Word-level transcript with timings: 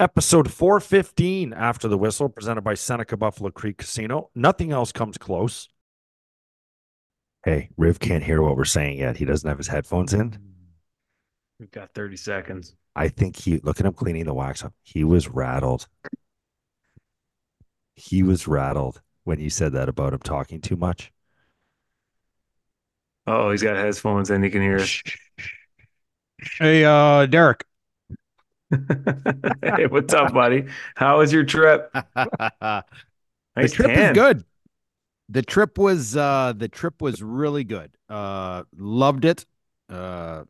Episode 0.00 0.48
415 0.52 1.52
after 1.52 1.88
the 1.88 1.98
whistle, 1.98 2.28
presented 2.28 2.60
by 2.60 2.74
Seneca 2.74 3.16
Buffalo 3.16 3.50
Creek 3.50 3.78
Casino. 3.78 4.30
Nothing 4.32 4.70
else 4.70 4.92
comes 4.92 5.18
close. 5.18 5.68
Hey, 7.44 7.70
Riv 7.76 7.98
can't 7.98 8.22
hear 8.22 8.40
what 8.40 8.56
we're 8.56 8.64
saying 8.64 8.98
yet. 8.98 9.16
He 9.16 9.24
doesn't 9.24 9.48
have 9.48 9.58
his 9.58 9.66
headphones 9.66 10.14
in. 10.14 10.38
We've 11.58 11.70
got 11.72 11.94
30 11.94 12.16
seconds. 12.16 12.76
I 12.94 13.08
think 13.08 13.34
he 13.34 13.58
look 13.58 13.80
at 13.80 13.86
him 13.86 13.92
cleaning 13.92 14.26
the 14.26 14.34
wax 14.34 14.64
up. 14.64 14.72
He 14.84 15.02
was 15.02 15.26
rattled. 15.28 15.88
He 17.96 18.22
was 18.22 18.46
rattled 18.46 19.02
when 19.24 19.40
you 19.40 19.50
said 19.50 19.72
that 19.72 19.88
about 19.88 20.12
him 20.12 20.20
talking 20.20 20.60
too 20.60 20.76
much. 20.76 21.10
Oh, 23.26 23.50
he's 23.50 23.64
got 23.64 23.74
headphones 23.74 24.30
and 24.30 24.44
he 24.44 24.50
can 24.50 24.62
hear 24.62 24.78
us. 24.78 25.02
Hey, 26.60 26.84
uh, 26.84 27.26
Derek. 27.26 27.64
Hey, 28.70 29.86
what's 29.86 30.12
up, 30.12 30.32
buddy? 30.32 30.66
How 30.94 31.18
was 31.18 31.32
your 31.32 31.44
trip? 31.44 31.90
the 32.14 32.84
trip 33.56 33.88
tan. 33.88 34.08
was 34.08 34.14
good. 34.14 34.44
The 35.30 35.42
trip 35.42 35.78
was 35.78 36.16
uh 36.16 36.52
the 36.56 36.68
trip 36.68 37.00
was 37.00 37.22
really 37.22 37.64
good. 37.64 37.90
Uh 38.08 38.64
loved 38.76 39.24
it. 39.24 39.46
Uh 39.88 40.44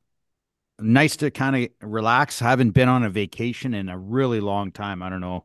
nice 0.80 1.16
to 1.16 1.30
kind 1.30 1.56
of 1.56 1.88
relax. 1.88 2.38
Haven't 2.38 2.70
been 2.70 2.88
on 2.88 3.04
a 3.04 3.10
vacation 3.10 3.74
in 3.74 3.88
a 3.88 3.98
really 3.98 4.40
long 4.40 4.72
time. 4.72 5.02
I 5.02 5.08
don't 5.10 5.20
know 5.20 5.44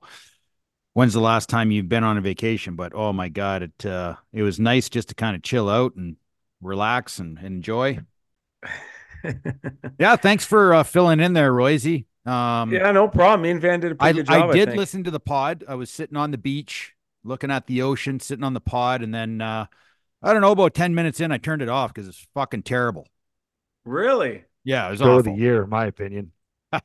when's 0.93 1.13
the 1.13 1.21
last 1.21 1.49
time 1.49 1.71
you've 1.71 1.89
been 1.89 2.03
on 2.03 2.17
a 2.17 2.21
vacation, 2.21 2.75
but 2.75 2.93
oh 2.95 3.13
my 3.13 3.29
god, 3.29 3.63
it 3.63 3.85
uh 3.85 4.15
it 4.31 4.43
was 4.43 4.59
nice 4.59 4.89
just 4.89 5.09
to 5.09 5.15
kind 5.15 5.35
of 5.35 5.43
chill 5.43 5.69
out 5.69 5.95
and 5.95 6.15
relax 6.61 7.19
and 7.19 7.37
enjoy. 7.39 7.99
Yeah, 9.97 10.17
thanks 10.17 10.43
for 10.43 10.73
uh, 10.73 10.83
filling 10.83 11.21
in 11.21 11.31
there, 11.31 11.53
Royzy. 11.53 12.03
Um 12.25 12.71
yeah, 12.71 12.91
no 12.91 13.07
problem. 13.07 13.41
Me 13.41 13.51
and 13.51 13.61
Van 13.61 13.79
did 13.79 13.91
a 13.93 13.95
I, 13.99 14.13
pretty 14.13 14.13
good 14.13 14.27
job. 14.27 14.49
I 14.49 14.53
did 14.53 14.65
think. 14.69 14.77
listen 14.77 15.03
to 15.03 15.11
the 15.11 15.19
pod. 15.19 15.63
I 15.67 15.75
was 15.75 15.89
sitting 15.89 16.17
on 16.17 16.31
the 16.31 16.37
beach, 16.37 16.93
looking 17.23 17.51
at 17.51 17.67
the 17.67 17.81
ocean, 17.81 18.19
sitting 18.19 18.43
on 18.43 18.53
the 18.53 18.61
pod, 18.61 19.01
and 19.01 19.13
then 19.13 19.41
uh, 19.41 19.65
I 20.21 20.33
don't 20.33 20.41
know 20.41 20.51
about 20.51 20.73
ten 20.73 20.95
minutes 20.95 21.19
in, 21.19 21.31
I 21.31 21.37
turned 21.37 21.61
it 21.61 21.69
off 21.69 21.93
because 21.93 22.07
it's 22.07 22.27
fucking 22.33 22.63
terrible. 22.63 23.07
Really? 23.85 24.45
Yeah, 24.63 24.87
it 24.87 24.91
was 24.91 25.01
Show 25.01 25.19
awful. 25.19 25.23
the 25.23 25.33
year, 25.33 25.63
in 25.63 25.69
my 25.69 25.85
opinion. 25.85 26.31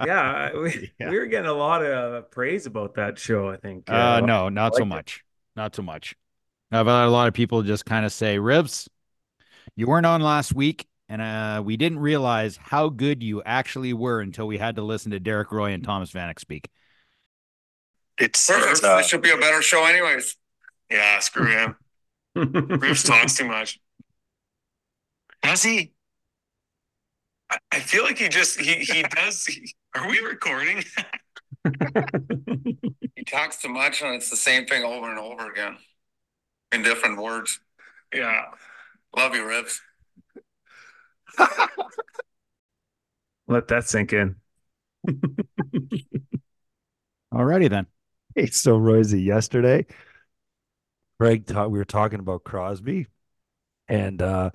Yeah, 0.00 0.52
we, 0.58 0.92
Yeah. 0.98 1.10
we 1.10 1.18
were 1.18 1.26
getting 1.26 1.48
a 1.50 1.52
lot 1.54 1.84
of 1.84 2.14
uh, 2.14 2.20
praise 2.22 2.66
about 2.66 2.94
that 2.94 3.18
show. 3.18 3.48
I 3.50 3.56
think. 3.56 3.90
Uh, 3.90 4.20
Yeah, 4.20 4.20
no, 4.20 4.48
not 4.48 4.74
so 4.74 4.84
liked 4.84 4.86
it. 4.86 4.86
much. 4.86 5.24
Not 5.56 5.74
so 5.76 5.82
much. 5.82 6.16
I've 6.72 6.86
had 6.86 7.04
a 7.06 7.10
lot 7.10 7.28
of 7.28 7.34
people 7.34 7.62
just 7.62 7.84
kind 7.86 8.04
of 8.06 8.12
say, 8.12 8.38
"Ribs, 8.38 8.88
you 9.76 9.86
weren't 9.86 10.06
on 10.06 10.20
last 10.22 10.54
week." 10.54 10.86
And 11.08 11.22
uh, 11.22 11.62
we 11.64 11.76
didn't 11.76 12.00
realize 12.00 12.58
how 12.58 12.90
good 12.90 13.22
you 13.22 13.42
actually 13.44 13.94
were 13.94 14.20
until 14.20 14.46
we 14.46 14.58
had 14.58 14.76
to 14.76 14.82
listen 14.82 15.12
to 15.12 15.20
Derek 15.20 15.50
Roy 15.50 15.72
and 15.72 15.82
Thomas 15.82 16.12
Vanek 16.12 16.38
speak. 16.38 16.68
It's, 18.18 18.50
it's 18.50 18.82
uh, 18.82 18.96
this 18.96 19.06
should 19.08 19.22
be 19.22 19.30
a 19.30 19.36
better 19.38 19.62
show, 19.62 19.84
anyways. 19.86 20.36
yeah, 20.90 21.18
screw 21.20 21.46
him. 21.46 21.76
Reeves 22.34 23.04
talks 23.04 23.36
too 23.36 23.46
much. 23.46 23.78
Does 25.42 25.62
he? 25.62 25.92
I, 27.50 27.58
I 27.72 27.80
feel 27.80 28.04
like 28.04 28.18
he 28.18 28.28
just 28.28 28.60
he 28.60 28.74
he 28.74 29.02
does. 29.02 29.44
He, 29.46 29.74
are 29.94 30.08
we 30.08 30.18
recording? 30.20 30.84
He 33.16 33.24
talks 33.24 33.60
too 33.60 33.68
much, 33.68 34.00
and 34.02 34.14
it's 34.14 34.30
the 34.30 34.36
same 34.36 34.66
thing 34.66 34.84
over 34.84 35.10
and 35.10 35.18
over 35.18 35.50
again 35.50 35.76
in 36.72 36.82
different 36.82 37.20
words. 37.20 37.60
yeah. 38.14 38.44
Love 39.16 39.34
you, 39.34 39.46
Ribs. 39.46 39.80
Let 43.46 43.68
that 43.68 43.88
sink 43.88 44.12
in. 44.12 44.36
Alrighty 47.32 47.68
then. 47.68 47.86
Hey, 48.34 48.46
so 48.46 48.76
Rosie, 48.76 49.22
yesterday, 49.22 49.86
Craig 51.18 51.46
ta- 51.46 51.66
we 51.66 51.78
were 51.78 51.84
talking 51.84 52.20
about 52.20 52.44
Crosby, 52.44 53.06
and 53.88 54.22
uh 54.22 54.50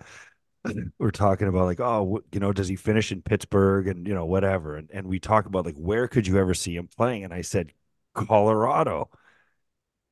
we're 0.99 1.11
talking 1.11 1.47
about 1.49 1.65
like, 1.65 1.81
oh, 1.81 2.21
you 2.33 2.39
know, 2.39 2.53
does 2.53 2.67
he 2.69 2.75
finish 2.77 3.11
in 3.11 3.21
Pittsburgh 3.23 3.87
and 3.87 4.07
you 4.07 4.15
know 4.15 4.25
whatever, 4.25 4.77
and 4.77 4.89
and 4.93 5.07
we 5.07 5.19
talk 5.19 5.47
about 5.47 5.65
like 5.65 5.75
where 5.77 6.07
could 6.07 6.27
you 6.27 6.39
ever 6.39 6.53
see 6.55 6.75
him 6.75 6.89
playing, 6.97 7.25
and 7.25 7.33
I 7.33 7.41
said 7.41 7.73
Colorado. 8.15 9.09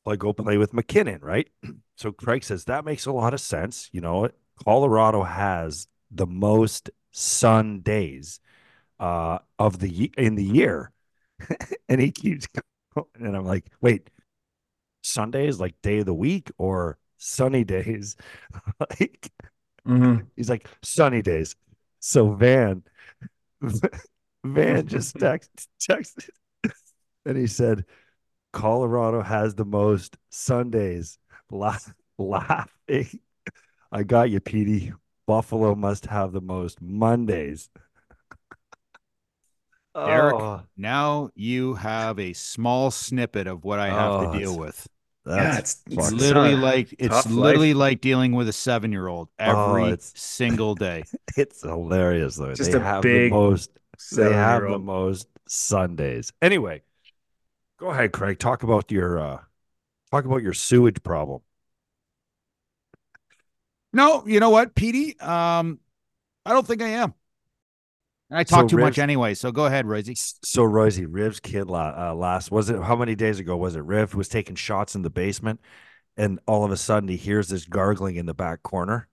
Like 0.05 0.19
go 0.19 0.33
play 0.33 0.57
with 0.57 0.73
MacKinnon, 0.73 1.21
right? 1.21 1.49
So 1.97 2.11
Craig 2.11 2.43
says 2.43 2.65
that 2.65 2.83
makes 2.83 3.05
a 3.05 3.11
lot 3.11 3.35
of 3.35 3.39
sense. 3.39 3.87
You 3.91 4.01
know, 4.01 4.27
Colorado 4.65 5.21
has 5.21 5.87
the 6.11 6.27
most 6.27 6.89
sun 7.11 7.81
days 7.81 8.39
uh 8.99 9.39
of 9.59 9.79
the 9.79 10.11
in 10.17 10.35
the 10.35 10.43
year, 10.45 10.91
and 11.89 12.01
he 12.01 12.11
keeps 12.11 12.47
going, 12.47 13.07
and 13.15 13.35
I'm 13.35 13.45
like, 13.45 13.65
wait, 13.81 14.09
Sunday 15.03 15.47
is 15.47 15.59
like 15.59 15.75
day 15.81 15.99
of 15.99 16.05
the 16.05 16.13
week 16.13 16.51
or 16.57 16.97
sunny 17.17 17.63
days? 17.63 18.15
like 18.79 19.31
Mhm. 19.87 20.27
he's 20.35 20.49
like 20.49 20.67
sunny 20.83 21.21
days. 21.21 21.55
So 21.99 22.33
Van 22.33 22.83
Van 24.45 24.87
just 24.87 25.17
text 25.19 25.69
texted 25.79 26.29
and 27.25 27.37
he 27.37 27.47
said 27.47 27.85
Colorado 28.53 29.21
has 29.21 29.55
the 29.55 29.65
most 29.65 30.17
Sundays. 30.29 31.17
La- 31.51 31.77
laughing. 32.17 33.07
I 33.91 34.03
got 34.03 34.29
you, 34.29 34.39
Petey. 34.39 34.93
Buffalo 35.31 35.75
must 35.75 36.07
have 36.07 36.33
the 36.33 36.41
most 36.41 36.81
Mondays. 36.81 37.69
Derek, 39.95 40.33
Oh, 40.35 40.63
Now 40.75 41.31
you 41.35 41.75
have 41.75 42.19
a 42.19 42.33
small 42.33 42.91
snippet 42.91 43.47
of 43.47 43.63
what 43.63 43.79
I 43.79 43.87
have 43.89 44.11
Oh, 44.11 44.31
to 44.33 44.37
deal 44.39 44.51
it's- 44.51 44.57
with. 44.59 44.87
Yeah, 45.25 45.35
that's 45.53 45.83
it's, 45.85 45.97
it's 45.97 46.11
literally 46.11 46.55
like 46.55 46.93
it's 46.99 47.13
tough 47.15 47.25
life. 47.27 47.33
literally 47.35 47.73
like 47.75 48.01
dealing 48.01 48.33
with 48.33 48.49
a 48.49 48.53
seven 48.53 48.91
year 48.91 49.07
old 49.07 49.29
every 49.39 49.83
it's- 49.85 50.11
single 50.17 50.75
day. 50.75 51.03
it's 51.37 51.61
hilarious 51.61 52.35
though. 52.35 52.53
Just 52.55 52.71
they 52.73 52.77
a 52.77 52.81
have 52.81 53.03
big 53.03 53.31
the 53.31 53.37
most 53.37 53.69
they 54.17 54.33
have 54.33 54.63
the 54.63 54.79
most 54.79 55.27
Sundays. 55.47 56.33
Anyway, 56.41 56.81
go 57.79 57.91
ahead, 57.91 58.11
Craig. 58.11 58.37
Talk 58.39 58.63
about 58.63 58.91
your 58.91 59.17
uh 59.19 59.39
talk 60.09 60.25
about 60.25 60.41
your 60.41 60.53
sewage 60.53 61.01
problem. 61.03 61.39
No, 63.93 64.25
you 64.25 64.39
know 64.39 64.49
what, 64.49 64.73
Petey? 64.75 65.19
Um, 65.19 65.79
I 66.45 66.53
don't 66.53 66.65
think 66.65 66.81
I 66.81 66.89
am. 66.89 67.13
And 68.29 68.39
I 68.39 68.43
talk 68.43 68.61
So 68.61 68.67
too 68.69 68.77
much 68.77 68.97
anyway. 68.97 69.33
So 69.33 69.51
go 69.51 69.65
ahead, 69.65 69.85
Rosie. 69.85 70.15
So 70.15 70.63
Rosie, 70.63 71.05
Riv's 71.05 71.41
kid 71.41 71.69
uh, 71.69 72.15
last 72.15 72.49
was 72.49 72.69
it 72.69 72.81
how 72.81 72.95
many 72.95 73.13
days 73.15 73.39
ago 73.39 73.57
was 73.57 73.75
it? 73.75 73.83
Riv 73.83 74.15
was 74.15 74.29
taking 74.29 74.55
shots 74.55 74.95
in 74.95 75.01
the 75.01 75.09
basement, 75.09 75.59
and 76.15 76.39
all 76.47 76.63
of 76.63 76.71
a 76.71 76.77
sudden 76.77 77.09
he 77.09 77.17
hears 77.17 77.49
this 77.49 77.65
gargling 77.65 78.15
in 78.15 78.25
the 78.25 78.33
back 78.33 78.63
corner, 78.63 79.09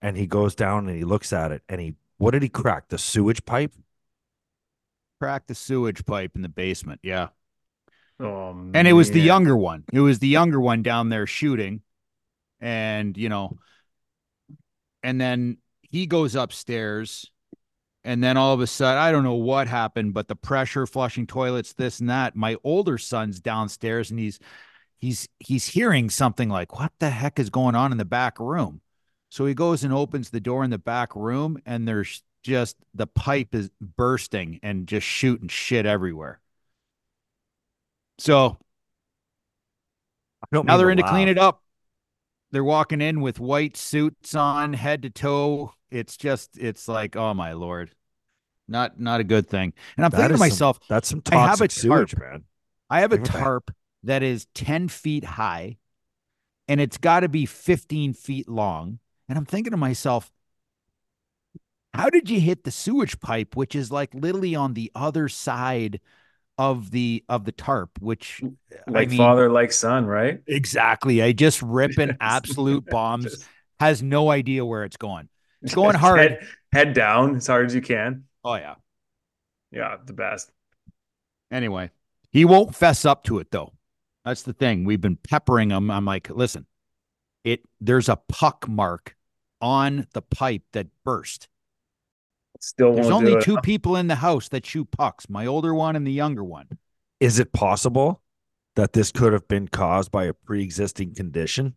and 0.00 0.16
he 0.16 0.26
goes 0.26 0.54
down 0.54 0.88
and 0.88 0.96
he 0.96 1.04
looks 1.04 1.34
at 1.34 1.52
it, 1.52 1.62
and 1.68 1.80
he 1.80 1.96
what 2.16 2.30
did 2.32 2.42
he 2.42 2.48
crack? 2.48 2.88
The 2.88 2.98
sewage 2.98 3.44
pipe? 3.44 3.74
Crack 5.20 5.46
the 5.46 5.54
sewage 5.54 6.06
pipe 6.06 6.32
in 6.34 6.42
the 6.42 6.48
basement. 6.48 7.00
Yeah. 7.02 7.28
Oh, 8.20 8.50
And 8.72 8.88
it 8.88 8.94
was 8.94 9.10
the 9.10 9.20
younger 9.20 9.56
one. 9.56 9.84
It 9.92 10.00
was 10.00 10.18
the 10.18 10.28
younger 10.28 10.60
one 10.60 10.82
down 10.82 11.10
there 11.10 11.26
shooting. 11.26 11.82
And, 12.60 13.16
you 13.16 13.28
know, 13.28 13.58
and 15.02 15.20
then 15.20 15.58
he 15.82 16.06
goes 16.06 16.34
upstairs. 16.34 17.30
And 18.04 18.22
then 18.22 18.36
all 18.36 18.54
of 18.54 18.60
a 18.60 18.66
sudden, 18.66 19.02
I 19.02 19.12
don't 19.12 19.24
know 19.24 19.34
what 19.34 19.68
happened, 19.68 20.14
but 20.14 20.28
the 20.28 20.36
pressure 20.36 20.86
flushing 20.86 21.26
toilets, 21.26 21.74
this 21.74 22.00
and 22.00 22.08
that. 22.08 22.36
My 22.36 22.56
older 22.64 22.96
son's 22.96 23.40
downstairs 23.40 24.10
and 24.10 24.18
he's 24.18 24.38
he's 24.98 25.28
he's 25.38 25.66
hearing 25.66 26.10
something 26.10 26.48
like, 26.48 26.78
what 26.78 26.92
the 27.00 27.10
heck 27.10 27.38
is 27.38 27.50
going 27.50 27.74
on 27.74 27.92
in 27.92 27.98
the 27.98 28.04
back 28.04 28.38
room? 28.38 28.80
So 29.30 29.46
he 29.46 29.54
goes 29.54 29.84
and 29.84 29.92
opens 29.92 30.30
the 30.30 30.40
door 30.40 30.64
in 30.64 30.70
the 30.70 30.78
back 30.78 31.14
room, 31.14 31.58
and 31.66 31.86
there's 31.86 32.22
just 32.42 32.76
the 32.94 33.06
pipe 33.06 33.54
is 33.54 33.70
bursting 33.80 34.58
and 34.62 34.86
just 34.86 35.06
shooting 35.06 35.48
shit 35.48 35.84
everywhere. 35.84 36.40
So 38.18 38.56
now 40.50 40.76
they're 40.76 40.90
in 40.90 40.96
to 40.96 41.02
clean 41.02 41.28
it 41.28 41.38
up. 41.38 41.62
They're 42.50 42.64
walking 42.64 43.00
in 43.00 43.20
with 43.20 43.38
white 43.40 43.76
suits 43.76 44.34
on, 44.34 44.72
head 44.72 45.02
to 45.02 45.10
toe. 45.10 45.72
It's 45.90 46.16
just, 46.16 46.56
it's 46.58 46.88
like, 46.88 47.14
oh 47.16 47.34
my 47.34 47.52
lord, 47.52 47.90
not 48.66 48.98
not 49.00 49.20
a 49.20 49.24
good 49.24 49.48
thing. 49.48 49.72
And 49.96 50.04
I'm 50.06 50.10
That 50.10 50.16
thinking 50.18 50.28
to 50.28 50.34
is 50.34 50.38
some- 50.40 50.48
myself, 50.48 50.80
That's 50.88 51.08
some 51.08 51.22
I 51.30 51.34
have 51.36 51.48
toxic 51.58 51.70
a 51.70 51.74
sewage, 51.74 52.10
tarp. 52.12 52.32
man. 52.32 52.44
I 52.90 53.00
have 53.00 53.12
a 53.12 53.18
Give 53.18 53.26
it 53.26 53.32
back. 53.32 53.42
tarp 53.42 53.70
that 54.04 54.22
is 54.22 54.46
10 54.54 54.88
feet 54.88 55.24
high 55.24 55.76
and 56.68 56.80
it's 56.80 56.98
got 56.98 57.20
to 57.20 57.28
be 57.28 57.44
15 57.46 58.14
feet 58.14 58.48
long. 58.48 58.98
And 59.28 59.36
I'm 59.36 59.44
thinking 59.44 59.70
to 59.72 59.76
myself, 59.76 60.30
how 61.94 62.10
did 62.10 62.30
you 62.30 62.40
hit 62.40 62.64
the 62.64 62.70
sewage 62.70 63.18
pipe, 63.20 63.56
which 63.56 63.74
is 63.74 63.90
like 63.90 64.14
literally 64.14 64.54
on 64.54 64.74
the 64.74 64.90
other 64.94 65.28
side 65.28 66.00
of 66.58 66.90
the 66.90 67.24
of 67.28 67.44
the 67.44 67.52
tarp, 67.52 67.90
which 68.00 68.40
mm, 68.42 68.54
like 68.88 69.08
mean- 69.08 69.18
father, 69.18 69.50
like 69.50 69.72
son, 69.72 70.04
right? 70.06 70.40
exactly 70.46 71.22
I 71.22 71.32
just 71.32 71.62
ripping 71.62 72.16
absolute 72.20 72.84
bombs, 72.90 73.46
has 73.80 74.02
no 74.02 74.30
idea 74.30 74.64
where 74.64 74.84
it's 74.84 74.96
going. 74.96 75.28
It's 75.62 75.74
going 75.76 75.94
hard. 75.94 76.18
Head, 76.18 76.48
head 76.72 76.92
down 76.94 77.36
as 77.36 77.46
hard 77.46 77.66
as 77.66 77.74
you 77.74 77.80
can. 77.80 78.24
Oh 78.44 78.54
yeah. 78.54 78.74
Yeah, 79.70 79.96
the 80.04 80.14
best. 80.14 80.50
Anyway, 81.50 81.90
he 82.30 82.44
won't 82.44 82.74
fess 82.74 83.04
up 83.04 83.24
to 83.24 83.38
it 83.38 83.50
though. 83.50 83.72
That's 84.24 84.42
the 84.42 84.52
thing. 84.52 84.84
We've 84.84 85.00
been 85.00 85.16
peppering 85.16 85.70
him. 85.70 85.90
I'm 85.90 86.04
like, 86.04 86.28
listen, 86.30 86.66
it 87.44 87.62
there's 87.80 88.08
a 88.08 88.16
puck 88.28 88.68
mark 88.68 89.16
on 89.60 90.06
the 90.12 90.22
pipe 90.22 90.62
that 90.72 90.88
burst. 91.04 91.48
Still 92.60 92.94
There's 92.94 93.10
only 93.10 93.32
do 93.32 93.38
it. 93.38 93.44
two 93.44 93.56
people 93.62 93.96
in 93.96 94.08
the 94.08 94.16
house 94.16 94.48
that 94.48 94.66
shoot 94.66 94.90
pucks, 94.90 95.28
my 95.28 95.46
older 95.46 95.74
one 95.74 95.94
and 95.96 96.06
the 96.06 96.12
younger 96.12 96.42
one. 96.44 96.66
Is 97.20 97.38
it 97.38 97.52
possible 97.52 98.22
that 98.76 98.92
this 98.92 99.12
could 99.12 99.32
have 99.32 99.46
been 99.48 99.68
caused 99.68 100.10
by 100.10 100.24
a 100.24 100.32
pre-existing 100.34 101.14
condition, 101.14 101.74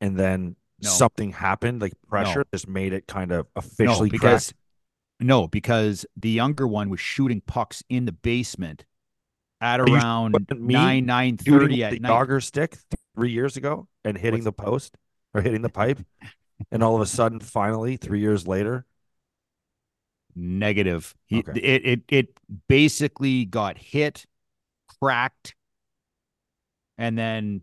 and 0.00 0.18
then 0.18 0.56
No. 0.82 0.88
something 0.90 1.32
happened, 1.32 1.80
like 1.82 1.92
pressure, 2.08 2.44
just 2.52 2.68
made 2.68 2.92
it 2.92 3.06
kind 3.06 3.32
of 3.32 3.46
No, 3.46 3.50
officially 3.60 4.10
because 4.10 4.48
cracked? 4.52 4.58
no, 5.20 5.48
because 5.48 6.06
the 6.16 6.30
younger 6.30 6.66
one 6.66 6.88
was 6.90 7.00
shooting 7.00 7.40
pucks 7.42 7.82
in 7.88 8.04
the 8.06 8.12
basement 8.12 8.84
at 9.60 9.80
Are 9.80 9.84
around 9.84 10.36
nine 10.54 11.04
nine 11.04 11.36
thirty 11.36 11.84
at 11.84 11.92
the 11.92 11.98
night. 12.00 12.08
dogger 12.08 12.40
stick 12.40 12.78
three 13.14 13.30
years 13.32 13.56
ago 13.58 13.88
and 14.04 14.16
hitting 14.16 14.40
What's- 14.40 14.44
the 14.44 14.52
post 14.52 14.96
or 15.34 15.42
hitting 15.42 15.60
the 15.62 15.68
pipe, 15.68 15.98
and 16.70 16.82
all 16.82 16.94
of 16.94 17.02
a 17.02 17.06
sudden, 17.06 17.40
finally, 17.40 17.96
three 17.98 18.20
years 18.20 18.46
later, 18.46 18.86
Negative. 20.34 21.14
He, 21.26 21.38
Okay. 21.38 21.60
It 21.60 21.86
it 21.86 22.00
it 22.08 22.40
basically 22.68 23.44
got 23.44 23.78
hit, 23.78 24.26
cracked, 25.00 25.54
and 26.98 27.16
then 27.16 27.62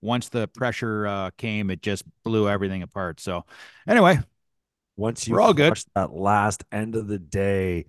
once 0.00 0.28
the 0.28 0.48
pressure 0.48 1.06
uh, 1.06 1.30
came, 1.38 1.70
it 1.70 1.80
just 1.80 2.04
blew 2.24 2.48
everything 2.48 2.82
apart. 2.82 3.20
So, 3.20 3.44
anyway, 3.86 4.18
once 4.96 5.26
you 5.26 5.34
We're 5.34 5.40
all 5.40 5.54
good. 5.54 5.78
that 5.94 6.12
last 6.12 6.64
end 6.72 6.96
of 6.96 7.06
the 7.06 7.18
day, 7.18 7.86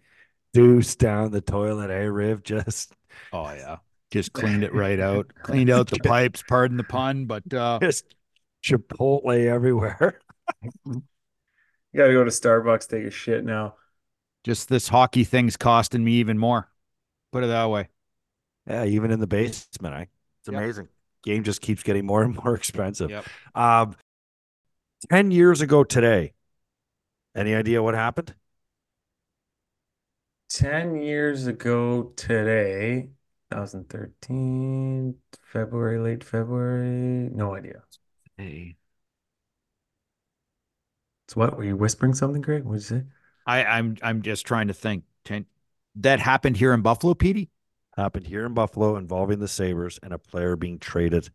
deuce 0.54 0.96
down 0.96 1.32
the 1.32 1.42
toilet, 1.42 1.90
hey 1.90 2.08
Riv, 2.08 2.44
just 2.44 2.94
oh 3.34 3.52
yeah, 3.52 3.78
just 4.12 4.34
cleaned 4.34 4.64
it 4.64 4.74
right 4.74 5.00
out, 5.00 5.32
cleaned 5.44 5.70
out 5.70 5.90
the 5.90 6.00
pipes. 6.00 6.44
Pardon 6.48 6.78
the 6.78 6.84
pun, 6.84 7.26
but 7.26 7.52
uh, 7.54 7.80
just 7.82 8.16
Chipotle 8.64 9.46
everywhere. 9.46 10.20
You 11.94 12.00
gotta 12.00 12.14
go 12.14 12.24
to 12.24 12.32
Starbucks, 12.32 12.90
take 12.90 13.06
a 13.06 13.12
shit 13.12 13.46
now. 13.46 13.76
Just 14.44 14.70
this 14.70 14.88
hockey 14.88 15.24
thing's 15.24 15.58
costing 15.58 16.04
me 16.04 16.14
even 16.14 16.38
more. 16.38 16.70
Put 17.32 17.44
it 17.44 17.48
that 17.48 17.70
way. 17.70 17.90
Yeah, 18.68 18.86
even 18.86 19.12
in 19.12 19.20
the 19.20 19.28
basement, 19.28 19.94
I 19.94 20.08
it's 20.40 20.50
Yep. 20.50 20.62
amazing. 20.62 20.88
Game 21.24 21.44
just 21.44 21.62
keeps 21.62 21.84
getting 21.84 22.06
more 22.06 22.24
and 22.24 22.36
more 22.36 22.56
expensive. 22.56 23.10
Yep. 23.12 23.26
Um, 23.56 23.96
ten 25.10 25.32
years 25.32 25.62
ago 25.62 25.84
today, 25.84 26.34
any 27.36 27.56
idea 27.56 27.82
what 27.82 27.96
happened? 27.96 28.36
10 30.50 30.96
years 30.96 31.48
ago 31.48 32.14
today, 32.16 33.10
2013, 33.52 35.16
February, 35.42 36.00
late 36.00 36.24
February, 36.24 37.30
no 37.34 37.56
idea. 37.56 37.84
Hey. 38.38 38.76
It's 41.28 41.36
what? 41.36 41.58
Were 41.58 41.64
you 41.64 41.76
whispering 41.76 42.14
something, 42.14 42.42
Greg? 42.42 42.64
What 42.64 42.74
did 42.80 42.90
you 42.90 43.00
say? 43.00 43.04
I, 43.46 43.64
I'm 43.66 43.98
I'm 44.02 44.22
just 44.22 44.46
trying 44.46 44.68
to 44.68 44.74
think. 44.74 45.04
Ten, 45.26 45.46
that 45.96 46.20
happened 46.20 46.58
here 46.58 46.74
in 46.74 46.82
Buffalo, 46.82 47.14
Petey. 47.14 47.50
Happened 47.96 48.26
here 48.26 48.46
in 48.46 48.54
Buffalo, 48.54 48.96
involving 48.98 49.40
the 49.40 49.48
Sabres 49.48 50.00
and 50.02 50.14
a 50.14 50.18
player 50.18 50.56
being 50.56 50.80
traded. 50.80 51.30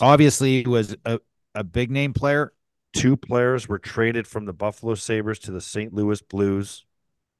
Obviously, 0.00 0.60
it 0.60 0.68
was 0.68 0.96
a, 1.04 1.20
a 1.54 1.64
big 1.64 1.90
name 1.90 2.12
player. 2.12 2.52
Two 2.92 3.16
players 3.16 3.68
were 3.68 3.78
traded 3.78 4.26
from 4.26 4.44
the 4.44 4.52
Buffalo 4.52 4.94
Sabres 4.94 5.38
to 5.40 5.50
the 5.50 5.60
St. 5.60 5.94
Louis 5.94 6.20
Blues 6.22 6.84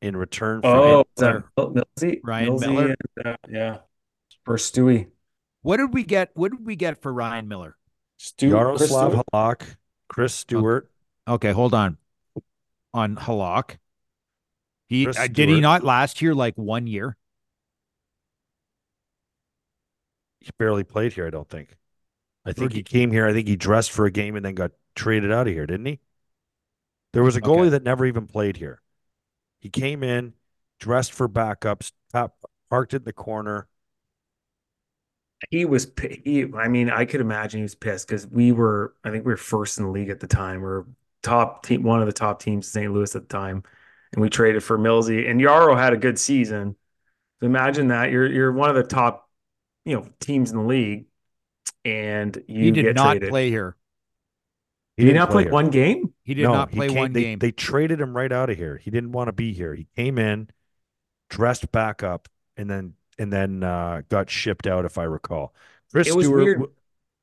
in 0.00 0.16
return 0.16 0.62
for 0.62 0.68
Oh, 0.68 1.00
is 1.00 1.06
that 1.16 1.32
Miller. 1.32 1.44
Mil- 1.56 1.84
Millsy? 1.98 2.20
Ryan 2.24 2.48
Millsy 2.48 2.60
Miller? 2.60 2.94
and, 3.16 3.26
uh, 3.26 3.36
yeah. 3.48 3.78
For 4.44 4.56
Stewie. 4.56 5.08
What 5.62 5.76
did 5.76 5.92
we 5.94 6.02
get? 6.04 6.30
What 6.34 6.50
did 6.52 6.64
we 6.66 6.74
get 6.74 7.00
for 7.02 7.12
Ryan 7.12 7.48
Miller? 7.48 7.76
Stu, 8.16 8.50
Chris 8.50 8.90
Yaroslav 8.90 9.24
Halak, 9.34 9.62
Chris 10.08 10.34
Stewart, 10.34 10.90
Okay, 11.26 11.52
hold 11.52 11.74
on. 11.74 11.98
On 12.94 13.16
Halak, 13.16 13.78
he 14.88 15.06
uh, 15.08 15.26
did 15.28 15.48
he 15.48 15.60
not 15.60 15.82
last 15.82 16.20
year 16.20 16.34
like 16.34 16.54
one 16.56 16.86
year? 16.86 17.16
he 20.40 20.50
barely 20.58 20.84
played 20.84 21.12
here, 21.12 21.26
I 21.26 21.30
don't 21.30 21.48
think. 21.48 21.76
I 22.44 22.52
think 22.52 22.72
he 22.72 22.82
came 22.82 23.12
here. 23.12 23.26
I 23.26 23.32
think 23.32 23.46
he 23.46 23.56
dressed 23.56 23.92
for 23.92 24.04
a 24.06 24.10
game 24.10 24.34
and 24.36 24.44
then 24.44 24.54
got 24.54 24.72
traded 24.94 25.32
out 25.32 25.46
of 25.46 25.52
here, 25.54 25.66
didn't 25.66 25.86
he? 25.86 26.00
There 27.12 27.22
was 27.22 27.36
a 27.36 27.40
goalie 27.42 27.58
Okay. 27.58 27.70
that 27.70 27.82
never 27.84 28.04
even 28.06 28.26
played 28.26 28.56
here. 28.56 28.80
He 29.60 29.70
came 29.70 30.02
in, 30.02 30.34
dressed 30.80 31.12
for 31.12 31.28
backups, 31.28 31.92
parked 32.68 32.94
in 32.94 33.04
the 33.04 33.12
corner. 33.12 33.68
He 35.50 35.64
was, 35.64 35.88
he, 36.24 36.46
I 36.54 36.68
mean, 36.68 36.88
I 36.88 37.04
could 37.04 37.20
imagine 37.20 37.58
he 37.58 37.62
was 37.62 37.74
pissed 37.74 38.06
because 38.06 38.26
we 38.26 38.52
were, 38.52 38.94
I 39.04 39.10
think 39.10 39.24
we 39.24 39.32
were 39.32 39.36
first 39.36 39.78
in 39.78 39.84
the 39.84 39.90
league 39.90 40.08
at 40.08 40.20
the 40.20 40.26
time. 40.28 40.60
We 40.60 40.68
are 40.68 40.86
top 41.22 41.64
team, 41.64 41.82
one 41.82 42.00
of 42.00 42.06
the 42.06 42.12
top 42.12 42.40
teams 42.40 42.66
in 42.68 42.70
St. 42.72 42.92
Louis 42.92 43.14
at 43.16 43.22
the 43.22 43.28
time. 43.28 43.62
And 44.12 44.22
we 44.22 44.28
traded 44.30 44.62
for 44.64 44.78
Millsy 44.78 45.30
and 45.30 45.40
Yarrow 45.40 45.74
had 45.76 45.92
a 45.92 45.96
good 45.96 46.18
season. 46.18 46.76
So 47.40 47.46
imagine 47.46 47.88
that 47.88 48.10
you're, 48.10 48.26
you're 48.30 48.52
one 48.52 48.70
of 48.70 48.76
the 48.76 48.84
top, 48.84 49.28
you 49.84 49.96
know, 49.96 50.08
teams 50.20 50.50
in 50.52 50.58
the 50.58 50.64
league 50.64 51.06
and 51.84 52.42
you 52.48 52.66
he 52.66 52.70
did 52.72 52.82
get 52.82 52.94
not 52.94 53.12
traded. 53.12 53.30
play 53.30 53.50
here. 53.50 53.76
He 54.96 55.04
did 55.04 55.14
didn't 55.14 55.14
not 55.14 55.30
play 55.30 55.44
one 55.46 55.70
game. 55.70 56.12
He 56.22 56.34
did 56.34 56.42
No, 56.42 56.52
not 56.52 56.70
play 56.70 56.88
came- 56.88 56.98
one 56.98 57.12
they, 57.12 57.22
game. 57.22 57.38
They 57.38 57.50
traded 57.52 58.00
him 58.00 58.14
right 58.16 58.30
out 58.30 58.50
of 58.50 58.56
here. 58.56 58.76
He 58.76 58.90
didn't 58.90 59.12
want 59.12 59.28
to 59.28 59.32
be 59.32 59.52
here. 59.52 59.74
He 59.74 59.86
came 59.96 60.18
in, 60.18 60.48
dressed 61.30 61.72
back 61.72 62.02
up, 62.02 62.28
and 62.56 62.70
then 62.70 62.94
and 63.18 63.32
then 63.32 63.62
uh, 63.62 64.02
got 64.08 64.30
shipped 64.30 64.66
out, 64.66 64.84
if 64.84 64.98
I 64.98 65.04
recall. 65.04 65.54
Chris 65.92 66.08
It 66.08 66.14
was 66.16 66.26
Stewart. 66.26 66.58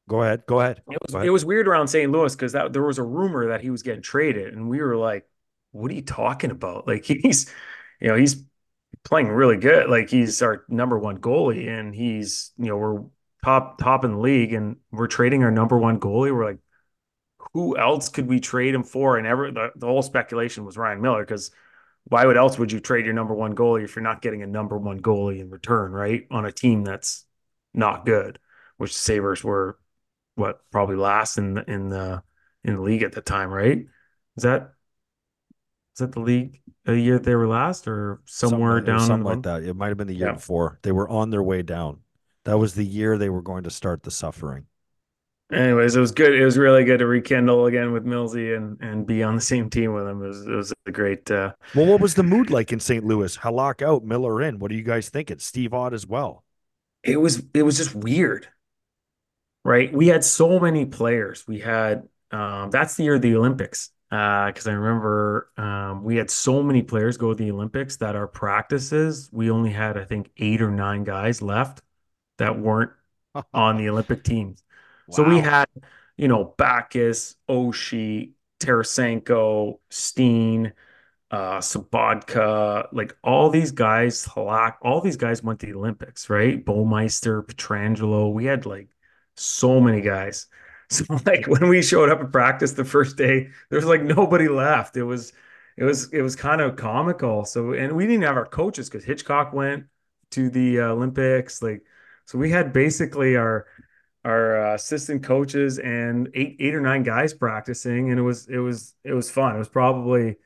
Go 0.09 0.23
ahead. 0.23 0.43
Go 0.47 0.59
ahead. 0.59 0.81
It 0.89 0.97
was 1.01 1.13
ahead. 1.13 1.27
it 1.27 1.29
was 1.29 1.45
weird 1.45 1.67
around 1.67 1.87
St. 1.87 2.11
Louis 2.11 2.35
because 2.35 2.53
that 2.53 2.73
there 2.73 2.83
was 2.83 2.97
a 2.97 3.03
rumor 3.03 3.49
that 3.49 3.61
he 3.61 3.69
was 3.69 3.83
getting 3.83 4.01
traded, 4.01 4.53
and 4.53 4.67
we 4.67 4.81
were 4.81 4.97
like, 4.97 5.25
"What 5.71 5.91
are 5.91 5.93
you 5.93 6.01
talking 6.01 6.51
about? 6.51 6.87
Like 6.87 7.05
he's, 7.05 7.49
you 8.01 8.07
know, 8.07 8.15
he's 8.15 8.43
playing 9.03 9.29
really 9.29 9.57
good. 9.57 9.87
Like 9.89 10.09
he's 10.09 10.41
our 10.41 10.65
number 10.67 10.97
one 10.97 11.19
goalie, 11.19 11.69
and 11.69 11.93
he's, 11.93 12.51
you 12.57 12.65
know, 12.65 12.77
we're 12.77 13.03
top 13.45 13.77
top 13.77 14.03
in 14.03 14.13
the 14.13 14.19
league, 14.19 14.51
and 14.53 14.77
we're 14.91 15.07
trading 15.07 15.43
our 15.43 15.51
number 15.51 15.77
one 15.77 15.99
goalie. 15.99 16.33
We're 16.35 16.45
like, 16.45 16.59
who 17.53 17.77
else 17.77 18.09
could 18.09 18.27
we 18.27 18.39
trade 18.39 18.73
him 18.73 18.83
for? 18.83 19.17
And 19.17 19.27
ever 19.27 19.51
the, 19.51 19.69
the 19.75 19.87
whole 19.87 20.01
speculation 20.01 20.65
was 20.65 20.77
Ryan 20.77 21.01
Miller 21.01 21.23
because 21.23 21.51
why 22.05 22.25
would 22.25 22.37
else 22.37 22.57
would 22.57 22.71
you 22.71 22.79
trade 22.79 23.05
your 23.05 23.13
number 23.13 23.35
one 23.35 23.55
goalie 23.55 23.83
if 23.83 23.95
you're 23.95 24.03
not 24.03 24.21
getting 24.23 24.41
a 24.41 24.47
number 24.47 24.77
one 24.77 25.01
goalie 25.01 25.39
in 25.39 25.49
return, 25.51 25.91
right? 25.91 26.25
On 26.31 26.45
a 26.45 26.51
team 26.51 26.83
that's 26.83 27.25
not 27.73 28.05
good, 28.05 28.39
which 28.77 28.93
the 28.93 28.99
Sabres 28.99 29.43
were 29.43 29.77
what 30.39 30.59
probably 30.71 30.95
last 30.95 31.37
in 31.37 31.53
the 31.55 31.69
in 31.71 31.89
the 31.89 32.23
in 32.63 32.75
the 32.75 32.81
league 32.81 33.03
at 33.03 33.11
the 33.11 33.21
time, 33.21 33.51
right? 33.51 33.85
Is 34.37 34.43
that 34.43 34.73
is 35.95 35.99
that 35.99 36.11
the 36.13 36.19
league 36.21 36.61
a 36.85 36.93
year 36.95 37.19
they 37.19 37.35
were 37.35 37.47
last 37.47 37.87
or 37.87 38.21
somewhere 38.25 38.77
Something- 38.77 38.89
it 38.89 38.93
was 38.93 39.01
down 39.01 39.07
something 39.07 39.25
like 39.25 39.43
that. 39.43 39.63
It 39.63 39.75
might 39.75 39.89
have 39.89 39.97
been 39.97 40.07
the 40.07 40.15
year 40.15 40.27
Yeah. 40.27 40.33
before. 40.33 40.79
They 40.81 40.91
were 40.91 41.09
on 41.09 41.29
their 41.29 41.43
way 41.43 41.61
down. 41.61 41.99
That 42.45 42.57
was 42.57 42.73
the 42.73 42.85
year 42.85 43.17
they 43.17 43.29
were 43.29 43.41
going 43.41 43.63
to 43.65 43.69
start 43.69 44.03
the 44.03 44.11
suffering. 44.11 44.65
Anyways, 45.51 45.95
it 45.95 45.99
was 45.99 46.11
good. 46.11 46.33
It 46.35 46.45
was 46.45 46.59
really 46.59 46.83
good 46.83 46.99
to 46.99 47.07
rekindle 47.07 47.65
again 47.65 47.91
with 47.91 48.05
Millsy 48.05 48.55
and 48.55 48.79
and 48.81 49.05
be 49.07 49.23
on 49.23 49.35
the 49.35 49.41
same 49.41 49.69
team 49.69 49.93
with 49.93 50.07
him. 50.07 50.21
It 50.23 50.27
was 50.27 50.45
it 50.47 50.51
was 50.55 50.73
a 50.85 50.91
great 50.91 51.29
uh 51.31 51.53
Well, 51.75 51.87
what 51.87 51.99
was 52.01 52.13
the 52.13 52.23
mood 52.23 52.49
like 52.51 52.71
in 52.71 52.79
St. 52.79 53.03
Louis? 53.03 53.35
Halak 53.37 53.81
out, 53.81 54.03
Miller 54.03 54.41
in. 54.43 54.59
What 54.59 54.71
are 54.71 54.75
you 54.75 54.83
guys 54.83 55.09
thinking? 55.09 55.39
Steve 55.39 55.73
Ott 55.73 55.93
as 55.93 56.05
well. 56.05 56.43
it 57.03 57.17
was 57.17 57.41
it 57.53 57.63
was 57.63 57.77
just 57.77 57.95
weird. 57.95 58.47
Right? 59.63 59.91
We 59.93 60.07
had 60.07 60.23
so 60.23 60.59
many 60.59 60.85
players. 60.85 61.47
We 61.47 61.59
had 61.59 62.07
um 62.31 62.69
that's 62.71 62.95
the 62.95 63.03
year 63.03 63.15
of 63.15 63.21
the 63.21 63.35
Olympics. 63.35 63.91
Uh 64.11 64.47
because 64.47 64.67
I 64.67 64.73
remember 64.73 65.51
um 65.57 66.03
we 66.03 66.15
had 66.15 66.29
so 66.31 66.63
many 66.63 66.81
players 66.81 67.17
go 67.17 67.29
to 67.33 67.35
the 67.35 67.51
Olympics 67.51 67.97
that 67.97 68.15
our 68.15 68.27
practices, 68.27 69.29
we 69.31 69.51
only 69.51 69.71
had 69.71 69.97
I 69.97 70.05
think 70.05 70.31
8 70.37 70.61
or 70.61 70.71
9 70.71 71.03
guys 71.03 71.41
left 71.41 71.81
that 72.37 72.59
weren't 72.59 72.91
on 73.53 73.77
the 73.77 73.89
Olympic 73.89 74.23
teams. 74.23 74.63
So 75.09 75.23
we 75.23 75.39
had, 75.39 75.67
you 76.17 76.27
know, 76.27 76.55
Backes, 76.57 77.35
Oshie, 77.49 78.33
Tarasenko, 78.59 79.79
Steen, 79.89 80.73
uh, 81.31 81.59
Sobotka, 81.59 82.87
like 82.93 83.15
all 83.23 83.49
these 83.49 83.71
guys, 83.71 84.25
Halak, 84.25 84.75
all 84.81 85.01
these 85.01 85.17
guys 85.17 85.43
went 85.43 85.59
to 85.61 85.67
the 85.67 85.75
Olympics, 85.75 86.29
right? 86.29 86.63
Bouwmeester, 86.63 87.43
Pietrangelo. 87.45 88.33
We 88.33 88.45
had 88.45 88.65
like 88.65 88.89
so 89.39 89.79
many 89.79 90.01
guys. 90.01 90.47
So 90.91 91.05
like 91.27 91.45
when 91.45 91.69
we 91.69 91.83
showed 91.83 92.09
up 92.09 92.19
at 92.19 92.31
practice 92.31 92.71
the 92.71 92.83
first 92.83 93.15
day, 93.15 93.49
there 93.69 93.77
was 93.77 93.85
like 93.85 94.01
nobody 94.01 94.47
left. 94.47 94.97
It 94.97 95.03
was 95.03 95.33
it 95.77 95.83
was 95.83 96.11
it 96.11 96.23
was 96.23 96.35
kind 96.35 96.61
of 96.61 96.77
comical. 96.77 97.45
So 97.45 97.73
and 97.73 97.95
we 97.95 98.07
didn't 98.07 98.23
have 98.23 98.35
our 98.37 98.47
coaches 98.47 98.89
because 98.89 99.05
Hitchcock 99.05 99.53
went 99.53 99.85
to 100.31 100.49
the 100.49 100.79
uh, 100.79 100.85
Olympics. 100.87 101.61
Like 101.61 101.83
so 102.25 102.39
we 102.39 102.49
had 102.49 102.73
basically 102.73 103.35
our 103.35 103.67
our 104.25 104.71
uh, 104.71 104.75
assistant 104.75 105.23
coaches 105.23 105.79
and 105.79 106.29
eight 106.33 106.57
eight 106.59 106.75
or 106.75 106.81
nine 106.81 107.03
guys 107.03 107.33
practicing, 107.35 108.09
and 108.09 108.19
it 108.19 108.23
was 108.23 108.47
it 108.47 108.57
was 108.57 108.95
it 109.03 109.13
was 109.13 109.29
fun. 109.29 109.55
It 109.55 109.59
was 109.59 109.69
probably 109.69 110.37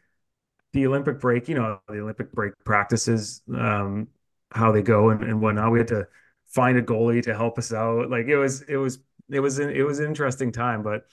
the 0.74 0.88
Olympic 0.88 1.20
break. 1.20 1.48
You 1.50 1.56
know, 1.56 1.80
the 1.88 2.02
Olympic 2.02 2.32
break 2.32 2.54
practices. 2.66 3.42
Um, 3.54 4.08
how 4.52 4.72
they 4.72 4.82
go 4.84 5.10
and, 5.10 5.24
and 5.24 5.42
whatnot. 5.42 5.72
We 5.72 5.80
had 5.80 5.88
to 5.90 6.08
find 6.54 6.78
a 6.78 6.82
goalie 6.82 7.24
to 7.24 7.36
help 7.36 7.58
us 7.58 7.74
out. 7.74 8.10
Like 8.10 8.28
it 8.28 8.38
was 8.38 8.62
it 8.64 8.78
was 8.78 9.00
it 9.30 9.40
was 9.40 9.60
an, 9.60 9.70
it 9.70 9.84
was 9.84 10.00
an 10.00 10.06
interesting 10.06 10.52
time, 10.52 10.84
but 10.84 11.06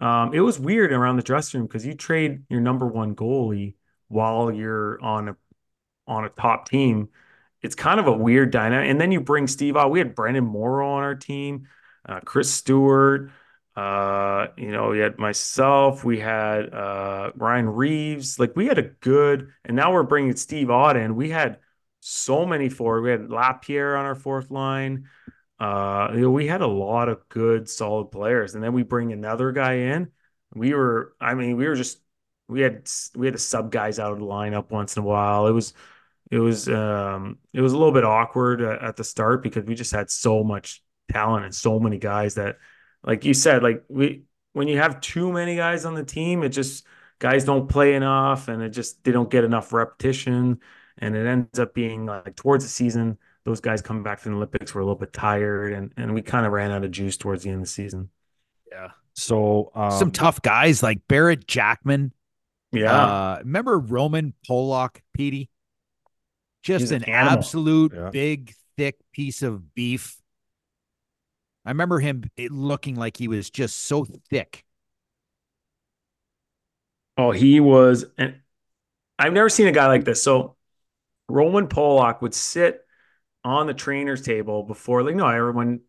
um, 0.00 0.32
it 0.32 0.40
was 0.40 0.58
weird 0.58 0.92
around 0.92 1.16
the 1.16 1.22
dressing 1.22 1.60
room 1.60 1.66
because 1.66 1.84
you 1.84 1.94
trade 1.94 2.44
your 2.48 2.60
number 2.60 2.86
one 2.86 3.14
goalie 3.14 3.74
while 4.08 4.52
you're 4.52 5.00
on 5.02 5.28
a 5.28 5.36
on 6.06 6.24
a 6.24 6.28
top 6.28 6.68
team. 6.68 7.08
It's 7.62 7.74
kind 7.74 7.98
of 7.98 8.06
a 8.06 8.12
weird 8.12 8.50
dynamic. 8.50 8.90
And 8.90 9.00
then 9.00 9.10
you 9.10 9.20
bring 9.20 9.46
Steve 9.46 9.76
out. 9.76 9.90
We 9.90 9.98
had 9.98 10.14
Brenden 10.14 10.44
Morrow 10.44 10.86
on 10.86 11.02
our 11.02 11.14
team, 11.14 11.66
uh, 12.06 12.20
Chris 12.20 12.52
Stewart. 12.52 13.30
Uh, 13.74 14.48
you 14.56 14.70
know, 14.70 14.90
we 14.90 15.00
had 15.00 15.18
myself, 15.18 16.04
we 16.04 16.20
had 16.20 16.72
uh, 16.72 17.32
Ryan 17.34 17.68
Reaves. 17.68 18.38
Like 18.38 18.54
we 18.54 18.66
had 18.66 18.78
a 18.78 18.82
good, 18.82 19.50
and 19.64 19.76
now 19.76 19.92
we're 19.92 20.02
bringing 20.04 20.36
Steve 20.36 20.70
in. 20.70 21.16
We 21.16 21.30
had 21.30 21.58
so 22.06 22.44
many 22.44 22.68
forward. 22.68 23.00
We 23.00 23.10
had 23.10 23.30
Lapierre 23.30 23.96
on 23.96 24.04
our 24.04 24.14
fourth 24.14 24.50
line. 24.50 25.08
Uh, 25.58 26.10
you 26.12 26.20
know, 26.20 26.30
we 26.30 26.46
had 26.46 26.60
a 26.60 26.66
lot 26.66 27.08
of 27.08 27.26
good, 27.30 27.66
solid 27.66 28.06
players, 28.06 28.54
and 28.54 28.62
then 28.62 28.74
we 28.74 28.82
bring 28.82 29.10
another 29.12 29.52
guy 29.52 29.74
in. 29.74 30.10
We 30.54 30.74
were, 30.74 31.14
I 31.18 31.32
mean, 31.32 31.56
we 31.56 31.66
were 31.66 31.74
just 31.74 31.98
we 32.46 32.60
had 32.60 32.90
we 33.16 33.26
had 33.26 33.32
to 33.34 33.40
sub 33.40 33.72
guys 33.72 33.98
out 33.98 34.12
of 34.12 34.18
the 34.18 34.26
lineup 34.26 34.70
once 34.70 34.96
in 34.98 35.02
a 35.02 35.06
while. 35.06 35.46
It 35.46 35.52
was 35.52 35.72
it 36.30 36.40
was 36.40 36.68
um 36.68 37.38
it 37.54 37.62
was 37.62 37.72
a 37.72 37.78
little 37.78 37.94
bit 37.94 38.04
awkward 38.04 38.60
at 38.60 38.96
the 38.96 39.04
start 39.04 39.42
because 39.42 39.64
we 39.64 39.74
just 39.74 39.92
had 39.92 40.10
so 40.10 40.44
much 40.44 40.82
talent 41.10 41.46
and 41.46 41.54
so 41.54 41.80
many 41.80 41.96
guys 41.96 42.34
that, 42.34 42.58
like 43.02 43.24
you 43.24 43.32
said, 43.32 43.62
like 43.62 43.82
we 43.88 44.24
when 44.52 44.68
you 44.68 44.76
have 44.76 45.00
too 45.00 45.32
many 45.32 45.56
guys 45.56 45.86
on 45.86 45.94
the 45.94 46.04
team, 46.04 46.42
it 46.42 46.50
just 46.50 46.86
guys 47.18 47.46
don't 47.46 47.66
play 47.68 47.94
enough, 47.94 48.48
and 48.48 48.62
it 48.62 48.70
just 48.70 49.02
they 49.04 49.12
don't 49.12 49.30
get 49.30 49.44
enough 49.44 49.72
repetition 49.72 50.60
and 50.98 51.16
it 51.16 51.26
ends 51.26 51.58
up 51.58 51.74
being 51.74 52.06
like 52.06 52.36
towards 52.36 52.64
the 52.64 52.70
season, 52.70 53.18
those 53.44 53.60
guys 53.60 53.82
coming 53.82 54.02
back 54.02 54.18
from 54.20 54.32
the 54.32 54.36
Olympics 54.36 54.74
were 54.74 54.80
a 54.80 54.84
little 54.84 54.98
bit 54.98 55.12
tired, 55.12 55.72
and 55.72 55.92
and 55.96 56.14
we 56.14 56.22
kind 56.22 56.46
of 56.46 56.52
ran 56.52 56.70
out 56.70 56.84
of 56.84 56.90
juice 56.90 57.16
towards 57.16 57.42
the 57.42 57.50
end 57.50 57.56
of 57.56 57.62
the 57.64 57.68
season. 57.68 58.10
Yeah. 58.70 58.90
So 59.14 59.70
um, 59.74 59.90
some 59.92 60.10
tough 60.10 60.42
guys 60.42 60.82
like 60.82 61.06
Barrett 61.08 61.46
Jackman. 61.46 62.12
Yeah. 62.72 62.92
Uh, 62.92 63.38
remember 63.40 63.78
Roman 63.78 64.34
Polak, 64.48 65.00
Petey? 65.12 65.50
Just 66.62 66.80
He's 66.80 66.90
an, 66.92 67.04
an 67.04 67.10
absolute 67.10 67.92
Yeah. 67.94 68.10
big, 68.10 68.54
thick 68.76 68.96
piece 69.12 69.42
of 69.42 69.74
beef. 69.74 70.16
I 71.64 71.70
remember 71.70 71.98
him 72.00 72.24
it 72.36 72.50
looking 72.50 72.96
like 72.96 73.16
he 73.16 73.28
was 73.28 73.50
just 73.50 73.84
so 73.84 74.04
thick. 74.30 74.64
Oh, 77.16 77.30
he 77.30 77.60
was, 77.60 78.06
and 78.18 78.40
I've 79.18 79.32
never 79.32 79.48
seen 79.48 79.68
a 79.68 79.72
guy 79.72 79.86
like 79.86 80.04
this. 80.04 80.22
So 80.22 80.53
Roman 81.28 81.68
Polak 81.68 82.22
would 82.22 82.34
sit 82.34 82.84
on 83.44 83.66
the 83.66 83.74
trainer's 83.74 84.22
table 84.22 84.62
before, 84.62 85.02
like, 85.02 85.14
no, 85.14 85.28
everyone 85.28 85.80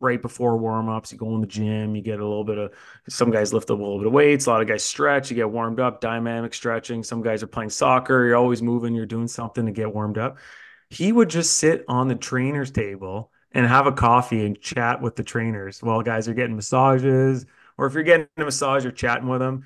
right 0.00 0.22
before 0.22 0.56
warm 0.56 0.88
ups, 0.88 1.12
you 1.12 1.18
go 1.18 1.34
in 1.34 1.40
the 1.40 1.46
gym, 1.46 1.96
you 1.96 2.02
get 2.02 2.20
a 2.20 2.26
little 2.26 2.44
bit 2.44 2.58
of 2.58 2.72
some 3.08 3.30
guys 3.30 3.52
lift 3.52 3.70
up 3.70 3.78
a 3.78 3.82
little 3.82 3.98
bit 3.98 4.06
of 4.06 4.12
weights, 4.12 4.46
a 4.46 4.50
lot 4.50 4.62
of 4.62 4.68
guys 4.68 4.84
stretch, 4.84 5.30
you 5.30 5.36
get 5.36 5.50
warmed 5.50 5.80
up, 5.80 6.00
dynamic 6.00 6.54
stretching. 6.54 7.02
Some 7.02 7.22
guys 7.22 7.42
are 7.42 7.48
playing 7.48 7.70
soccer, 7.70 8.24
you're 8.24 8.36
always 8.36 8.62
moving, 8.62 8.94
you're 8.94 9.06
doing 9.06 9.28
something 9.28 9.66
to 9.66 9.72
get 9.72 9.92
warmed 9.92 10.18
up. 10.18 10.38
He 10.90 11.12
would 11.12 11.28
just 11.28 11.56
sit 11.56 11.84
on 11.88 12.08
the 12.08 12.14
trainer's 12.14 12.70
table 12.70 13.32
and 13.52 13.66
have 13.66 13.86
a 13.86 13.92
coffee 13.92 14.46
and 14.46 14.60
chat 14.60 15.02
with 15.02 15.16
the 15.16 15.24
trainers 15.24 15.82
while 15.82 16.02
guys 16.02 16.28
are 16.28 16.34
getting 16.34 16.56
massages, 16.56 17.44
or 17.76 17.86
if 17.86 17.94
you're 17.94 18.02
getting 18.02 18.28
a 18.36 18.44
massage, 18.44 18.84
you're 18.84 18.92
chatting 18.92 19.28
with 19.28 19.40
them. 19.40 19.64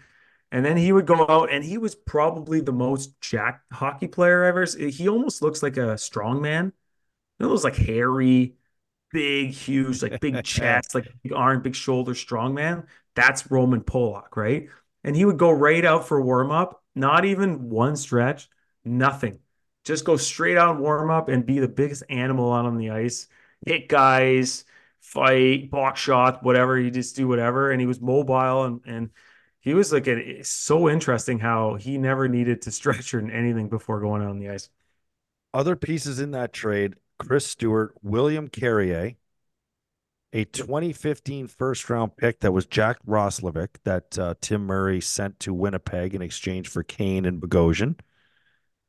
And 0.53 0.65
then 0.67 0.77
he 0.77 0.93
would 0.93 1.07
go 1.07 1.27
out, 1.29 1.51
and 1.51 1.65
he 1.65 1.79
was 1.79 1.95
probably 1.95 2.61
the 2.61 2.73
most 2.73 3.19
jacked 3.23 3.73
hockey 3.73 4.07
player 4.07 4.45
ever. 4.45 4.67
He 4.67 5.09
almost 5.09 5.41
looks 5.41 5.63
like 5.63 5.79
a 5.79 5.97
strong 5.97 6.43
man. 6.43 6.67
You 7.39 7.47
know, 7.47 7.49
those 7.49 7.65
like 7.65 7.75
hairy, 7.75 8.57
big, 9.11 9.51
huge, 9.53 10.03
like 10.03 10.21
big 10.21 10.45
chest, 10.45 10.95
like 10.95 11.09
big 11.23 11.33
arm, 11.33 11.63
big 11.63 11.75
shoulder, 11.75 12.15
strong 12.15 12.53
man. 12.53 12.87
That's 13.15 13.51
Roman 13.51 13.81
Polak, 13.81 14.37
right? 14.37 14.69
And 15.03 15.17
he 15.17 15.25
would 15.25 15.39
go 15.39 15.51
right 15.51 15.85
out 15.87 16.07
for 16.07 16.21
warm 16.21 16.51
up, 16.51 16.83
not 16.95 17.25
even 17.25 17.71
one 17.71 17.97
stretch, 17.97 18.51
nothing. 18.85 19.39
Just 19.85 20.05
go 20.05 20.19
straight 20.19 20.59
out 20.59 20.79
warm 20.79 21.11
up 21.11 21.31
and 21.31 21.47
be 21.47 21.61
the 21.61 21.69
biggest 21.69 22.05
animal 22.11 22.53
out 22.53 22.67
on 22.67 22.77
the 22.77 22.91
ice, 22.91 23.27
hit 23.65 23.89
guys, 23.89 24.67
fight, 25.01 25.71
block 25.71 25.97
shots, 25.97 26.39
whatever. 26.43 26.77
He 26.77 26.91
just 26.91 27.17
do 27.17 27.27
whatever, 27.27 27.71
and 27.71 27.81
he 27.81 27.87
was 27.87 28.03
mobile 28.03 28.65
and 28.65 28.81
and 28.85 29.11
he 29.62 29.75
was 29.75 29.92
like 29.92 30.09
a, 30.09 30.42
so 30.42 30.90
interesting 30.90 31.38
how 31.38 31.75
he 31.76 31.97
never 31.97 32.28
needed 32.28 32.61
to 32.62 32.71
stretch 32.73 33.14
or 33.14 33.31
anything 33.31 33.69
before 33.69 34.00
going 34.00 34.23
on 34.23 34.38
the 34.38 34.50
ice. 34.50 34.69
other 35.54 35.76
pieces 35.76 36.21
in 36.21 36.33
that 36.33 36.52
trade: 36.52 36.97
Chris 37.19 37.47
Stewart, 37.47 37.95
William 38.02 38.49
Carrier, 38.49 39.14
a 40.33 40.45
2015 40.45 41.47
first 41.47 41.88
round 41.88 42.16
pick 42.16 42.40
that 42.40 42.52
was 42.52 42.66
Jack 42.66 42.99
Roslovic 43.07 43.69
that 43.85 44.19
uh, 44.19 44.35
Tim 44.40 44.66
Murray 44.66 45.00
sent 45.00 45.38
to 45.40 45.54
Winnipeg 45.54 46.14
in 46.14 46.23
exchange 46.23 46.69
for 46.69 46.83
Kane 46.83 47.25
and 47.25 47.40
Bogosian, 47.40 48.00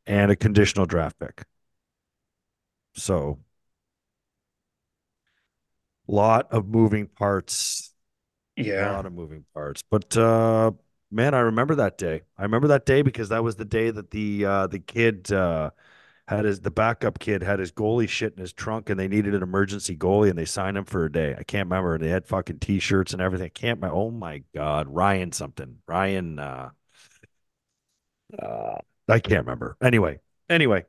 and 0.08 0.32
a 0.32 0.36
conditional 0.36 0.88
draft 0.88 1.20
pick. 1.20 1.44
So, 2.96 3.40
lot 6.08 6.52
of 6.52 6.68
moving 6.68 7.08
parts 7.08 7.93
a 8.58 8.92
lot 8.94 9.06
of 9.06 9.14
moving 9.14 9.46
parts. 9.54 9.84
But 9.90 10.16
uh 10.18 10.72
man, 11.12 11.34
I 11.34 11.40
remember 11.40 11.76
that 11.76 11.98
day. 11.98 12.22
I 12.38 12.44
remember 12.44 12.68
that 12.70 12.86
day 12.86 13.02
because 13.02 13.30
that 13.30 13.44
was 13.44 13.56
the 13.56 13.66
day 13.66 13.92
that 13.92 14.12
the 14.12 14.46
uh 14.46 14.68
the 14.68 14.80
kid 14.80 15.32
uh 15.32 15.72
had 16.28 16.46
his 16.46 16.62
the 16.62 16.72
backup 16.72 17.20
kid 17.20 17.44
had 17.44 17.60
his 17.60 17.72
goalie 17.72 18.08
shit 18.08 18.34
in 18.34 18.40
his 18.40 18.54
trunk 18.54 18.90
and 18.90 18.98
they 19.00 19.08
needed 19.10 19.36
an 19.36 19.44
emergency 19.44 19.96
goalie 19.96 20.30
and 20.30 20.40
they 20.40 20.46
signed 20.46 20.78
him 20.78 20.86
for 20.86 21.06
a 21.06 21.12
day. 21.12 21.36
I 21.38 21.44
can't 21.44 21.68
remember. 21.68 21.98
They 21.98 22.08
had 22.10 22.26
fucking 22.26 22.60
t-shirts 22.60 23.12
and 23.14 23.22
everything. 23.22 23.46
I 23.46 23.50
can't 23.50 23.78
remember. 23.80 23.98
Oh 23.98 24.12
my 24.12 24.44
god, 24.56 24.88
Ryan 24.88 25.32
something. 25.34 25.78
Ryan 25.88 26.40
uh 26.40 26.70
uh 28.42 28.78
I 29.10 29.20
can't 29.20 29.46
remember. 29.46 29.76
Anyway, 29.82 30.20
anyway, 30.50 30.86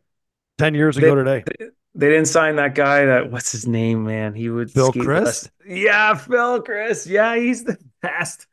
10 0.58 0.74
years 0.74 0.96
ago 0.96 1.16
They- 1.16 1.40
today. 1.40 1.70
They 1.94 2.08
didn't 2.08 2.26
sign 2.26 2.56
that 2.56 2.74
guy 2.74 3.06
that 3.06 3.30
what's 3.30 3.52
his 3.52 3.66
name, 3.66 4.04
man? 4.04 4.34
He 4.34 4.48
would 4.50 4.70
Phil 4.70 4.92
Chris? 4.92 5.48
Yeah, 5.66 6.14
Phil 6.14 6.62
Chris. 6.62 7.06
Yeah, 7.06 7.36
he's 7.36 7.64
the 7.64 7.78
best. 8.02 8.46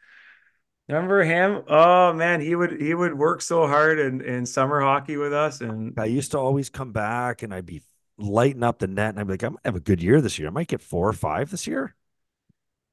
Remember 0.88 1.24
him? 1.24 1.63
Oh 1.67 2.13
man, 2.13 2.41
he 2.41 2.55
would 2.55 2.79
he 2.81 2.93
would 2.93 3.17
work 3.17 3.41
so 3.41 3.65
hard 3.65 3.98
in, 4.00 4.21
in 4.21 4.45
summer 4.45 4.81
hockey 4.81 5.17
with 5.17 5.33
us 5.33 5.62
and 5.62 5.93
I 5.98 6.05
used 6.05 6.31
to 6.31 6.39
always 6.39 6.69
come 6.69 6.91
back 6.91 7.43
and 7.43 7.53
I'd 7.53 7.65
be 7.65 7.81
lighting 8.17 8.63
up 8.63 8.79
the 8.79 8.88
net 8.88 9.10
and 9.10 9.19
I'd 9.19 9.27
be 9.27 9.33
like, 9.33 9.43
I 9.43 9.50
might 9.50 9.65
have 9.65 9.75
a 9.75 9.79
good 9.79 10.03
year 10.03 10.21
this 10.21 10.38
year. 10.38 10.50
I 10.50 10.51
might 10.51 10.67
get 10.67 10.81
four 10.81 11.07
or 11.07 11.13
five 11.13 11.50
this 11.50 11.65
year. 11.65 11.95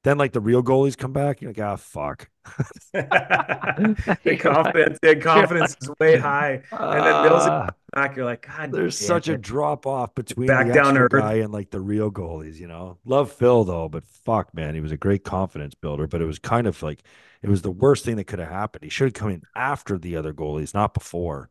Then 0.03 0.17
like 0.17 0.31
the 0.31 0.39
real 0.39 0.63
goalies 0.63 0.97
come 0.97 1.11
back, 1.11 1.41
you're 1.41 1.51
like, 1.51 1.59
ah, 1.61 1.75
fuck. 1.75 2.29
the 2.93 4.37
confidence, 4.39 4.97
the 5.01 5.15
confidence 5.17 5.75
is 5.81 5.89
way 5.99 6.17
high. 6.17 6.61
And 6.71 7.05
then 7.05 7.13
Millsy 7.15 7.51
Ah, 7.51 7.69
back, 7.93 8.15
you're 8.15 8.25
like, 8.25 8.47
God, 8.47 8.71
there's 8.71 8.97
damn 8.97 9.07
such 9.07 9.27
a 9.27 9.37
drop 9.37 9.85
off 9.85 10.15
between 10.15 10.47
Back 10.47 10.67
the 10.67 10.73
down 10.73 10.93
to 10.95 11.01
earth. 11.01 11.11
guy 11.11 11.33
and 11.35 11.51
like 11.51 11.69
the 11.71 11.81
real 11.81 12.11
goalies, 12.11 12.55
you 12.55 12.67
know. 12.67 12.97
Love 13.05 13.31
Phil 13.31 13.63
though, 13.65 13.89
but 13.89 14.05
fuck, 14.05 14.53
man, 14.53 14.73
he 14.73 14.81
was 14.81 14.91
a 14.91 14.97
great 14.97 15.23
confidence 15.23 15.75
builder. 15.75 16.07
But 16.07 16.21
it 16.21 16.25
was 16.25 16.39
kind 16.39 16.65
of 16.65 16.81
like 16.81 17.03
it 17.41 17.49
was 17.49 17.61
the 17.61 17.71
worst 17.71 18.05
thing 18.05 18.15
that 18.17 18.25
could 18.25 18.39
have 18.39 18.49
happened. 18.49 18.83
He 18.85 18.89
should 18.89 19.07
have 19.07 19.13
come 19.13 19.29
in 19.31 19.43
after 19.55 19.97
the 19.97 20.15
other 20.15 20.33
goalies, 20.33 20.73
not 20.73 20.93
before. 20.93 21.49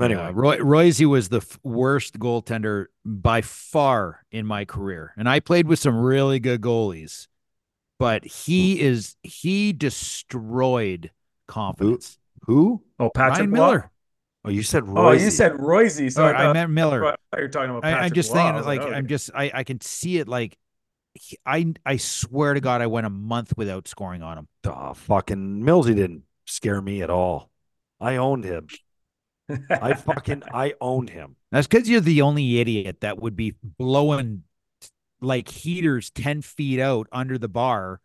Anyway, 0.00 0.20
Yeah, 0.22 0.30
Roy 0.32 0.58
Royce 0.58 1.00
was 1.00 1.28
the 1.28 1.38
f- 1.38 1.58
worst 1.64 2.18
goaltender 2.20 2.86
by 3.04 3.40
far 3.40 4.24
in 4.30 4.46
my 4.46 4.64
career, 4.64 5.12
and 5.16 5.28
I 5.28 5.40
played 5.40 5.66
with 5.66 5.80
some 5.80 5.98
really 5.98 6.38
good 6.38 6.60
goalies, 6.60 7.26
but 7.98 8.24
he 8.24 8.80
is 8.80 9.16
he 9.22 9.72
destroyed 9.72 11.10
confidence. 11.46 12.18
who? 12.46 12.82
Oh, 12.98 13.10
Patrick 13.10 13.38
Ryan 13.38 13.50
Waugh? 13.50 13.56
Miller. 13.66 13.90
Oh, 14.44 14.50
you 14.50 14.62
said 14.62 14.84
Oh, 14.86 15.10
you 15.12 15.24
Royce. 15.24 15.36
said 15.36 15.60
Royce. 15.60 16.14
So 16.14 16.24
Or 16.24 16.34
I, 16.34 16.46
I 16.46 16.52
meant 16.52 16.70
Miller. 16.70 17.04
I 17.04 17.10
thought 17.10 17.18
you 17.36 17.42
were 17.42 17.48
talking 17.48 17.70
about 17.70 17.84
I, 17.84 17.90
Patrick 17.92 18.04
I'm 18.10 18.14
just 18.14 18.32
Waugh. 18.32 18.52
Thinking 18.52 18.64
like 18.66 18.80
oh, 18.80 18.92
I'm 18.92 19.06
just 19.06 19.30
I 19.34 19.50
I 19.52 19.64
can 19.64 19.80
see 19.80 20.18
it 20.18 20.28
like 20.28 20.56
he- 21.14 21.38
I 21.44 21.74
I 21.84 21.96
swear 21.96 22.54
to 22.54 22.60
God 22.60 22.80
I 22.80 22.86
went 22.86 23.06
a 23.06 23.10
month 23.10 23.54
without 23.56 23.88
scoring 23.88 24.22
on 24.22 24.38
him. 24.38 24.48
Oh, 24.64 24.94
fucking 24.94 25.62
Millsy 25.62 25.94
didn't 25.96 26.22
scare 26.46 26.80
me 26.80 27.02
at 27.02 27.10
all. 27.10 27.50
I 28.00 28.16
owned 28.16 28.44
him. 28.44 28.68
I 29.70 29.94
fucking 29.94 30.44
I 30.52 30.74
owned 30.80 31.10
him. 31.10 31.36
That's 31.50 31.66
because 31.66 31.88
you're 31.88 32.00
the 32.00 32.22
only 32.22 32.60
idiot 32.60 33.00
that 33.00 33.20
would 33.20 33.34
be 33.34 33.54
blowing 33.62 34.44
like 35.20 35.48
heaters 35.48 36.10
ten 36.10 36.42
feet 36.42 36.80
out 36.80 37.08
under 37.12 37.38
the 37.38 37.48
bar. 37.48 38.00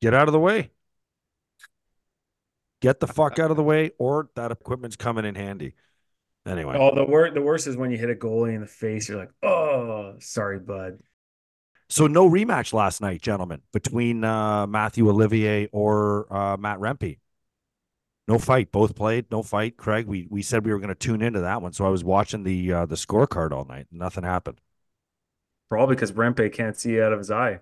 Get 0.00 0.14
out 0.14 0.28
of 0.28 0.32
the 0.32 0.40
way. 0.40 0.70
Get 2.80 3.00
the 3.00 3.08
fuck 3.08 3.38
out 3.40 3.50
of 3.50 3.56
the 3.56 3.64
way, 3.64 3.90
or 3.98 4.30
that 4.36 4.52
equipment's 4.52 4.96
coming 4.96 5.24
in 5.24 5.34
handy. 5.34 5.74
Anyway, 6.46 6.76
Oh, 6.78 6.94
the 6.94 7.04
worst 7.04 7.34
the 7.34 7.42
worst 7.42 7.66
is 7.66 7.76
when 7.76 7.90
you 7.90 7.98
hit 7.98 8.08
a 8.10 8.14
goalie 8.14 8.54
in 8.54 8.60
the 8.60 8.66
face. 8.66 9.08
You're 9.08 9.18
like, 9.18 9.32
oh, 9.42 10.14
sorry, 10.20 10.58
bud. 10.60 11.00
so 11.90 12.06
no 12.06 12.28
rematch 12.30 12.72
last 12.72 13.00
night, 13.00 13.20
gentlemen, 13.20 13.62
between 13.72 14.22
uh, 14.24 14.66
Matthew 14.66 15.08
Olivier 15.08 15.68
or 15.72 16.32
uh, 16.32 16.56
Matt 16.56 16.78
Rempe. 16.78 17.18
No 18.28 18.38
fight. 18.38 18.70
Both 18.70 18.94
played. 18.94 19.26
No 19.30 19.42
fight. 19.42 19.76
Craig, 19.76 20.06
we 20.06 20.26
we 20.30 20.42
said 20.42 20.64
we 20.64 20.72
were 20.72 20.78
going 20.78 20.88
to 20.90 20.94
tune 20.94 21.22
into 21.22 21.40
that 21.40 21.60
one, 21.62 21.72
so 21.72 21.84
I 21.84 21.88
was 21.88 22.04
watching 22.04 22.44
the 22.44 22.72
uh, 22.72 22.86
the 22.86 22.94
scorecard 22.96 23.52
all 23.52 23.64
night. 23.64 23.86
Nothing 23.90 24.22
happened. 24.24 24.60
Probably 25.68 25.96
because 25.96 26.12
Rempe 26.12 26.52
can't 26.52 26.76
see 26.76 27.00
out 27.00 27.12
of 27.12 27.18
his 27.18 27.30
eye. 27.30 27.60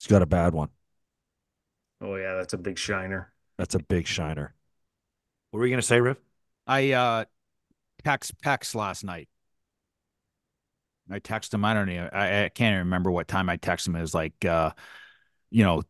He's 0.00 0.08
got 0.08 0.22
a 0.22 0.26
bad 0.26 0.54
one. 0.54 0.70
Oh 2.00 2.16
yeah, 2.16 2.34
that's 2.34 2.52
a 2.52 2.58
big 2.58 2.78
shiner. 2.78 3.32
That's 3.58 3.74
a 3.74 3.78
big 3.78 4.06
shiner. 4.06 4.54
What 5.50 5.60
were 5.60 5.66
you 5.66 5.72
going 5.72 5.80
to 5.80 5.86
say, 5.86 6.00
Riv? 6.00 6.18
I 6.66 6.92
uh 6.92 7.24
text 8.04 8.40
Pex 8.40 8.74
last 8.74 9.04
night. 9.04 9.28
I 11.10 11.20
texted 11.20 11.54
him. 11.54 11.64
I 11.64 11.74
don't 11.74 11.88
know. 11.88 12.08
I, 12.12 12.44
I 12.44 12.48
can't 12.48 12.72
even 12.74 12.86
remember 12.86 13.10
what 13.10 13.28
time 13.28 13.48
I 13.48 13.56
texted 13.56 13.88
him. 13.88 13.96
It 13.96 14.00
was 14.00 14.14
like, 14.14 14.44
uh, 14.44 14.72
you 15.50 15.62
know, 15.62 15.82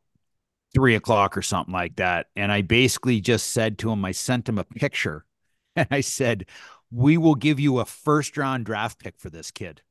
three 0.75 0.95
o'clock 0.95 1.37
or 1.37 1.43
something 1.43 1.73
like 1.73 1.97
that. 1.97 2.27
And 2.37 2.53
I 2.53 2.63
basically 2.63 3.21
just 3.21 3.53
said 3.53 3.79
to 3.79 3.91
him, 3.91 4.05
I 4.05 4.13
sent 4.13 4.49
him 4.49 4.59
a 4.59 4.65
picture 4.65 5.25
and 5.77 5.89
I 5.91 6.01
said, 6.03 6.47
We 6.91 7.17
will 7.17 7.35
give 7.35 7.59
you 7.59 7.79
a 7.79 7.85
first 7.87 8.37
round 8.37 8.67
draft 8.67 8.99
pick 8.99 9.19
for 9.19 9.31
this 9.31 9.51
kid. 9.51 9.83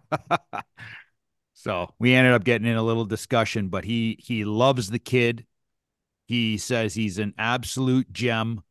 so 1.54 1.94
we 1.98 2.14
ended 2.14 2.32
up 2.34 2.44
getting 2.44 2.66
in 2.66 2.76
a 2.76 2.82
little 2.82 3.04
discussion, 3.04 3.68
but 3.68 3.84
he 3.84 4.16
he 4.20 4.44
loves 4.44 4.90
the 4.90 4.98
kid. 4.98 5.46
He 6.26 6.58
says 6.58 6.94
he's 6.94 7.18
an 7.18 7.34
absolute 7.38 8.12
gem. 8.12 8.62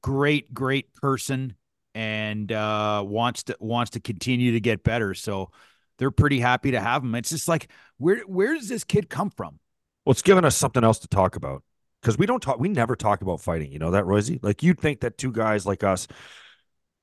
Great, 0.00 0.52
great 0.52 0.92
person 0.94 1.54
and 1.94 2.50
uh 2.50 3.04
wants 3.06 3.44
to 3.44 3.56
wants 3.60 3.92
to 3.92 4.00
continue 4.00 4.52
to 4.52 4.60
get 4.60 4.82
better. 4.82 5.14
So 5.14 5.50
they're 5.98 6.10
pretty 6.10 6.40
happy 6.40 6.72
to 6.72 6.80
have 6.80 7.02
him. 7.02 7.14
It's 7.14 7.30
just 7.30 7.48
like 7.48 7.68
where 7.98 8.20
where 8.22 8.54
does 8.54 8.68
this 8.68 8.84
kid 8.84 9.08
come 9.08 9.30
from? 9.30 9.58
Well, 10.04 10.12
it's 10.12 10.22
given 10.22 10.44
us 10.44 10.56
something 10.56 10.84
else 10.84 10.98
to 11.00 11.08
talk 11.08 11.36
about 11.36 11.62
because 12.02 12.18
we 12.18 12.26
don't 12.26 12.42
talk. 12.42 12.58
We 12.58 12.68
never 12.68 12.96
talk 12.96 13.22
about 13.22 13.40
fighting. 13.40 13.72
You 13.72 13.78
know 13.78 13.92
that, 13.92 14.04
Royce? 14.04 14.30
Like 14.42 14.62
you'd 14.62 14.80
think 14.80 15.00
that 15.00 15.16
two 15.16 15.32
guys 15.32 15.64
like 15.64 15.82
us, 15.82 16.06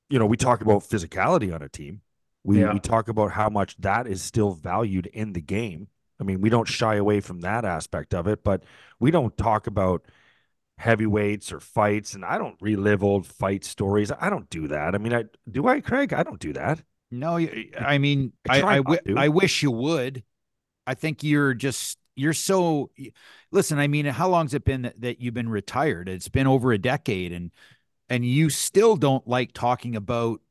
you 0.10 0.20
know, 0.20 0.28
we 0.28 0.38
talk 0.38 0.62
about 0.62 0.84
physicality 0.84 1.54
on 1.54 1.62
a 1.64 1.70
team. 1.70 2.02
We 2.44 2.62
Yeah. 2.62 2.74
we 2.74 2.80
talk 2.80 3.08
about 3.08 3.32
how 3.32 3.50
much 3.50 3.78
that 3.78 4.08
is 4.08 4.22
still 4.24 4.52
valued 4.54 5.08
in 5.08 5.34
the 5.34 5.42
game. 5.42 5.88
I 6.20 6.24
mean, 6.24 6.42
we 6.42 6.50
don't 6.50 6.68
shy 6.68 6.96
away 6.96 7.20
from 7.22 7.42
that 7.42 7.66
aspect 7.66 8.14
of 8.14 8.28
it, 8.28 8.44
but 8.44 8.64
we 9.00 9.12
don't 9.12 9.38
talk 9.38 9.68
about 9.68 10.06
heavyweights 10.80 11.52
or 11.52 11.60
fights. 11.60 12.14
And 12.16 12.26
I 12.26 12.38
don't 12.38 12.58
relive 12.62 13.04
old 13.04 13.28
fight 13.28 13.64
stories. 13.66 14.12
I 14.20 14.30
don't 14.30 14.50
do 14.50 14.68
that. 14.70 14.96
I 14.96 14.98
mean, 15.00 15.14
I 15.14 15.26
do 15.52 15.68
I, 15.68 15.82
Craig? 15.82 16.14
I 16.14 16.24
don't 16.24 16.40
do 16.42 16.54
that. 16.54 16.84
No, 17.12 17.38
I 17.78 17.98
mean, 17.98 18.34
I 18.50 18.58
I 18.58 18.60
try 18.60 18.74
I, 18.74 18.78
not 18.78 18.86
wi- 18.86 19.02
to. 19.06 19.18
I 19.18 19.28
wish 19.30 19.64
you 19.64 19.72
would. 19.72 20.24
I 20.88 20.94
think 20.96 21.24
you're 21.24 21.54
just 21.54 22.00
you're 22.16 22.34
so. 22.34 22.92
Listen, 23.52 23.80
I 23.80 23.88
mean, 23.88 24.06
how 24.06 24.30
long's 24.30 24.54
it 24.54 24.66
been 24.66 24.84
that, 24.84 25.02
that 25.02 25.22
you've 25.22 25.34
been 25.34 25.50
retired? 25.50 26.10
It's 26.10 26.30
been 26.30 26.48
over 26.48 26.72
a 26.72 26.78
decade, 26.78 27.32
and 27.34 27.52
and 28.10 28.26
you 28.26 28.50
still 28.50 28.98
don't 28.98 29.28
like 29.28 29.54
talking 29.54 29.96
about, 29.96 30.42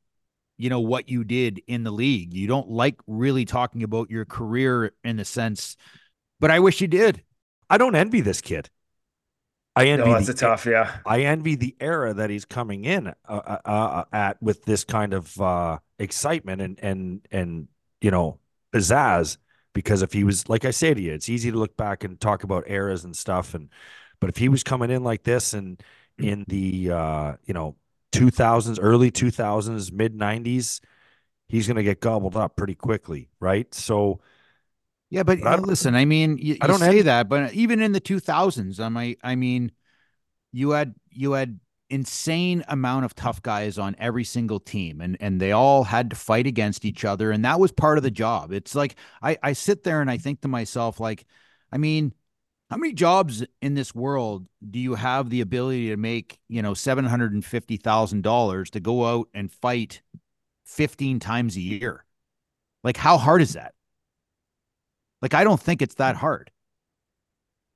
you 0.61 0.69
know, 0.69 0.79
what 0.79 1.09
you 1.09 1.23
did 1.23 1.61
in 1.65 1.83
the 1.83 1.91
league. 1.91 2.33
You 2.33 2.47
don't 2.47 2.69
like 2.69 2.99
really 3.07 3.45
talking 3.45 3.81
about 3.81 4.11
your 4.11 4.25
career 4.25 4.93
in 5.03 5.17
the 5.17 5.25
sense. 5.25 5.75
But 6.39 6.51
I 6.51 6.59
wish 6.59 6.81
you 6.81 6.87
did. 6.87 7.23
I 7.69 7.77
don't 7.77 7.95
envy 7.95 8.21
this 8.21 8.41
kid. 8.41 8.69
I 9.75 9.87
envy 9.87 10.09
No, 10.09 10.13
that's 10.13 10.27
the 10.27 10.33
a 10.33 10.35
tough, 10.35 10.65
yeah. 10.67 10.99
I 11.05 11.21
envy 11.21 11.55
the 11.55 11.75
era 11.79 12.13
that 12.13 12.29
he's 12.29 12.45
coming 12.45 12.85
in 12.85 13.07
uh, 13.07 13.13
uh, 13.27 13.57
uh, 13.65 14.03
at 14.13 14.41
with 14.41 14.63
this 14.65 14.83
kind 14.83 15.13
of 15.13 15.39
uh, 15.41 15.79
excitement 15.97 16.61
and 16.61 16.79
and 16.81 17.27
and 17.31 17.67
you 18.01 18.11
know 18.11 18.39
pizzazz. 18.73 19.37
Because 19.73 20.01
if 20.01 20.13
he 20.13 20.23
was 20.23 20.47
like 20.47 20.65
I 20.65 20.71
say 20.71 20.93
to 20.93 21.01
you, 21.01 21.13
it's 21.13 21.29
easy 21.29 21.49
to 21.49 21.57
look 21.57 21.75
back 21.75 22.03
and 22.03 22.19
talk 22.19 22.43
about 22.43 22.69
eras 22.69 23.03
and 23.03 23.15
stuff, 23.15 23.55
and 23.55 23.69
but 24.19 24.29
if 24.29 24.37
he 24.37 24.49
was 24.49 24.63
coming 24.63 24.91
in 24.91 25.03
like 25.03 25.23
this 25.23 25.53
and 25.53 25.81
in 26.19 26.45
the 26.47 26.91
uh, 26.91 27.33
you 27.45 27.53
know 27.53 27.77
two 28.11 28.29
thousands, 28.31 28.79
early 28.79 29.11
two 29.11 29.31
thousands, 29.31 29.91
mid 29.91 30.15
nineties, 30.15 30.81
he's 31.47 31.67
going 31.67 31.77
to 31.77 31.83
get 31.83 32.01
gobbled 32.01 32.35
up 32.35 32.55
pretty 32.55 32.75
quickly, 32.75 33.29
right? 33.39 33.73
So 33.73 34.19
Yeah, 35.09 35.23
but 35.23 35.39
But 35.41 35.47
I 35.47 35.55
uh, 35.55 35.57
listen, 35.57 35.95
I 35.95 36.05
mean, 36.05 36.37
you, 36.37 36.57
I 36.61 36.67
don't 36.67 36.79
say 36.79 36.87
envy- 36.87 37.01
that, 37.03 37.29
but 37.29 37.53
even 37.53 37.81
in 37.81 37.91
the 37.91 37.99
2000s, 37.99 38.79
I 38.79 38.89
mean, 38.89 39.15
I 39.23 39.35
mean, 39.35 39.71
you 40.51 40.71
had 40.71 40.95
you 41.09 41.33
had 41.33 41.59
insane 41.89 42.63
amount 42.69 43.03
of 43.05 43.13
tough 43.15 43.41
guys 43.41 43.77
on 43.77 43.95
every 43.99 44.23
single 44.23 44.59
team, 44.59 45.01
and 45.01 45.17
and 45.19 45.41
they 45.41 45.51
all 45.51 45.83
had 45.83 46.09
to 46.11 46.15
fight 46.15 46.47
against 46.47 46.85
each 46.85 47.05
other, 47.05 47.31
and 47.31 47.43
that 47.45 47.59
was 47.59 47.71
part 47.71 47.97
of 47.97 48.03
the 48.03 48.11
job. 48.11 48.51
It's 48.51 48.75
like 48.75 48.95
I 49.21 49.37
I 49.43 49.53
sit 49.53 49.83
there 49.83 50.01
and 50.01 50.09
I 50.09 50.17
think 50.17 50.41
to 50.41 50.47
myself, 50.47 50.99
like, 50.99 51.25
I 51.71 51.77
mean, 51.77 52.13
how 52.71 52.77
many 52.77 52.93
jobs 52.93 53.43
in 53.61 53.73
this 53.73 53.93
world 53.93 54.47
do 54.67 54.79
you 54.79 54.95
have 54.95 55.29
the 55.29 55.41
ability 55.41 55.89
to 55.89 55.97
make, 55.97 56.39
you 56.47 56.61
know, 56.61 56.73
seven 56.73 57.03
hundred 57.03 57.33
and 57.33 57.43
fifty 57.43 57.75
thousand 57.75 58.23
dollars 58.23 58.69
to 58.69 58.79
go 58.79 59.05
out 59.05 59.27
and 59.33 59.51
fight 59.51 60.01
fifteen 60.63 61.19
times 61.19 61.57
a 61.57 61.61
year? 61.61 62.05
Like, 62.81 62.95
how 62.95 63.17
hard 63.17 63.41
is 63.41 63.53
that? 63.53 63.73
Like, 65.21 65.33
I 65.33 65.43
don't 65.43 65.59
think 65.59 65.81
it's 65.81 65.95
that 65.95 66.15
hard. 66.15 66.49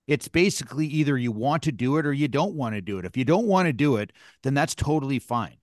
It's 0.07 0.29
basically 0.29 0.87
either 0.87 1.17
you 1.17 1.33
want 1.33 1.63
to 1.63 1.73
do 1.73 1.97
it 1.97 2.05
or 2.05 2.13
you 2.13 2.29
don't 2.29 2.55
want 2.55 2.75
to 2.75 2.81
do 2.81 2.97
it. 2.97 3.03
If 3.03 3.17
you 3.17 3.25
don't 3.25 3.47
want 3.47 3.65
to 3.65 3.73
do 3.73 3.97
it, 3.97 4.13
then 4.43 4.53
that's 4.53 4.75
totally 4.75 5.19
fine. 5.19 5.57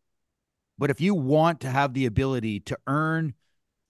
But 0.77 0.91
if 0.91 1.01
you 1.01 1.15
want 1.15 1.61
to 1.61 1.71
have 1.71 1.95
the 1.95 2.05
ability 2.05 2.61
to 2.61 2.79
earn 2.87 3.33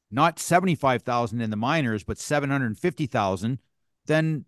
not 0.08 0.38
75,000 0.38 1.40
in 1.40 1.50
the 1.50 1.56
minors, 1.56 2.04
but 2.04 2.18
750,000, 2.18 3.58
then 4.06 4.44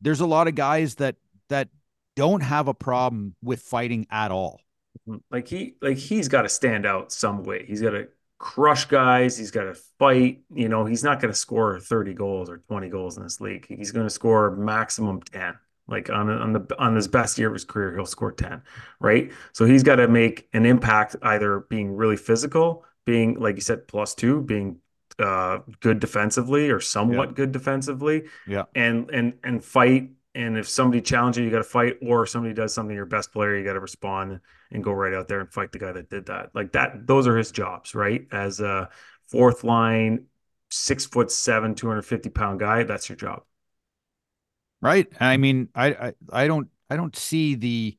there's 0.00 0.20
a 0.20 0.26
lot 0.26 0.48
of 0.48 0.54
guys 0.54 0.96
that 0.96 1.16
that 1.48 1.68
don't 2.16 2.42
have 2.42 2.68
a 2.68 2.74
problem 2.74 3.34
with 3.42 3.60
fighting 3.60 4.06
at 4.10 4.30
all. 4.30 4.60
Like 5.30 5.48
he 5.48 5.74
like 5.80 5.96
he's 5.96 6.28
got 6.28 6.42
to 6.42 6.48
stand 6.48 6.86
out 6.86 7.12
some 7.12 7.42
way. 7.44 7.64
He's 7.66 7.80
got 7.80 7.90
to 7.90 8.08
crush 8.38 8.86
guys. 8.86 9.36
He's 9.36 9.50
got 9.50 9.64
to 9.64 9.74
fight. 9.98 10.40
You 10.52 10.68
know, 10.68 10.84
he's 10.84 11.04
not 11.04 11.20
going 11.20 11.32
to 11.32 11.38
score 11.38 11.78
30 11.78 12.14
goals 12.14 12.50
or 12.50 12.58
20 12.58 12.88
goals 12.88 13.16
in 13.16 13.22
this 13.22 13.40
league. 13.40 13.66
He's 13.68 13.92
going 13.92 14.06
to 14.06 14.10
score 14.10 14.50
maximum 14.56 15.20
10. 15.22 15.54
Like 15.88 16.08
on 16.08 16.30
on 16.30 16.52
the 16.52 16.76
on 16.78 16.94
his 16.94 17.08
best 17.08 17.36
year 17.36 17.48
of 17.48 17.54
his 17.54 17.64
career, 17.64 17.94
he'll 17.94 18.06
score 18.06 18.30
10, 18.30 18.62
right? 19.00 19.32
So 19.52 19.64
he's 19.64 19.82
got 19.82 19.96
to 19.96 20.06
make 20.06 20.48
an 20.52 20.64
impact 20.64 21.16
either 21.20 21.60
being 21.68 21.96
really 21.96 22.16
physical, 22.16 22.84
being 23.04 23.34
like 23.40 23.56
you 23.56 23.60
said 23.60 23.88
plus 23.88 24.14
2, 24.14 24.42
being 24.42 24.76
uh 25.20 25.60
good 25.80 26.00
defensively 26.00 26.70
or 26.70 26.80
somewhat 26.80 27.34
good 27.34 27.52
defensively. 27.52 28.24
Yeah. 28.46 28.64
And 28.74 29.10
and 29.10 29.34
and 29.44 29.64
fight 29.64 30.10
and 30.34 30.56
if 30.58 30.68
somebody 30.68 31.02
challenges 31.02 31.40
you, 31.40 31.44
you 31.46 31.50
got 31.50 31.58
to 31.58 31.64
fight 31.64 31.96
or 32.02 32.22
if 32.22 32.28
somebody 32.30 32.54
does 32.54 32.72
something 32.74 32.94
your 32.94 33.06
best 33.06 33.32
player, 33.32 33.56
you 33.56 33.64
got 33.64 33.72
to 33.74 33.80
respond 33.80 34.40
and 34.70 34.84
go 34.84 34.92
right 34.92 35.12
out 35.14 35.28
there 35.28 35.40
and 35.40 35.52
fight 35.52 35.72
the 35.72 35.78
guy 35.78 35.92
that 35.92 36.08
did 36.08 36.26
that. 36.26 36.50
Like 36.54 36.72
that, 36.72 37.06
those 37.06 37.26
are 37.26 37.36
his 37.36 37.50
jobs, 37.50 37.94
right? 37.94 38.26
As 38.32 38.60
a 38.60 38.88
fourth 39.28 39.64
line, 39.64 40.26
six 40.70 41.04
foot 41.06 41.30
seven, 41.32 41.74
250 41.74 42.30
pound 42.30 42.60
guy, 42.60 42.84
that's 42.84 43.08
your 43.08 43.16
job. 43.16 43.42
right 44.80 45.06
i 45.20 45.36
mean 45.36 45.68
I, 45.74 45.86
I 45.88 46.12
i 46.32 46.46
don't 46.46 46.68
i 46.88 46.96
don't 46.96 47.14
see 47.16 47.54
the 47.54 47.96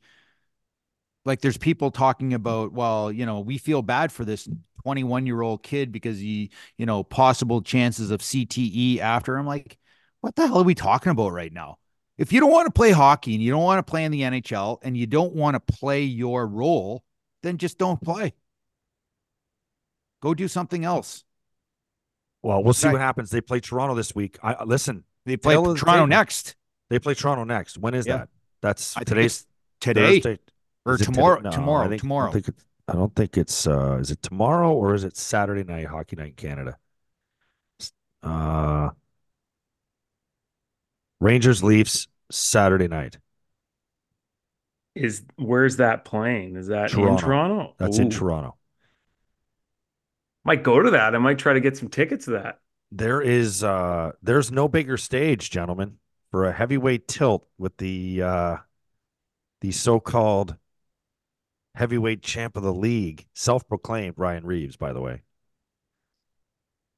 like 1.26 1.42
there's 1.42 1.58
people 1.58 1.92
talking 1.92 2.34
about 2.34 2.72
well 2.74 3.12
you 3.12 3.26
know 3.26 3.40
we 3.40 3.58
feel 3.58 3.82
bad 3.82 4.12
for 4.12 4.26
this 4.26 4.48
21 4.84 5.26
year 5.26 5.42
old 5.42 5.64
kid 5.64 5.92
because 5.92 6.20
he 6.20 6.52
you 6.78 6.86
know 6.86 7.04
possible 7.04 7.62
chances 7.62 8.12
of 8.12 8.22
cte 8.22 9.00
after 9.00 9.38
i'm 9.38 9.46
like 9.46 9.78
what 10.22 10.36
the 10.36 10.48
hell 10.48 10.60
are 10.60 10.64
we 10.64 10.76
talking 10.76 11.12
about 11.12 11.32
right 11.32 11.54
now 11.54 11.78
if 12.18 12.32
you 12.32 12.40
don't 12.40 12.52
want 12.52 12.66
to 12.66 12.72
play 12.72 12.92
hockey 12.92 13.34
and 13.34 13.44
you 13.44 13.52
don't 13.52 13.64
want 13.64 13.86
to 13.86 13.90
play 13.90 14.04
in 14.04 14.12
the 14.12 14.22
nhl 14.22 14.80
and 14.82 14.98
you 14.98 15.06
don't 15.08 15.34
want 15.34 15.54
to 15.56 15.74
play 15.74 16.04
your 16.04 16.48
role 16.48 17.04
then 17.44 17.58
just 17.58 17.78
don't 17.78 18.02
play 18.02 18.34
go 20.22 20.34
do 20.34 20.48
something 20.48 20.84
else 20.84 21.24
well, 22.44 22.64
we'll 22.64 22.74
see 22.74 22.90
what 22.90 23.02
happens. 23.02 23.30
They 23.30 23.42
play 23.42 23.60
Toronto 23.60 23.96
this 23.96 24.16
week. 24.16 24.38
I 24.42 24.64
listen. 24.64 25.04
they 25.26 25.38
play 25.38 25.56
toronto 25.56 26.06
next 26.06 26.56
They 26.90 27.00
play 27.00 27.14
Toronto 27.14 27.44
next. 27.44 27.78
When 27.78 27.94
is 27.94 28.06
Yeah. 28.06 28.18
that? 28.18 28.30
That's 28.62 28.98
I 28.98 29.04
today's 29.04 29.46
today 29.80 30.20
Thursday. 30.20 30.40
Or 30.86 30.96
Is 30.96 31.02
it 31.02 31.06
today? 31.06 31.14
tomorrow 31.14 31.40
No, 31.40 31.52
tomorrow 31.52 31.86
I 31.86 31.90
think, 31.90 32.02
I 32.02 32.02
tomorrow 32.02 32.32
don't 32.32 32.44
think 32.44 32.58
I 32.88 32.94
don't 32.94 33.16
think 33.16 33.38
it's 33.38 33.68
uh 33.68 33.98
is 34.02 34.12
it 34.12 34.22
tomorrow 34.22 34.74
or 34.74 34.94
is 34.94 35.04
it 35.04 35.18
Saturday 35.18 35.64
night 35.64 35.88
hockey 35.88 36.16
night 36.16 36.30
in 36.30 36.34
Canada? 36.36 36.78
Uh 38.24 38.90
Rangers 41.20 41.64
Leafs 41.64 42.08
Saturday 42.32 42.88
night. 42.88 43.18
Is 44.96 45.24
where's 45.38 45.78
that 45.78 46.04
playing? 46.04 46.56
Is 46.58 46.68
that 46.68 46.92
in 46.92 47.00
Toronto. 47.00 47.26
Toronto? 47.26 47.76
That's 47.78 47.98
in 47.98 48.10
Toronto. 48.10 48.58
Might 50.44 50.64
go 50.64 50.82
to 50.82 50.92
that. 50.92 51.16
I 51.16 51.20
might 51.20 51.38
try 51.38 51.54
to 51.54 51.62
get 51.62 51.78
some 51.78 51.88
tickets 51.88 52.26
to 52.26 52.32
that. 52.32 52.60
There 52.92 53.22
is 53.22 53.64
uh 53.64 54.12
there's 54.22 54.52
no 54.52 54.68
bigger 54.68 54.98
stage, 54.98 55.50
gentlemen, 55.50 55.98
for 56.32 56.46
a 56.46 56.52
heavyweight 56.52 57.08
tilt 57.08 57.48
with 57.58 57.78
the 57.78 58.22
uh 58.22 58.58
the 59.62 59.72
so-called 59.72 60.58
heavyweight 61.76 62.22
champ 62.22 62.58
of 62.58 62.64
the 62.64 62.74
league, 62.74 63.26
self-proclaimed 63.34 64.16
Ryan 64.18 64.46
Reaves, 64.46 64.76
by 64.78 64.94
the 64.94 65.02
way. 65.02 65.22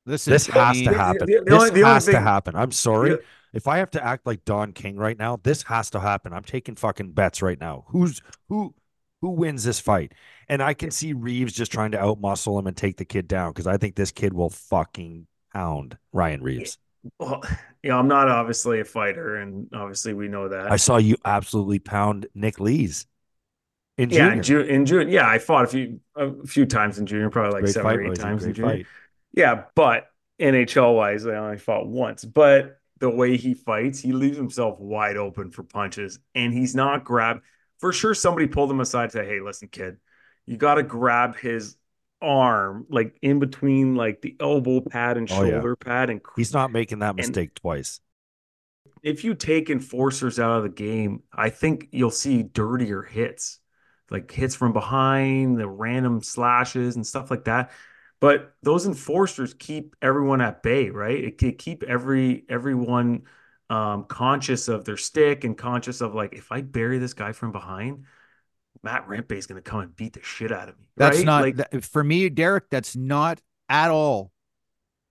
Listen, 0.05 0.33
This 0.33 0.49
I 0.49 0.65
has 0.67 0.77
mean, 0.77 0.89
to 0.89 0.93
happen. 0.93 1.25
the- 1.27 1.39
the 1.39 1.43
this 1.45 1.53
only- 1.53 1.69
the 1.69 1.83
only 1.83 1.93
has 1.93 2.05
to 2.05 2.19
happen. 2.19 2.55
I'm 2.55 2.71
sorry. 2.71 3.11
Yeah. 3.11 3.15
If 3.53 3.67
I 3.67 3.77
have 3.77 3.91
to 3.91 4.03
act 4.03 4.25
like 4.25 4.43
Don 4.45 4.73
King 4.73 4.97
right 4.97 5.17
now, 5.17 5.37
this 5.43 5.63
has 5.63 5.89
to 5.91 5.99
happen. 5.99 6.33
I'm 6.33 6.43
taking 6.43 6.75
fucking 6.75 7.11
bets 7.11 7.41
right 7.41 7.59
now. 7.59 7.85
Who's 7.89 8.21
who 8.49 8.73
who 9.21 9.29
wins 9.29 9.63
this 9.63 9.79
fight? 9.79 10.13
And 10.49 10.61
I 10.61 10.73
can 10.73 10.91
see 10.91 11.13
Reaves 11.13 11.53
just 11.53 11.71
trying 11.71 11.91
to 11.91 11.97
outmuscle 11.97 12.59
him 12.59 12.67
and 12.67 12.75
take 12.75 12.97
the 12.97 13.05
kid 13.05 13.27
down 13.27 13.51
because 13.51 13.67
I 13.67 13.77
think 13.77 13.95
this 13.95 14.11
kid 14.11 14.33
will 14.33 14.49
fucking 14.49 15.27
pound 15.53 15.97
Ryan 16.11 16.41
Reaves. 16.43 16.77
Well, 17.19 17.41
you 17.83 17.89
know, 17.91 17.99
I'm 17.99 18.07
not 18.07 18.27
obviously 18.27 18.79
a 18.81 18.85
fighter, 18.85 19.35
and 19.37 19.69
obviously 19.73 20.13
we 20.13 20.27
know 20.27 20.49
that. 20.49 20.69
I 20.71 20.75
saw 20.77 20.97
you 20.97 21.15
absolutely 21.23 21.79
pound 21.79 22.25
Nick 22.33 22.59
Lees 22.59 23.05
in 23.97 24.09
yeah, 24.09 24.17
junior. 24.17 24.31
in 24.33 24.43
June, 24.43 24.67
in 24.67 24.85
June, 24.85 25.09
yeah, 25.09 25.27
I 25.27 25.37
fought 25.39 25.65
a 25.65 25.67
few 25.67 25.99
a 26.15 26.45
few 26.47 26.65
times 26.65 26.97
in 26.99 27.05
junior, 27.05 27.29
probably 27.29 27.53
like 27.53 27.63
Great 27.63 27.73
seven 27.73 27.91
or 27.95 28.01
eight 28.03 28.07
Rosie. 28.09 28.21
times 28.21 28.43
in 28.43 28.49
Great 28.53 28.55
junior. 28.55 28.75
fight. 28.77 28.85
Yeah, 29.33 29.63
but 29.75 30.07
NHL 30.41 30.95
wise, 30.95 31.25
I 31.25 31.35
only 31.35 31.57
fought 31.57 31.87
once. 31.87 32.25
But 32.25 32.79
the 32.99 33.09
way 33.09 33.37
he 33.37 33.53
fights, 33.53 33.99
he 33.99 34.11
leaves 34.13 34.37
himself 34.37 34.79
wide 34.79 35.17
open 35.17 35.51
for 35.51 35.63
punches, 35.63 36.19
and 36.35 36.53
he's 36.53 36.75
not 36.75 37.03
grabbed. 37.03 37.41
For 37.79 37.91
sure, 37.91 38.13
somebody 38.13 38.47
pulled 38.47 38.71
him 38.71 38.79
aside 38.79 39.03
and 39.03 39.11
said, 39.11 39.25
"Hey, 39.27 39.39
listen, 39.41 39.67
kid, 39.67 39.97
you 40.45 40.57
got 40.57 40.75
to 40.75 40.83
grab 40.83 41.35
his 41.37 41.75
arm, 42.21 42.85
like 42.89 43.17
in 43.21 43.39
between, 43.39 43.95
like 43.95 44.21
the 44.21 44.35
elbow 44.39 44.79
pad 44.81 45.17
and 45.17 45.29
Oh, 45.31 45.43
yeah. 45.43 45.51
shoulder 45.51 45.75
pad, 45.75 46.09
and 46.09 46.21
He's 46.37 46.53
not 46.53 46.71
making 46.71 46.99
that 46.99 47.09
And- 47.09 47.17
mistake 47.17 47.53
twice. 47.55 47.99
if 49.01 49.25
you 49.25 49.35
take 49.35 49.69
enforcers 49.69 50.39
out 50.39 50.55
of 50.57 50.63
the 50.63 50.69
game, 50.69 51.23
I 51.33 51.49
think 51.49 51.89
you'll 51.91 52.09
see 52.11 52.41
dirtier 52.43 53.01
hits, 53.01 53.59
like 54.13 54.31
hits 54.31 54.55
from 54.55 54.71
behind, 54.71 55.59
the 55.59 55.67
random 55.67 56.21
slashes 56.21 56.95
and 56.95 57.05
stuff 57.05 57.31
like 57.31 57.45
that. 57.45 57.71
But 58.21 58.53
those 58.61 58.85
enforcers 58.85 59.53
keep 59.53 59.97
everyone 60.01 60.39
at 60.39 60.63
bay, 60.63 60.89
right? 60.89 61.21
It 61.41 61.57
keep 61.57 61.83
every 61.83 62.45
everyone 62.47 63.23
um, 63.69 64.05
conscious 64.05 64.69
of 64.69 64.85
their 64.85 64.95
stick 64.95 65.43
and 65.43 65.57
conscious 65.57 65.99
of 65.99 66.13
like, 66.13 66.33
if 66.33 66.51
I 66.51 66.61
bury 66.61 66.99
this 66.99 67.13
guy 67.13 67.33
from 67.33 67.51
behind, 67.51 68.05
Matt 68.83 69.07
Rempe 69.07 69.33
is 69.33 69.47
going 69.47 69.61
to 69.61 69.69
come 69.69 69.81
and 69.81 69.95
beat 69.95 70.13
the 70.13 70.21
shit 70.21 70.51
out 70.51 70.69
of 70.69 70.77
me. 70.77 70.85
That's 70.95 71.17
right? 71.17 71.25
not 71.25 71.41
like 71.41 71.55
that- 71.57 71.83
for 71.83 72.03
me, 72.03 72.29
Derek. 72.29 72.69
That's 72.69 72.95
not 72.95 73.41
at 73.67 73.91
all 73.91 74.31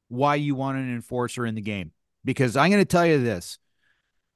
why 0.09 0.37
you 0.37 0.55
want 0.55 0.79
an 0.79 0.95
enforcer 0.95 1.45
in 1.45 1.55
the 1.55 1.61
game. 1.61 1.93
Because 2.25 2.57
I'm 2.57 2.71
going 2.71 2.83
to 2.83 2.87
tell 2.87 3.05
you 3.05 3.23
this: 3.23 3.59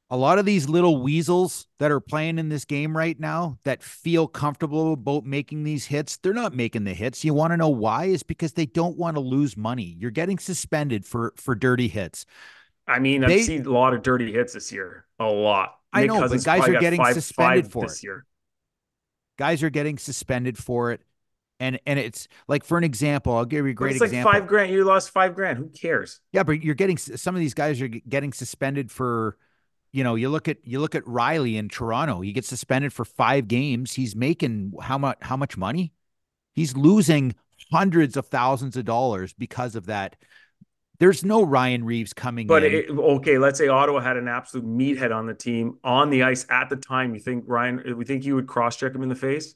a 0.08 0.16
lot 0.16 0.38
of 0.38 0.44
these 0.44 0.68
little 0.68 1.02
weasels 1.02 1.66
that 1.78 1.90
are 1.90 2.00
playing 2.00 2.38
in 2.38 2.48
this 2.48 2.64
game 2.64 2.96
right 2.96 3.18
now 3.18 3.58
that 3.64 3.82
feel 3.82 4.28
comfortable 4.28 4.92
about 4.92 5.24
making 5.24 5.64
these 5.64 5.86
hits, 5.86 6.16
they're 6.18 6.32
not 6.32 6.54
making 6.54 6.84
the 6.84 6.94
hits. 6.94 7.24
You 7.24 7.34
want 7.34 7.52
to 7.52 7.56
know 7.56 7.68
why? 7.68 8.04
Is 8.06 8.22
because 8.22 8.52
they 8.52 8.66
don't 8.66 8.96
want 8.96 9.16
to 9.16 9.20
lose 9.20 9.56
money. 9.56 9.96
You're 9.98 10.12
getting 10.12 10.38
suspended 10.38 11.04
for 11.04 11.32
for 11.36 11.54
dirty 11.54 11.88
hits. 11.88 12.24
I 12.86 13.00
mean, 13.00 13.24
I've 13.24 13.42
seen 13.42 13.66
a 13.66 13.70
lot 13.70 13.94
of 13.94 14.02
dirty 14.02 14.32
hits 14.32 14.52
this 14.52 14.70
year, 14.70 15.06
a 15.18 15.24
lot. 15.26 15.74
I 15.92 16.02
Nick 16.02 16.10
know, 16.10 16.28
but 16.28 16.44
guys 16.44 16.68
are 16.68 16.78
getting 16.78 17.00
five- 17.00 17.14
suspended 17.14 17.64
five 17.64 17.72
for 17.72 17.86
this 17.86 17.98
it. 17.98 18.04
year. 18.04 18.26
Guys 19.38 19.62
are 19.62 19.70
getting 19.70 19.98
suspended 19.98 20.56
for 20.56 20.92
it. 20.92 21.00
And 21.58 21.80
and 21.86 21.98
it's 21.98 22.28
like 22.48 22.64
for 22.64 22.76
an 22.78 22.84
example, 22.84 23.34
I'll 23.34 23.44
give 23.46 23.64
you 23.64 23.70
a 23.72 23.74
great 23.74 23.92
it's 23.92 24.00
like 24.00 24.08
example. 24.08 24.30
five 24.30 24.46
grand. 24.46 24.70
You 24.70 24.84
lost 24.84 25.10
five 25.10 25.34
grand. 25.34 25.58
Who 25.58 25.68
cares? 25.70 26.20
Yeah, 26.32 26.42
but 26.42 26.62
you're 26.62 26.74
getting 26.74 26.98
some 26.98 27.34
of 27.34 27.40
these 27.40 27.54
guys 27.54 27.80
are 27.80 27.88
getting 27.88 28.32
suspended 28.32 28.90
for, 28.90 29.38
you 29.96 30.04
know, 30.04 30.14
you 30.14 30.28
look 30.28 30.46
at 30.46 30.58
you 30.62 30.78
look 30.78 30.94
at 30.94 31.04
Rielly 31.04 31.56
in 31.56 31.70
Toronto. 31.70 32.20
He 32.20 32.32
gets 32.32 32.48
suspended 32.48 32.92
for 32.92 33.06
five 33.06 33.48
games. 33.48 33.94
He's 33.94 34.14
making 34.14 34.74
how 34.82 34.98
much 34.98 35.16
how 35.22 35.38
much 35.38 35.56
money? 35.56 35.92
He's 36.54 36.76
losing 36.76 37.34
hundreds 37.72 38.16
of 38.16 38.26
thousands 38.26 38.76
of 38.76 38.84
dollars 38.84 39.32
because 39.32 39.74
of 39.74 39.86
that. 39.86 40.16
There's 40.98 41.24
no 41.24 41.42
Ryan 41.42 41.84
Reaves 41.84 42.12
coming 42.12 42.46
But 42.46 42.62
in. 42.64 42.72
it, 42.74 42.90
okay, 42.90 43.38
let's 43.38 43.58
say 43.58 43.68
Ottawa 43.68 44.00
had 44.00 44.16
an 44.18 44.28
absolute 44.28 44.66
meathead 44.66 45.14
on 45.14 45.26
the 45.26 45.34
team 45.34 45.78
on 45.82 46.10
the 46.10 46.22
ice 46.24 46.46
at 46.50 46.68
the 46.68 46.76
time. 46.76 47.14
You 47.14 47.20
think 47.20 47.44
Ryan? 47.46 47.96
We 47.96 48.04
think 48.04 48.24
you 48.24 48.34
would 48.34 48.46
cross 48.46 48.76
check 48.76 48.94
him 48.94 49.02
in 49.02 49.08
the 49.08 49.14
face? 49.14 49.54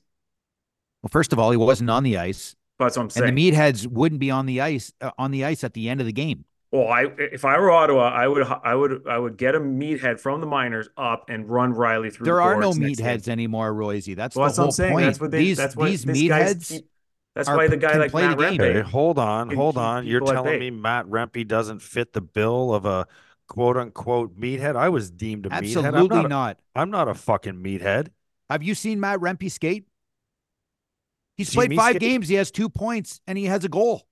well, 1.02 1.10
first 1.10 1.32
of 1.32 1.38
all, 1.38 1.50
he 1.50 1.56
wasn't 1.56 1.90
on 1.90 2.02
the 2.02 2.18
ice, 2.18 2.56
That's 2.78 2.96
what 2.96 3.02
I'm 3.02 3.04
and 3.06 3.12
saying. 3.12 3.34
the 3.34 3.50
meatheads 3.52 3.86
wouldn't 3.86 4.20
be 4.20 4.30
on 4.30 4.46
the 4.46 4.60
ice 4.60 4.92
uh, 5.00 5.10
on 5.18 5.30
the 5.30 5.44
ice 5.44 5.64
at 5.64 5.74
the 5.74 5.88
end 5.88 6.00
of 6.00 6.06
the 6.06 6.12
game. 6.12 6.44
Well, 6.72 6.86
I 6.88 7.06
if 7.18 7.44
I 7.44 7.58
were 7.58 7.70
Ottawa, 7.72 8.10
I 8.10 8.28
would 8.28 8.44
I 8.46 8.74
would 8.76 9.06
I 9.08 9.18
would 9.18 9.36
get 9.36 9.56
a 9.56 9.60
meathead 9.60 10.20
from 10.20 10.40
the 10.40 10.46
minors 10.46 10.88
up 10.96 11.24
and 11.28 11.48
run 11.50 11.74
Rielly 11.74 12.12
through. 12.12 12.24
The 12.24 12.24
biggest. 12.24 12.24
There 12.24 12.34
the 12.36 12.42
are 12.42 12.54
no 12.60 12.60
boards 12.72 12.78
next 12.78 13.00
meatheads 13.00 13.28
anymore, 13.28 13.74
Royce. 13.74 14.06
That's 14.14 14.36
Well, 14.36 14.44
the 14.44 14.48
that's 14.50 14.56
whole 14.56 14.64
what 14.66 14.68
I'm 14.68 14.72
saying. 14.72 14.92
point. 14.92 15.06
That's 15.06 15.20
what 15.20 15.30
they. 15.32 15.38
these 15.38 15.56
that's 15.56 15.74
why 15.74 15.88
these 15.90 16.04
these 16.04 16.30
meatheads 16.30 16.68
keep- 16.68 16.86
That's 17.34 17.48
why 17.48 17.66
the 17.66 17.76
guy 17.76 17.96
like 17.96 18.12
play 18.12 18.22
the 18.28 18.36
Matt 18.36 18.38
game. 18.52 18.60
Okay, 18.60 18.74
Rempe. 18.80 18.82
hold 18.84 19.18
on, 19.18 19.50
hold 19.50 19.76
on. 19.78 20.06
You're 20.06 20.20
telling 20.20 20.60
me 20.60 20.70
Matt 20.70 21.06
Rempe 21.06 21.46
doesn't 21.48 21.82
fit 21.82 22.12
the 22.12 22.20
bill 22.20 22.72
of 22.72 22.84
a 22.84 23.08
quote 23.48 23.76
unquote 23.76 24.38
meathead? 24.38 24.76
I 24.76 24.90
was 24.90 25.10
deemed 25.10 25.46
a 25.46 25.48
meathead. 25.48 25.56
I'm 25.56 25.64
absolutely 25.86 26.16
not, 26.18 26.24
a- 26.24 26.28
not. 26.28 26.58
I'm 26.76 26.90
not 26.92 27.08
a 27.08 27.14
fucking 27.14 27.54
meathead. 27.54 28.10
Have 28.48 28.62
you 28.62 28.76
seen 28.76 29.00
Matt 29.00 29.18
Rempe 29.18 29.50
skate? 29.50 29.86
He's 31.36 31.48
Seen 31.48 31.58
played 31.58 31.74
five 31.76 31.90
skate? 31.96 32.00
games. 32.00 32.28
He 32.28 32.34
has 32.34 32.50
two 32.50 32.68
points 32.68 33.20
and 33.26 33.38
he 33.38 33.46
has 33.46 33.64
a 33.64 33.68
goal. 33.68 34.06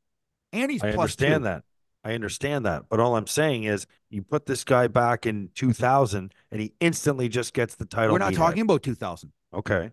And 0.53 0.71
he's 0.73 0.83
I 0.83 0.93
plus 0.93 1.13
understand 1.13 1.43
two. 1.43 1.45
that. 1.45 1.63
I 2.09 2.15
understand 2.15 2.65
that. 2.65 2.85
But 2.89 3.01
all 3.01 3.17
I'm 3.17 3.27
saying 3.27 3.65
is 3.65 3.87
you 4.09 4.23
put 4.23 4.47
this 4.47 4.65
guy 4.65 4.89
back 4.89 5.27
in 5.27 5.51
2000 5.55 6.33
and 6.51 6.61
he 6.61 6.73
instantly 6.81 7.29
just 7.29 7.53
gets 7.53 7.75
the 7.75 7.85
title. 7.85 8.13
We're 8.13 8.19
not 8.19 8.33
talking 8.33 8.63
about 8.63 8.83
2000. 8.83 9.31
Okay. 9.53 9.91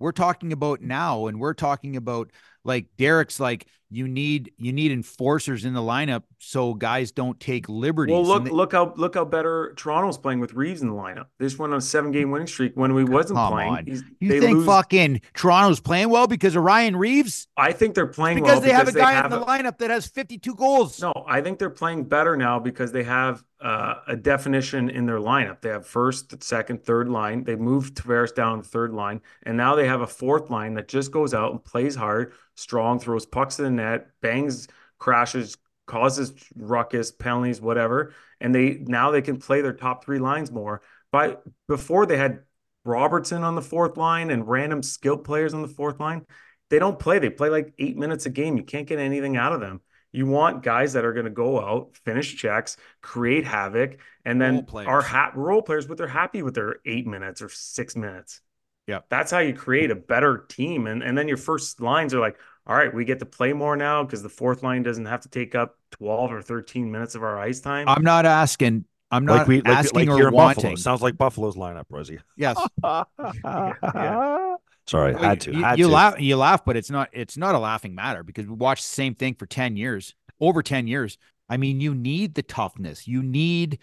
We're 0.00 0.10
talking 0.10 0.52
about 0.52 0.80
now, 0.80 1.26
and 1.28 1.38
we're 1.38 1.54
talking 1.54 1.96
about 1.96 2.32
like 2.64 2.86
Derek's 2.98 3.38
like 3.38 3.68
you 3.90 4.08
need 4.08 4.52
you 4.56 4.72
need 4.72 4.90
enforcers 4.92 5.64
in 5.64 5.74
the 5.74 5.80
lineup 5.80 6.22
so 6.38 6.74
guys 6.74 7.12
don't 7.12 7.38
take 7.38 7.68
liberties. 7.68 8.12
Well, 8.12 8.24
look 8.24 8.44
they- 8.44 8.50
look 8.50 8.72
how 8.72 8.92
look 8.96 9.14
how 9.14 9.24
better 9.24 9.72
Toronto's 9.76 10.18
playing 10.18 10.40
with 10.40 10.54
Reaves 10.54 10.82
in 10.82 10.88
the 10.88 10.94
lineup. 10.94 11.26
They 11.38 11.46
just 11.46 11.58
went 11.58 11.72
on 11.72 11.78
a 11.78 11.82
seven 11.82 12.10
game 12.10 12.30
winning 12.30 12.46
streak 12.46 12.72
when 12.74 12.94
we 12.94 13.04
wasn't 13.04 13.38
playing. 13.38 14.02
You 14.20 14.28
they 14.28 14.40
think 14.40 14.56
lose. 14.58 14.66
fucking 14.66 15.20
Toronto's 15.34 15.80
playing 15.80 16.08
well 16.10 16.26
because 16.26 16.56
of 16.56 16.62
Ryan 16.64 16.96
Reaves? 16.96 17.46
I 17.56 17.72
think 17.72 17.94
they're 17.94 18.06
playing 18.06 18.36
Because 18.38 18.52
well 18.52 18.60
they 18.62 18.72
have 18.72 18.88
a 18.88 18.92
guy 18.92 19.12
have 19.12 19.26
in 19.26 19.30
the 19.32 19.42
a- 19.42 19.46
lineup 19.46 19.78
that 19.78 19.90
has 19.90 20.06
52 20.06 20.54
goals. 20.54 21.00
No, 21.00 21.12
I 21.28 21.40
think 21.40 21.58
they're 21.58 21.70
playing 21.70 22.04
better 22.04 22.36
now 22.36 22.58
because 22.58 22.90
they 22.92 23.04
have 23.04 23.44
uh, 23.60 23.94
a 24.08 24.16
definition 24.16 24.90
in 24.90 25.06
their 25.06 25.18
lineup. 25.20 25.62
They 25.62 25.70
have 25.70 25.86
first, 25.86 26.42
second, 26.42 26.84
third 26.84 27.08
line. 27.08 27.44
They 27.44 27.56
moved 27.56 27.94
Tavares 27.96 28.34
down 28.34 28.62
to 28.62 28.68
third 28.68 28.92
line, 28.92 29.22
and 29.44 29.56
now 29.56 29.74
they 29.74 29.86
have 29.86 30.02
a 30.02 30.06
fourth 30.06 30.50
line 30.50 30.74
that 30.74 30.86
just 30.88 31.10
goes 31.12 31.32
out 31.32 31.52
and 31.52 31.64
plays 31.64 31.94
hard, 31.94 32.34
strong, 32.56 32.98
throws 32.98 33.24
pucks 33.24 33.56
the 33.56 33.70
net, 33.76 34.08
bangs, 34.20 34.68
crashes, 34.98 35.56
causes 35.86 36.32
ruckus, 36.56 37.10
penalties, 37.12 37.60
whatever. 37.60 38.14
And 38.40 38.54
they 38.54 38.78
now 38.80 39.10
they 39.10 39.22
can 39.22 39.38
play 39.38 39.60
their 39.60 39.72
top 39.72 40.04
three 40.04 40.18
lines 40.18 40.50
more. 40.50 40.82
But 41.12 41.42
before 41.68 42.06
they 42.06 42.16
had 42.16 42.40
Robertson 42.84 43.42
on 43.42 43.54
the 43.54 43.62
fourth 43.62 43.96
line 43.96 44.30
and 44.30 44.46
random 44.46 44.82
skilled 44.82 45.24
players 45.24 45.54
on 45.54 45.62
the 45.62 45.68
fourth 45.68 46.00
line. 46.00 46.26
They 46.70 46.78
don't 46.78 46.98
play. 46.98 47.18
They 47.18 47.30
play 47.30 47.48
like 47.48 47.74
eight 47.78 47.96
minutes 47.96 48.26
a 48.26 48.30
game. 48.30 48.56
You 48.56 48.62
can't 48.62 48.86
get 48.86 48.98
anything 48.98 49.36
out 49.36 49.52
of 49.52 49.60
them. 49.60 49.80
You 50.12 50.26
want 50.26 50.62
guys 50.62 50.92
that 50.92 51.04
are 51.04 51.12
going 51.12 51.24
to 51.24 51.30
go 51.30 51.60
out, 51.60 51.96
finish 52.04 52.36
checks, 52.36 52.76
create 53.02 53.44
havoc, 53.44 53.98
and 54.24 54.40
then 54.40 54.66
are 54.74 55.02
ha- 55.02 55.32
role 55.34 55.60
players, 55.60 55.86
but 55.86 55.98
they're 55.98 56.06
happy 56.06 56.42
with 56.42 56.54
their 56.54 56.76
eight 56.86 57.06
minutes 57.06 57.42
or 57.42 57.48
six 57.48 57.96
minutes. 57.96 58.40
Yeah. 58.86 59.00
That's 59.08 59.30
how 59.30 59.40
you 59.40 59.54
create 59.54 59.90
a 59.90 59.96
better 59.96 60.46
team. 60.48 60.86
And, 60.86 61.02
and 61.02 61.18
then 61.18 61.26
your 61.26 61.36
first 61.36 61.80
lines 61.80 62.14
are 62.14 62.20
like, 62.20 62.38
all 62.66 62.76
right, 62.76 62.92
we 62.92 63.04
get 63.04 63.18
to 63.18 63.26
play 63.26 63.52
more 63.52 63.76
now 63.76 64.02
because 64.04 64.22
the 64.22 64.28
fourth 64.28 64.62
line 64.62 64.82
doesn't 64.82 65.04
have 65.06 65.20
to 65.22 65.28
take 65.28 65.54
up 65.54 65.76
12 65.92 66.32
or 66.32 66.42
13 66.42 66.90
minutes 66.90 67.14
of 67.14 67.22
our 67.22 67.38
ice 67.38 67.60
time. 67.60 67.88
I'm 67.88 68.02
not 68.02 68.24
asking. 68.26 68.84
I'm 69.10 69.26
not 69.26 69.38
like 69.40 69.46
we 69.46 69.56
like, 69.62 69.66
asking 69.76 70.08
like 70.08 70.16
here 70.18 70.26
or 70.26 70.28
in 70.28 70.34
wanting. 70.34 70.62
Buffalo. 70.62 70.76
Sounds 70.76 71.02
like 71.02 71.16
Buffalo's 71.18 71.56
lineup, 71.56 71.84
Rosie. 71.90 72.18
Yes. 72.36 72.56
Sorry, 74.86 75.14
had 75.14 75.40
to. 75.42 75.52
You, 75.54 75.62
had 75.62 75.78
you 75.78 75.86
to. 75.86 75.92
laugh. 75.92 76.20
You 76.20 76.36
laugh, 76.36 76.64
but 76.64 76.76
it's 76.76 76.90
not. 76.90 77.08
It's 77.12 77.36
not 77.36 77.54
a 77.54 77.58
laughing 77.58 77.94
matter 77.94 78.22
because 78.22 78.46
we 78.46 78.54
watched 78.54 78.82
the 78.84 78.94
same 78.94 79.14
thing 79.14 79.34
for 79.34 79.46
ten 79.46 79.76
years, 79.76 80.14
over 80.40 80.62
ten 80.62 80.86
years. 80.86 81.16
I 81.48 81.56
mean, 81.56 81.80
you 81.80 81.94
need 81.94 82.34
the 82.34 82.42
toughness. 82.42 83.06
You 83.06 83.22
need 83.22 83.78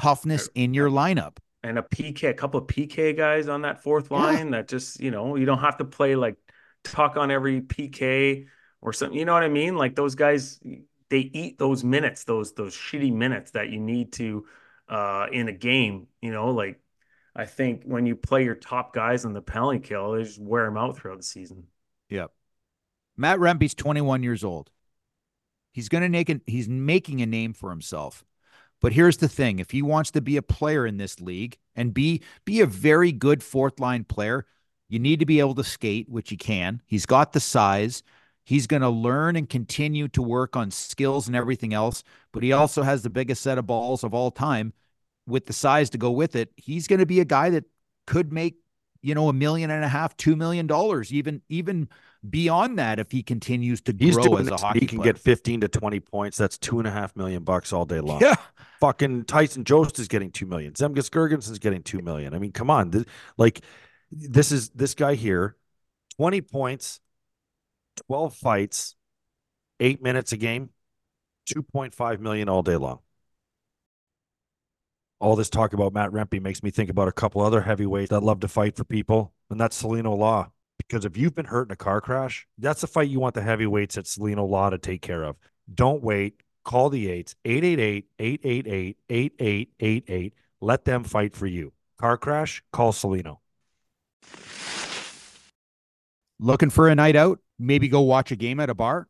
toughness 0.00 0.48
in 0.54 0.74
your 0.74 0.90
lineup. 0.90 1.38
and 1.64 1.78
a 1.78 1.82
PK, 1.82 2.30
a 2.30 2.34
couple 2.34 2.60
of 2.60 2.66
PK 2.68 3.16
guys 3.16 3.48
on 3.48 3.62
that 3.62 3.82
fourth 3.82 4.08
Yeah. 4.10 4.16
line 4.18 4.50
that 4.52 4.68
just, 4.68 5.00
you 5.00 5.10
know, 5.10 5.34
you 5.36 5.44
don't 5.44 5.58
have 5.58 5.76
to 5.78 5.84
play 5.84 6.14
like 6.14 6.36
tuck 6.92 7.16
on 7.16 7.30
every 7.30 7.60
PK 7.60 8.46
or 8.80 8.92
something. 8.92 9.18
You 9.18 9.24
know 9.24 9.34
what 9.34 9.42
I 9.42 9.48
mean? 9.48 9.76
Like 9.76 9.94
those 9.94 10.14
guys, 10.14 10.60
they 11.10 11.18
eat 11.18 11.58
those 11.58 11.84
minutes, 11.84 12.24
those 12.24 12.52
those 12.54 12.74
shitty 12.74 13.12
minutes 13.12 13.52
that 13.52 13.70
you 13.70 13.80
need 13.80 14.12
to 14.14 14.46
uh 14.88 15.26
in 15.32 15.48
a 15.48 15.52
game. 15.52 16.06
You 16.20 16.32
know, 16.32 16.50
like 16.50 16.80
I 17.34 17.46
think 17.46 17.84
when 17.84 18.06
you 18.06 18.16
play 18.16 18.44
your 18.44 18.54
top 18.54 18.92
guys 18.92 19.24
on 19.24 19.32
the 19.32 19.40
penalty 19.40 19.78
kill, 19.78 20.12
they 20.12 20.24
just 20.24 20.40
wear 20.40 20.64
them 20.64 20.76
out 20.76 20.96
throughout 20.96 21.18
the 21.18 21.24
season. 21.24 21.64
Yep. 22.10 22.32
Matt 23.16 23.38
Rempe's 23.38 23.74
21 23.74 24.22
years 24.22 24.42
old. 24.42 24.70
He's 25.72 25.88
going 25.88 26.02
to 26.02 26.08
make 26.08 26.28
an, 26.28 26.40
he's 26.46 26.68
making 26.68 27.20
a 27.20 27.26
name 27.26 27.52
for 27.52 27.70
himself. 27.70 28.24
But 28.80 28.92
here's 28.92 29.16
the 29.16 29.28
thing, 29.28 29.58
if 29.58 29.70
he 29.72 29.82
wants 29.82 30.10
to 30.12 30.20
be 30.20 30.36
a 30.36 30.42
player 30.42 30.86
in 30.86 30.96
this 30.96 31.20
league 31.20 31.58
and 31.74 31.92
be 31.92 32.22
be 32.44 32.60
a 32.60 32.66
very 32.66 33.10
good 33.10 33.42
fourth 33.42 33.80
line 33.80 34.04
player, 34.04 34.46
you 34.88 34.98
need 34.98 35.20
to 35.20 35.26
be 35.26 35.40
able 35.40 35.54
to 35.54 35.64
skate, 35.64 36.08
which 36.08 36.30
he 36.30 36.36
can. 36.36 36.82
He's 36.86 37.06
got 37.06 37.32
the 37.32 37.40
size. 37.40 38.02
He's 38.44 38.66
going 38.66 38.82
to 38.82 38.88
learn 38.88 39.36
and 39.36 39.48
continue 39.48 40.08
to 40.08 40.22
work 40.22 40.56
on 40.56 40.70
skills 40.70 41.26
and 41.26 41.36
everything 41.36 41.74
else, 41.74 42.02
but 42.32 42.42
he 42.42 42.52
also 42.52 42.82
has 42.82 43.02
the 43.02 43.10
biggest 43.10 43.42
set 43.42 43.58
of 43.58 43.66
balls 43.66 44.02
of 44.04 44.14
all 44.14 44.30
time 44.30 44.72
with 45.26 45.44
the 45.44 45.52
size 45.52 45.90
to 45.90 45.98
go 45.98 46.10
with 46.10 46.34
it. 46.34 46.50
He's 46.56 46.86
going 46.86 47.00
to 47.00 47.06
be 47.06 47.20
a 47.20 47.26
guy 47.26 47.50
that 47.50 47.64
could 48.06 48.32
make, 48.32 48.54
you 49.02 49.14
know, 49.14 49.28
a 49.28 49.34
million 49.34 49.70
and 49.70 49.84
a 49.84 49.88
half, 49.88 50.16
two 50.16 50.34
million 50.34 50.66
dollars, 50.66 51.12
even 51.12 51.42
even 51.50 51.90
beyond 52.28 52.78
that 52.78 52.98
if 52.98 53.12
he 53.12 53.22
continues 53.22 53.80
to 53.82 53.94
He's 53.96 54.14
grow 54.16 54.36
as 54.36 54.48
a 54.48 54.56
hockey 54.56 54.80
He 54.80 54.86
can 54.86 54.98
player. 54.98 55.12
get 55.12 55.20
15 55.20 55.60
to 55.60 55.68
20 55.68 56.00
points. 56.00 56.36
That's 56.38 56.56
two 56.58 56.78
and 56.78 56.88
a 56.88 56.90
half 56.90 57.14
million 57.16 57.44
bucks 57.44 57.72
all 57.72 57.84
day 57.84 58.00
long. 58.00 58.20
yeah. 58.22 58.34
Fucking 58.80 59.24
Tyson 59.24 59.64
Jost 59.64 59.98
is 59.98 60.08
getting 60.08 60.30
two 60.30 60.46
million. 60.46 60.72
Zemgus 60.72 61.10
Girgensons's 61.10 61.58
getting 61.58 61.82
two 61.82 62.00
million. 62.00 62.32
I 62.34 62.38
mean, 62.38 62.52
come 62.52 62.70
on. 62.70 63.04
Like, 63.36 63.60
this 64.10 64.52
is 64.52 64.70
this 64.70 64.94
guy 64.94 65.14
here, 65.14 65.56
20 66.16 66.40
points, 66.42 67.00
12 68.06 68.34
fights, 68.34 68.96
eight 69.80 70.02
minutes 70.02 70.32
a 70.32 70.36
game, 70.36 70.70
2.5 71.48 72.20
million 72.20 72.48
all 72.48 72.62
day 72.62 72.76
long. 72.76 73.00
All 75.20 75.34
this 75.34 75.50
talk 75.50 75.72
about 75.72 75.92
Matt 75.92 76.10
Rempe 76.10 76.40
makes 76.40 76.62
me 76.62 76.70
think 76.70 76.90
about 76.90 77.08
a 77.08 77.12
couple 77.12 77.40
other 77.40 77.62
heavyweights 77.62 78.10
that 78.10 78.22
love 78.22 78.38
to 78.40 78.48
fight 78.48 78.76
for 78.76 78.84
people, 78.84 79.32
and 79.50 79.60
that's 79.60 79.82
Cellino 79.82 80.16
Law. 80.16 80.52
Because 80.76 81.04
if 81.04 81.16
you've 81.16 81.34
been 81.34 81.46
hurt 81.46 81.66
in 81.68 81.72
a 81.72 81.76
car 81.76 82.00
crash, 82.00 82.46
that's 82.56 82.82
the 82.82 82.86
fight 82.86 83.08
you 83.08 83.18
want 83.18 83.34
the 83.34 83.42
heavyweights 83.42 83.98
at 83.98 84.04
Cellino 84.04 84.48
Law 84.48 84.70
to 84.70 84.78
take 84.78 85.02
care 85.02 85.24
of. 85.24 85.34
Don't 85.72 86.04
wait. 86.04 86.40
Call 86.64 86.90
the 86.90 87.10
eights, 87.10 87.34
888-888-8888. 87.46 90.32
Let 90.60 90.84
them 90.84 91.02
fight 91.02 91.34
for 91.34 91.46
you. 91.46 91.72
Car 91.98 92.18
crash, 92.18 92.62
call 92.72 92.92
Cellino. 92.92 93.38
Looking 96.40 96.70
for 96.70 96.88
a 96.88 96.94
night 96.94 97.16
out? 97.16 97.40
Maybe 97.58 97.88
go 97.88 98.00
watch 98.00 98.30
a 98.30 98.36
game 98.36 98.60
at 98.60 98.70
a 98.70 98.74
bar? 98.74 99.08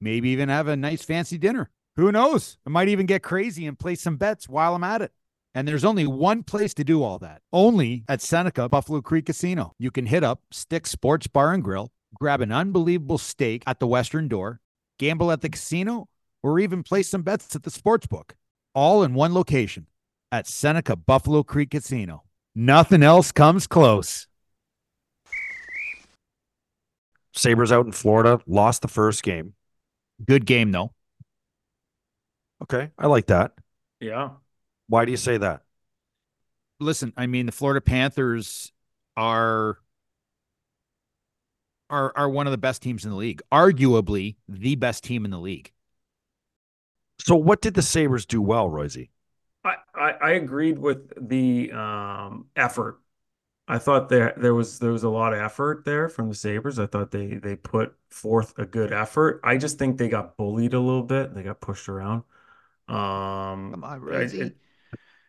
Maybe 0.00 0.30
even 0.30 0.48
have 0.48 0.68
a 0.68 0.76
nice 0.76 1.02
fancy 1.02 1.38
dinner. 1.38 1.70
Who 1.96 2.12
knows? 2.12 2.58
I 2.66 2.70
might 2.70 2.88
even 2.88 3.06
get 3.06 3.22
crazy 3.22 3.66
and 3.66 3.78
place 3.78 4.00
some 4.00 4.16
bets 4.16 4.48
while 4.48 4.74
I'm 4.74 4.84
at 4.84 5.02
it. 5.02 5.12
And 5.54 5.66
there's 5.66 5.84
only 5.84 6.06
one 6.06 6.42
place 6.42 6.74
to 6.74 6.84
do 6.84 7.02
all 7.02 7.18
that. 7.18 7.42
Only 7.52 8.04
at 8.08 8.22
Seneca 8.22 8.68
Buffalo 8.68 9.00
Creek 9.00 9.26
Casino. 9.26 9.74
You 9.78 9.90
can 9.90 10.06
hit 10.06 10.22
up 10.22 10.42
Stick 10.52 10.86
Sports 10.86 11.26
Bar 11.26 11.52
and 11.52 11.64
Grill, 11.64 11.90
grab 12.14 12.40
an 12.40 12.52
unbelievable 12.52 13.18
steak 13.18 13.64
at 13.66 13.80
the 13.80 13.86
Western 13.86 14.28
Door, 14.28 14.60
gamble 14.98 15.32
at 15.32 15.40
the 15.40 15.48
casino, 15.48 16.08
or 16.42 16.60
even 16.60 16.82
place 16.82 17.08
some 17.08 17.22
bets 17.22 17.56
at 17.56 17.64
the 17.64 17.70
sports 17.70 18.06
book. 18.06 18.36
All 18.74 19.02
in 19.02 19.14
one 19.14 19.34
location 19.34 19.88
at 20.30 20.46
Seneca 20.46 20.94
Buffalo 20.94 21.42
Creek 21.42 21.70
Casino. 21.70 22.22
Nothing 22.54 23.02
else 23.02 23.32
comes 23.32 23.66
close. 23.66 24.28
Sabres 27.34 27.72
out 27.72 27.86
in 27.86 27.92
Florida, 27.92 28.40
lost 28.46 28.82
the 28.82 28.88
first 28.88 29.22
game. 29.22 29.54
Good 30.24 30.46
game, 30.46 30.72
though. 30.72 30.92
Okay, 32.62 32.90
I 32.98 33.06
like 33.06 33.26
that. 33.26 33.52
Yeah. 34.00 34.30
Why 34.88 35.04
do 35.04 35.10
you 35.10 35.16
say 35.16 35.38
that? 35.38 35.62
listen, 36.80 37.12
I 37.16 37.26
mean, 37.26 37.46
the 37.46 37.52
Florida 37.52 37.80
Panthers 37.80 38.72
are 39.16 39.78
are 41.88 42.12
are 42.16 42.28
one 42.28 42.46
of 42.46 42.50
the 42.50 42.58
best 42.58 42.82
teams 42.82 43.04
in 43.04 43.10
the 43.10 43.16
league, 43.16 43.42
arguably 43.52 44.36
the 44.48 44.74
best 44.74 45.04
team 45.04 45.24
in 45.24 45.30
the 45.30 45.38
league. 45.38 45.72
So, 47.20 47.36
what 47.36 47.60
did 47.60 47.74
the 47.74 47.82
Sabres 47.82 48.26
do 48.26 48.40
well, 48.40 48.68
Royce? 48.68 49.08
I, 49.62 49.74
I, 49.94 50.10
I 50.10 50.30
agreed 50.32 50.78
with 50.78 51.12
the 51.28 51.70
um, 51.72 52.46
effort. 52.56 52.98
I 53.70 53.78
thought 53.78 54.08
there 54.08 54.34
there 54.36 54.54
was 54.54 54.78
there 54.80 54.90
was 54.92 55.04
a 55.04 55.08
lot 55.08 55.32
of 55.32 55.38
effort 55.38 55.84
there 55.84 56.08
from 56.08 56.28
the 56.28 56.34
Sabres. 56.34 56.78
I 56.78 56.86
thought 56.86 57.10
they 57.12 57.34
they 57.34 57.56
put 57.56 57.94
forth 58.08 58.52
a 58.58 58.66
good 58.66 58.92
effort. 58.92 59.40
I 59.44 59.56
just 59.56 59.78
think 59.78 59.96
they 59.98 60.08
got 60.08 60.36
bullied 60.36 60.74
a 60.74 60.80
little 60.80 61.02
bit. 61.04 61.34
They 61.34 61.42
got 61.42 61.60
pushed 61.60 61.88
around. 61.88 62.24
Um, 62.88 63.70
Come 63.72 63.84
on, 63.84 63.92
I- 63.92 63.96
Rosie. 63.96 64.40
it, 64.40 64.56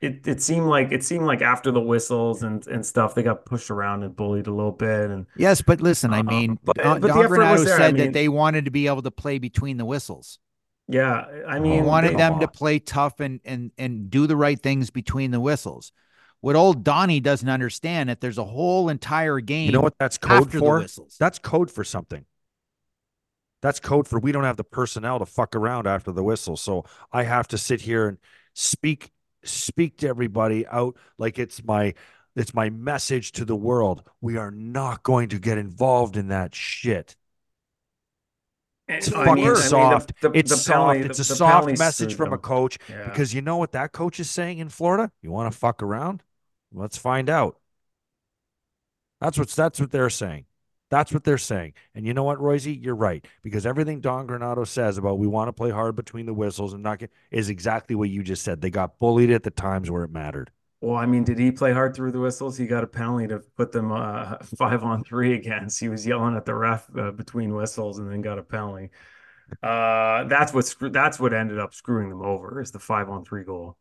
it 0.02 0.28
it 0.28 0.42
seemed 0.42 0.66
like 0.66 0.92
it 0.92 1.04
seemed 1.04 1.26
like 1.26 1.42
after 1.44 1.70
the 1.72 1.80
whistles 1.82 2.42
and 2.42 2.66
and 2.68 2.84
stuff, 2.86 3.14
they 3.14 3.22
got 3.22 3.46
pushed 3.46 3.70
around 3.70 4.02
and 4.04 4.16
bullied 4.16 4.48
a 4.48 4.52
little 4.54 4.72
bit. 4.72 5.12
And 5.12 5.28
Yes, 5.38 5.62
but 5.62 5.80
listen, 5.80 6.12
I 6.14 6.20
Uh, 6.20 6.24
mean, 6.24 6.58
but- 6.64 6.78
Don, 6.78 7.00
but 7.00 7.08
the 7.08 7.14
Don 7.14 7.26
effort 7.26 7.38
Granato 7.40 7.52
was 7.52 7.66
there. 7.66 7.76
I 7.76 7.78
said 7.78 7.94
mean- 7.94 8.06
that 8.06 8.14
they 8.14 8.28
wanted 8.28 8.66
to 8.66 8.72
be 8.72 8.88
able 8.88 9.04
to 9.04 9.12
play 9.12 9.38
between 9.38 9.78
the 9.78 9.86
whistles. 9.86 10.40
yeah, 10.88 11.26
I 11.48 11.56
He 11.56 11.60
mean, 11.62 11.86
wanted 11.86 12.14
they- 12.14 12.16
them 12.16 12.40
to 12.40 12.48
play 12.48 12.80
tough 12.80 13.20
and 13.20 13.40
and 13.46 13.72
and 13.78 14.10
do 14.10 14.26
the 14.26 14.36
right 14.36 14.60
things 14.60 14.90
between 14.90 15.30
the 15.30 15.40
whistles. 15.40 15.92
What 16.42 16.56
old 16.56 16.84
Donnie 16.84 17.20
doesn't 17.20 17.48
understand 17.48 18.10
that 18.10 18.20
there's 18.20 18.40
a 18.40 18.44
whole 18.44 18.90
entire 18.90 19.40
game. 19.40 19.68
You 19.68 19.72
know 19.74 19.82
what 19.82 19.98
that's 20.00 20.18
code 20.18 20.52
for? 20.52 20.86
That's 21.20 21.38
code 21.40 21.70
for 21.72 21.84
something. 21.84 22.26
That's 23.62 23.80
code 23.80 24.08
for 24.08 24.20
we 24.20 24.32
don't 24.32 24.44
have 24.44 24.58
the 24.58 24.64
personnel 24.64 25.20
to 25.20 25.26
fuck 25.28 25.56
around 25.56 25.86
after 25.88 26.12
the 26.12 26.24
whistle. 26.24 26.58
So 26.58 26.84
I 27.12 27.24
have 27.24 27.48
to 27.50 27.58
sit 27.60 27.82
here 27.82 28.08
and 28.08 28.18
speak 28.56 29.12
speak 29.44 29.98
to 29.98 30.08
everybody 30.08 30.66
out 30.68 30.98
like 31.20 31.38
it's 31.40 31.64
my 31.64 31.94
it's 32.36 32.54
my 32.56 32.72
message 32.72 33.34
to 33.34 33.46
the 33.46 33.56
world. 33.56 34.02
We 34.20 34.38
are 34.38 34.52
not 34.52 35.04
going 35.04 35.30
to 35.30 35.40
get 35.40 35.60
involved 35.60 36.18
in 36.18 36.30
that 36.30 36.56
shit. 36.56 37.16
Eh, 38.90 38.96
it's 38.96 39.10
I 39.14 39.26
fucking 39.26 39.36
mean- 39.36 39.44
I 39.44 39.48
mean, 39.48 39.54
the- 39.54 39.62
soft. 39.62 40.22
the- 40.22 40.32
it's 40.34 40.50
the 40.52 40.58
soft. 40.58 40.78
penalty- 40.90 41.00
it's 41.10 41.20
a 41.20 41.24
the- 41.24 41.28
the 41.30 41.36
soft 41.36 41.68
message 41.78 42.10
suit 42.12 42.18
from 42.18 42.34
a 42.34 42.38
coach 42.40 42.78
Yeah. 42.90 43.04
because 43.10 43.34
you 43.34 43.42
know 43.44 43.58
what 43.58 43.74
that 43.74 43.92
coach 43.92 44.20
is 44.20 44.30
saying 44.32 44.58
in 44.58 44.70
Florida? 44.70 45.12
You 45.22 45.32
want 45.32 45.52
to 45.52 45.58
fuck 45.58 45.84
around? 45.84 46.24
Let's 46.74 46.98
find 46.98 47.30
out. 47.30 47.58
That's 49.20 49.38
what's 49.38 49.56
that's 49.56 49.80
what 49.80 49.92
they're 49.92 50.10
saying. 50.10 50.46
That's 50.90 51.14
what 51.14 51.24
they're 51.24 51.38
saying. 51.38 51.74
And 51.96 52.06
you 52.06 52.14
know 52.14 52.24
what, 52.24 52.40
Royce? 52.42 52.66
You're 52.66 52.96
right. 52.96 53.26
Because 53.44 53.66
everything 53.66 54.02
Don 54.02 54.28
Granato 54.28 54.68
says 54.68 54.98
about 54.98 55.20
we 55.20 55.28
want 55.28 55.48
to 55.48 55.54
play 55.54 55.70
hard 55.70 55.96
between 55.96 56.26
the 56.26 56.34
whistles 56.34 56.74
and 56.74 56.84
not 56.84 57.00
get 57.00 57.12
is 57.32 57.50
exactly 57.50 57.96
what 57.96 58.10
you 58.10 58.24
just 58.24 58.44
said. 58.44 58.62
They 58.62 58.70
got 58.70 59.00
bullied 59.00 59.32
at 59.32 59.44
the 59.44 59.52
times 59.52 59.90
where 59.90 60.04
it 60.04 60.12
mattered. 60.12 60.52
Well, 60.82 60.98
I 60.98 61.06
mean, 61.06 61.24
did 61.24 61.38
he 61.38 61.52
play 61.52 61.72
hard 61.74 61.96
through 61.96 62.12
the 62.12 62.20
whistles? 62.20 62.58
He 62.58 62.66
got 62.66 62.84
a 62.84 62.88
penalty 62.88 63.28
to 63.28 63.40
put 63.56 63.72
them 63.72 63.92
uh, 63.92 64.38
five 64.58 64.84
on 64.84 65.04
three 65.04 65.34
against. 65.34 65.80
He 65.80 65.90
was 65.90 66.06
yelling 66.06 66.36
at 66.36 66.46
the 66.46 66.56
ref 66.56 66.90
uh, 66.98 67.12
between 67.12 67.54
whistles 67.54 68.00
and 68.00 68.12
then 68.12 68.22
got 68.22 68.40
a 68.40 68.44
penalty. 68.44 68.90
Uh, 69.62 70.26
that's 70.26 70.54
what 70.54 70.74
that's 70.94 71.20
what 71.20 71.34
ended 71.34 71.60
up 71.60 71.74
screwing 71.74 72.10
them 72.10 72.22
over 72.22 72.62
is 72.62 72.72
the 72.72 72.80
five 72.80 73.10
on 73.10 73.24
three 73.24 73.44
goal. 73.44 73.78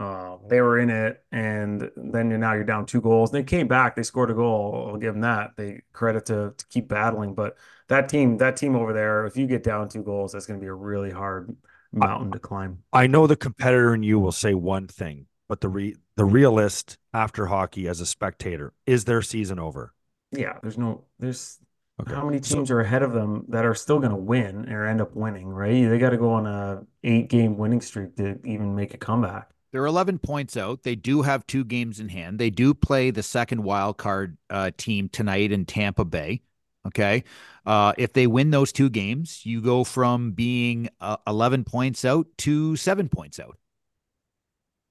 Uh, 0.00 0.36
they 0.48 0.60
were 0.60 0.78
in 0.78 0.90
it, 0.90 1.24
and 1.32 1.90
then 1.96 2.30
you're 2.30 2.38
now 2.38 2.52
you're 2.54 2.62
down 2.64 2.86
two 2.86 3.00
goals. 3.00 3.32
They 3.32 3.42
came 3.42 3.66
back, 3.66 3.96
they 3.96 4.04
scored 4.04 4.30
a 4.30 4.34
goal. 4.34 4.90
I'll 4.92 4.96
give 4.96 5.14
them 5.14 5.22
that. 5.22 5.50
They 5.56 5.82
credit 5.92 6.26
to 6.26 6.54
to 6.56 6.66
keep 6.68 6.86
battling, 6.88 7.34
but 7.34 7.56
that 7.88 8.08
team, 8.08 8.36
that 8.38 8.56
team 8.56 8.76
over 8.76 8.92
there, 8.92 9.26
if 9.26 9.36
you 9.36 9.46
get 9.46 9.64
down 9.64 9.88
two 9.88 10.02
goals, 10.04 10.32
that's 10.32 10.46
going 10.46 10.60
to 10.60 10.62
be 10.62 10.68
a 10.68 10.72
really 10.74 11.10
hard 11.10 11.56
mountain 11.92 12.30
to 12.32 12.38
climb. 12.38 12.78
I 12.92 13.06
know 13.08 13.26
the 13.26 13.34
competitor 13.34 13.92
in 13.94 14.02
you 14.04 14.20
will 14.20 14.30
say 14.30 14.54
one 14.54 14.86
thing, 14.86 15.26
but 15.48 15.60
the 15.60 15.68
re- 15.68 15.96
the 16.16 16.24
realist 16.24 16.96
after 17.12 17.46
hockey 17.46 17.88
as 17.88 18.00
a 18.00 18.06
spectator 18.06 18.72
is 18.86 19.04
their 19.04 19.22
season 19.22 19.58
over. 19.58 19.94
Yeah, 20.30 20.58
there's 20.62 20.78
no, 20.78 21.04
there's 21.18 21.58
Okay. 22.00 22.14
How 22.14 22.24
many 22.24 22.40
So- 22.40 22.54
teams 22.54 22.70
are 22.70 22.78
ahead 22.80 23.02
of 23.02 23.12
them 23.12 23.46
that 23.48 23.64
are 23.64 23.74
still 23.74 23.98
going 23.98 24.10
to 24.12 24.16
win 24.16 24.72
or 24.72 24.86
end 24.86 25.00
up 25.00 25.16
winning, 25.16 25.48
right? 25.48 25.88
They 25.88 25.98
got 25.98 26.10
to 26.10 26.16
go 26.16 26.30
on 26.30 26.46
a 26.46 26.84
eight 27.02 27.28
game 27.28 27.56
winning 27.58 27.80
streak 27.80 28.14
to 28.18 28.38
even 28.44 28.76
make 28.76 28.94
a 28.94 28.98
comeback. 28.98 29.50
They're 29.70 29.86
11 29.86 30.18
points 30.18 30.56
out. 30.56 30.82
They 30.82 30.94
do 30.94 31.22
have 31.22 31.46
two 31.46 31.64
games 31.64 32.00
in 32.00 32.08
hand. 32.08 32.38
They 32.38 32.50
do 32.50 32.72
play 32.74 33.10
the 33.10 33.22
second 33.22 33.62
wild 33.62 33.98
card 33.98 34.38
uh, 34.48 34.70
team 34.76 35.08
tonight 35.08 35.52
in 35.52 35.66
Tampa 35.66 36.04
Bay. 36.04 36.42
Okay. 36.86 37.24
Uh, 37.66 37.92
if 37.98 38.12
they 38.14 38.26
win 38.26 38.50
those 38.50 38.72
two 38.72 38.88
games, 38.88 39.44
you 39.44 39.60
go 39.60 39.84
from 39.84 40.32
being 40.32 40.88
uh, 41.00 41.18
11 41.26 41.64
points 41.64 42.04
out 42.04 42.26
to 42.38 42.76
seven 42.76 43.08
points 43.08 43.38
out. 43.38 43.58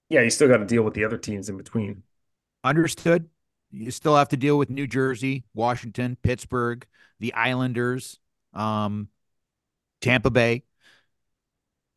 Yeah, 0.09 0.21
you 0.21 0.29
still 0.29 0.47
got 0.47 0.57
to 0.57 0.65
deal 0.65 0.83
with 0.83 0.93
the 0.93 1.03
other 1.03 1.17
teams 1.17 1.49
in 1.49 1.57
between. 1.57 2.03
Understood. 2.63 3.29
You 3.71 3.91
still 3.91 4.15
have 4.15 4.29
to 4.29 4.37
deal 4.37 4.57
with 4.57 4.69
New 4.69 4.87
Jersey, 4.87 5.43
Washington, 5.53 6.17
Pittsburgh, 6.21 6.85
the 7.19 7.33
Islanders, 7.33 8.19
um, 8.53 9.09
Tampa 10.01 10.29
Bay. 10.29 10.63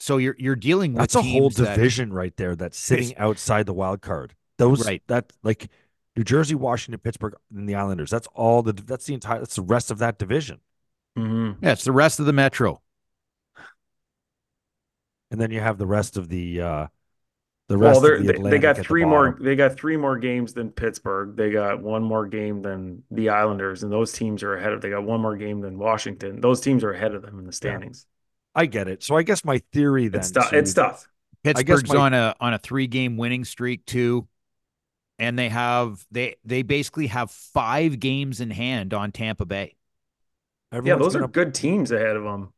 So 0.01 0.17
you're 0.17 0.35
you're 0.39 0.57
dealing 0.57 0.95
with 0.95 1.01
That's 1.03 1.15
a 1.15 1.23
whole 1.23 1.51
teams 1.51 1.57
that- 1.57 1.77
division 1.77 2.13
right 2.13 2.35
there 2.37 2.57
that's 2.57 2.79
sitting 2.79 3.17
outside 3.19 3.67
the 3.67 3.75
wild 3.75 4.01
card. 4.01 4.35
Those 4.57 4.85
Right. 4.87 5.03
that 5.07 5.33
like 5.43 5.69
New 6.17 6.25
Jersey, 6.25 6.55
Washington, 6.55 6.99
Pittsburgh, 7.01 7.35
and 7.55 7.69
the 7.69 7.75
Islanders. 7.75 8.11
That's 8.11 8.27
all 8.35 8.63
the 8.63 8.73
that's 8.73 9.05
the 9.07 9.15
entire 9.15 9.39
that's 9.41 9.57
the 9.57 9.63
rest 9.63 9.91
of 9.91 9.99
that 9.99 10.19
division. 10.19 10.61
Mm-hmm. 11.19 11.65
yeah, 11.65 11.73
it's 11.73 11.85
the 11.85 11.93
rest 11.93 12.19
of 12.21 12.27
the 12.27 12.33
Metro. 12.33 12.81
And 15.31 15.41
then 15.41 15.51
you 15.51 15.61
have 15.61 15.79
the 15.79 15.87
rest 15.87 16.17
of 16.17 16.29
the 16.29 16.61
uh 16.61 16.87
the 17.69 17.79
rest 17.79 18.03
they're, 18.03 18.15
of 18.15 18.23
the 18.23 18.27
they, 18.29 18.35
Atlantic 18.35 18.51
they 18.61 18.63
got 18.63 18.71
at 18.71 18.77
the 18.79 18.85
three 18.85 19.05
more. 19.05 19.39
They 19.41 19.55
got 19.55 19.77
three 19.77 19.97
more 19.97 20.19
games 20.19 20.55
than 20.55 20.71
Pittsburgh. 20.71 21.37
They 21.37 21.51
got 21.51 21.81
one 21.81 22.03
more 22.03 22.27
game 22.27 22.63
than 22.63 23.05
the 23.13 23.29
Islanders, 23.29 23.85
and 23.85 23.93
those 23.93 24.13
teams 24.13 24.43
are 24.43 24.57
ahead 24.57 24.73
of. 24.73 24.81
They 24.81 24.91
got 24.91 25.05
one 25.05 25.21
more 25.21 25.37
game 25.37 25.61
than 25.61 25.79
Washington. 25.79 26.41
Those 26.41 26.61
teams 26.61 26.83
are 26.83 26.93
ahead 26.93 27.15
of 27.15 27.23
them 27.23 27.39
in 27.39 27.47
the 27.47 27.53
standings. 27.53 28.07
I 28.55 28.67
get 28.67 28.89
it. 28.89 29.03
So 29.03 29.17
I 29.17 29.23
guess 29.23 29.45
my 29.45 29.59
theory 29.73 30.09
then 30.09 30.21
It's 30.21 30.31
tough. 30.31 30.51
to- 30.51 30.59
It's 30.59 30.75
tough. 30.75 31.09
guess 31.45 31.55
Pittsburgh's 31.55 31.89
my- 31.93 31.97
on 32.01 32.15
a 32.15 32.35
on 32.41 32.53
a 32.55 32.59
three 32.59 32.87
game 32.87 33.17
winning 33.17 33.45
streak 33.45 33.87
too, 33.87 34.27
and 35.19 35.39
they 35.39 35.49
have 35.49 36.05
they 36.11 36.37
they 36.45 36.63
basically 36.63 37.07
have 37.09 37.31
five 37.31 37.99
games 38.01 38.41
in 38.41 38.51
hand 38.51 38.93
on 38.93 39.13
Tampa 39.13 39.47
Bay. 39.47 39.77
Yeah, 40.73 40.97
those 40.97 41.17
are 41.17 41.21
gonna 41.21 41.33
good 41.33 41.55
teams 41.55 41.91
ahead 41.91 42.17
of 42.17 42.23
them, 42.25 42.53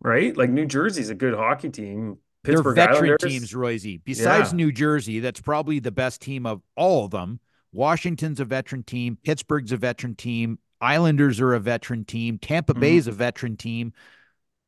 right? 0.00 0.36
Like 0.36 0.50
New 0.50 0.66
Jersey's 0.66 1.10
a 1.10 1.14
good 1.14 1.34
hockey 1.34 1.68
team. 1.70 2.18
They're 2.42 2.62
veteran 2.62 2.88
Islanders, 3.10 3.22
teams, 3.22 3.52
Roisey. 3.52 4.00
Besides 4.04 4.52
Yeah. 4.52 4.56
New 4.56 4.70
Jersey, 4.72 5.18
that's 5.20 5.40
probably 5.40 5.78
the 5.78 5.92
best 5.92 6.20
team 6.20 6.44
of 6.46 6.62
all 6.76 7.06
of 7.06 7.10
them. 7.10 7.40
Washington's 7.72 8.38
a 8.38 8.44
veteran 8.44 8.82
team. 8.82 9.16
Pittsburgh's 9.24 9.72
a 9.72 9.76
veteran 9.78 10.14
team. 10.14 10.58
Islanders 10.80 11.40
are 11.40 11.54
a 11.54 11.60
veteran 11.60 12.04
team. 12.04 12.38
Tampa 12.38 12.74
Mhm. 12.74 12.80
Bay's 12.80 13.06
a 13.06 13.12
veteran 13.12 13.56
team. 13.56 13.92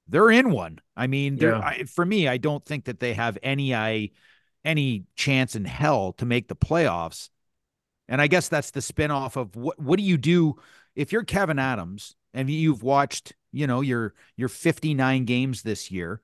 They're 0.08 0.30
in 0.30 0.50
one. 0.50 0.78
I 0.96 1.06
mean, 1.06 1.36
they're, 1.36 1.50
Yeah. 1.52 1.58
I, 1.60 1.84
for 1.84 2.04
me, 2.06 2.28
I 2.28 2.36
don't 2.36 2.64
think 2.64 2.84
that 2.84 3.00
they 3.00 3.14
have 3.14 3.38
any 3.42 3.74
I 3.74 4.10
any 4.64 5.04
chance 5.14 5.54
in 5.54 5.64
hell 5.64 6.12
to 6.14 6.26
make 6.26 6.48
the 6.48 6.56
playoffs. 6.56 7.30
And 8.08 8.20
I 8.20 8.26
guess 8.26 8.48
that's 8.48 8.70
the 8.70 8.80
spinoff 8.80 9.36
of 9.36 9.56
what 9.56 9.78
what 9.80 9.98
do 9.98 10.04
you 10.04 10.16
do 10.16 10.56
if 10.94 11.12
you're 11.12 11.24
Kevyn 11.24 11.60
Adams 11.60 12.14
and 12.34 12.48
you've 12.50 12.82
watched, 12.82 13.34
you 13.52 13.66
know, 13.66 13.80
your 13.80 14.14
your 14.36 14.48
59 14.48 15.24
games 15.24 15.62
this 15.62 15.90
year, 15.90 16.22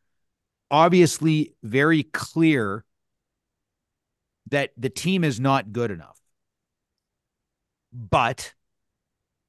obviously 0.70 1.54
very 1.62 2.02
clear 2.04 2.84
that 4.50 4.70
the 4.76 4.90
team 4.90 5.24
is 5.24 5.40
not 5.40 5.72
good 5.72 5.90
enough. 5.90 6.20
But 7.92 8.54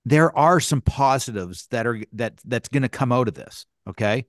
there 0.05 0.35
are 0.37 0.59
some 0.59 0.81
positives 0.81 1.67
that 1.67 1.87
are 1.87 2.01
that 2.13 2.39
that's 2.45 2.69
going 2.69 2.83
to 2.83 2.89
come 2.89 3.11
out 3.11 3.27
of 3.27 3.33
this, 3.35 3.65
okay? 3.87 4.25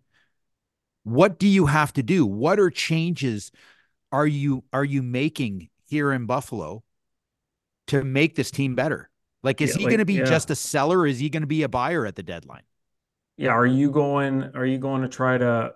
What 1.03 1.39
do 1.39 1.47
you 1.47 1.67
have 1.67 1.93
to 1.95 2.03
do? 2.03 2.25
What 2.27 2.59
are 2.59 2.71
changes 2.71 3.53
are 4.13 4.27
you 4.27 4.65
are 4.73 4.85
you 4.85 5.03
making 5.03 5.69
here 5.89 6.13
in 6.13 6.27
Buffalo 6.27 6.85
to 7.89 8.03
make 8.05 8.35
this 8.37 8.51
team 8.51 8.75
better? 8.75 9.11
Like 9.43 9.61
is 9.61 9.71
Yeah, 9.71 9.79
he 9.79 9.85
like- 9.85 9.91
going 9.93 9.99
to 9.99 10.05
be 10.05 10.15
yeah. 10.15 10.25
just 10.25 10.51
a 10.51 10.55
seller 10.57 11.07
is 11.07 11.19
he 11.19 11.29
going 11.29 11.43
to 11.43 11.47
be 11.47 11.63
a 11.63 11.69
buyer 11.69 12.07
at 12.07 12.17
the 12.17 12.23
deadline? 12.23 12.63
Yeah, 13.37 13.51
are 13.51 13.67
you 13.67 13.91
going 13.91 14.45
are 14.55 14.65
you 14.67 14.79
going 14.79 15.03
to 15.03 15.09
try 15.09 15.39
to 15.39 15.75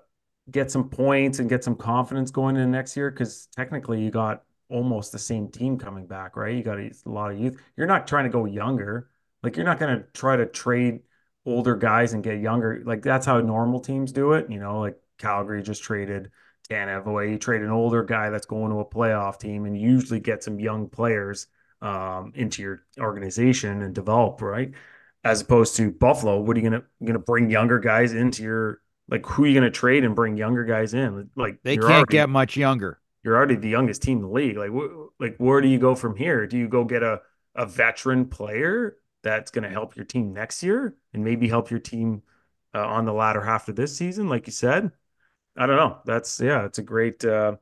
get 0.50 0.70
some 0.70 0.88
points 0.88 1.38
and 1.40 1.48
get 1.48 1.64
some 1.64 1.76
confidence 1.76 2.30
going 2.30 2.56
in 2.56 2.70
next 2.70 2.96
year? 2.96 3.10
Because 3.10 3.46
technically 3.56 4.02
you 4.02 4.10
got 4.10 4.44
almost 4.70 5.12
the 5.12 5.18
same 5.18 5.48
team 5.50 5.78
coming 5.78 6.06
back, 6.06 6.36
right? 6.36 6.54
You 6.54 6.62
got 6.62 6.78
a 6.78 6.92
lot 7.06 7.32
of 7.32 7.38
youth. 7.38 7.60
You're 7.76 7.86
not 7.86 8.06
trying 8.06 8.24
to 8.24 8.30
go 8.30 8.44
younger. 8.44 9.10
Like 9.42 9.56
you're 9.56 9.64
not 9.66 9.78
going 9.78 9.98
to 9.98 10.04
try 10.12 10.36
to 10.36 10.46
trade 10.46 11.00
older 11.48 11.76
guys 11.76 12.12
and 12.12 12.22
get 12.22 12.40
younger. 12.40 12.82
Like 12.84 13.02
that's 13.02 13.26
how 13.26 13.40
normal 13.40 13.80
teams 13.80 14.12
do 14.12 14.32
it. 14.32 14.50
You 14.50 14.58
know, 14.60 14.80
like 14.80 14.96
Calgary 15.18 15.62
just 15.62 15.82
traded 15.82 16.30
Tanev 16.70 17.06
away. 17.06 17.30
You 17.30 17.38
trade 17.38 17.62
an 17.62 17.70
older 17.70 18.02
guy 18.04 18.30
that's 18.30 18.46
going 18.46 18.70
to 18.70 18.80
a 18.80 18.84
playoff 18.84 19.38
team 19.38 19.64
and 19.64 19.78
usually 19.78 20.20
get 20.20 20.42
some 20.44 20.60
young 20.60 20.88
players 20.88 21.46
um, 21.80 22.32
into 22.34 22.62
your 22.62 22.82
organization 22.98 23.82
and 23.82 23.94
develop, 23.94 24.42
right? 24.42 24.72
As 25.24 25.40
opposed 25.40 25.76
to 25.76 25.90
Buffalo, 25.90 26.40
what 26.40 26.56
are 26.56 26.60
you 26.60 26.68
gonna 26.70 26.82
gonna 27.04 27.18
bring 27.18 27.50
younger 27.50 27.78
guys 27.78 28.12
into 28.14 28.42
your 28.42 28.80
like 29.08 29.24
who 29.26 29.44
are 29.44 29.46
you 29.46 29.54
gonna 29.54 29.70
trade 29.70 30.04
and 30.04 30.14
bring 30.14 30.36
younger 30.36 30.64
guys 30.64 30.94
in? 30.94 31.30
Like 31.36 31.58
They 31.62 31.76
can't 31.76 31.90
already- 31.90 32.12
get 32.12 32.28
much 32.28 32.56
younger. 32.56 33.00
you're 33.24 33.36
already 33.36 33.56
the 33.56 33.68
youngest 33.68 34.02
team 34.02 34.18
in 34.18 34.22
the 34.24 34.30
league. 34.30 34.56
Like, 34.56 34.70
wh- 34.70 35.08
like 35.20 35.36
where 35.38 35.60
do 35.60 35.68
you 35.68 35.78
go 35.78 35.94
from 35.94 36.16
here? 36.16 36.46
Do 36.46 36.56
you 36.58 36.68
go 36.68 36.84
get 36.84 37.02
a 37.02 37.20
a 37.54 37.66
veteran 37.66 38.26
player 38.26 38.96
that's 39.22 39.50
going 39.50 39.64
to 39.64 39.70
help 39.70 39.96
your 39.96 40.04
team 40.04 40.32
next 40.32 40.62
year 40.62 40.94
and 41.12 41.24
maybe 41.24 41.48
help 41.48 41.70
your 41.70 41.80
team 41.80 42.22
uh, 42.74 42.86
on 42.86 43.04
the 43.04 43.12
latter 43.12 43.42
half 43.42 43.68
of 43.68 43.76
this 43.76 43.96
season, 43.96 44.28
like 44.28 44.46
you 44.46 44.52
said? 44.52 44.92
I 45.56 45.66
don't 45.66 45.76
know. 45.76 45.98
That's 46.04 46.40
yeah, 46.40 46.64
it's 46.64 46.78
a 46.78 46.82
great 46.82 47.24
uh, 47.24 47.56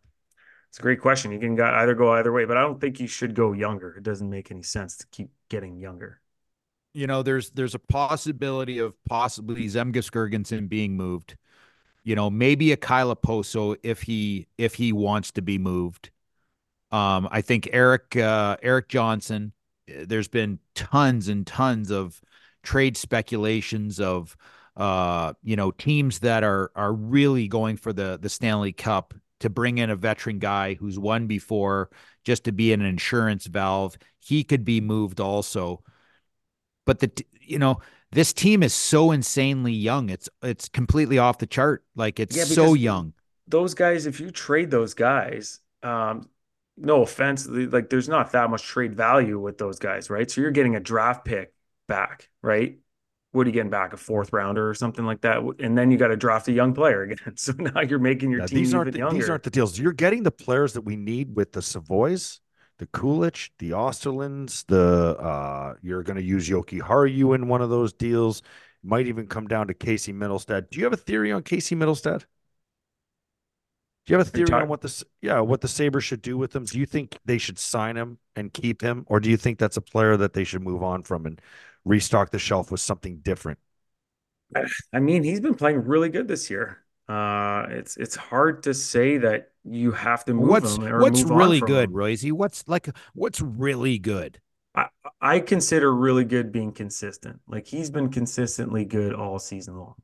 it's 0.70 0.78
a 0.78 0.82
great 0.82 1.00
question. 1.00 1.32
You 1.32 1.40
can 1.40 1.60
either 1.60 1.94
go 1.94 2.12
either 2.14 2.32
way, 2.32 2.44
but 2.46 2.56
I 2.56 2.62
don't 2.62 2.80
think 2.80 3.00
you 3.00 3.08
should 3.08 3.34
go 3.34 3.52
younger. 3.52 3.96
It 3.96 4.04
doesn't 4.04 4.30
make 4.30 4.50
any 4.50 4.62
sense 4.62 4.98
to 4.98 5.06
keep 5.08 5.30
getting 5.50 5.78
younger. 5.78 6.20
you 6.94 7.06
know, 7.06 7.22
there's 7.22 7.50
there's 7.50 7.74
a 7.74 7.78
possibility 7.78 8.78
of 8.78 8.94
possibly 9.04 9.66
Zemgus 9.66 10.10
Girgensons 10.10 10.68
being 10.68 10.96
moved. 10.96 11.36
You 12.04 12.14
know, 12.16 12.30
maybe 12.30 12.72
a 12.72 12.76
Kyle 12.76 13.14
Okposo 13.14 13.76
if 13.82 14.02
he 14.02 14.46
if 14.58 14.74
he 14.74 14.92
wants 14.92 15.32
to 15.32 15.42
be 15.42 15.58
moved. 15.58 16.10
Um, 16.92 17.28
I 17.30 17.42
think 17.42 17.68
Erik 17.72 18.16
uh, 18.16 18.58
Erik 18.62 18.88
Johnson. 18.88 19.52
There's 19.88 20.28
been 20.28 20.58
tons 20.74 21.28
and 21.28 21.46
tons 21.46 21.90
of 21.90 22.20
trade 22.62 22.96
speculations 22.96 24.00
of 24.00 24.36
uh, 24.76 25.32
you 25.42 25.56
know 25.56 25.70
teams 25.70 26.20
that 26.20 26.44
are 26.44 26.70
are 26.74 26.92
really 26.92 27.48
going 27.48 27.76
for 27.76 27.92
the 27.92 28.18
the 28.20 28.28
Stanley 28.28 28.72
Cup 28.72 29.14
to 29.40 29.50
bring 29.50 29.78
in 29.78 29.90
a 29.90 29.96
veteran 29.96 30.38
guy 30.38 30.74
who's 30.74 30.98
won 30.98 31.26
before 31.26 31.90
just 32.24 32.44
to 32.44 32.52
be 32.52 32.72
an 32.72 32.82
insurance 32.82 33.46
valve. 33.46 33.96
He 34.18 34.44
could 34.44 34.64
be 34.64 34.80
moved 34.80 35.20
also. 35.20 35.82
But 36.84 37.00
the 37.00 37.10
you 37.40 37.58
know 37.58 37.80
this 38.12 38.32
team 38.32 38.62
is 38.62 38.72
so 38.74 39.10
insanely 39.10 39.72
young. 39.72 40.08
It's 40.10 40.28
it's 40.42 40.68
completely 40.68 41.18
off 41.18 41.38
the 41.38 41.46
chart. 41.46 41.84
Like 41.94 42.20
it's 42.20 42.36
Yeah, 42.36 42.44
so 42.44 42.74
young. 42.74 43.14
those 43.48 43.74
guys, 43.74 44.06
if 44.06 44.20
you 44.20 44.30
trade 44.30 44.70
those 44.70 44.94
guys, 44.94 45.60
um, 45.82 46.28
no 46.76 47.02
offense, 47.02 47.46
like 47.48 47.90
there's 47.90 48.08
not 48.08 48.32
that 48.32 48.50
much 48.50 48.62
trade 48.64 48.94
value 48.94 49.38
with 49.40 49.58
those 49.58 49.78
guys, 49.78 50.10
right? 50.10 50.30
So 50.30 50.40
you're 50.40 50.50
getting 50.50 50.76
a 50.76 50.80
draft 50.80 51.24
pick 51.24 51.52
back, 51.88 52.28
right? 52.42 52.78
What 53.32 53.42
are 53.46 53.48
you 53.50 53.52
getting 53.54 53.70
back? 53.70 53.92
A 53.92 53.96
fourth 53.96 54.32
rounder 54.32 54.68
or 54.68 54.74
something 54.74 55.04
like 55.04 55.22
that, 55.22 55.38
and 55.60 55.76
then 55.76 55.90
you 55.90 55.98
got 55.98 56.08
to 56.08 56.16
draft 56.16 56.48
a 56.48 56.52
young 56.52 56.74
player 56.74 57.02
again. 57.02 57.18
So 57.36 57.52
now 57.58 57.80
you're 57.82 57.98
making 57.98 58.30
your 58.30 58.40
Yeah, 58.40 58.42
team 58.42 58.72
these 58.72 58.74
aren't 58.74 58.92
the, 58.92 58.98
younger. 58.98 59.08
these 59.08 59.28
aren't 59.28 59.42
the 59.44 59.50
deals. 59.50 59.78
You're 59.78 59.92
getting 59.92 60.22
the 60.22 60.30
players 60.30 60.74
that 60.74 60.82
we 60.82 60.96
need 60.96 61.34
with 61.36 61.52
the 61.52 61.62
Savoys, 61.62 62.40
the 62.78 62.86
Kulich, 62.86 63.50
the 63.58 63.70
Osterlands, 63.70 64.66
the 64.66 65.16
uh 65.18 65.74
you're 65.82 66.02
gonna 66.02 66.20
use 66.20 66.48
Jokiharju 66.48 67.34
in 67.34 67.48
one 67.48 67.62
of 67.62 67.70
those 67.70 67.92
deals. 67.92 68.42
Might 68.82 69.06
even 69.06 69.26
come 69.26 69.46
down 69.48 69.66
to 69.68 69.74
Casey 69.74 70.12
Mittelstadt. 70.12 70.70
Do 70.70 70.78
you 70.78 70.84
have 70.84 70.92
a 70.92 70.96
theory 70.98 71.32
on 71.32 71.42
Casey 71.42 71.74
Mittelstadt? 71.74 72.24
Do 74.06 74.12
you 74.12 74.18
have 74.18 74.26
a 74.26 74.30
Are 74.34 74.38
you 74.38 74.46
theory 74.46 74.60
on 74.60 74.68
what 74.68 74.82
this 74.82 75.04
yeah, 75.20 75.40
what 75.40 75.60
the 75.60 75.68
Sabres 75.68 76.04
should 76.04 76.22
do 76.22 76.38
with 76.38 76.54
him? 76.54 76.68
Do 76.68 76.78
you 76.78 76.86
think 76.86 77.18
they 77.24 77.38
should 77.38 77.58
sign 77.58 77.96
him 77.96 78.18
and 78.36 78.52
keep 78.52 78.80
him? 78.82 79.04
Or 79.08 79.18
do 79.20 79.28
you 79.30 79.36
think 79.36 79.58
that's 79.58 79.76
a 79.76 79.80
player 79.80 80.16
that 80.16 80.32
they 80.32 80.44
should 80.44 80.62
move 80.62 80.82
on 80.82 81.02
from 81.02 81.26
and 81.26 81.40
restock 81.84 82.30
the 82.30 82.38
shelf 82.38 82.70
with 82.70 82.80
something 82.80 83.18
different? 83.18 83.58
I 84.92 85.00
mean, 85.00 85.22
he's 85.22 85.40
been 85.40 85.54
playing 85.54 85.84
really 85.84 86.08
good 86.08 86.28
this 86.28 86.50
year. 86.50 86.82
Uh, 87.08 87.66
it's 87.70 87.96
it's 87.96 88.16
hard 88.16 88.64
to 88.64 88.74
say 88.74 89.18
that 89.18 89.52
you 89.64 89.92
have 89.92 90.24
to 90.24 90.34
move 90.34 90.58
what's 90.58 90.62
him 90.62 90.82
or 90.84 91.04
what's 91.04 91.06
move 91.06 91.30
on 91.30 91.38
What's 91.38 91.50
really 91.50 91.58
from 91.58 91.68
good 91.68 91.90
him. 91.90 91.92
royce 91.92 92.24
what's 92.24 92.66
like 92.68 92.88
what's 93.14 93.40
really 93.40 93.98
good 93.98 94.40
I 95.20 95.40
consider 95.40 95.94
really 95.94 96.24
good 96.24 96.52
being 96.52 96.72
consistent. 96.72 97.40
Like 97.46 97.66
he's 97.66 97.90
been 97.90 98.10
consistently 98.10 98.84
good 98.84 99.14
all 99.14 99.38
season 99.38 99.76
long. 99.78 99.94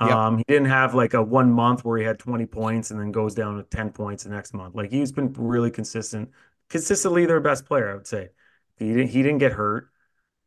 Yep. 0.00 0.10
Um, 0.10 0.38
he 0.38 0.44
didn't 0.46 0.68
have 0.68 0.94
like 0.94 1.14
a 1.14 1.22
one 1.22 1.52
month 1.52 1.84
where 1.84 1.98
he 1.98 2.04
had 2.04 2.18
20 2.18 2.46
points 2.46 2.90
and 2.90 3.00
then 3.00 3.10
goes 3.10 3.34
down 3.34 3.56
to 3.56 3.64
10 3.64 3.90
points 3.90 4.24
the 4.24 4.30
next 4.30 4.54
month. 4.54 4.74
Like 4.74 4.90
he's 4.90 5.12
been 5.12 5.32
really 5.32 5.70
consistent, 5.70 6.30
consistently 6.68 7.26
their 7.26 7.40
best 7.40 7.64
player, 7.66 7.90
I 7.90 7.94
would 7.94 8.06
say. 8.06 8.30
He 8.76 8.88
didn't 8.88 9.08
he 9.08 9.22
didn't 9.22 9.38
get 9.38 9.52
hurt. 9.52 9.88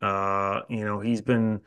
Uh, 0.01 0.61
you 0.69 0.85
know, 0.85 0.99
he's 0.99 1.21
been 1.21 1.61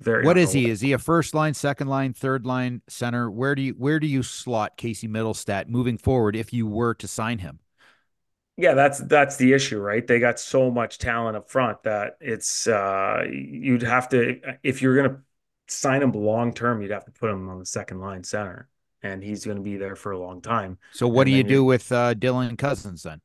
very 0.00 0.24
what 0.24 0.36
is 0.38 0.52
he 0.52 0.68
is 0.68 0.80
he 0.80 0.92
a 0.92 0.98
first 0.98 1.34
line 1.34 1.54
second 1.54 1.88
line 1.88 2.12
third 2.12 2.46
line 2.46 2.82
center 2.88 3.30
where 3.30 3.54
do 3.54 3.62
you 3.62 3.72
where 3.72 4.00
do 4.00 4.06
you 4.06 4.22
slot 4.22 4.76
casey 4.76 5.08
Mittelstadt 5.08 5.68
moving 5.68 5.98
forward 5.98 6.36
if 6.36 6.52
you 6.52 6.66
were 6.66 6.94
to 6.94 7.08
sign 7.08 7.38
him 7.38 7.60
Yeah, 8.56 8.74
that's 8.74 8.98
that's 8.98 9.36
the 9.36 9.52
issue, 9.52 9.78
right? 9.78 10.04
They 10.04 10.18
got 10.18 10.40
so 10.40 10.70
much 10.70 10.98
talent 10.98 11.36
up 11.36 11.48
front 11.48 11.82
that 11.84 12.16
it's 12.20 12.66
uh 12.66 13.24
you'd 13.30 13.82
have 13.82 14.08
to 14.10 14.40
if 14.64 14.82
you're 14.82 14.96
gonna 14.96 15.22
sign 15.68 16.02
him 16.02 16.12
long 16.12 16.52
term, 16.52 16.82
you'd 16.82 16.90
have 16.90 17.04
to 17.06 17.12
put 17.12 17.30
him 17.30 17.48
on 17.48 17.58
the 17.58 17.66
second 17.66 18.00
line 18.00 18.24
center, 18.24 18.68
and 19.02 19.22
he's 19.22 19.44
gonna 19.44 19.60
be 19.60 19.76
there 19.76 19.96
for 19.96 20.12
a 20.12 20.18
long 20.18 20.40
time. 20.40 20.78
so 20.90 21.08
what 21.08 21.22
And 21.22 21.26
do 21.26 21.32
you 21.32 21.44
do 21.44 21.64
with 21.64 21.90
uh 21.92 22.14
dylan 22.14 22.58
Cozens 22.58 23.02
then 23.04 23.20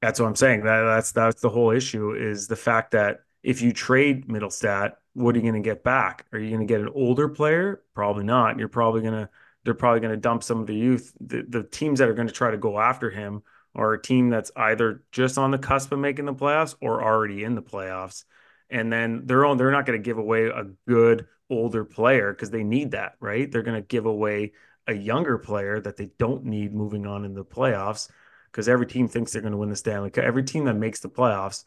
That's 0.00 0.18
what 0.18 0.26
I'm 0.26 0.36
saying. 0.36 0.64
That 0.64 0.82
that's 0.82 1.12
that's 1.12 1.40
the 1.40 1.48
whole 1.48 1.70
issue 1.70 2.12
is 2.12 2.48
the 2.48 2.56
fact 2.56 2.92
that 2.92 3.20
if 3.42 3.62
you 3.62 3.72
trade 3.72 4.26
Mittelstadt, 4.28 4.94
what 5.14 5.34
are 5.34 5.38
you 5.38 5.42
going 5.42 5.62
to 5.62 5.68
get 5.68 5.84
back? 5.84 6.26
Are 6.32 6.38
you 6.38 6.48
going 6.48 6.66
to 6.66 6.72
get 6.72 6.80
an 6.80 6.88
older 6.94 7.28
player? 7.28 7.82
Probably 7.94 8.24
not. 8.24 8.58
You're 8.58 8.68
probably 8.68 9.02
going 9.02 9.14
to 9.14 9.28
they're 9.64 9.74
probably 9.74 10.00
going 10.00 10.12
to 10.12 10.20
dump 10.20 10.42
some 10.42 10.60
of 10.60 10.66
the 10.66 10.74
youth. 10.74 11.12
The 11.20 11.44
the 11.48 11.62
teams 11.62 12.00
that 12.00 12.08
are 12.08 12.14
going 12.14 12.28
to 12.28 12.34
try 12.34 12.50
to 12.50 12.58
go 12.58 12.80
after 12.80 13.10
him 13.10 13.42
are 13.74 13.92
a 13.92 14.02
team 14.02 14.28
that's 14.28 14.50
either 14.56 15.02
just 15.12 15.38
on 15.38 15.50
the 15.50 15.58
cusp 15.58 15.92
of 15.92 15.98
making 15.98 16.26
the 16.26 16.34
playoffs 16.34 16.74
or 16.80 17.02
already 17.02 17.44
in 17.44 17.54
the 17.54 17.62
playoffs. 17.62 18.24
And 18.72 18.92
then 18.92 19.26
they're 19.26 19.44
on 19.44 19.58
they're 19.58 19.70
not 19.70 19.86
going 19.86 19.98
to 19.98 20.04
give 20.04 20.18
away 20.18 20.46
a 20.46 20.64
good 20.88 21.26
older 21.50 21.84
player 21.84 22.32
because 22.32 22.50
they 22.50 22.64
need 22.64 22.92
that, 22.92 23.16
right? 23.20 23.50
They're 23.50 23.62
going 23.62 23.80
to 23.80 23.86
give 23.86 24.06
away 24.06 24.52
a 24.86 24.94
younger 24.94 25.38
player 25.38 25.80
that 25.80 25.96
they 25.96 26.10
don't 26.18 26.44
need 26.44 26.74
moving 26.74 27.06
on 27.06 27.24
in 27.24 27.34
the 27.34 27.44
playoffs 27.44 28.08
because 28.50 28.68
every 28.68 28.86
team 28.86 29.08
thinks 29.08 29.32
they're 29.32 29.42
going 29.42 29.52
to 29.52 29.58
win 29.58 29.70
the 29.70 29.76
Stanley 29.76 30.10
Cup. 30.10 30.24
Every 30.24 30.42
team 30.42 30.64
that 30.64 30.74
makes 30.74 31.00
the 31.00 31.08
playoffs 31.08 31.64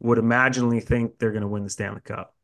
would 0.00 0.18
imaginally 0.18 0.80
think 0.80 1.18
they're 1.18 1.32
going 1.32 1.42
to 1.42 1.48
win 1.48 1.64
the 1.64 1.70
Stanley 1.70 2.00
Cup. 2.02 2.34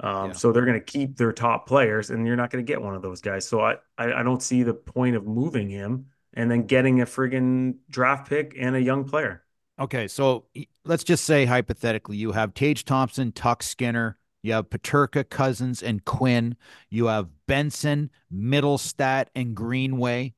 Um, 0.00 0.28
Yeah. 0.28 0.32
So 0.32 0.52
they're 0.52 0.64
going 0.66 0.78
to 0.78 0.84
keep 0.84 1.16
their 1.16 1.32
top 1.32 1.66
players, 1.66 2.10
and 2.10 2.26
you're 2.26 2.36
not 2.36 2.50
going 2.50 2.64
to 2.64 2.70
get 2.70 2.82
one 2.82 2.94
of 2.94 3.02
those 3.02 3.20
guys. 3.20 3.46
So 3.48 3.60
I, 3.60 3.76
I, 3.98 4.12
I 4.20 4.22
don't 4.22 4.42
see 4.42 4.62
the 4.62 4.74
point 4.74 5.16
of 5.16 5.26
moving 5.26 5.68
him 5.68 6.06
and 6.34 6.50
then 6.50 6.66
getting 6.66 7.00
a 7.00 7.06
friggin' 7.06 7.76
draft 7.90 8.28
pick 8.28 8.54
and 8.58 8.76
a 8.76 8.82
young 8.82 9.04
player. 9.04 9.44
Okay, 9.80 10.08
so 10.08 10.44
let's 10.84 11.04
just 11.04 11.24
say 11.24 11.46
hypothetically, 11.46 12.18
you 12.18 12.32
have 12.32 12.52
Tage 12.52 12.84
Thompson, 12.84 13.32
Tuch 13.32 13.62
Skinner, 13.62 14.18
You 14.42 14.52
have 14.54 14.70
Peterka, 14.70 15.28
Cozens, 15.28 15.82
and 15.82 16.04
Quinn. 16.04 16.56
You 16.88 17.06
have 17.06 17.28
Benson, 17.46 18.10
Mittelstadt, 18.32 19.26
and 19.34 19.54
Greenway. 19.54 20.34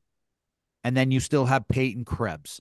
And 0.85 0.97
then 0.97 1.11
you 1.11 1.21
still 1.21 1.47
have 1.47 1.69
Peyton 1.69 2.05
Krebs. 2.05 2.61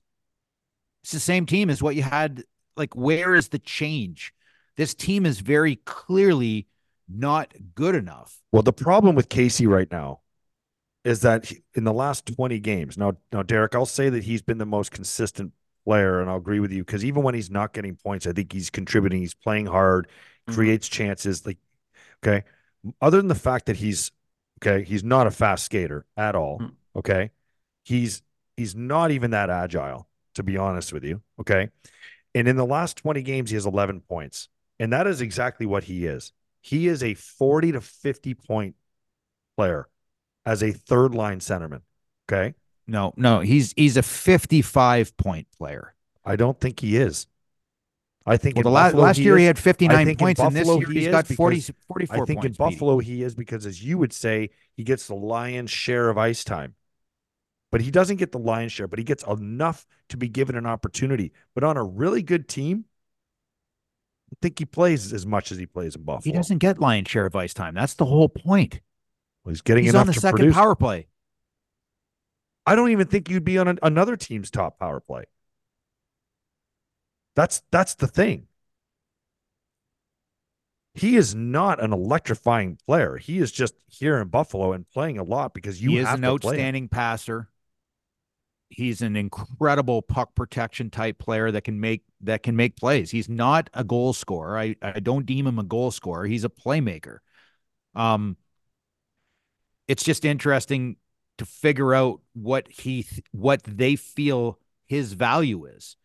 It's 1.03 1.11
the 1.11 1.19
same 1.19 1.45
team 1.45 1.69
as 1.69 1.82
what 1.82 1.95
you 1.95 2.03
had. 2.03 2.43
Like, 2.77 2.95
where 2.95 3.34
is 3.34 3.49
the 3.49 3.59
change? 3.59 4.34
This 4.77 4.93
team 4.93 5.25
is 5.25 5.39
very 5.39 5.77
clearly 5.77 6.67
not 7.09 7.53
good 7.75 7.95
enough. 7.95 8.39
Well, 8.51 8.61
the 8.61 8.73
problem 8.73 9.15
with 9.15 9.29
Casey 9.29 9.67
right 9.67 9.91
now 9.91 10.21
is 11.03 11.21
that 11.21 11.51
in 11.73 11.84
the 11.84 11.93
last 11.93 12.27
20 12.27 12.59
games, 12.59 12.97
now, 12.97 13.13
now, 13.34 13.41
Derek, 13.41 13.73
I'll 13.73 13.88
say 13.88 14.09
that 14.09 14.23
he's 14.23 14.43
been 14.43 14.59
the 14.59 14.65
most 14.65 14.91
consistent 14.91 15.53
player, 15.86 16.19
and 16.21 16.29
I'll 16.29 16.38
agree 16.38 16.59
with 16.59 16.71
you 16.71 16.84
because 16.84 17.03
even 17.03 17.23
when 17.23 17.36
he's 17.36 17.49
not 17.49 17.73
getting 17.73 17.95
points, 17.95 18.27
I 18.27 18.32
think 18.32 18.51
he's 18.51 18.69
contributing. 18.69 19.19
He's 19.19 19.34
playing 19.34 19.65
hard, 19.67 20.07
Mhm. 20.47 20.53
creates 20.53 20.88
chances. 20.88 21.45
Like, 21.45 21.57
okay, 22.23 22.43
other 23.01 23.17
than 23.17 23.27
the 23.27 23.36
fact 23.36 23.65
that 23.67 23.77
he's 23.77 24.11
okay, 24.61 24.84
he's 24.84 25.03
not 25.03 25.27
a 25.27 25.32
fast 25.32 25.65
skater 25.65 26.05
at 26.15 26.36
all. 26.36 26.59
Mm. 26.59 26.71
Okay, 26.95 27.32
he's 27.84 28.21
he's 28.57 28.75
not 28.75 29.11
even 29.11 29.32
that 29.32 29.49
agile, 29.49 30.07
to 30.36 30.43
be 30.43 30.57
honest 30.57 30.93
with 30.93 31.03
you. 31.03 31.21
Okay, 31.39 31.69
and 32.36 32.47
in 32.47 32.55
the 32.55 32.65
last 32.65 32.97
20 32.97 33.21
games, 33.21 33.49
he 33.49 33.55
has 33.55 33.65
11 33.65 34.01
points, 34.01 34.49
and 34.79 34.93
that 34.93 35.07
is 35.07 35.21
exactly 35.21 35.65
what 35.65 35.86
he 35.86 36.05
is. 36.05 36.32
He 36.61 36.88
is 36.88 37.01
a 37.01 37.15
40 37.15 37.71
to 37.71 37.82
50 37.82 38.34
point 38.36 38.75
player 39.57 39.89
as 40.45 40.61
a 40.63 40.71
third 40.71 41.13
line 41.15 41.39
centerman. 41.39 41.82
Okay. 42.32 42.53
No, 42.91 43.13
no, 43.15 43.39
he's 43.39 43.73
he's 43.77 43.95
a 43.95 44.03
55 44.03 45.15
point 45.15 45.47
player. 45.57 45.95
I 46.25 46.35
don't 46.35 46.59
think 46.59 46.81
he 46.81 46.97
is. 46.97 47.25
I 48.25 48.35
think 48.35 48.57
Well, 48.57 48.63
the 48.63 48.69
last 48.69 48.91
Buffalo 48.91 49.03
last 49.03 49.17
year 49.17 49.37
he 49.37 49.45
is. 49.45 49.47
had 49.47 49.59
59 49.59 50.07
in 50.09 50.15
points, 50.17 50.41
and 50.41 50.53
this 50.53 50.67
year 50.67 50.87
he 50.89 50.93
he's 50.95 51.07
is 51.07 51.11
got 51.11 51.25
40, 51.25 51.61
44 51.87 52.21
I 52.21 52.25
think 52.25 52.43
in. 52.43 52.51
Buffalo 52.51 52.99
he 52.99 53.23
is 53.23 53.33
because, 53.33 53.65
as 53.65 53.81
you 53.81 53.97
would 53.97 54.11
say, 54.11 54.49
he 54.75 54.83
gets 54.83 55.07
the 55.07 55.15
lion's 55.15 55.71
share 55.71 56.09
of 56.09 56.17
ice 56.17 56.43
time. 56.43 56.75
But 57.71 57.79
he 57.79 57.91
doesn't 57.91 58.17
get 58.17 58.33
the 58.33 58.37
lion's 58.39 58.73
share, 58.73 58.89
but 58.89 58.99
he 58.99 59.05
gets 59.05 59.23
enough 59.23 59.87
to 60.09 60.17
be 60.17 60.27
given 60.27 60.57
an 60.57 60.65
opportunity. 60.65 61.31
But 61.55 61.63
on 61.63 61.77
a 61.77 61.83
really 61.83 62.21
good 62.21 62.49
team, 62.49 62.83
I 64.33 64.35
think 64.41 64.59
he 64.59 64.65
plays 64.65 65.13
as 65.13 65.25
much 65.25 65.51
as 65.53 65.57
he 65.57 65.65
plays 65.65 65.95
in 65.95 66.03
Buffalo. 66.03 66.23
He 66.23 66.33
doesn't 66.37 66.57
get 66.57 66.77
lion's 66.79 67.09
share 67.09 67.25
of 67.25 67.35
ice 67.37 67.53
time. 67.53 67.73
That's 67.73 67.93
the 67.93 68.05
whole 68.05 68.27
point. 68.27 68.81
Well, 69.45 69.51
he's 69.51 69.61
getting 69.61 69.85
He's 69.85 69.95
on 69.95 70.07
the 70.07 70.13
second 70.13 70.37
produce. 70.39 70.55
power 70.55 70.75
play. 70.75 71.07
I 72.66 72.76
don't 72.76 72.91
even 72.91 73.07
think 73.07 73.30
you'd 73.30 73.43
be 73.43 73.57
on 73.57 73.68
an, 73.68 73.80
another 73.82 74.16
team's 74.16 74.51
top 74.51 74.80
power 74.80 74.99
play. 74.99 75.24
That's 77.36 77.62
that's 77.72 77.95
the 77.95 78.07
thing. 78.07 78.47
He 80.93 81.16
is 81.16 81.34
not 81.34 81.82
an 81.82 81.93
electrifying 81.93 82.78
player. 82.86 83.16
He 83.18 83.38
is 83.39 83.51
just 83.51 83.76
here 83.88 84.20
in 84.20 84.28
Buffalo 84.28 84.74
and 84.74 84.89
playing 84.89 85.18
a 85.18 85.24
lot 85.24 85.53
because 85.53 85.82
you 85.82 85.91
he 85.91 85.97
is 85.99 86.07
an 86.07 86.26
outstanding 86.26 86.89
passer. 86.89 87.47
He's 88.70 89.01
an 89.01 89.16
incredible 89.16 90.01
puck 90.01 90.36
protection 90.36 90.89
type 90.89 91.18
player 91.18 91.51
that 91.51 91.64
can 91.64 91.80
make 91.80 92.03
that 92.22 92.43
can 92.43 92.55
make 92.55 92.76
plays. 92.76 93.12
He's 93.12 93.30
not 93.30 93.70
a 93.74 93.84
goal 93.84 94.14
scorer. 94.14 94.57
I, 94.57 94.76
I 94.82 94.99
don't 94.99 95.26
deem 95.26 95.47
him 95.47 95.59
a 95.59 95.64
goal 95.64 95.91
scorer. 95.91 96.26
He's 96.26 96.43
a 96.43 96.49
playmaker. 96.49 97.20
Um 97.95 98.36
it's 99.88 100.03
just 100.03 100.24
interesting 100.24 100.97
to 101.41 101.45
figure 101.45 101.93
out 101.93 102.21
what 102.33 102.67
he 102.69 103.03
th- 103.03 103.23
what 103.31 103.63
they 103.63 103.95
feel 103.95 104.59
his 104.87 105.13
value 105.13 105.65
is. 105.65 105.95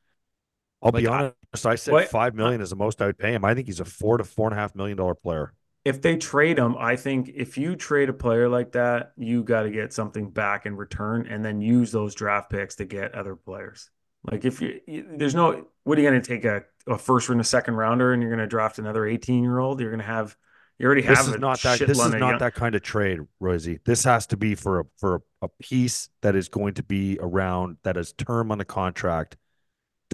I'll 0.82 0.93
be 0.93 1.03
Like, 1.07 1.09
I- 1.12 1.32
honest. 1.53 1.66
I 1.66 1.74
said 1.74 1.93
What- 1.93 2.09
five 2.09 2.34
million 2.34 2.61
is 2.61 2.70
the 2.70 2.76
most 2.76 3.01
I 3.03 3.07
would 3.07 3.18
pay 3.18 3.32
him. 3.34 3.45
I 3.45 3.55
think 3.55 3.66
he's 3.66 3.80
a 3.80 3.84
four 3.84 4.18
to 4.18 4.24
four 4.24 4.47
and 4.49 4.55
a 4.55 4.61
half 4.61 4.74
million 4.74 4.97
dollar 4.97 5.14
player. 5.14 5.53
If 5.84 6.03
they 6.03 6.16
trade 6.16 6.59
him, 6.59 6.74
I 6.78 6.97
think 6.97 7.30
if 7.34 7.57
you 7.57 7.76
trade 7.76 8.09
a 8.09 8.12
player 8.12 8.49
like 8.49 8.72
that, 8.72 9.12
you 9.16 9.45
got 9.45 9.62
to 9.62 9.70
get 9.70 9.93
something 9.93 10.30
back 10.30 10.66
in 10.66 10.76
return 10.76 11.26
and 11.28 11.45
then 11.45 11.61
use 11.61 11.93
those 11.93 12.14
draft 12.14 12.51
picks 12.51 12.74
to 12.76 12.84
get 12.84 13.14
other 13.14 13.37
players. 13.37 13.91
Like 14.24 14.45
if 14.45 14.61
you, 14.61 14.80
you 14.87 15.07
there's 15.16 15.34
no, 15.34 15.66
what 15.84 15.97
are 15.97 16.01
you 16.01 16.09
going 16.11 16.20
to 16.20 16.26
take 16.28 16.45
a, 16.45 16.64
a 16.89 16.99
first 16.99 17.30
or 17.30 17.39
a 17.39 17.45
second 17.45 17.74
rounder 17.74 18.12
and 18.12 18.20
you're 18.20 18.30
going 18.32 18.41
to 18.41 18.49
draft 18.49 18.78
another 18.78 19.07
18 19.07 19.43
year 19.45 19.59
old? 19.61 19.80
You're 19.80 19.91
going 19.91 20.01
to 20.01 20.07
have, 20.07 20.37
you 20.79 20.87
already 20.87 21.03
have 21.03 21.16
This 21.18 21.29
is 21.29 21.35
a 21.35 21.39
not 21.39 21.61
that. 21.62 21.79
This 21.79 21.91
is 21.99 22.11
not 22.11 22.18
young- 22.18 22.39
that 22.39 22.55
kind 22.55 22.74
of 22.74 22.83
trade, 22.83 23.20
Rosie. 23.41 23.79
This 23.85 24.05
has 24.05 24.27
to 24.29 24.37
be 24.37 24.55
for 24.55 24.81
a 24.81 24.85
for 24.99 25.14
a, 25.16 25.20
a 25.47 25.49
piece 25.61 26.09
that 26.22 26.35
is 26.37 26.49
going 26.49 26.74
to 26.74 26.83
be 26.83 27.18
around 27.20 27.79
that 27.83 27.97
is 27.97 28.12
term 28.12 28.53
on 28.53 28.59
the 28.59 28.64
contract, 28.64 29.37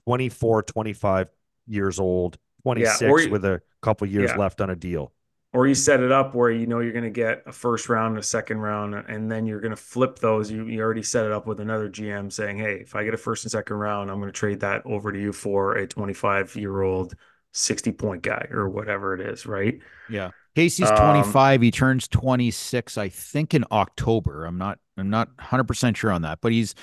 24, 0.07 0.63
25 0.63 1.29
years 1.67 1.99
old, 1.99 2.39
26 2.63 3.25
you- 3.25 3.31
with 3.31 3.45
a 3.45 3.61
couple 3.83 4.07
years 4.07 4.31
Yeah. 4.31 4.37
left 4.39 4.61
on 4.61 4.71
a 4.71 4.77
deal. 4.77 5.13
or 5.55 5.67
you 5.67 5.75
set 5.75 6.01
it 6.01 6.11
up 6.11 6.35
where 6.35 6.51
you 6.51 6.67
know 6.67 6.81
you're 6.81 6.93
going 6.93 7.05
to 7.05 7.11
get 7.11 7.43
a 7.47 7.53
first 7.53 7.91
round, 7.91 8.17
a 8.17 8.23
second 8.23 8.57
round, 8.59 8.95
and 8.95 9.31
then 9.31 9.45
you're 9.45 9.61
going 9.61 9.71
to 9.75 9.77
flip 9.77 10.19
those. 10.19 10.51
You, 10.51 10.65
you 10.67 10.81
already 10.81 11.03
set 11.03 11.27
it 11.27 11.33
up 11.33 11.47
with 11.47 11.61
another 11.61 11.91
GM 11.91 12.33
saying, 12.33 12.57
"Hey, 12.57 12.77
if 12.77 12.97
I 12.97 13.05
get 13.05 13.13
a 13.13 13.19
first 13.19 13.45
and 13.45 13.51
second 13.53 13.77
round, 13.77 14.11
I'm 14.11 14.19
going 14.19 14.33
to 14.33 14.39
trade 14.39 14.61
that 14.61 14.81
over 14.87 15.13
to 15.13 15.21
you 15.21 15.31
for 15.31 15.75
a 15.75 15.87
25 15.87 16.57
year 16.57 16.81
old, 16.81 17.15
60 17.53 17.93
point 17.93 18.23
guy 18.23 18.47
or 18.51 18.67
whatever 18.71 19.13
it 19.15 19.21
is." 19.21 19.45
Right? 19.45 19.81
Yeah. 20.09 20.31
Casey's 20.55 20.91
Um, 20.91 20.97
25. 20.97 21.63
He 21.63 21.71
turns 21.71 22.09
26, 22.09 22.99
I 22.99 23.09
think, 23.09 23.55
in 23.55 23.65
October. 23.73 24.45
I'm 24.45 24.59
not 24.59 24.79
I'm 24.97 25.11
not 25.11 25.29
100% 25.37 25.97
sure 25.97 26.11
on 26.13 26.23
that, 26.23 26.41
but 26.41 26.53
he's 26.53 26.75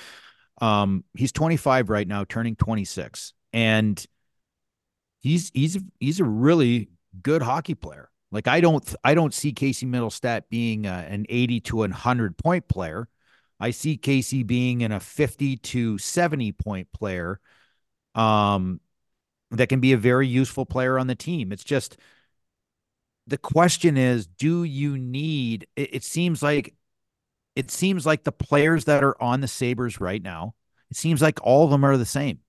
um 0.60 1.04
he's 1.14 1.32
25 1.32 1.90
right 1.90 2.06
now, 2.08 2.24
turning 2.24 2.56
26. 2.56 3.32
And 3.52 4.04
he's 5.20 5.50
he's 5.54 5.78
he's 5.98 6.20
a 6.20 6.24
really 6.24 6.88
good 7.22 7.42
hockey 7.42 7.74
player. 7.74 8.10
Like 8.32 8.48
I 8.48 8.60
don't 8.60 8.94
I 9.04 9.14
don't 9.14 9.34
see 9.34 9.52
Casey 9.52 9.86
Mittelstadt 9.86 10.42
being 10.50 10.86
uh, 10.86 11.06
an 11.08 11.26
80 11.28 11.60
to 11.62 11.76
100 11.76 12.36
point 12.38 12.68
player. 12.68 13.08
I 13.58 13.70
see 13.72 13.96
Casey 13.96 14.42
being 14.42 14.80
in 14.80 14.92
a 14.92 15.00
50 15.00 15.56
to 15.56 15.98
70 15.98 16.52
point 16.52 16.88
player. 16.92 17.40
Um 18.14 18.80
that 19.52 19.68
can 19.68 19.80
be 19.80 19.92
a 19.92 19.98
very 19.98 20.28
useful 20.28 20.66
player 20.66 20.98
on 20.98 21.06
the 21.08 21.14
team. 21.16 21.52
It's 21.52 21.64
just 21.64 21.96
the 23.26 23.38
question 23.38 23.96
is 23.96 24.26
do 24.26 24.64
you 24.64 24.96
need 24.98 25.66
it, 25.76 25.94
it 25.96 26.04
seems 26.04 26.42
like 26.42 26.74
it 27.56 27.70
seems 27.70 28.06
like 28.06 28.24
the 28.24 28.32
players 28.32 28.84
that 28.86 29.02
are 29.04 29.20
on 29.22 29.40
the 29.40 29.48
sabers 29.48 30.00
right 30.00 30.22
now 30.22 30.54
it 30.90 30.96
seems 30.96 31.22
like 31.22 31.38
all 31.42 31.64
of 31.64 31.70
them 31.70 31.84
are 31.84 31.96
the 31.96 32.04
same. 32.04 32.40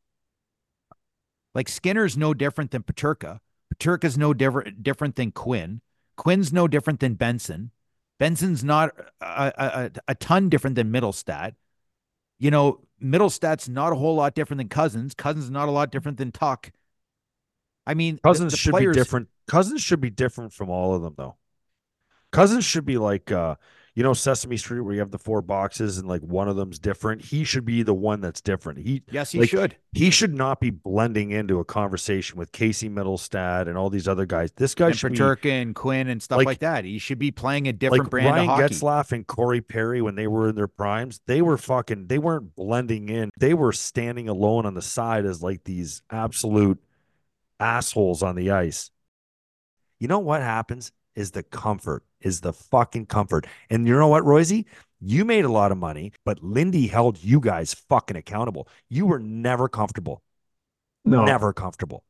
Like 1.54 1.70
skinner's 1.70 2.18
no 2.18 2.34
different 2.34 2.72
than 2.72 2.84
Peterka. 2.84 3.40
Peterka's 3.76 4.18
no 4.18 4.34
different 4.34 4.82
different 4.84 5.16
than 5.16 5.32
quinn. 5.32 5.82
Quinn's 6.18 6.52
no 6.54 6.68
different 6.68 7.00
than 7.02 7.16
benson. 7.16 7.72
Benson's 8.20 8.64
not 8.64 8.92
a, 9.22 9.52
a, 9.58 9.92
a- 10.08 10.16
ton 10.16 10.50
different 10.50 10.76
than 10.76 10.92
Mittelstadt. 10.92 11.54
You 12.40 12.52
know 12.52 12.82
Mittelstadt's 13.04 13.68
not 13.68 13.92
a 13.94 13.96
whole 13.96 14.16
lot 14.16 14.34
different 14.36 14.60
than 14.60 14.70
Cozens. 14.70 15.14
Cozens 15.14 15.50
not 15.50 15.68
a 15.68 15.72
lot 15.72 15.92
different 15.92 16.18
than 16.18 16.32
Tuch. 16.32 16.72
I 17.86 17.94
mean 17.94 18.16
the- 18.16 18.22
Cozens 18.22 18.54
the 18.54 18.58
should 18.58 18.72
players- 18.72 18.96
be 18.96 19.00
different. 19.00 19.28
Cozens 19.52 19.82
should 19.82 20.00
be 20.00 20.10
different 20.10 20.54
from 20.54 20.70
all 20.70 20.96
of 20.96 21.02
them, 21.02 21.14
though. 21.18 21.36
Cozens 22.32 22.64
should 22.64 22.86
be 22.86 22.98
like, 22.98 23.34
uh, 23.34 23.56
you 23.96 24.02
know, 24.02 24.14
Sesame 24.14 24.56
Street, 24.56 24.80
where 24.80 24.94
you 24.94 25.02
have 25.02 25.12
the 25.12 25.20
four 25.20 25.42
boxes 25.42 25.98
and 25.98 26.08
like 26.08 26.22
one 26.22 26.48
of 26.48 26.56
them's 26.56 26.80
different. 26.80 27.22
He 27.22 27.44
should 27.44 27.66
be 27.66 27.84
the 27.84 27.94
one 27.94 28.22
that's 28.22 28.40
different. 28.40 28.80
He 28.80 29.04
yes 29.12 29.34
he 29.34 29.40
like, 29.42 29.50
should 29.50 29.76
he 29.92 30.10
should 30.10 30.34
not 30.34 30.62
be 30.62 30.70
blending 30.70 31.32
into 31.32 31.60
a 31.60 31.66
conversation 31.66 32.40
with 32.40 32.54
Casey 32.54 32.90
Mittelstadt 32.90 33.68
and 33.68 33.78
all 33.78 33.90
these 33.90 34.08
other 34.08 34.26
guys. 34.26 34.54
This 34.54 34.74
guy 34.74 34.88
and 34.88 34.98
should 34.98 35.12
be 35.42 35.50
and 35.52 35.76
Quinn 35.76 36.08
and 36.08 36.24
stuff 36.24 36.38
like- 36.38 36.46
like, 36.46 36.60
that. 36.60 36.86
He 36.86 36.98
should 36.98 37.20
be 37.20 37.32
playing 37.32 37.68
a 37.68 37.74
different 37.74 38.06
like 38.06 38.10
brand 38.10 38.28
Ryan 38.28 38.50
of 38.50 38.56
hockey. 38.56 38.76
Getzlaf 38.76 39.12
and 39.12 39.28
Corey 39.28 39.60
Perry 39.60 40.02
when 40.02 40.16
they 40.16 40.28
were 40.28 40.48
in 40.48 40.56
their 40.56 40.70
primes. 40.70 41.20
They 41.26 41.42
were 41.42 41.58
fucking. 41.58 42.08
They 42.08 42.20
weren't 42.20 42.56
blending 42.56 43.10
in. 43.10 43.32
They 43.38 43.54
were 43.54 43.74
standing 43.74 44.30
alone 44.30 44.66
on 44.66 44.76
the 44.76 44.82
side 44.82 45.26
as 45.26 45.44
like 45.44 45.66
these 45.66 46.04
absolute 46.10 46.82
assholes 47.60 48.24
on 48.24 48.38
the 48.38 48.52
ice. 48.52 48.90
You 50.02 50.08
know 50.08 50.18
what 50.18 50.42
happens 50.42 50.92
is 51.14 51.30
the 51.30 51.44
comfort, 51.44 52.04
is 52.22 52.42
the 52.42 52.54
fucking 52.54 53.06
comfort. 53.06 53.46
And 53.70 53.88
you 53.88 53.96
know 53.96 54.08
what, 54.08 54.26
Royce? 54.26 54.64
You 55.00 55.26
made 55.26 55.46
a 55.46 55.52
lot 55.52 55.72
of 55.72 55.78
money, 55.78 56.12
but 56.26 56.44
Lindy 56.44 56.88
held 56.88 57.24
you 57.24 57.40
guys 57.40 57.76
fucking 57.76 58.18
accountable. 58.18 58.68
You 58.90 59.06
were 59.06 59.20
never 59.20 59.70
comfortable. 59.70 60.24
No. 61.06 61.24
Never 61.24 61.54
comfortable. 61.54 62.04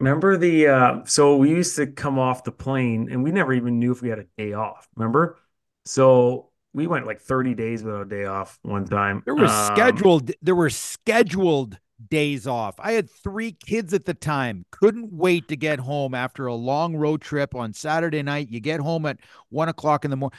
Remember 0.00 0.38
the 0.38 0.68
uh 0.68 1.04
so 1.04 1.36
we 1.36 1.50
used 1.50 1.76
to 1.76 1.86
come 1.86 2.18
off 2.18 2.44
the 2.44 2.52
plane 2.52 3.08
and 3.10 3.22
we 3.22 3.30
never 3.30 3.52
even 3.52 3.78
knew 3.78 3.92
if 3.92 4.00
we 4.00 4.08
had 4.08 4.20
a 4.20 4.26
day 4.38 4.54
off. 4.54 4.88
Remember? 4.96 5.38
So 5.84 6.50
we 6.72 6.86
went 6.86 7.06
like 7.06 7.20
30 7.20 7.54
days 7.54 7.82
without 7.84 8.02
a 8.02 8.08
day 8.08 8.24
off 8.24 8.58
one 8.62 8.86
time. 8.86 9.22
There 9.26 9.34
was 9.34 9.50
Um, 9.50 9.76
scheduled. 9.76 10.30
There 10.40 10.54
were 10.54 10.70
scheduled 10.70 11.78
days 12.08 12.46
off. 12.46 12.74
I 12.78 12.92
had 12.92 13.10
three 13.10 13.52
kids 13.52 13.94
at 13.94 14.04
the 14.04 14.14
time. 14.14 14.64
Couldn't 14.70 15.12
wait 15.12 15.48
to 15.48 15.56
get 15.56 15.78
home 15.78 16.14
after 16.14 16.46
a 16.46 16.54
long 16.54 16.96
road 16.96 17.20
trip 17.20 17.54
on 17.54 17.72
Saturday 17.72 18.22
night. 18.22 18.50
You 18.50 18.60
get 18.60 18.80
home 18.80 19.06
at 19.06 19.18
one 19.50 19.68
o'clock 19.68 20.04
in 20.04 20.10
the 20.10 20.16
morning. 20.16 20.38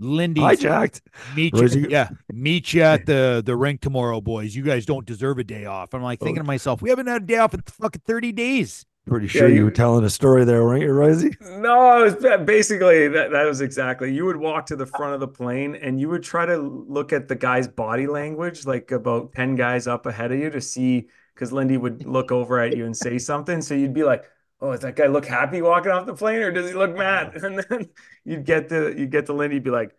Lindy, 0.00 0.40
Hijacked. 0.40 1.00
meet 1.36 1.54
you, 1.54 1.86
yeah, 1.88 2.08
meet 2.32 2.72
you 2.72 2.82
at 2.82 3.06
the 3.06 3.42
the 3.44 3.54
rink 3.54 3.80
tomorrow, 3.80 4.20
boys. 4.20 4.54
You 4.54 4.62
guys 4.62 4.84
don't 4.86 5.06
deserve 5.06 5.38
a 5.38 5.44
day 5.44 5.66
off. 5.66 5.94
I'm 5.94 6.02
like 6.02 6.18
thinking 6.18 6.42
to 6.42 6.44
myself, 6.44 6.82
we 6.82 6.90
haven't 6.90 7.06
had 7.06 7.22
a 7.22 7.26
day 7.26 7.38
off 7.38 7.54
in 7.54 7.62
fucking 7.62 8.02
30 8.04 8.32
days. 8.32 8.84
Pretty 9.06 9.28
sure 9.28 9.48
you, 9.48 9.56
you- 9.56 9.64
were 9.64 9.70
telling 9.70 10.04
a 10.04 10.10
story 10.10 10.44
there, 10.44 10.64
weren't 10.64 10.82
you, 10.82 10.92
Rosie? 10.92 11.36
No, 11.40 12.04
it 12.06 12.22
was 12.22 12.44
basically 12.46 13.08
that, 13.08 13.30
that 13.32 13.44
was 13.44 13.60
exactly. 13.60 14.12
You 14.14 14.24
would 14.24 14.36
walk 14.36 14.66
to 14.66 14.76
the 14.76 14.86
front 14.86 15.14
of 15.14 15.20
the 15.20 15.28
plane 15.28 15.74
and 15.74 16.00
you 16.00 16.08
would 16.08 16.22
try 16.22 16.46
to 16.46 16.56
look 16.56 17.12
at 17.12 17.28
the 17.28 17.34
guy's 17.34 17.68
body 17.68 18.06
language, 18.06 18.64
like 18.66 18.90
about 18.92 19.32
10 19.34 19.56
guys 19.56 19.86
up 19.86 20.06
ahead 20.06 20.32
of 20.32 20.38
you 20.38 20.48
to 20.50 20.60
see, 20.60 21.08
because 21.34 21.52
Lindy 21.52 21.76
would 21.76 22.06
look 22.06 22.32
over 22.32 22.60
at 22.60 22.72
you 22.72 22.86
and 22.86 22.96
say 22.96 23.18
something. 23.18 23.60
So 23.60 23.74
you'd 23.74 23.92
be 23.94 24.04
like, 24.04 24.24
Oh, 24.60 24.72
does 24.72 24.80
that 24.80 24.96
guy 24.96 25.06
look 25.08 25.26
happy 25.26 25.60
walking 25.60 25.90
off 25.92 26.06
the 26.06 26.14
plane 26.14 26.40
or 26.40 26.50
does 26.52 26.68
he 26.70 26.74
look 26.74 26.96
mad? 26.96 27.34
And 27.44 27.58
then 27.68 27.90
you'd 28.24 28.44
get 28.46 28.68
to 28.70 28.94
you'd 28.98 29.10
get 29.10 29.26
to 29.26 29.32
Lindy, 29.34 29.58
be 29.58 29.70
like, 29.70 29.94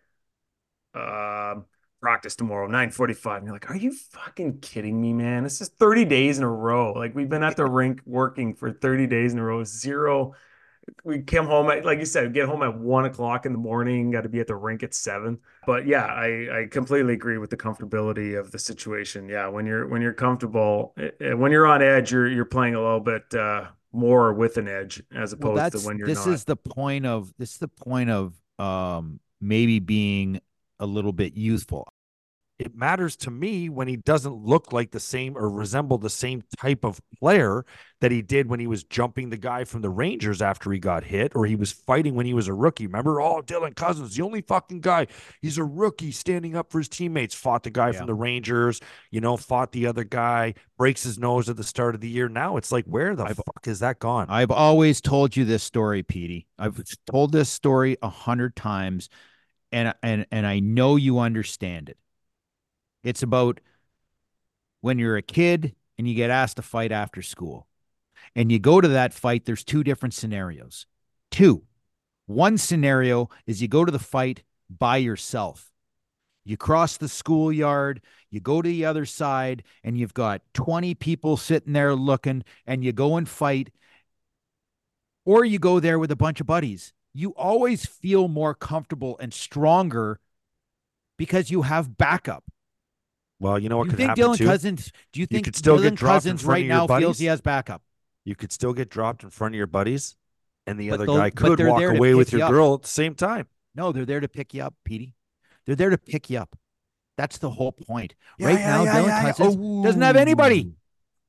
um, 0.94 1.66
practice 2.00 2.36
tomorrow, 2.36 2.66
945. 2.66 3.38
And 3.38 3.46
you're 3.46 3.54
like, 3.54 3.70
Are 3.70 3.76
you 3.76 3.92
fucking 3.92 4.60
kidding 4.60 5.00
me, 5.00 5.12
man? 5.12 5.44
This 5.44 5.60
is 5.60 5.68
30 5.68 6.04
days 6.04 6.38
in 6.38 6.44
a 6.44 6.50
row. 6.50 6.92
Like 6.92 7.14
we've 7.14 7.28
been 7.28 7.42
at 7.42 7.56
the 7.56 7.66
rink 7.66 8.00
working 8.04 8.54
for 8.54 8.70
30 8.70 9.06
days 9.06 9.32
in 9.32 9.38
a 9.38 9.44
row, 9.44 9.64
zero 9.64 10.34
we 11.04 11.22
came 11.22 11.44
home 11.44 11.70
at 11.70 11.84
like 11.84 11.98
you 11.98 12.04
said 12.04 12.32
get 12.32 12.48
home 12.48 12.62
at 12.62 12.78
one 12.78 13.04
o'clock 13.04 13.46
in 13.46 13.52
the 13.52 13.58
morning 13.58 14.10
got 14.10 14.22
to 14.22 14.28
be 14.28 14.40
at 14.40 14.46
the 14.46 14.54
rink 14.54 14.82
at 14.82 14.94
seven 14.94 15.38
but 15.66 15.86
yeah 15.86 16.04
i 16.04 16.60
i 16.60 16.66
completely 16.70 17.14
agree 17.14 17.38
with 17.38 17.50
the 17.50 17.56
comfortability 17.56 18.38
of 18.38 18.50
the 18.52 18.58
situation 18.58 19.28
yeah 19.28 19.48
when 19.48 19.66
you're 19.66 19.86
when 19.88 20.00
you're 20.00 20.12
comfortable 20.12 20.94
eh, 20.98 21.10
eh, 21.20 21.32
when 21.32 21.50
you're 21.52 21.66
on 21.66 21.82
edge 21.82 22.12
you're 22.12 22.28
you're 22.28 22.44
playing 22.44 22.74
a 22.74 22.80
little 22.80 23.00
bit 23.00 23.22
uh 23.34 23.66
more 23.92 24.32
with 24.32 24.58
an 24.58 24.68
edge 24.68 25.02
as 25.14 25.32
opposed 25.32 25.58
that's 25.58 25.82
to 25.82 25.86
when 25.86 25.96
you're 25.96 26.06
this 26.06 26.26
not 26.26 26.34
is 26.34 26.44
the 26.44 26.56
point 26.56 27.06
of 27.06 27.32
this 27.38 27.52
is 27.52 27.58
the 27.58 27.68
point 27.68 28.10
of 28.10 28.34
um 28.58 29.18
maybe 29.40 29.78
being 29.78 30.40
a 30.80 30.86
little 30.86 31.12
bit 31.12 31.34
youthful. 31.36 31.88
It 32.58 32.74
matters 32.74 33.16
to 33.16 33.30
me 33.30 33.68
when 33.68 33.86
he 33.86 33.96
doesn't 33.96 34.32
look 34.32 34.72
like 34.72 34.90
the 34.90 34.98
same 34.98 35.36
or 35.36 35.50
resemble 35.50 35.98
the 35.98 36.08
same 36.08 36.42
type 36.58 36.84
of 36.86 37.02
player 37.20 37.66
that 38.00 38.10
he 38.10 38.22
did 38.22 38.48
when 38.48 38.60
he 38.60 38.66
was 38.66 38.82
jumping 38.82 39.28
the 39.28 39.36
guy 39.36 39.64
from 39.64 39.82
the 39.82 39.90
Rangers 39.90 40.40
after 40.40 40.72
he 40.72 40.78
got 40.78 41.04
hit, 41.04 41.32
or 41.36 41.44
he 41.44 41.54
was 41.54 41.70
fighting 41.70 42.14
when 42.14 42.24
he 42.24 42.32
was 42.32 42.48
a 42.48 42.54
rookie. 42.54 42.86
Remember, 42.86 43.20
oh, 43.20 43.42
Dylan 43.42 43.76
Cozens, 43.76 44.16
the 44.16 44.22
only 44.22 44.40
fucking 44.40 44.80
guy. 44.80 45.06
He's 45.42 45.58
a 45.58 45.64
rookie 45.64 46.12
standing 46.12 46.56
up 46.56 46.72
for 46.72 46.78
his 46.78 46.88
teammates. 46.88 47.34
Fought 47.34 47.64
the 47.64 47.70
guy 47.70 47.88
Yeah. 47.90 47.98
from 47.98 48.06
the 48.06 48.14
Rangers, 48.14 48.80
you 49.10 49.20
know, 49.20 49.36
fought 49.36 49.72
the 49.72 49.86
other 49.86 50.04
guy, 50.04 50.54
breaks 50.78 51.02
his 51.02 51.18
nose 51.18 51.50
at 51.50 51.58
the 51.58 51.64
start 51.64 51.94
of 51.94 52.00
the 52.00 52.08
year. 52.08 52.26
Now 52.30 52.56
it's 52.56 52.72
like, 52.72 52.86
where 52.86 53.14
the 53.14 53.24
I've- 53.24 53.34
fuck 53.34 53.66
is 53.66 53.80
that 53.80 53.98
gone? 53.98 54.28
I've 54.30 54.50
always 54.50 55.02
told 55.02 55.36
you 55.36 55.44
this 55.44 55.62
story, 55.62 56.02
Petey. 56.02 56.46
I've 56.58 56.82
told 57.10 57.32
this 57.32 57.50
story 57.50 57.98
a 58.00 58.08
hundred 58.08 58.56
times, 58.56 59.10
and 59.72 59.94
and 60.02 60.26
and 60.30 60.46
I 60.46 60.60
know 60.60 60.96
you 60.96 61.18
understand 61.18 61.88
it. 61.88 61.98
It's 63.02 63.22
about 63.22 63.60
when 64.80 64.98
you're 64.98 65.16
a 65.16 65.22
kid 65.22 65.74
and 65.98 66.08
you 66.08 66.14
get 66.14 66.30
asked 66.30 66.56
to 66.56 66.62
fight 66.62 66.92
after 66.92 67.22
school, 67.22 67.66
and 68.34 68.50
you 68.50 68.58
go 68.58 68.80
to 68.80 68.88
that 68.88 69.14
fight. 69.14 69.44
There's 69.44 69.64
two 69.64 69.84
different 69.84 70.14
scenarios. 70.14 70.86
Two. 71.30 71.62
One 72.26 72.58
scenario 72.58 73.30
is 73.46 73.62
you 73.62 73.68
go 73.68 73.84
to 73.84 73.92
the 73.92 74.00
fight 74.00 74.42
by 74.68 74.96
yourself. 74.96 75.70
You 76.44 76.56
cross 76.56 76.96
the 76.96 77.08
schoolyard, 77.08 78.00
you 78.30 78.40
go 78.40 78.62
to 78.62 78.68
the 78.68 78.84
other 78.84 79.04
side, 79.04 79.62
and 79.84 79.98
you've 79.98 80.14
got 80.14 80.42
20 80.54 80.94
people 80.94 81.36
sitting 81.36 81.72
there 81.72 81.94
looking, 81.94 82.44
and 82.66 82.84
you 82.84 82.92
go 82.92 83.16
and 83.16 83.28
fight 83.28 83.70
or 85.26 85.44
you 85.44 85.58
go 85.58 85.80
there 85.80 85.98
with 85.98 86.10
a 86.10 86.16
bunch 86.16 86.40
of 86.40 86.46
buddies. 86.46 86.94
You 87.16 87.30
always 87.30 87.86
feel 87.86 88.28
more 88.28 88.54
comfortable 88.54 89.16
and 89.18 89.32
stronger 89.32 90.20
because 91.16 91.50
you 91.50 91.62
have 91.62 91.96
backup. 91.96 92.44
well, 93.40 93.58
you 93.58 93.68
know 93.68 93.78
what 93.78 93.84
you 93.84 93.90
could 93.90 93.96
think 93.96 94.12
Dylan 94.12 94.36
too? 94.36 94.44
Cozens? 94.46 94.92
Do 95.12 95.20
you 95.20 95.26
think 95.26 95.44
could 95.44 95.56
still 95.56 95.78
Dylan 95.78 95.82
get 95.82 95.94
dropped 95.94 96.24
Cozens 96.24 96.44
right 96.44 96.64
your 96.64 96.68
now 96.68 96.86
feels 96.86 97.18
he 97.18 97.26
has 97.26 97.40
backup? 97.40 97.82
you 98.24 98.34
could 98.34 98.52
still 98.52 98.72
get 98.74 98.90
dropped 98.90 99.22
in 99.22 99.30
front 99.30 99.54
of 99.54 99.56
your 99.56 99.66
buddies, 99.66 100.16
and 100.66 100.78
the 100.78 100.90
But 100.90 100.94
other 101.00 101.06
guy 101.06 101.30
could 101.30 101.60
walk 101.60 101.82
away 101.82 102.14
with 102.14 102.28
pick 102.28 102.32
you 102.32 102.38
your 102.38 102.48
up. 102.48 102.52
girl 102.52 102.74
at 102.74 102.82
the 102.82 102.88
same 102.88 103.14
time. 103.14 103.46
No, 103.74 103.92
they're 103.92 104.04
there 104.04 104.20
to 104.20 104.28
pick 104.28 104.52
you 104.54 104.62
up, 104.62 104.74
Petey. 104.84 105.14
They're 105.64 105.76
there 105.76 105.90
to 105.90 105.98
pick 105.98 106.28
you 106.30 106.38
up. 106.38 106.56
That's 107.16 107.38
the 107.38 107.50
whole 107.50 107.72
point. 107.72 108.14
Yeah, 108.38 108.48
right 108.48 108.58
yeah, 108.58 108.66
now, 108.66 108.84
yeah, 108.84 108.94
Dylan 108.94 109.06
yeah, 109.06 109.22
yeah. 109.22 109.32
Cozens 109.32 109.84
doesn't 109.84 110.02
have 110.02 110.16
anybody. 110.16 110.74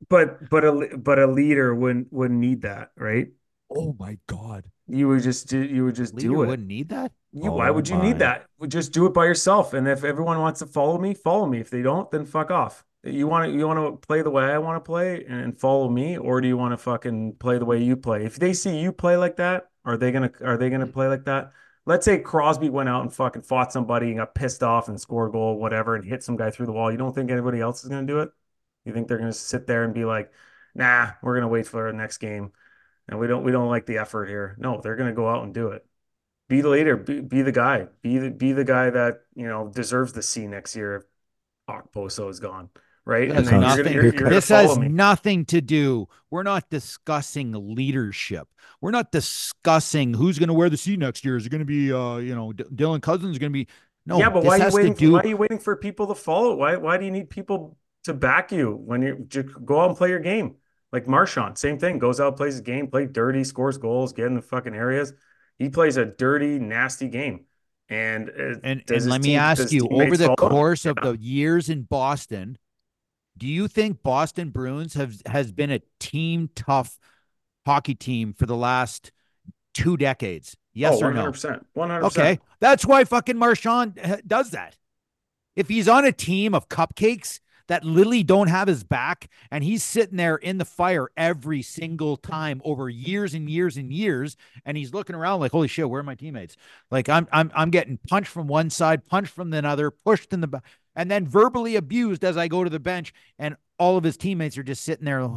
but 0.09 0.49
but 0.49 0.63
a 0.65 0.97
but 0.97 1.19
a 1.19 1.27
leader 1.27 1.73
wouldn't 1.73 2.11
wouldn't 2.11 2.39
need 2.39 2.61
that 2.61 2.91
right 2.97 3.29
Oh 3.69 3.95
my 3.99 4.17
god. 4.27 4.65
you 4.87 5.07
would 5.09 5.23
just 5.23 5.47
do 5.47 5.59
you 5.63 5.85
would 5.85 5.95
just 5.95 6.13
Leader 6.13 6.35
do 6.35 6.43
it 6.43 6.47
wouldn't 6.47 6.67
need 6.67 6.89
that. 6.89 7.11
You, 7.31 7.51
why 7.51 7.69
Oh 7.69 7.73
would 7.73 7.87
you 7.89 7.97
my. 7.97 8.05
need 8.05 8.19
that? 8.19 8.47
Just 8.67 8.93
do 8.93 9.05
it 9.05 9.13
by 9.13 9.25
yourself. 9.25 9.73
And 9.73 9.87
if 9.87 10.03
everyone 10.03 10.39
wants 10.39 10.59
to 10.59 10.65
follow 10.65 10.97
me, 10.97 11.13
follow 11.13 11.45
me. 11.45 11.59
If 11.59 11.69
they 11.69 11.81
don't, 11.81 12.09
then 12.11 12.25
fuck 12.25 12.51
off. 12.51 12.83
You 13.03 13.27
want 13.27 13.51
to 13.51 13.57
you 13.57 13.67
want 13.67 13.79
to 13.79 14.07
play 14.07 14.21
the 14.21 14.29
way 14.31 14.45
I 14.45 14.57
want 14.57 14.83
to 14.83 14.87
play 14.87 15.23
and 15.25 15.57
follow 15.57 15.89
me, 15.89 16.17
or 16.17 16.41
do 16.41 16.47
you 16.47 16.57
want 16.57 16.73
to 16.73 16.77
fucking 16.77 17.35
play 17.35 17.57
the 17.57 17.65
way 17.65 17.81
you 17.81 17.95
play? 17.95 18.25
If 18.25 18.37
they 18.37 18.53
see 18.53 18.79
you 18.79 18.91
play 18.91 19.17
like 19.17 19.37
that, 19.37 19.69
are 19.85 19.97
they 19.97 20.11
gonna 20.11 20.31
are 20.41 20.57
they 20.57 20.69
gonna 20.69 20.87
mm. 20.87 20.93
play 20.93 21.07
like 21.07 21.25
that? 21.25 21.51
Let's 21.85 22.03
say 22.05 22.19
Crosby 22.19 22.69
went 22.69 22.89
out 22.89 23.03
and 23.03 23.13
fucking 23.13 23.43
fought 23.43 23.71
somebody 23.71 24.07
and 24.07 24.17
got 24.17 24.35
pissed 24.35 24.61
off 24.63 24.89
and 24.89 24.99
scored 24.99 25.29
a 25.29 25.31
goal, 25.31 25.57
whatever, 25.57 25.95
and 25.95 26.03
hit 26.03 26.23
some 26.23 26.35
guy 26.35 26.51
through 26.51 26.65
the 26.65 26.73
wall. 26.73 26.91
You 26.91 26.97
don't 26.97 27.13
think 27.15 27.31
anybody 27.31 27.61
else 27.61 27.83
is 27.83 27.89
gonna 27.89 28.07
do 28.07 28.19
it? 28.19 28.29
You 28.83 28.93
think 28.93 29.07
they're 29.07 29.17
gonna 29.17 29.31
sit 29.33 29.67
there 29.67 29.83
and 29.83 29.93
be 29.93 30.05
like, 30.05 30.31
nah, 30.75 31.11
we're 31.21 31.35
gonna 31.35 31.47
wait 31.47 31.67
for 31.67 31.87
our 31.87 31.93
next 31.93 32.17
game, 32.17 32.51
and 33.09 33.19
we 33.19 33.27
don't 33.27 33.43
we 33.43 33.51
don't 33.51 33.69
like 33.69 33.85
the 33.85 33.97
effort 33.97 34.27
here. 34.27 34.55
No, 34.59 34.81
they're 34.81 34.95
gonna 34.95 35.13
go 35.13 35.29
out 35.29 35.43
and 35.43 35.53
do 35.53 35.69
it 35.69 35.85
be 36.49 36.61
the 36.61 36.69
leader, 36.69 36.95
be, 36.95 37.19
be 37.19 37.41
the 37.41 37.51
guy, 37.51 37.87
be 38.01 38.17
the 38.19 38.29
be 38.31 38.53
the 38.53 38.63
guy 38.63 38.89
that 38.89 39.21
you 39.35 39.47
know 39.47 39.67
deserves 39.67 40.13
the 40.13 40.21
C 40.21 40.47
next 40.47 40.75
year 40.75 40.95
if 40.95 41.03
Okposo 41.69 42.29
is 42.29 42.39
gone, 42.39 42.69
right? 43.05 43.27
This 43.27 43.37
has 43.37 43.49
then 43.49 43.61
you're 43.61 43.69
nothing, 43.69 43.83
gonna- 43.83 43.95
you're- 43.95 44.17
you're 44.17 44.29
this 44.29 44.47
has 44.47 44.79
me. 44.79 44.87
nothing 44.87 45.45
to 45.45 45.59
do. 45.59 46.07
We're 46.31 46.43
not 46.43 46.69
discussing 46.69 47.75
leadership. 47.75 48.47
We're 48.79 48.91
not 48.91 49.11
discussing 49.11 50.13
who's 50.13 50.39
going 50.39 50.47
to 50.47 50.53
wear 50.53 50.69
the 50.69 50.77
C 50.77 50.95
next 50.95 51.25
year. 51.25 51.35
Is 51.35 51.45
it 51.45 51.49
going 51.49 51.59
to 51.59 51.65
be, 51.65 51.91
uh, 51.91 52.17
you 52.17 52.35
know, 52.35 52.53
D- 52.53 52.63
Dylan 52.73 53.01
Cozens 53.01 53.37
going 53.37 53.51
to 53.51 53.53
be? 53.53 53.67
No, 54.05 54.19
yeah, 54.19 54.29
but 54.29 54.45
why 54.45 54.57
are 54.59 54.69
you 54.69 54.75
waiting? 54.75 54.93
do. 54.93 55.11
why 55.13 55.19
are 55.19 55.27
you 55.27 55.35
waiting 55.37 55.59
for 55.59 55.75
people 55.75 56.07
to 56.07 56.15
follow? 56.15 56.55
Why 56.55 56.77
why 56.77 56.97
do 56.97 57.03
you 57.03 57.11
need 57.11 57.29
people 57.29 57.77
to 58.05 58.13
back 58.13 58.53
you 58.53 58.73
when 58.73 59.01
you 59.01 59.25
just 59.27 59.49
go 59.65 59.81
out 59.81 59.89
and 59.89 59.97
play 59.97 60.09
your 60.09 60.19
game? 60.19 60.55
Like 60.97 61.07
Marchand, 61.07 61.59
same 61.59 61.77
thing. 61.77 61.99
Goes 61.99 62.19
out, 62.19 62.37
plays 62.37 62.53
his 62.55 62.61
game, 62.61 62.87
play 62.87 63.05
dirty, 63.05 63.43
scores 63.43 63.77
goals, 63.77 64.13
get 64.13 64.25
in 64.25 64.33
the 64.33 64.41
fucking 64.41 64.73
areas. 64.73 65.13
He 65.59 65.69
plays 65.69 65.95
a 65.95 66.05
dirty, 66.05 66.57
nasty 66.57 67.07
game. 67.07 67.45
And 67.87 68.29
uh, 68.31 68.55
and 68.63 68.83
and 68.89 69.05
let 69.05 69.21
me 69.21 69.29
team- 69.29 69.39
ask 69.39 69.71
you, 69.71 69.87
over 69.91 70.17
the 70.17 70.25
follow 70.35 70.47
him? 70.47 70.49
course 70.49 70.85
of 70.87 70.97
Yeah. 70.97 71.11
the 71.11 71.19
years 71.19 71.69
in 71.69 71.83
Boston, 71.83 72.57
do 73.37 73.45
you 73.45 73.67
think 73.67 74.01
Boston 74.01 74.49
Bruins 74.49 74.95
have 74.95 75.21
has 75.27 75.51
been 75.51 75.69
a 75.69 75.81
team 75.99 76.49
tough 76.55 76.97
hockey 77.63 77.93
team 77.93 78.33
for 78.33 78.47
the 78.47 78.55
last 78.57 79.11
two 79.75 79.97
decades? 79.97 80.57
Yes 80.73 80.97
oh, 80.99 81.05
or 81.05 81.13
no? 81.13 81.31
100%. 81.31 81.63
100%. 81.75 82.01
Okay, 82.05 82.39
that's 82.59 82.87
why 82.87 83.03
fucking 83.03 83.37
Marchand 83.37 83.99
uh, 84.03 84.17
does 84.25 84.49
that. 84.49 84.75
If 85.55 85.67
he's 85.67 85.87
on 85.87 86.05
a 86.05 86.11
team 86.11 86.55
of 86.55 86.69
cupcakes 86.69 87.39
that 87.67 87.83
literally 87.83 88.23
don't 88.23 88.47
have 88.47 88.67
his 88.67 88.83
back, 88.83 89.29
and 89.51 89.63
he's 89.63 89.83
sitting 89.83 90.17
there 90.17 90.35
in 90.35 90.57
the 90.57 90.65
fire 90.65 91.09
every 91.15 91.61
single 91.61 92.17
time 92.17 92.61
over 92.63 92.89
years 92.89 93.33
and 93.33 93.49
years 93.49 93.77
and 93.77 93.91
years, 93.91 94.37
and 94.65 94.77
he's 94.77 94.93
looking 94.93 95.15
around 95.15 95.39
like, 95.39 95.51
"Holy 95.51 95.67
shit, 95.67 95.89
where 95.89 95.99
are 95.99 96.03
my 96.03 96.15
teammates?" 96.15 96.55
Like 96.91 97.09
I'm, 97.09 97.27
I'm, 97.31 97.51
I'm 97.55 97.69
getting 97.69 97.97
punched 98.07 98.29
from 98.29 98.47
one 98.47 98.69
side, 98.69 99.05
punched 99.05 99.33
from 99.33 99.49
the 99.49 99.65
other, 99.67 99.91
pushed 99.91 100.33
in 100.33 100.41
the 100.41 100.47
back, 100.47 100.63
and 100.95 101.11
then 101.11 101.27
verbally 101.27 101.75
abused 101.75 102.23
as 102.23 102.37
I 102.37 102.47
go 102.47 102.63
to 102.63 102.69
the 102.69 102.79
bench, 102.79 103.13
and 103.37 103.55
all 103.79 103.97
of 103.97 104.03
his 104.03 104.17
teammates 104.17 104.57
are 104.57 104.63
just 104.63 104.83
sitting 104.83 105.05
there. 105.05 105.21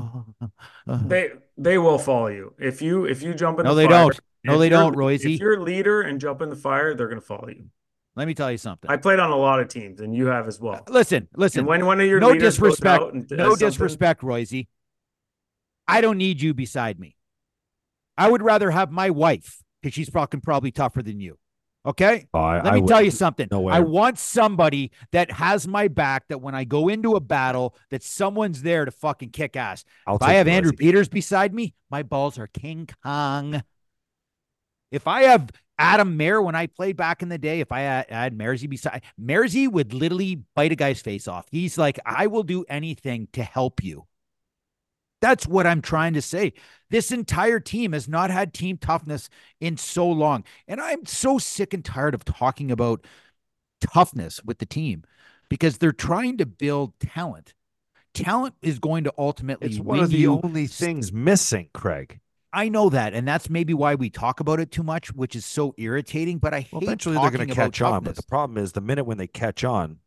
They 0.87 1.31
they 1.57 1.79
will 1.79 1.99
follow 1.99 2.29
you 2.29 2.55
if 2.59 2.83
you 2.83 3.05
if 3.05 3.23
you 3.23 3.35
jump 3.35 3.61
in. 3.61 3.67
The 3.67 3.71
fire, 3.71 3.75
no, 3.75 3.75
the 3.75 3.83
they 3.83 3.87
fire, 3.87 4.05
don't. 4.05 4.21
No, 4.43 4.59
they 4.59 4.69
don't, 4.71 4.97
Royce. 4.97 5.25
If 5.25 5.39
you're 5.39 5.59
a 5.59 5.63
leader 5.63 6.01
and 6.01 6.19
jump 6.19 6.41
in 6.41 6.49
the 6.49 6.57
fire, 6.57 6.95
they're 6.95 7.09
gonna 7.09 7.21
follow 7.21 7.49
you. 7.49 7.67
Let 8.17 8.27
me 8.27 8.35
tell 8.35 8.51
you 8.51 8.59
something. 8.59 8.91
I 8.91 8.97
played 8.97 9.21
on 9.21 9.31
a 9.31 9.37
lot 9.37 9.61
of 9.61 9.69
teams, 9.69 10.01
and 10.01 10.15
you 10.15 10.27
have 10.27 10.49
as 10.49 10.61
well. 10.61 10.85
Uh, 10.87 10.91
listen, 10.93 11.29
listen. 11.37 11.61
And 11.61 11.69
when 11.69 11.87
one 11.87 12.01
of 12.01 12.07
your 12.07 12.21
no 12.21 12.29
leaders 12.31 12.59
goes 12.59 12.71
disrespect. 12.77 13.03
out 13.03 13.15
and 13.15 13.31
No 13.31 13.51
something- 13.51 13.69
disrespect, 13.69 14.23
Royce. 14.23 14.65
I 15.87 16.01
don't 16.01 16.19
need 16.19 16.41
you 16.41 16.53
beside 16.55 16.99
me. 17.01 17.17
I 18.19 18.29
would 18.31 18.43
rather 18.43 18.71
have 18.71 18.91
my 18.91 19.11
wife 19.11 19.63
because 19.81 19.95
she's 19.95 20.09
fucking 20.09 20.41
probably 20.43 20.71
tougher 20.71 21.03
than 21.03 21.21
you. 21.21 21.39
Okay. 21.87 22.27
Oh, 22.35 22.39
I, 22.41 22.57
Let 22.57 22.67
I 22.67 22.81
me 22.81 22.87
tell 22.87 23.01
you 23.01 23.07
wouldn't. 23.07 23.15
something. 23.15 23.49
No 23.51 23.61
way. 23.63 23.73
I 23.73 23.81
want 23.81 24.19
somebody 24.19 24.91
that 25.13 25.31
has 25.31 25.67
my 25.67 25.89
back. 25.89 26.29
That 26.29 26.39
when 26.39 26.55
I 26.55 26.65
go 26.65 26.89
into 26.89 27.15
a 27.17 27.21
battle, 27.21 27.75
that 27.91 28.03
someone's 28.03 28.61
there 28.63 28.85
to 28.85 28.91
fucking 28.91 29.31
kick 29.31 29.57
ass. 29.57 29.85
I'll 30.07 30.17
If 30.17 30.23
I 30.23 30.35
have 30.35 30.47
Andrew 30.47 30.73
Peters 30.73 31.09
beside 31.09 31.55
me, 31.55 31.75
my 31.91 32.03
balls 32.03 32.39
are 32.39 32.49
King 32.49 32.87
Kong. 33.03 33.63
If 34.93 35.07
I 35.07 35.23
have 35.23 35.49
Adam 35.81 36.19
Mair 36.19 36.43
when 36.43 36.55
I 36.55 36.67
played 36.67 36.97
back 36.97 37.23
in 37.23 37.31
the 37.31 37.39
day, 37.39 37.61
if 37.61 37.73
I 37.73 37.81
had, 37.81 38.11
had 38.11 38.37
Mersey 38.37 38.67
beside 38.67 39.03
Mersey 39.17 39.67
would 39.67 39.95
literally 39.95 40.43
bite 40.55 40.73
a 40.73 40.77
guy's 40.77 41.01
face 41.01 41.27
off. 41.27 41.47
He's 41.51 41.79
like, 41.79 41.99
I 42.05 42.27
will 42.27 42.43
do 42.43 42.65
anything 42.69 43.29
to 43.33 43.43
help 43.43 43.83
you. 43.83 44.07
That's 45.23 45.47
what 45.47 45.67
I'm 45.67 45.81
trying 45.81 46.13
to 46.15 46.23
say. 46.23 46.53
This 46.91 47.11
entire 47.13 47.61
team 47.61 47.93
has 47.93 48.09
not 48.09 48.31
had 48.31 48.53
team 48.53 48.77
toughness 48.77 49.31
in 49.59 49.79
so 49.79 50.07
long. 50.07 50.45
And 50.69 50.81
I'm 50.81 51.07
so 51.07 51.39
sick 51.39 51.73
and 51.73 51.85
tired 51.85 52.15
of 52.15 52.27
talking 52.27 52.71
about 52.71 53.07
toughness 53.81 54.43
with 54.45 54.59
the 54.59 54.67
team 54.67 55.05
because 55.49 55.79
they're 55.79 55.93
trying 55.93 56.39
to 56.39 56.47
build 56.47 56.93
talent. 57.01 57.55
Talent 58.13 58.55
is 58.61 58.79
going 58.79 59.05
to 59.05 59.15
ultimately 59.17 59.69
It's 59.69 59.79
win 59.79 59.87
one 59.87 60.01
of 60.01 60.11
the 60.11 60.27
only 60.27 60.67
things 60.67 61.11
missing, 61.11 61.71
Craig. 61.73 62.21
I 62.53 62.69
know 62.69 62.89
that, 62.91 63.15
and 63.15 63.27
that's 63.27 63.49
maybe 63.49 63.75
why 63.75 63.95
we 63.95 64.11
talk 64.11 64.41
about 64.41 64.59
it 64.59 64.73
too 64.73 64.83
much, 64.83 65.13
which 65.13 65.37
is 65.37 65.47
so 65.47 65.75
irritating. 65.79 66.39
But 66.39 66.53
I 66.55 66.67
Well, 66.73 66.81
hate 66.81 66.89
eventually 66.89 67.17
they're 67.17 67.31
going 67.31 67.49
to 67.49 67.55
catch 67.55 67.81
on. 67.81 68.03
But 68.03 68.17
the 68.17 68.23
problem 68.23 68.59
is 68.59 68.73
the 68.73 68.81
minute 68.81 69.05
when 69.05 69.19
they 69.19 69.29
catch 69.29 69.63
on, 69.63 69.99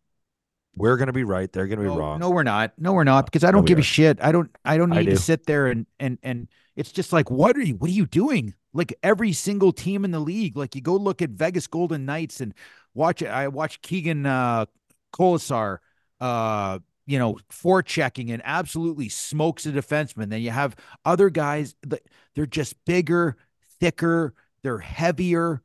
we're 0.76 0.98
going 0.98 1.08
to 1.08 1.14
be 1.14 1.24
right. 1.24 1.52
They're 1.52 1.68
going 1.68 1.80
to 1.80 1.84
be 1.86 1.90
no, 1.90 1.98
wrong. 1.98 2.20
No, 2.20 2.30
we're 2.30 2.44
not. 2.44 2.74
No, 2.78 2.94
we're 2.94 3.04
not 3.04 3.26
because 3.26 3.44
I 3.44 3.52
don't 3.52 3.64
we 3.64 3.68
give 3.68 3.78
are. 3.78 3.82
a 3.82 3.86
shit. 3.86 4.20
I 4.22 4.32
don't. 4.32 4.50
I 4.66 4.78
don't 4.78 4.92
I 4.92 5.00
need 5.00 5.12
to 5.12 5.18
sit 5.18 5.46
there 5.46 5.68
and 5.68 5.86
and 6.00 6.18
and 6.24 6.48
it's 6.76 6.92
just 6.92 7.14
like, 7.14 7.30
what 7.32 7.56
are 7.56 7.62
you? 7.62 7.76
What 7.76 7.90
are 7.90 7.94
you 7.94 8.06
doing? 8.06 8.54
Like 8.74 8.94
every 9.04 9.34
single 9.34 9.72
team 9.72 10.04
in 10.04 10.12
the 10.12 10.20
league. 10.20 10.58
Like 10.58 10.76
you 10.76 10.82
go 10.82 10.96
look 10.96 11.22
at 11.22 11.30
Vegas 11.30 11.68
Golden 11.68 12.06
Knights 12.06 12.42
and 12.42 12.54
watch 12.94 13.22
it. 13.22 13.28
I 13.28 13.48
watch 13.48 13.82
Keegan 13.82 14.26
uh, 14.26 14.66
Kolesar. 15.14 15.78
Uh, 16.20 16.80
you 17.06 17.20
know, 17.20 17.38
forechecking 17.52 18.32
and 18.32 18.42
absolutely 18.46 19.10
smokes 19.10 19.66
a 19.66 19.72
defenseman. 19.72 20.30
Then 20.30 20.42
you 20.42 20.52
have 20.52 20.76
other 21.04 21.30
guys 21.30 21.76
that 21.86 22.02
they're 22.36 22.46
just 22.46 22.76
bigger, 22.86 23.36
thicker, 23.80 24.34
they're 24.64 24.80
heavier. 24.80 25.62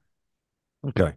Okay. 0.87 1.15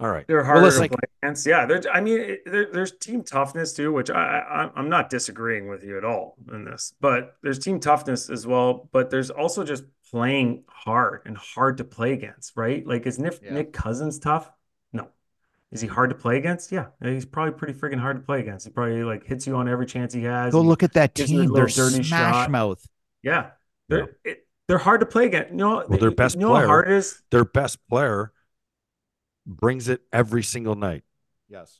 All 0.00 0.10
right. 0.10 0.26
They're 0.26 0.42
harder 0.44 0.66
it's 0.66 0.76
to 0.76 0.80
like- 0.80 0.90
play 0.92 0.98
against. 1.22 1.46
Yeah, 1.46 1.66
there's. 1.66 1.86
I 1.92 2.00
mean, 2.00 2.18
it, 2.20 2.40
there, 2.46 2.66
there's 2.72 2.92
team 2.98 3.22
toughness 3.22 3.74
too, 3.74 3.92
which 3.92 4.10
I, 4.10 4.38
I 4.38 4.70
I'm 4.74 4.88
not 4.88 5.10
disagreeing 5.10 5.68
with 5.68 5.84
you 5.84 5.98
at 5.98 6.04
all 6.04 6.36
in 6.52 6.64
this. 6.64 6.94
But 7.00 7.34
there's 7.42 7.58
team 7.58 7.78
toughness 7.80 8.30
as 8.30 8.46
well. 8.46 8.88
But 8.92 9.10
there's 9.10 9.30
also 9.30 9.62
just 9.62 9.84
playing 10.10 10.64
hard 10.68 11.22
and 11.26 11.36
hard 11.36 11.76
to 11.78 11.84
play 11.84 12.12
against, 12.14 12.56
right? 12.56 12.84
Like, 12.86 13.06
is 13.06 13.18
Nick, 13.18 13.40
Yeah. 13.42 13.52
Nick 13.52 13.72
Cousins 13.74 14.18
tough? 14.18 14.50
No. 15.70 15.74
Is 15.76 15.80
he 15.80 15.86
hard 15.86 16.10
to 16.10 16.16
play 16.16 16.36
against? 16.38 16.72
Yeah, 16.72 16.86
he's 17.02 17.24
probably 17.24 17.52
pretty 17.52 17.74
freaking 17.74 18.00
hard 18.00 18.16
to 18.16 18.22
play 18.22 18.40
against. 18.40 18.66
He 18.66 18.72
probably 18.72 19.04
like 19.04 19.24
hits 19.24 19.46
you 19.46 19.54
on 19.56 19.68
every 19.68 19.86
chance 19.86 20.12
he 20.12 20.22
has. 20.24 20.52
Go 20.52 20.60
look 20.62 20.82
at 20.82 20.92
that 20.94 21.14
gives 21.14 21.30
you 21.30 21.40
a 21.40 21.42
team. 21.44 21.52
They're 21.54 21.64
little 21.66 21.90
dirty 21.90 22.02
smash 22.04 22.34
shot. 22.34 22.50
mouth. 22.50 22.84
Yeah, 23.22 23.50
they're 23.88 24.16
it, 24.24 24.46
they're 24.66 24.78
hard 24.78 25.00
to 25.00 25.06
play 25.06 25.26
against. 25.26 25.50
You 25.50 25.56
know, 25.58 25.84
Well, 25.88 25.98
their 25.98 26.10
best 26.10 26.34
you 26.34 26.40
know 26.40 26.48
player- 26.50 26.62
how 26.62 26.66
hard 26.68 26.88
it 26.88 26.94
is. 26.94 27.22
Their 27.30 27.44
best 27.44 27.78
player 27.88 28.32
brings 29.46 29.88
it 29.88 30.00
every 30.12 30.42
single 30.42 30.74
night. 30.74 31.04
Yes. 31.48 31.78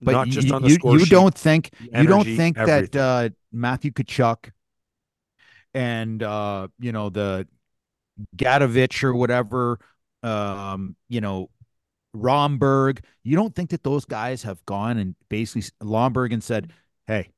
Not 0.00 0.26
you, 0.28 0.32
just 0.32 0.52
on 0.52 0.62
the 0.62 0.68
you, 0.68 0.74
score 0.74 0.92
you 0.94 1.00
sheet. 1.00 1.10
don't 1.10 1.34
think 1.34 1.70
the 1.78 2.02
you 2.02 2.06
don't 2.08 2.20
energy, 2.20 2.36
think 2.36 2.56
that 2.56 2.94
uh, 2.94 3.28
Matthew 3.52 3.90
Tkachuk 3.90 4.50
and 5.74 6.22
uh, 6.22 6.68
you 6.78 6.92
know 6.92 7.08
the 7.10 7.46
Gadovich 8.36 9.02
or 9.04 9.14
whatever, 9.14 9.78
um, 10.22 10.94
you 11.08 11.20
know 11.20 11.50
Romberg. 12.22 13.02
You 13.24 13.36
don't 13.36 13.54
think 13.54 13.70
that 13.70 13.82
those 13.82 14.04
guys 14.04 14.42
have 14.42 14.64
gone 14.66 14.98
and 14.98 15.14
basically 15.28 15.62
s- 15.62 15.72
Lomberg 15.82 16.32
and 16.32 16.42
said, 16.42 16.72
"Hey, 17.06 17.30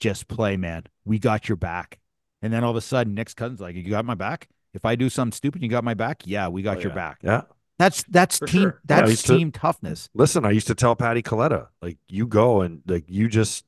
just 0.00 0.28
play, 0.28 0.56
man. 0.56 0.84
We 1.04 1.18
got 1.18 1.48
your 1.48 1.56
back." 1.56 1.98
And 2.42 2.52
then 2.52 2.62
all 2.64 2.70
of 2.70 2.76
a 2.76 2.80
sudden, 2.80 3.14
Nick's 3.14 3.34
cousin's 3.34 3.60
like, 3.60 3.74
"You 3.74 3.82
got 3.90 4.04
my 4.04 4.14
back. 4.14 4.48
If 4.74 4.84
I 4.84 4.94
do 4.94 5.08
something 5.08 5.32
stupid, 5.32 5.62
you 5.62 5.68
got 5.68 5.82
my 5.84 5.94
back. 5.94 6.22
Yeah, 6.26 6.48
we 6.48 6.62
got 6.62 6.78
Oh, 6.78 6.80
your 6.80 6.90
yeah. 6.90 6.94
back. 6.94 7.18
Yeah. 7.22 7.42
That's 7.78 8.02
that's 8.04 8.38
For 8.38 8.46
team. 8.46 8.62
sure. 8.62 8.80
Yeah, 8.88 8.96
I 8.98 9.00
That's 9.06 9.22
to- 9.22 9.36
team 9.38 9.52
toughness. 9.52 10.08
Listen, 10.14 10.44
I 10.44 10.50
used 10.50 10.66
to 10.66 10.74
tell 10.74 10.94
Patty 10.96 11.22
Coletta, 11.22 11.68
like, 11.80 11.98
you 12.08 12.26
go 12.26 12.60
and 12.62 12.82
like 12.86 13.04
you 13.08 13.28
just 13.28 13.64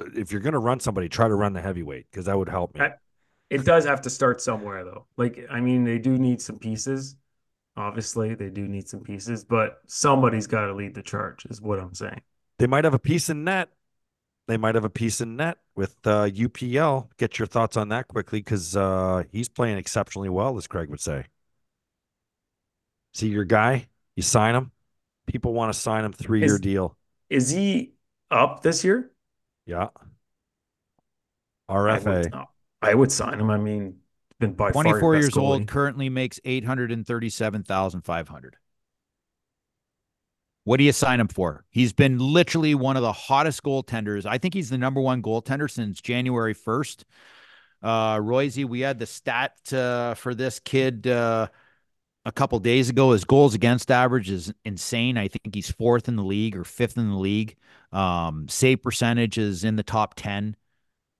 uh, 0.00 0.06
if 0.16 0.32
you're 0.32 0.40
gonna 0.40 0.58
run 0.58 0.80
somebody, 0.80 1.08
try 1.08 1.28
to 1.28 1.34
run 1.34 1.52
the 1.52 1.60
heavyweight 1.60 2.06
because 2.10 2.26
that 2.26 2.38
would 2.38 2.48
help 2.48 2.74
me. 2.74 2.82
I- 2.82 2.94
It 3.50 3.64
does 3.64 3.86
have 3.86 4.02
to 4.02 4.10
start 4.10 4.40
somewhere, 4.42 4.84
though. 4.84 5.06
Like, 5.16 5.46
I 5.50 5.60
mean, 5.60 5.84
they 5.84 5.98
do 5.98 6.18
need 6.18 6.42
some 6.42 6.58
pieces. 6.58 7.16
Obviously, 7.78 8.34
they 8.34 8.50
do 8.50 8.66
need 8.66 8.88
some 8.88 9.00
pieces, 9.00 9.44
but 9.44 9.78
somebody's 9.86 10.48
got 10.48 10.66
to 10.66 10.74
lead 10.74 10.96
the 10.96 11.02
charge, 11.02 11.46
is 11.46 11.62
what 11.62 11.78
I'm 11.78 11.94
saying. 11.94 12.20
They 12.58 12.66
might 12.66 12.82
have 12.82 12.92
a 12.92 12.98
piece 12.98 13.30
in 13.30 13.44
net. 13.44 13.68
They 14.48 14.56
might 14.56 14.74
have 14.74 14.84
a 14.84 14.90
piece 14.90 15.20
in 15.20 15.36
net 15.36 15.58
with 15.76 15.94
uh, 16.04 16.24
UPL. 16.24 17.08
Get 17.18 17.38
your 17.38 17.46
thoughts 17.46 17.76
on 17.76 17.90
that 17.90 18.08
quickly 18.08 18.40
because 18.40 18.76
uh, 18.76 19.22
he's 19.30 19.48
playing 19.48 19.78
exceptionally 19.78 20.28
well, 20.28 20.56
as 20.58 20.66
Craig 20.66 20.90
would 20.90 21.00
say. 21.00 21.26
See 23.14 23.28
your 23.28 23.44
guy, 23.44 23.86
you 24.16 24.24
sign 24.24 24.56
him. 24.56 24.72
People 25.28 25.52
want 25.52 25.72
to 25.72 25.78
sign 25.78 26.04
him 26.04 26.12
three 26.12 26.40
year 26.40 26.58
deal. 26.58 26.96
Is 27.30 27.50
he 27.50 27.92
up 28.28 28.62
this 28.62 28.82
year? 28.82 29.12
Yeah. 29.66 29.90
I 31.68 31.78
would, 31.78 32.02
RFA. 32.02 32.46
I 32.82 32.94
would 32.94 33.12
sign 33.12 33.38
him. 33.38 33.50
I 33.50 33.58
mean, 33.58 33.98
been 34.38 34.52
by 34.52 34.72
far 34.72 34.84
your 34.84 35.00
24 35.00 35.14
best 35.14 35.22
years 35.22 35.36
old, 35.36 35.62
goalie. 35.62 35.68
currently 35.68 36.08
makes 36.08 36.38
837,500. 36.44 38.56
What 40.64 40.76
do 40.76 40.84
you 40.84 40.92
sign 40.92 41.18
him 41.18 41.28
for? 41.28 41.64
He's 41.70 41.94
been 41.94 42.18
literally 42.18 42.74
one 42.74 42.96
of 42.96 43.02
the 43.02 43.12
hottest 43.12 43.62
goaltenders. 43.62 44.26
I 44.26 44.36
think 44.36 44.52
he's 44.52 44.68
the 44.68 44.76
number 44.76 45.00
one 45.00 45.22
goaltender 45.22 45.70
since 45.70 46.02
January 46.02 46.54
1st. 46.54 47.04
Uh, 47.82 48.16
Royzy, 48.16 48.66
we 48.66 48.80
had 48.80 48.98
the 48.98 49.06
stat 49.06 49.72
uh, 49.72 50.12
for 50.14 50.34
this 50.34 50.60
kid 50.60 51.06
uh, 51.06 51.48
a 52.26 52.32
couple 52.32 52.58
days 52.58 52.90
ago. 52.90 53.12
His 53.12 53.24
goals 53.24 53.54
against 53.54 53.90
average 53.90 54.30
is 54.30 54.52
insane. 54.64 55.16
I 55.16 55.28
think 55.28 55.54
he's 55.54 55.70
fourth 55.70 56.06
in 56.06 56.16
the 56.16 56.24
league 56.24 56.54
or 56.54 56.64
fifth 56.64 56.98
in 56.98 57.08
the 57.08 57.16
league. 57.16 57.56
Um, 57.92 58.46
save 58.48 58.82
percentage 58.82 59.38
is 59.38 59.64
in 59.64 59.76
the 59.76 59.82
top 59.82 60.14
10. 60.16 60.54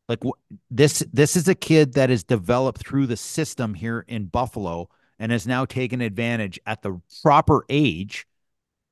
Like 0.08 0.22
this, 0.70 1.04
this 1.12 1.36
is 1.36 1.48
a 1.48 1.54
kid 1.54 1.94
that 1.94 2.10
is 2.10 2.24
developed 2.24 2.86
through 2.86 3.06
the 3.06 3.16
system 3.16 3.74
here 3.74 4.04
in 4.08 4.26
Buffalo 4.26 4.88
and 5.18 5.30
has 5.32 5.46
now 5.46 5.64
taken 5.64 6.00
advantage 6.00 6.58
at 6.66 6.82
the 6.82 7.00
proper 7.22 7.64
age, 7.68 8.26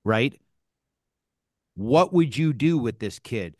right? 0.05 0.39
What 1.75 2.12
would 2.12 2.37
you 2.37 2.53
do 2.53 2.79
with 2.79 2.99
this 2.99 3.19
kid? 3.19 3.57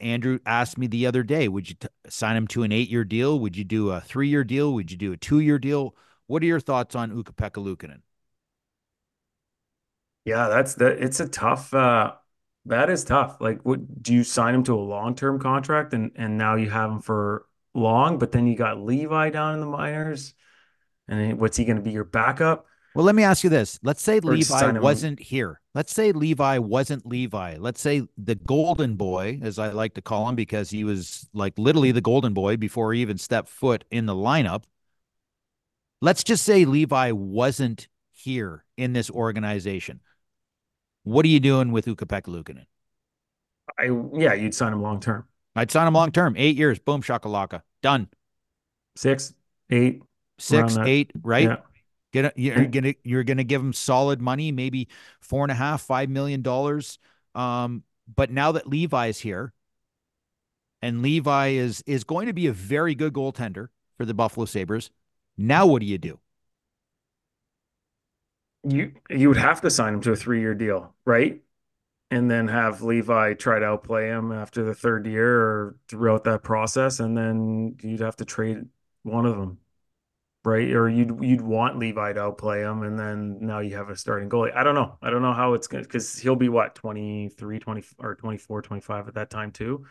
Andrew 0.00 0.38
asked 0.44 0.76
me 0.78 0.86
the 0.86 1.06
other 1.06 1.22
day, 1.22 1.48
would 1.48 1.68
you 1.68 1.76
t- 1.76 1.88
sign 2.08 2.36
him 2.36 2.46
to 2.48 2.62
an 2.62 2.72
eight 2.72 2.90
year 2.90 3.04
deal? 3.04 3.38
Would 3.40 3.56
you 3.56 3.64
do 3.64 3.90
a 3.90 4.00
three 4.00 4.28
year 4.28 4.44
deal? 4.44 4.74
Would 4.74 4.90
you 4.90 4.96
do 4.96 5.12
a 5.12 5.16
two 5.16 5.40
year 5.40 5.58
deal? 5.58 5.94
What 6.26 6.42
are 6.42 6.46
your 6.46 6.60
thoughts 6.60 6.94
on 6.94 7.10
Ukko-Pekka 7.10 7.62
Luukkonen? 7.62 8.02
Yeah, 10.24 10.48
that's 10.48 10.74
that. 10.76 11.02
It's 11.02 11.20
a 11.20 11.28
tough. 11.28 11.74
uh 11.74 12.14
That 12.66 12.90
is 12.90 13.04
tough. 13.04 13.38
Like, 13.40 13.60
what 13.62 14.02
do 14.02 14.14
you 14.14 14.22
sign 14.22 14.54
him 14.54 14.62
to 14.64 14.74
a 14.74 14.80
long-term 14.80 15.40
contract 15.40 15.94
and 15.94 16.12
and 16.16 16.38
now 16.38 16.54
you 16.54 16.70
have 16.70 16.90
him 16.90 17.00
for 17.00 17.46
long, 17.74 18.18
but 18.18 18.32
then 18.32 18.46
you 18.46 18.56
got 18.56 18.80
Levi 18.80 19.30
down 19.30 19.54
in 19.54 19.60
the 19.60 19.66
minors, 19.66 20.34
and 21.08 21.38
what's 21.38 21.56
he 21.56 21.64
going 21.64 21.76
to 21.76 21.82
be 21.82 21.90
your 21.90 22.04
backup? 22.04 22.66
Well, 22.94 23.06
let 23.06 23.14
me 23.14 23.22
ask 23.22 23.42
you 23.42 23.48
this. 23.48 23.78
Let's 23.82 24.02
say 24.02 24.18
Or 24.18 24.34
Levi 24.34 24.78
wasn't 24.78 25.18
here. 25.18 25.60
Let's 25.74 25.94
say 25.94 26.12
Levi 26.12 26.58
wasn't 26.58 27.06
Levi. 27.06 27.56
Let's 27.58 27.80
say 27.80 28.02
the 28.18 28.34
golden 28.34 28.96
boy, 28.96 29.40
as 29.42 29.58
I 29.58 29.70
like 29.70 29.94
to 29.94 30.02
call 30.02 30.28
him, 30.28 30.34
because 30.34 30.68
he 30.68 30.84
was 30.84 31.28
like 31.32 31.58
literally 31.58 31.92
the 31.92 32.02
golden 32.02 32.34
boy 32.34 32.58
before 32.58 32.92
he 32.92 33.00
even 33.00 33.16
stepped 33.16 33.48
foot 33.48 33.84
in 33.90 34.04
the 34.04 34.14
lineup. 34.14 34.64
Let's 36.02 36.22
just 36.22 36.44
say 36.44 36.64
Levi 36.64 37.12
wasn't 37.12 37.88
here 38.10 38.64
in 38.76 38.92
this 38.92 39.10
organization. 39.10 40.00
What 41.04 41.24
are 41.24 41.28
you 41.28 41.40
doing 41.40 41.72
with 41.72 41.88
Ukko-Pekka 41.88 42.28
Luukkonen? 42.28 42.66
I 43.78 43.90
yeah, 44.18 44.34
you'd 44.34 44.54
sign 44.54 44.72
him 44.72 44.82
long 44.82 45.00
term, 45.00 45.26
I'd 45.56 45.70
sign 45.70 45.86
him 45.86 45.94
long 45.94 46.12
term, 46.12 46.34
eight 46.36 46.56
years, 46.56 46.78
boom, 46.78 47.02
shakalaka, 47.02 47.62
done. 47.82 48.08
six, 48.96 49.34
eight, 49.70 50.02
Six, 50.38 50.76
eight, 50.78 51.12
right? 51.22 51.48
Yeah. 51.48 51.56
Get 52.12 52.24
a, 52.26 52.32
you're 52.36 52.66
gonna 52.66 52.94
you're 53.04 53.24
gonna 53.24 53.44
give 53.44 53.60
him 53.62 53.72
solid 53.72 54.20
money, 54.20 54.52
maybe 54.52 54.88
four 55.20 55.44
and 55.44 55.52
a 55.52 55.54
half, 55.54 55.80
five 55.82 56.10
million 56.10 56.42
dollars. 56.42 56.98
Um, 57.34 57.84
but 58.12 58.30
now 58.30 58.52
that 58.52 58.66
Levi's 58.66 59.18
here, 59.18 59.54
and 60.82 61.00
Levi 61.00 61.48
is 61.48 61.82
is 61.86 62.04
going 62.04 62.26
to 62.26 62.32
be 62.32 62.48
a 62.48 62.52
very 62.52 62.94
good 62.94 63.12
goaltender 63.14 63.68
for 63.96 64.04
the 64.04 64.14
Buffalo 64.14 64.44
Sabres. 64.46 64.90
Now 65.38 65.66
what 65.66 65.80
do 65.80 65.86
you 65.86 65.96
do? 65.96 66.18
You 68.64 68.92
you 69.10 69.28
would 69.28 69.38
have 69.38 69.60
to 69.62 69.70
sign 69.70 69.94
him 69.94 70.00
to 70.02 70.12
a 70.12 70.16
three-year 70.16 70.54
deal, 70.54 70.94
right? 71.04 71.40
And 72.10 72.30
then 72.30 72.48
have 72.48 72.82
Levi 72.82 73.34
try 73.34 73.58
to 73.58 73.64
outplay 73.64 74.08
him 74.08 74.32
after 74.32 74.64
the 74.64 74.74
third 74.74 75.06
year 75.06 75.40
or 75.40 75.76
throughout 75.88 76.24
that 76.24 76.42
process, 76.42 77.00
and 77.00 77.16
then 77.16 77.76
you'd 77.82 78.00
have 78.00 78.16
to 78.16 78.24
trade 78.24 78.66
one 79.02 79.26
of 79.26 79.36
them, 79.36 79.58
right? 80.44 80.70
Or 80.70 80.88
you'd 80.88 81.24
you'd 81.24 81.40
want 81.40 81.78
Levi 81.78 82.12
to 82.12 82.20
outplay 82.20 82.60
him, 82.60 82.82
and 82.82 82.98
then 82.98 83.38
now 83.40 83.60
you 83.60 83.76
have 83.76 83.88
a 83.88 83.96
starting 83.96 84.28
goalie. 84.28 84.54
I 84.54 84.62
don't 84.62 84.74
know. 84.74 84.98
I 85.02 85.10
don't 85.10 85.22
know 85.22 85.32
how 85.32 85.54
it's 85.54 85.66
to 85.68 85.78
because 85.78 86.18
he'll 86.18 86.36
be 86.36 86.48
what 86.48 86.74
23, 86.74 87.58
20 87.58 87.84
or 87.98 88.14
24, 88.14 88.62
25 88.62 89.08
at 89.08 89.14
that 89.14 89.30
time 89.30 89.50
too. 89.50 89.86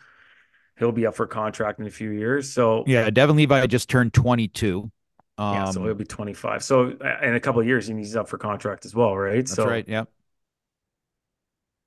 He'll 0.78 0.92
be 0.92 1.06
up 1.06 1.14
for 1.14 1.26
contract 1.26 1.80
in 1.80 1.86
a 1.86 1.90
few 1.90 2.10
years. 2.10 2.50
So 2.52 2.84
Yeah, 2.86 3.10
Devon 3.10 3.36
Levi 3.36 3.66
just 3.66 3.90
turned 3.90 4.14
22. 4.14 4.90
Um, 5.38 5.54
yeah, 5.54 5.64
so 5.66 5.84
he'll 5.84 5.94
be 5.94 6.04
25. 6.04 6.62
So 6.62 6.90
in 7.22 7.34
a 7.34 7.40
couple 7.40 7.60
of 7.60 7.66
years, 7.66 7.86
he's 7.86 8.16
up 8.16 8.28
for 8.28 8.38
contract 8.38 8.84
as 8.84 8.94
well, 8.94 9.16
right? 9.16 9.46
that's 9.48 9.54
so 9.54 9.64
right. 9.64 9.86
Yeah. 9.88 10.04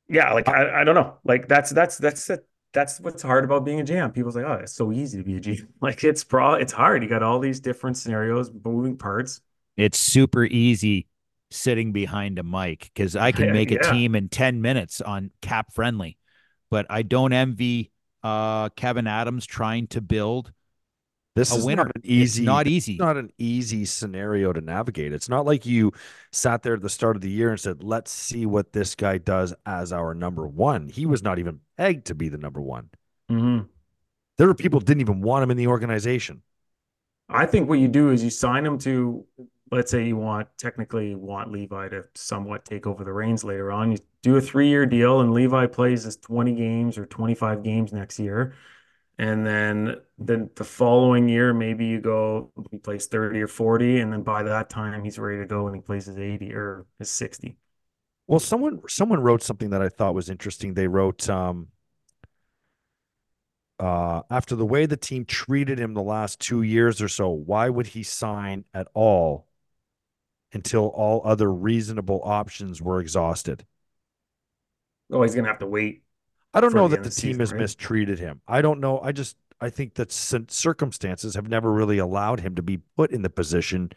yeah, 0.07 0.33
like 0.33 0.47
I, 0.47 0.81
I 0.81 0.83
don't 0.83 0.95
know. 0.95 1.17
Like 1.23 1.47
that's 1.47 1.69
that's 1.71 1.97
that's. 1.97 2.29
That's 2.73 2.99
what's 2.99 3.21
hard 3.23 3.45
about 3.45 3.63
being 3.63 3.79
a 3.79 3.85
GM. 3.85 4.11
People's 4.11 4.35
like, 4.35 4.43
oh, 4.43 4.59
it's 4.61 4.73
so 4.73 4.91
easy 4.91 5.17
to 5.17 5.23
be 5.23 5.37
a 5.37 5.39
GM. 5.39 5.67
Like 5.81 6.03
it's 6.03 6.25
pro 6.25 6.55
it's 6.55 6.73
hard. 6.73 7.03
You 7.03 7.07
got 7.07 7.23
all 7.23 7.39
these 7.39 7.61
different 7.61 7.95
scenarios, 7.95 8.51
moving 8.65 8.97
parts. 8.97 9.39
It's 9.77 9.97
super 9.99 10.45
easy 10.45 11.07
sitting 11.51 11.91
behind 11.91 12.39
a 12.39 12.43
mic 12.43 12.91
because 12.93 13.15
I 13.15 13.31
can 13.31 13.47
Yeah, 13.47 13.53
make 13.57 13.71
a 13.71 13.77
team 13.77 14.15
in 14.15 14.29
10 14.29 14.61
minutes 14.61 15.01
on 15.01 15.31
CapFriendly. 15.41 16.17
But 16.71 16.87
I 16.89 17.01
don't 17.03 17.33
envy 17.33 17.91
uh, 18.23 18.69
Kevyn 18.69 19.07
Adams 19.07 19.45
trying 19.45 19.87
to 19.87 20.01
build 20.01 20.51
This 21.35 21.51
a 21.51 21.57
is 21.57 21.65
winner. 21.65 21.83
not 21.83 21.95
an 21.95 22.01
It's 22.03 22.39
easy 22.39 22.43
not 22.45 22.67
it's 22.67 22.71
easy. 22.89 22.97
not 22.97 23.17
an 23.17 23.29
easy 23.37 23.85
scenario 23.85 24.53
to 24.53 24.61
navigate. 24.61 25.11
It's 25.13 25.27
not 25.29 25.45
like 25.45 25.65
you 25.65 25.91
sat 26.31 26.63
there 26.63 26.75
at 26.75 26.81
the 26.81 26.89
start 26.89 27.15
of 27.17 27.21
the 27.21 27.29
year 27.29 27.49
and 27.51 27.59
said, 27.59 27.83
"Let's 27.83 28.11
see 28.11 28.45
what 28.45 28.71
this 28.73 28.95
guy 28.95 29.17
does 29.17 29.53
as 29.65 29.91
our 29.91 30.13
number 30.13 30.47
one." 30.47 30.87
He 30.87 31.05
was 31.05 31.21
not 31.21 31.37
even 31.39 31.59
pegged 31.77 32.05
to 32.07 32.15
be 32.15 32.29
the 32.29 32.37
number 32.37 32.61
one. 32.61 32.89
Mhm. 33.29 33.67
There 34.37 34.47
were 34.47 34.53
people 34.55 34.79
who 34.79 34.85
didn't 34.85 35.01
even 35.01 35.21
want 35.21 35.43
him 35.43 35.51
in 35.51 35.57
the 35.57 35.67
organization. 35.67 36.41
I 37.29 37.45
think 37.45 37.67
what 37.67 37.79
you 37.79 37.87
do 37.87 38.11
is 38.11 38.23
you 38.23 38.29
sign 38.29 38.65
him 38.65 38.77
to, 38.79 39.25
let's 39.71 39.89
say 39.91 40.05
you 40.07 40.15
want 40.15 40.47
technically 40.57 41.09
you 41.09 41.17
want 41.17 41.51
Levi 41.51 41.89
to 41.89 42.03
somewhat 42.13 42.65
take 42.65 42.85
over 42.85 43.03
the 43.03 43.11
reins 43.13 43.43
later 43.43 43.71
on. 43.71 43.91
You 43.91 43.97
do 44.21 44.37
a 44.37 44.41
three-year 44.41 44.85
deal, 44.85 45.21
and 45.21 45.33
Levi 45.33 45.65
plays 45.67 46.03
his 46.03 46.17
20 46.17 46.53
games 46.53 46.97
or 46.97 47.05
25 47.07 47.63
games 47.63 47.91
next 47.91 48.19
year. 48.19 48.53
And 49.17 49.45
then 49.47 50.01
then 50.17 50.49
the 50.55 50.65
following 50.65 51.29
year, 51.29 51.53
maybe 51.53 51.85
you 51.85 52.01
go, 52.01 52.51
he 52.71 52.77
plays 52.77 53.07
30 53.07 53.41
or 53.41 53.47
40, 53.47 53.99
and 54.01 54.11
then 54.11 54.23
by 54.23 54.43
that 54.43 54.69
time 54.69 55.03
he's 55.03 55.17
ready 55.19 55.39
to 55.39 55.45
go 55.45 55.67
and 55.67 55.75
he 55.75 55.81
plays 55.81 56.05
his 56.05 56.17
80 56.17 56.53
or 56.53 56.85
his 56.99 57.11
60. 57.11 57.57
Well, 58.27 58.39
someone 58.39 58.81
someone 58.87 59.21
wrote 59.21 59.43
something 59.43 59.69
that 59.69 59.81
I 59.81 59.89
thought 59.89 60.15
was 60.15 60.29
interesting. 60.29 60.73
They 60.73 60.87
wrote 60.87 61.29
um, 61.29 61.67
uh, 63.79 64.21
after 64.29 64.55
the 64.55 64.65
way 64.65 64.85
the 64.85 64.97
team 64.97 65.25
treated 65.25 65.79
him 65.79 65.93
the 65.93 66.01
last 66.01 66.39
two 66.39 66.61
years 66.61 67.01
or 67.01 67.09
so, 67.09 67.29
why 67.29 67.69
would 67.69 67.87
he 67.87 68.03
sign 68.03 68.65
at 68.73 68.87
all 68.93 69.47
until 70.53 70.87
all 70.87 71.21
other 71.25 71.51
reasonable 71.51 72.21
options 72.23 72.81
were 72.81 72.99
exhausted? 72.99 73.65
Oh, 75.11 75.21
he's 75.23 75.35
gonna 75.35 75.47
have 75.47 75.59
to 75.59 75.67
wait. 75.67 76.03
I 76.55 76.61
don't 76.61 76.73
know 76.73 76.87
the 76.87 76.97
that 76.97 77.03
the 77.03 77.11
team 77.11 77.39
season, 77.39 77.39
has 77.39 77.53
right? 77.53 77.59
mistreated 77.61 78.19
him. 78.19 78.41
I 78.47 78.61
don't 78.63 78.79
know. 78.79 78.99
I 79.01 79.11
just 79.11 79.37
I 79.61 79.69
think 79.69 79.95
that 79.95 80.11
circumstances 80.11 81.35
have 81.35 81.49
never 81.49 81.71
really 81.71 81.99
allowed 81.99 82.39
him 82.41 82.55
to 82.55 82.63
be 82.63 82.79
put 82.97 83.11
in 83.11 83.21
the 83.21 83.29
position 83.29 83.91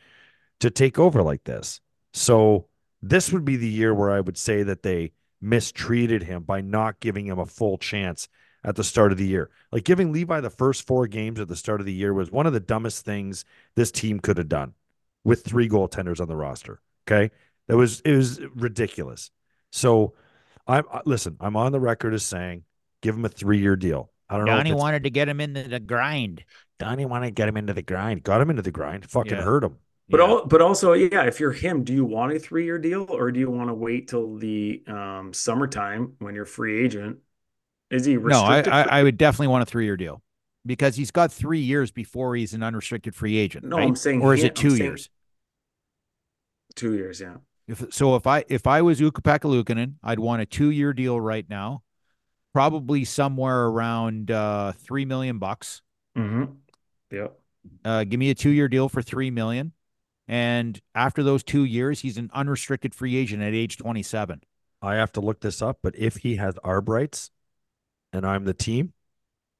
to 0.61 0.71
take 0.71 0.99
over 0.99 1.23
like 1.23 1.45
this. 1.45 1.81
So 2.13 2.69
this 3.03 3.33
would 3.33 3.45
be 3.45 3.57
the 3.57 3.69
year 3.69 3.95
where 3.95 4.11
I 4.11 4.21
would 4.21 4.39
say 4.39 4.63
that 4.65 4.83
they 4.83 5.13
mistreated 5.41 6.25
him 6.25 6.43
by 6.43 6.61
not 6.61 7.01
giving 7.01 7.27
him 7.27 7.39
a 7.39 7.47
full 7.47 7.79
chance 7.79 8.29
at 8.65 8.77
the 8.77 8.85
start 8.85 9.13
of 9.13 9.19
the 9.19 9.27
year. 9.27 9.51
Like 9.73 9.85
giving 9.85 10.13
Levi 10.13 10.41
the 10.41 10.51
first 10.51 10.87
four 10.87 11.07
games 11.07 11.41
at 11.41 11.49
the 11.49 11.57
start 11.57 11.81
of 11.81 11.87
the 11.87 11.93
year 11.93 12.13
was 12.13 12.31
one 12.31 12.47
of 12.47 12.53
the 12.53 12.61
dumbest 12.61 13.05
things 13.05 13.45
this 13.77 13.93
team 13.93 14.21
could 14.21 14.37
have 14.39 14.49
done 14.49 14.75
with 15.25 15.45
three 15.45 15.69
goaltenders 15.69 16.21
on 16.21 16.29
the 16.29 16.37
roster. 16.37 16.81
Okay. 17.07 17.31
That 17.69 17.77
was 17.77 18.01
it 18.01 18.13
was 18.17 18.41
ridiculous. 18.55 19.31
So 19.71 20.15
I'm 20.69 20.85
listen, 21.07 21.37
I'm 21.41 21.57
on 21.57 21.73
the 21.73 21.81
record 21.81 22.15
as 22.15 22.23
saying 22.25 22.65
give 23.03 23.15
him 23.15 23.25
a 23.25 23.29
three 23.29 23.59
year 23.59 23.75
deal. 23.77 24.11
I 24.29 24.37
don't 24.37 24.45
know. 24.47 24.57
Donnie 24.57 24.71
if 24.71 24.77
wanted 24.77 25.05
to 25.05 25.11
get 25.11 25.29
him 25.29 25.41
into 25.41 25.63
the 25.65 25.81
grind. 25.81 26.45
Donnie 26.79 27.07
wanted 27.07 27.27
to 27.29 27.33
get 27.33 27.49
him 27.49 27.57
into 27.57 27.73
the 27.73 27.83
grind. 27.83 28.23
Got 28.23 28.41
him 28.43 28.51
into 28.51 28.63
the 28.63 28.71
grind. 28.71 29.09
Fucking 29.11 29.33
Yeah. 29.33 29.43
hurt 29.43 29.65
him. 29.65 29.77
But 30.11 30.21
Yeah. 30.21 30.27
all, 30.27 30.47
but 30.47 30.61
also, 30.63 30.93
yeah, 30.93 31.23
if 31.25 31.41
you're 31.41 31.53
him, 31.53 31.83
do 31.85 31.93
you 31.93 32.05
want 32.05 32.33
a 32.33 32.39
three-year 32.39 32.79
deal 32.79 33.07
or 33.09 33.31
do 33.33 33.41
you 33.41 33.51
want 33.51 33.69
to 33.71 33.75
wait 33.75 34.09
till 34.09 34.37
the 34.37 34.83
um, 34.87 35.33
summertime 35.33 36.15
when 36.19 36.35
you're 36.35 36.45
free 36.45 36.85
agent? 36.85 37.19
Is 37.91 38.05
he 38.05 38.17
No, 38.17 38.43
I. 38.43 38.61
I 38.61 38.83
I 39.01 39.03
would 39.03 39.17
definitely 39.17 39.49
want 39.49 39.63
a 39.63 39.67
three 39.67 39.85
year 39.87 39.97
deal 39.97 40.23
because 40.67 40.97
he's 40.97 41.11
got 41.11 41.33
three 41.33 41.61
years 41.61 41.91
before 41.91 42.37
he's 42.37 42.53
an 42.55 42.63
unrestricted 42.63 43.15
free 43.15 43.37
agent. 43.39 43.65
No, 43.65 43.77
right? 43.79 43.89
I'm 43.89 43.97
saying 43.97 44.21
or 44.23 44.35
is 44.35 44.41
him- 44.41 44.47
it 44.47 44.51
I'm 44.51 44.55
two 44.63 44.71
saying- 44.71 44.83
years? 44.83 45.11
two 46.75 46.95
years, 46.95 47.21
yeah. 47.21 47.37
If 47.69 47.93
so, 47.93 48.17
if 48.17 48.27
I 48.27 48.45
if 48.49 48.67
I 48.67 48.81
was 48.81 49.01
Ukko 49.01 49.21
Luukkonen, 49.21 49.95
I'd 50.03 50.19
want 50.19 50.41
a 50.41 50.47
two 50.47 50.71
year 50.71 50.95
deal 50.95 51.21
right 51.21 51.49
now, 51.49 51.83
probably 52.55 53.05
somewhere 53.05 53.67
around 53.67 54.31
uh, 54.31 54.73
three 54.73 55.05
million 55.05 55.39
bucks. 55.39 55.83
Mm-hmm. 56.17 56.45
Yep. 57.11 57.39
Uh, 57.85 58.05
give 58.05 58.19
me 58.19 58.31
a 58.31 58.35
two 58.35 58.51
year 58.51 58.69
deal 58.69 58.89
for 58.89 59.03
three 59.03 59.31
million, 59.31 59.73
and 60.27 60.81
after 60.95 61.23
those 61.23 61.45
two 61.45 61.65
years, 61.65 62.01
he's 62.01 62.17
an 62.17 62.31
unrestricted 62.33 62.95
free 62.95 63.17
agent 63.17 63.43
at 63.43 63.53
age 63.53 63.77
twenty 63.77 64.03
seven. 64.03 64.41
I 64.81 64.95
have 64.95 65.13
to 65.13 65.21
look 65.21 65.41
this 65.41 65.61
up, 65.61 65.81
but 65.83 65.95
if 65.97 66.17
he 66.17 66.37
has 66.37 66.55
arb 66.65 66.89
rights 66.89 67.31
and 68.15 68.25
I'm 68.25 68.45
the 68.45 68.55
team, 68.55 68.95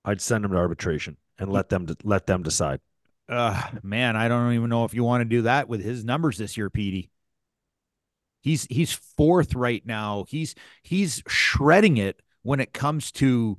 I'd 0.05 0.23
send 0.23 0.47
him 0.47 0.53
to 0.53 0.57
arbitration 0.57 1.19
and 1.39 1.53
let 1.53 1.69
them 1.69 1.87
let 2.05 2.27
them 2.27 2.43
decide. 2.43 2.81
Uh, 3.29 3.63
man, 3.83 4.17
I 4.17 4.29
don't 4.29 4.55
even 4.55 4.71
know 4.71 4.87
if 4.87 4.95
you 4.95 5.05
want 5.05 5.21
to 5.21 5.27
do 5.27 5.43
that 5.43 5.69
with 5.69 5.85
his 5.85 6.05
numbers 6.05 6.39
this 6.39 6.57
year, 6.57 6.71
Petey. 6.71 7.11
He's 8.41 8.67
he's 8.71 8.93
fourth 8.93 9.55
right 9.55 9.85
now. 9.85 10.25
He's 10.29 10.55
he's 10.83 11.23
shredding 11.29 11.97
it 11.97 12.23
when 12.43 12.61
it 12.61 12.73
comes 12.73 13.11
to 13.13 13.59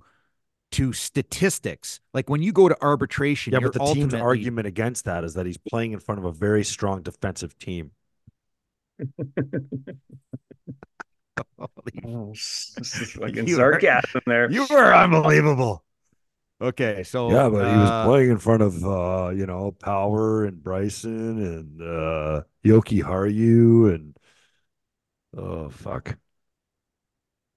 to 0.72 0.94
statistics. 0.94 2.00
Like 2.14 2.30
when 2.30 2.42
you 2.42 2.52
go 2.52 2.70
to 2.70 2.78
arbitration, 2.82 3.54
Yeah, 3.54 3.60
but 3.60 3.74
the 3.74 3.80
team's 3.94 4.14
argument 4.14 4.68
against 4.68 5.06
that 5.06 5.24
is 5.24 5.34
that 5.34 5.46
he's 5.46 5.58
playing 5.58 5.92
in 5.94 6.00
front 6.00 6.20
of 6.20 6.26
a 6.26 6.32
very 6.32 6.64
strong 6.64 7.02
defensive 7.02 7.58
team. 7.58 7.92
Oh, 11.60 11.68
this 12.34 12.76
is 12.80 13.12
fucking 13.20 13.48
You 13.48 13.56
are- 13.62 13.74
sarcasm 13.74 14.22
there. 14.26 14.50
You 14.52 14.66
were 14.70 14.94
unbelievable. 14.94 15.84
Okay, 16.62 17.04
so 17.04 17.32
Yeah, 17.32 17.48
but 17.50 17.72
he 17.72 17.78
was 17.78 17.90
uh, 17.90 18.06
playing 18.06 18.32
in 18.32 18.38
front 18.38 18.62
of 18.62 18.84
uh, 18.84 19.30
you 19.30 19.46
know, 19.46 19.72
Power 19.72 20.44
and 20.46 20.62
Bryson 20.62 21.42
and 21.42 21.82
uh 21.82 22.42
Jokiharju 22.66 23.96
and 23.96 24.18
oh 25.38 25.70
fuck. 25.70 26.18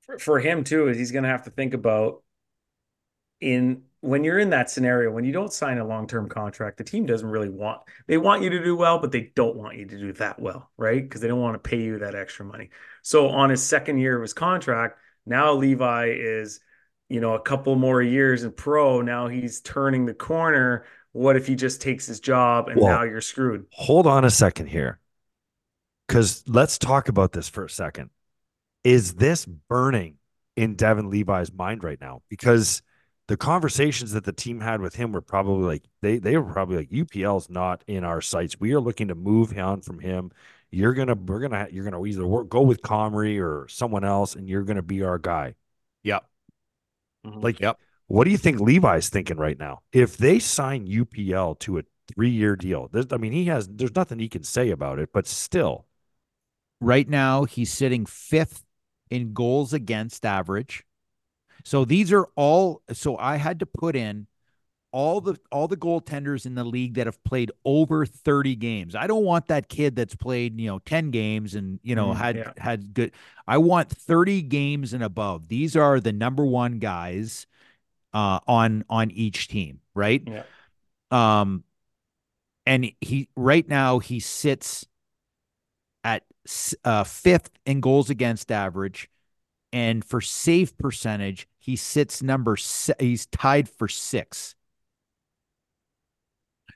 for, 0.00 0.18
for 0.18 0.38
him 0.40 0.64
too 0.64 0.88
is 0.88 0.96
he's 0.96 1.12
going 1.12 1.24
to 1.24 1.30
have 1.30 1.44
to 1.44 1.50
think 1.50 1.74
about 1.74 2.22
in 3.40 3.82
when 4.00 4.24
you're 4.24 4.38
in 4.38 4.50
that 4.50 4.70
scenario 4.70 5.10
when 5.10 5.24
you 5.24 5.32
don't 5.32 5.52
sign 5.52 5.78
a 5.78 5.84
long-term 5.84 6.28
contract 6.28 6.76
the 6.78 6.84
team 6.84 7.06
doesn't 7.06 7.28
really 7.28 7.48
want 7.48 7.80
they 8.06 8.16
want 8.16 8.42
you 8.42 8.50
to 8.50 8.62
do 8.62 8.76
well 8.76 8.98
but 8.98 9.10
they 9.12 9.32
don't 9.34 9.56
want 9.56 9.76
you 9.76 9.84
to 9.86 9.98
do 9.98 10.12
that 10.12 10.40
well 10.40 10.70
right? 10.76 11.02
Because 11.02 11.20
they 11.20 11.28
don't 11.28 11.40
want 11.40 11.54
to 11.54 11.58
pay 11.70 11.80
you 11.80 11.98
that 11.98 12.14
extra 12.14 12.44
money. 12.44 12.70
So 13.02 13.28
on 13.28 13.50
his 13.50 13.62
second 13.62 13.98
year 13.98 14.16
of 14.16 14.22
his 14.22 14.32
contract 14.34 14.98
now 15.26 15.52
levi 15.54 16.14
is 16.16 16.60
you 17.08 17.20
know 17.20 17.34
a 17.34 17.40
couple 17.40 17.74
more 17.76 18.00
years 18.02 18.42
in 18.44 18.52
pro. 18.52 19.02
Now 19.02 19.28
he's 19.28 19.60
turning 19.60 20.06
the 20.06 20.14
corner. 20.14 20.84
What 21.12 21.36
if 21.36 21.46
he 21.46 21.54
just 21.56 21.82
takes 21.82 22.06
his 22.06 22.20
job 22.20 22.68
and 22.68 22.80
Well- 22.80 22.88
now 22.92 23.02
you're 23.02 23.20
screwed? 23.20 23.66
Hold 23.72 24.06
on 24.06 24.24
a 24.24 24.30
second 24.30 24.66
here. 24.68 24.98
Cuz 26.12 26.44
let's 26.46 26.78
talk 26.78 27.08
about 27.08 27.32
this 27.32 27.48
for 27.48 27.64
a 27.64 27.70
second. 27.70 28.10
Is 28.84 29.14
this 29.14 29.46
burning 29.46 30.18
in 30.56 30.74
Devon 30.74 31.10
Levi's 31.10 31.52
mind 31.52 31.82
right 31.84 32.00
now? 32.00 32.22
Because 32.28 32.82
the 33.28 33.36
conversations 33.36 34.12
that 34.12 34.24
the 34.24 34.32
team 34.32 34.60
had 34.60 34.80
with 34.80 34.94
him 34.96 35.12
were 35.12 35.20
probably 35.22 35.64
like 35.66 35.84
they 36.02 36.18
they 36.18 36.36
were 36.36 36.52
probably 36.52 36.76
like 36.76 36.90
UPL's 36.90 37.48
not 37.48 37.82
in 37.86 38.04
our 38.04 38.20
sights. 38.20 38.58
We 38.60 38.72
are 38.74 38.80
looking 38.80 39.08
to 39.08 39.14
move 39.14 39.56
on 39.56 39.80
from 39.82 40.00
him. 40.00 40.32
You're 40.70 40.94
gonna 40.94 41.14
we're 41.14 41.40
gonna 41.40 41.68
you're 41.70 41.84
gonna 41.84 42.04
either 42.04 42.26
work, 42.26 42.48
go 42.48 42.62
with 42.62 42.82
Comrie 42.82 43.40
or 43.40 43.68
someone 43.68 44.04
else, 44.04 44.34
and 44.34 44.48
you're 44.48 44.64
gonna 44.64 44.82
be 44.82 45.02
our 45.02 45.18
guy. 45.18 45.54
Yep. 46.02 46.24
Mm-hmm. 47.26 47.40
Like, 47.40 47.60
Yep. 47.60 47.78
what 48.08 48.24
do 48.24 48.30
you 48.30 48.38
think 48.38 48.60
Levi's 48.60 49.08
thinking 49.08 49.36
right 49.36 49.58
now? 49.58 49.80
If 49.92 50.16
they 50.16 50.38
sign 50.38 50.86
UPL 50.86 51.54
to 51.60 51.78
a 51.78 51.82
three 52.12 52.30
year 52.30 52.56
deal, 52.56 52.90
I 53.12 53.16
mean, 53.16 53.32
he 53.32 53.44
has 53.46 53.68
there's 53.68 53.94
nothing 53.94 54.18
he 54.18 54.28
can 54.28 54.42
say 54.42 54.70
about 54.70 54.98
it, 54.98 55.10
but 55.12 55.26
still, 55.26 55.86
Right 56.82 57.08
now, 57.08 57.44
he's 57.44 57.72
sitting 57.72 58.06
fifth 58.06 58.64
in 59.10 59.34
goals 59.34 59.72
against 59.72 60.26
average. 60.26 60.84
So 61.64 61.84
these 61.84 62.12
are 62.12 62.28
all. 62.36 62.82
So 62.92 63.16
I 63.18 63.36
had 63.36 63.60
to 63.60 63.66
put 63.66 63.96
in 63.96 64.26
all 64.92 65.20
the 65.20 65.38
all 65.50 65.68
the 65.68 65.76
goaltenders 65.76 66.46
in 66.46 66.54
the 66.54 66.64
league 66.64 66.94
that 66.94 67.06
have 67.06 67.22
played 67.24 67.52
over 67.64 68.06
30 68.06 68.56
games. 68.56 68.94
I 68.94 69.06
don't 69.06 69.24
want 69.24 69.48
that 69.48 69.68
kid 69.68 69.96
that's 69.96 70.14
played, 70.14 70.60
you 70.60 70.66
know, 70.68 70.80
10 70.80 71.10
games 71.10 71.54
and, 71.54 71.80
you 71.82 71.94
know, 71.94 72.12
Mm, 72.12 72.16
had 72.16 72.36
yeah. 72.36 72.52
had 72.58 72.94
good. 72.94 73.12
I 73.46 73.58
want 73.58 73.90
30 73.90 74.42
games 74.42 74.92
and 74.92 75.02
above. 75.04 75.48
These 75.48 75.76
are 75.76 76.00
the 76.00 76.12
number 76.12 76.44
1 76.46 76.78
guys 76.78 77.46
uh 78.14 78.40
on 78.46 78.84
on 78.90 79.10
each 79.12 79.48
team, 79.48 79.80
right? 79.94 80.22
Yeah. 80.26 80.44
Um 81.10 81.64
and 82.66 82.92
he 83.00 83.28
right 83.36 83.68
now 83.68 83.98
he 83.98 84.20
sits 84.20 84.86
at 86.04 86.24
uh, 86.84 87.04
fifth 87.04 87.50
in 87.66 87.80
goals 87.80 88.10
against 88.10 88.50
average, 88.50 89.08
and 89.72 90.04
for 90.04 90.20
save 90.20 90.76
percentage, 90.78 91.48
he 91.58 91.76
sits 91.76 92.22
number. 92.22 92.56
Se- 92.56 92.94
he's 92.98 93.26
tied 93.26 93.68
for 93.68 93.88
six. 93.88 94.54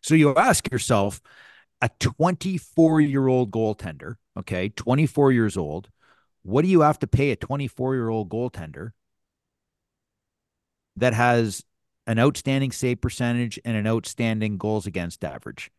So 0.03 0.15
you 0.15 0.35
ask 0.37 0.71
yourself, 0.71 1.21
a 1.83 1.91
24 2.01 3.01
year 3.01 3.27
old 3.29 3.51
goaltender, 3.51 4.17
okay, 4.39 4.69
24 4.71 5.33
years 5.33 5.57
old, 5.57 5.91
what 6.43 6.63
do 6.63 6.69
you 6.69 6.81
have 6.83 6.99
to 7.01 7.07
pay 7.07 7.31
a 7.31 7.37
24 7.37 7.95
year 7.95 8.09
old 8.09 8.29
goaltender 8.31 8.93
that 10.97 11.15
has 11.15 11.65
an 12.07 12.19
outstanding 12.19 12.73
save 12.73 13.01
percentage 13.01 13.59
and 13.65 13.77
an 13.77 13.87
outstanding 13.87 14.59
goals 14.59 14.87
against 14.87 15.25
average? 15.25 15.71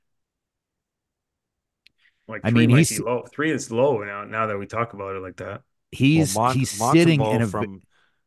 Like 2.27 2.41
I 2.43 2.51
mean, 2.51 2.71
might 2.71 2.77
he's- 2.77 2.97
be 2.97 3.03
low 3.03 3.23
three 3.31 3.51
is 3.51 3.71
low 3.71 4.03
now 4.03 4.23
now 4.25 4.47
that 4.47 4.57
we 4.57 4.65
talk 4.65 4.93
about 4.93 5.15
it 5.15 5.19
like 5.21 5.37
that 5.37 5.61
He's 5.91 6.35
Well, 6.35 6.47
Mon- 6.47 6.57
he's 6.57 6.71
sitting 6.71 7.21
in 7.21 7.41
Montembeault 7.41 7.41
a 7.41 7.45
v- 7.45 7.51
from 7.51 7.81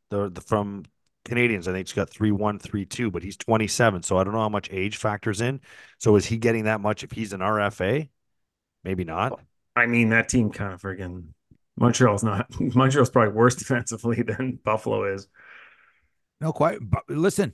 the, 0.08 0.30
the 0.30 0.40
from 0.40 0.84
Canadiens. 1.26 1.68
I 1.68 1.72
think 1.72 1.86
he's 1.88 1.92
got 1.92 2.08
three 2.08 2.32
one, 2.32 2.58
three 2.58 2.86
two, 2.86 3.10
but 3.10 3.22
he's 3.22 3.36
27. 3.36 4.02
So 4.02 4.16
I 4.16 4.24
don't 4.24 4.32
know 4.32 4.40
how 4.40 4.48
much 4.48 4.70
age 4.72 4.96
factors 4.96 5.42
in. 5.42 5.60
So 5.98 6.16
is 6.16 6.24
he 6.24 6.38
getting 6.38 6.64
that 6.64 6.80
much 6.80 7.04
if 7.04 7.12
he's 7.12 7.34
an 7.34 7.40
RFA? 7.40 8.08
Maybe 8.82 9.04
not. 9.04 9.38
I 9.76 9.84
mean, 9.86 10.08
that 10.08 10.30
team 10.30 10.50
kind 10.50 10.72
of 10.72 10.80
friggin' 10.80 11.26
Montreal's 11.76 12.24
not. 12.24 12.46
Montreal's 12.74 13.10
probably 13.10 13.34
worse 13.34 13.54
defensively 13.56 14.22
than 14.22 14.58
Buffalo 14.64 15.04
is. 15.04 15.28
No, 16.40 16.54
quite. 16.54 16.78
But 16.80 17.02
listen, 17.08 17.52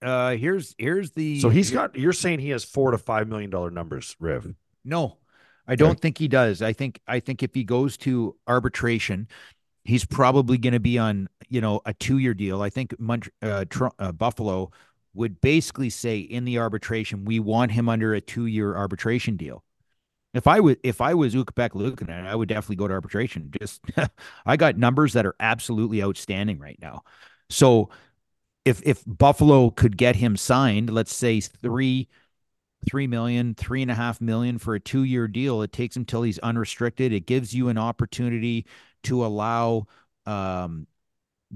uh, 0.00 0.30
here's 0.36 0.74
here's 0.78 1.10
the. 1.10 1.40
So 1.40 1.50
he's 1.50 1.70
got. 1.70 1.96
You're 1.96 2.14
saying 2.14 2.38
he 2.40 2.50
has 2.50 2.64
four 2.64 2.92
to 2.92 2.98
five 2.98 3.28
million 3.28 3.50
dollar 3.50 3.70
numbers, 3.70 4.16
Riv? 4.18 4.54
No, 4.82 5.18
I 5.68 5.76
don't 5.76 6.00
think 6.00 6.18
he 6.18 6.28
does. 6.28 6.62
I 6.62 6.72
think 6.72 7.00
I 7.06 7.20
think 7.20 7.42
if 7.42 7.54
he 7.54 7.64
goes 7.64 7.96
to 7.98 8.36
arbitration, 8.46 9.28
he's 9.84 10.04
probably 10.04 10.58
going 10.58 10.72
to 10.72 10.80
be 10.80 10.98
on 10.98 11.28
you 11.48 11.60
know 11.60 11.80
a 11.86 11.94
two 11.94 12.18
year 12.18 12.34
deal. 12.34 12.62
I 12.62 12.70
think 12.70 12.98
Mont- 13.00 13.28
uh, 13.42 13.64
Tr- 13.68 13.86
uh, 13.98 14.12
Buffalo 14.12 14.70
would 15.14 15.40
basically 15.40 15.90
say 15.90 16.18
in 16.18 16.44
the 16.44 16.58
arbitration 16.58 17.24
we 17.24 17.40
want 17.40 17.72
him 17.72 17.88
under 17.88 18.14
a 18.14 18.20
two 18.20 18.46
year 18.46 18.76
arbitration 18.76 19.36
deal. 19.36 19.64
If 20.34 20.46
I 20.46 20.60
was 20.60 20.76
if 20.82 21.00
I 21.00 21.14
was 21.14 21.34
Ukko-Pekka 21.34 21.70
Luukkonen, 21.70 22.26
I 22.26 22.34
would 22.34 22.48
definitely 22.48 22.76
go 22.76 22.88
to 22.88 22.94
arbitration. 22.94 23.50
Just 23.58 23.82
I 24.46 24.56
got 24.56 24.76
numbers 24.76 25.14
that 25.14 25.26
are 25.26 25.36
absolutely 25.40 26.02
outstanding 26.02 26.58
right 26.58 26.78
now. 26.80 27.02
So 27.48 27.88
if 28.64 28.82
if 28.84 29.02
Buffalo 29.06 29.70
could 29.70 29.96
get 29.96 30.16
him 30.16 30.36
signed, 30.36 30.90
let's 30.92 31.14
say 31.14 31.40
three 31.40 32.08
three 32.88 33.06
million, 33.06 33.54
three 33.54 33.82
and 33.82 33.90
a 33.90 33.94
half 33.94 34.20
million 34.20 34.58
for 34.58 34.74
a 34.74 34.80
two 34.80 35.04
year 35.04 35.28
deal, 35.28 35.62
it 35.62 35.72
takes 35.72 35.96
him 35.96 36.04
till 36.04 36.22
he's 36.22 36.38
unrestricted. 36.40 37.12
It 37.12 37.26
gives 37.26 37.54
you 37.54 37.68
an 37.68 37.78
opportunity 37.78 38.66
to 39.04 39.24
allow 39.24 39.86
um, 40.26 40.86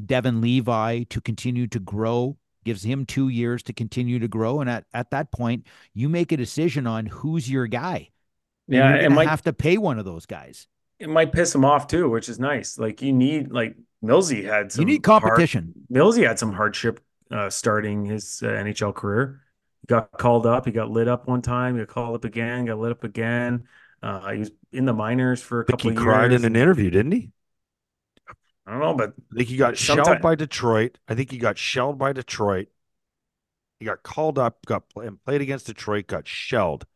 Devon 0.06 0.40
Levi 0.40 1.04
to 1.10 1.20
continue 1.20 1.66
to 1.68 1.78
grow. 1.78 2.36
Gives 2.64 2.82
him 2.82 3.06
two 3.06 3.28
years 3.28 3.62
to 3.64 3.72
continue 3.72 4.18
to 4.18 4.28
grow, 4.28 4.60
and 4.60 4.68
at, 4.68 4.84
at 4.92 5.10
that 5.12 5.32
point, 5.32 5.66
you 5.94 6.10
make 6.10 6.30
a 6.30 6.36
decision 6.36 6.86
on 6.86 7.06
who's 7.06 7.48
your 7.50 7.66
guy. 7.66 8.10
And 8.68 8.76
Yeah, 8.76 8.94
it 8.96 9.08
might 9.10 9.28
have 9.28 9.42
to 9.44 9.54
pay 9.54 9.78
one 9.78 9.98
of 9.98 10.04
those 10.04 10.26
guys. 10.26 10.68
it 10.98 11.08
might 11.08 11.32
piss 11.32 11.54
him 11.54 11.64
off 11.64 11.86
too, 11.86 12.10
which 12.10 12.28
is 12.28 12.38
nice. 12.38 12.78
Like 12.78 13.00
you 13.00 13.14
need 13.14 13.50
like 13.50 13.76
Millsy 14.04 14.44
had 14.44 14.70
some 14.72 14.82
You 14.82 14.86
need 14.86 15.06
hard- 15.06 15.22
competition. 15.22 15.72
Millsy 15.90 16.26
had 16.26 16.38
some 16.38 16.52
hardship 16.52 17.00
uh, 17.30 17.48
starting 17.48 18.04
his 18.04 18.42
uh, 18.44 18.48
NHL 18.48 18.94
career. 18.94 19.40
Got 19.86 20.12
called 20.12 20.46
up. 20.46 20.66
He 20.66 20.72
got 20.72 20.90
lit 20.90 21.08
up 21.08 21.26
one 21.26 21.42
time. 21.42 21.74
He 21.74 21.80
got 21.84 21.88
called 21.88 22.14
up 22.16 22.24
again. 22.24 22.66
Got 22.66 22.78
lit 22.78 22.92
up 22.92 23.04
again. 23.04 23.64
Uh, 24.02 24.30
he 24.32 24.38
was 24.40 24.50
in 24.72 24.84
the 24.84 24.92
minors 24.94 25.42
for 25.42 25.60
a 25.60 25.64
couple 25.64 25.90
he 25.90 25.96
cried 25.96 26.30
years. 26.30 26.42
in 26.42 26.46
an 26.46 26.60
interview, 26.60 26.90
didn't 26.90 27.12
he? 27.12 27.30
I 28.66 28.72
don't 28.72 28.80
know, 28.80 28.94
but 28.94 29.14
I 29.32 29.36
think 29.36 29.48
he 29.48 29.56
got 29.56 29.76
Sometime- 29.76 30.04
shelled 30.04 30.22
by 30.22 30.34
Detroit. 30.36 30.98
I 31.08 31.14
think 31.14 31.30
he 31.30 31.38
got 31.38 31.58
shelled 31.58 31.98
by 31.98 32.12
Detroit. 32.12 32.68
He 33.80 33.86
got 33.86 34.02
called 34.02 34.38
up, 34.38 34.64
got 34.66 34.84
and 34.96 35.22
played 35.24 35.40
against 35.40 35.66
Detroit, 35.66 36.06
got 36.06 36.28
shelled. 36.28 36.86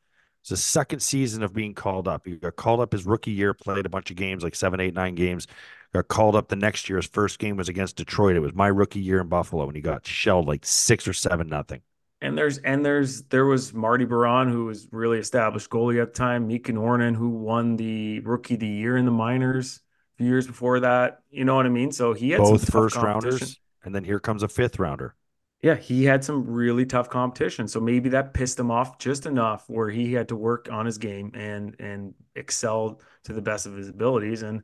It's 0.43 0.51
the 0.51 0.57
second 0.59 1.01
season 1.01 1.43
of 1.43 1.55
being 1.55 1.73
called 1.75 2.07
up. 2.07 2.27
He 2.27 2.37
got 2.37 2.57
called 2.57 2.81
up 2.81 2.93
his 2.93 3.07
rookie 3.07 3.31
year, 3.31 3.55
played 3.55 3.87
a 3.87 3.89
bunch 3.89 4.11
of 4.11 4.17
games, 4.17 4.45
like 4.45 4.55
seven, 4.55 4.79
eight, 4.79 4.93
nine 4.95 5.15
games. 5.15 5.47
Got 5.95 6.09
called 6.09 6.37
up 6.37 6.49
the 6.49 6.57
next 6.57 6.89
year. 6.89 6.99
His 6.99 7.07
first 7.07 7.39
game 7.39 7.57
was 7.57 7.69
against 7.71 7.97
Detroit. 7.97 8.37
It 8.37 8.41
was 8.41 8.53
my 8.55 8.67
rookie 8.67 9.01
year 9.01 9.21
in 9.21 9.29
Buffalo, 9.29 9.67
and 9.67 9.75
he 9.75 9.81
got 9.81 10.07
shelled 10.07 10.47
like 10.47 10.67
six 10.67 11.09
or 11.09 11.15
seven 11.15 11.49
nothing. 11.49 11.81
And 12.25 12.39
there's 12.39 12.57
and 12.59 12.85
there's 12.85 13.23
there 13.25 13.45
was 13.45 13.75
Marty 13.75 14.07
Biron 14.07 14.51
who 14.51 14.65
was 14.65 14.89
really 14.91 15.19
established 15.19 15.69
goalie 15.69 16.01
at 16.01 16.15
the 16.15 16.19
time. 16.19 16.47
Mika 16.47 16.73
Noronen 16.73 17.15
who 17.15 17.29
won 17.29 17.77
the 17.77 18.21
rookie 18.21 18.55
of 18.55 18.61
the 18.61 18.67
year 18.67 18.97
in 18.97 19.05
the 19.05 19.11
minors 19.11 19.81
a 20.15 20.17
few 20.17 20.29
years 20.29 20.47
before 20.47 20.81
that. 20.81 21.19
You 21.31 21.45
know 21.45 21.55
what 21.55 21.67
I 21.67 21.69
mean? 21.69 21.93
So 21.93 22.15
he 22.15 22.31
had 22.31 22.41
some 22.41 22.53
Both 22.55 22.73
first 22.73 22.97
rounders, 22.97 23.61
and 23.85 23.95
then 23.95 24.05
here 24.05 24.21
comes 24.21 24.43
a 24.43 24.49
fifth 24.49 24.79
rounder. 24.79 25.15
Yeah, 25.61 25.75
he 25.75 26.05
had 26.05 26.25
some 26.25 26.47
really 26.47 26.87
tough 26.87 27.11
competition. 27.11 27.69
So 27.69 27.79
maybe 27.79 28.09
that 28.11 28.33
pissed 28.33 28.59
him 28.59 28.71
off 28.71 28.99
just 28.99 29.27
enough 29.27 29.65
where 29.69 29.91
he 29.91 30.15
had 30.15 30.29
to 30.29 30.37
work 30.37 30.69
on 30.73 30.87
his 30.87 30.97
game 30.97 31.31
and 31.35 31.77
and 31.79 32.15
excel 32.35 33.03
to 33.25 33.35
the 33.35 33.43
best 33.43 33.67
of 33.67 33.77
his 33.77 33.91
abilities. 33.91 34.41
And 34.41 34.63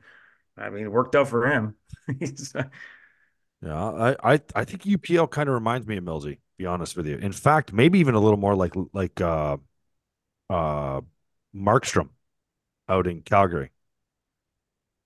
I 0.57 0.71
mean, 0.71 0.85
it 0.85 0.93
worked 0.93 1.15
out 1.15 1.29
for 1.29 1.47
him. 1.47 1.75
Yeah, 3.63 3.77
I, 3.77 4.33
I, 4.33 4.41
I 4.55 4.65
think 4.65 4.85
UPL 4.85 5.31
kind 5.31 5.47
of 5.49 5.55
reminds 5.55 5.87
me 5.87 5.99
of 5.99 6.05
Millsy. 6.05 6.39
Be 6.61 6.67
honest 6.67 6.95
with 6.95 7.07
you. 7.07 7.17
In 7.17 7.33
fact, 7.33 7.73
maybe 7.73 8.01
even 8.01 8.15
a 8.15 8.21
little 8.21 8.37
more 8.37 8.55
like 8.55 8.75
like 8.93 9.19
uh, 9.19 9.57
uh, 10.51 11.01
Markstrom 11.57 12.11
out 12.89 13.07
in 13.07 13.23
Calgary. 13.23 13.71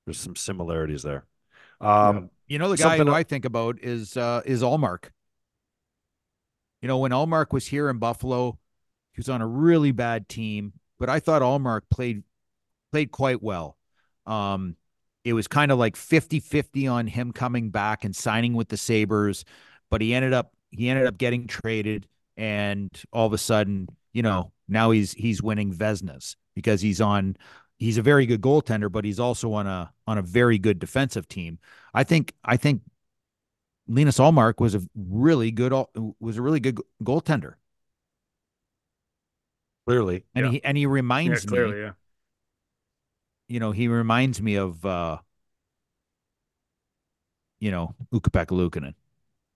There's 0.05 0.19
some 0.19 0.35
similarities 0.37 1.03
there. 1.03 1.27
Um, 1.81 2.31
You 2.49 2.59
know, 2.59 2.69
the 2.71 2.77
guy 2.77 3.01
who 3.01 3.13
I 3.13 3.23
think 3.23 3.45
about 3.45 3.79
is 3.83 4.17
uh 4.17 4.43
is 4.45 4.63
Ullmark. 4.63 5.11
You 6.83 6.89
know, 6.89 6.99
when 6.99 7.13
Ullmark 7.13 7.53
was 7.53 7.67
here 7.67 7.89
in 7.89 7.99
Buffalo, 7.99 8.59
he 9.13 9.19
was 9.21 9.29
on 9.29 9.41
a 9.41 9.47
really 9.47 9.93
bad 9.93 10.29
team, 10.29 10.75
but 10.99 11.09
I 11.09 11.21
thought 11.21 11.43
Ullmark 11.43 11.83
played 11.91 12.25
played 12.93 13.13
quite 13.13 13.43
well. 13.43 13.79
Um 14.27 14.77
it 15.25 15.35
was 15.35 15.49
kind 15.49 15.73
of 15.73 15.79
like 15.79 15.97
50-50 15.97 16.89
on 16.89 17.09
him 17.09 17.33
coming 17.33 17.71
back 17.71 18.05
and 18.05 18.17
signing 18.17 18.55
with 18.55 18.71
the 18.71 18.79
Sabres, 18.79 19.45
but 19.91 20.03
he 20.03 20.15
ended 20.15 20.35
up 20.35 20.54
he 20.77 20.89
ended 20.89 21.07
up 21.07 21.19
getting 21.19 21.47
traded 21.47 22.07
and 22.37 22.91
all 23.13 23.27
of 23.27 23.33
a 23.33 23.39
sudden, 23.39 23.89
you 24.13 24.23
know, 24.23 24.53
now 24.69 24.91
he's 24.91 25.13
he's 25.13 25.43
winning 25.43 25.73
Vezinas 25.73 26.37
because 26.55 26.81
he's 26.81 27.01
on 27.01 27.37
he's 27.79 27.99
a 27.99 28.03
very 28.03 28.27
good 28.27 28.41
goaltender, 28.41 28.91
but 28.91 29.05
he's 29.05 29.21
also 29.21 29.53
on 29.53 29.67
a 29.67 29.93
on 30.07 30.19
a 30.19 30.23
very 30.23 30.59
good 30.59 30.79
defensive 30.79 31.29
team. 31.29 31.59
I 31.95 32.05
think 32.05 32.35
I 32.45 32.57
think 32.57 32.83
Linus 33.87 34.19
Ullmark 34.19 34.61
was 34.61 34.75
a 34.75 34.83
really 34.95 35.51
good 35.51 35.73
was 36.21 36.37
a 36.39 36.43
really 36.43 36.61
good 36.61 36.81
goaltender, 37.03 37.55
clearly, 39.87 40.25
and 40.35 40.47
Yeah. 40.47 40.53
he 40.53 40.63
and 40.65 40.77
he 40.77 40.87
yeah, 41.25 41.39
reminds 41.39 41.45
clearly, 41.47 41.77
me, 41.77 41.81
yeah. 41.81 41.93
you 43.49 43.61
know, 43.61 43.73
he 43.73 43.89
reminds 43.89 44.41
me 44.41 44.57
of 44.57 44.85
uh, 44.85 45.19
you 47.61 47.71
know, 47.71 47.95
Ukko-Pekka 48.13 48.53
Luukkonen. 48.55 48.95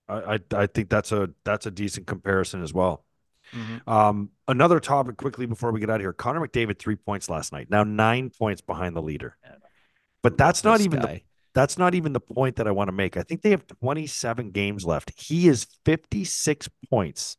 I, 0.08 0.34
I 0.34 0.38
I 0.62 0.66
think 0.66 0.88
that's 0.88 1.12
a 1.12 1.30
that's 1.44 1.66
a 1.66 1.70
decent 1.70 2.06
comparison 2.06 2.62
as 2.62 2.72
well. 2.72 3.04
Mhm. 3.52 3.86
Um, 3.88 4.30
another 4.46 4.78
topic 4.80 5.16
quickly 5.16 5.46
before 5.46 5.72
we 5.72 5.80
get 5.80 5.88
out 5.90 5.96
of 5.96 6.00
here. 6.02 6.12
Connor 6.12 6.40
McDavid 6.46 6.78
three 6.78 6.96
points 6.96 7.28
last 7.30 7.52
night. 7.52 7.68
Now 7.70 7.82
nine 7.84 8.30
points 8.30 8.60
behind 8.60 8.94
the 8.96 9.02
leader, 9.02 9.36
but 10.22 10.36
that's 10.36 10.64
not 10.64 10.78
This 10.78 10.86
even 10.86 11.00
the 11.00 11.06
that's 11.54 11.78
not 11.78 11.94
even 11.94 12.12
the 12.12 12.20
point 12.20 12.56
that 12.56 12.68
I 12.68 12.70
want 12.70 12.88
to 12.88 12.92
make. 12.92 13.16
I 13.16 13.22
think 13.22 13.42
they 13.42 13.50
have 13.50 13.66
27 13.66 14.50
games 14.50 14.84
left. 14.84 15.12
He 15.18 15.48
is 15.48 15.66
56 15.84 16.68
points 16.90 17.36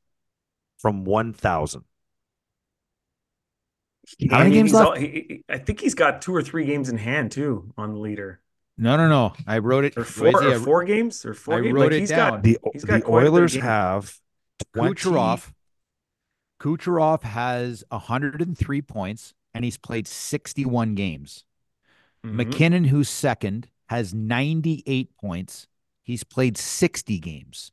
from 0.80 1.05
1,000. 1.05 1.84
How 4.32 4.39
many 4.39 4.51
games 4.51 4.74
left? 4.74 4.88
al- 4.88 4.95
he- 4.95 5.07
he- 5.07 5.43
I 5.47 5.59
think 5.59 5.80
he's 5.80 5.93
got 5.93 6.22
two 6.22 6.36
or 6.36 6.41
three 6.41 6.65
games 6.65 6.89
in 6.89 6.97
hand 6.97 7.32
too 7.32 7.72
on 7.78 7.93
the 7.93 7.99
leader. 7.99 8.41
No, 8.80 8.95
no, 8.95 9.09
no. 9.09 9.34
I 9.45 9.57
wrote 9.57 9.84
it. 9.84 9.97
Or 9.97 10.05
four, 10.05 10.32
Rosie, 10.32 10.47
or 10.55 10.59
four 10.59 10.84
games 10.86 11.25
or 11.25 11.34
four 11.34 11.55
I 11.55 11.61
games. 11.61 11.73
wrote 11.73 11.82
like 11.82 11.91
it 11.91 11.99
he's 11.99 12.09
down. 12.09 12.32
got 12.32 12.43
The 12.43 12.57
He's 12.71 12.86
got 12.86 12.95
the 12.99 13.01
quite 13.01 13.19
a 13.19 13.25
bit 13.25 13.27
of 13.27 13.34
Oilers 13.34 13.53
have 13.55 14.17
20 14.73 14.93
Kucherov. 14.95 15.51
Kucherov 16.61 17.21
has 17.23 17.84
103 17.89 18.82
points, 18.82 19.34
and 19.53 19.65
he's 19.65 19.77
played 19.77 20.07
61 20.07 20.95
games. 20.95 21.43
Mhm. 22.25 22.34
MacKinnon, 22.34 22.84
who's 22.86 23.09
second, 23.09 23.69
has 23.89 24.13
98 24.13 25.15
points. 25.17 25.67
He's 26.03 26.23
played 26.23 26.57
60 26.57 27.19
games. 27.19 27.71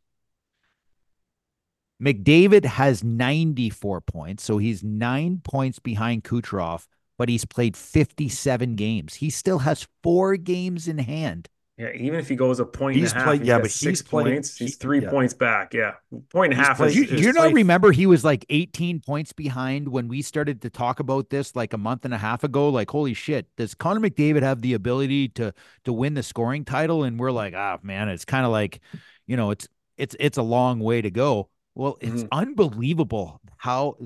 McDavid 2.03 2.65
has 2.65 3.03
94 3.03 4.01
points, 4.03 4.43
so 4.45 4.59
he's 4.59 4.83
nine 4.83 5.41
points 5.43 5.79
behind 5.79 6.25
Kucherov, 6.25 6.87
but 7.19 7.29
he's 7.29 7.45
played 7.45 7.77
57 7.77 8.75
games. 8.77 9.15
He 9.15 9.31
still 9.31 9.59
has 9.61 9.87
four 10.03 10.37
games 10.37 10.89
in 10.89 10.99
hand. 10.99 11.49
Yeah, 11.79 11.91
even 11.95 12.19
if 12.19 12.27
he 12.27 12.37
goes 12.37 12.59
a 12.59 12.65
point 12.65 12.97
He's 12.97 13.13
and 13.13 13.17
a 13.17 13.19
half, 13.21 13.27
played- 13.27 13.41
he's 13.41 13.49
yeah, 13.49 13.59
but 13.59 13.71
six 13.71 14.01
he's 14.01 14.03
played- 14.03 14.25
points. 14.33 14.57
He's 14.57 14.77
three 14.77 15.03
yeah. 15.03 15.11
points 15.11 15.35
back. 15.35 15.75
Yeah, 15.75 15.93
point 16.33 16.55
and 16.55 16.63
a 16.63 16.65
half. 16.65 16.79
played- 16.79 16.89
is, 16.89 16.95
Do 16.95 17.01
you, 17.01 17.05
is 17.05 17.21
do 17.21 17.27
you 17.27 17.33
not 17.35 17.53
remember 17.53 17.93
he 17.93 18.07
was 18.07 18.25
like 18.25 18.47
18 18.49 19.01
points 19.01 19.35
behind 19.35 19.89
when 19.89 20.09
we 20.09 20.23
started 20.23 20.63
to 20.63 20.71
talk 20.71 21.01
about 21.01 21.29
this 21.29 21.55
like 21.55 21.75
a 21.75 21.77
month 21.79 22.07
and 22.07 22.15
a 22.15 22.19
half 22.19 22.45
ago? 22.45 22.71
Like, 22.71 22.91
holy 22.91 23.13
shit, 23.13 23.47
does 23.59 23.75
Connor 23.75 24.01
McDavid 24.01 24.41
have 24.43 24.63
the 24.63 24.73
ability 24.73 25.29
to 25.31 25.53
to 25.85 25.93
win 25.93 26.15
the 26.15 26.23
scoring 26.23 26.65
title? 26.65 27.05
And 27.05 27.21
we're 27.21 27.31
like, 27.31 27.53
ah, 27.55 27.79
man, 27.83 28.09
it's 28.09 28.25
kind 28.25 28.47
of 28.47 28.53
like, 28.53 28.81
you 29.27 29.37
know, 29.37 29.51
it's 29.51 29.69
it's 29.99 30.17
it's 30.19 30.39
a 30.39 30.43
long 30.43 30.81
way 30.81 31.03
to 31.03 31.11
go. 31.11 31.51
Well, 31.75 31.99
it's 32.01 32.23
Mhm. 32.23 32.29
unbelievable 32.33 33.43
how, 33.59 33.97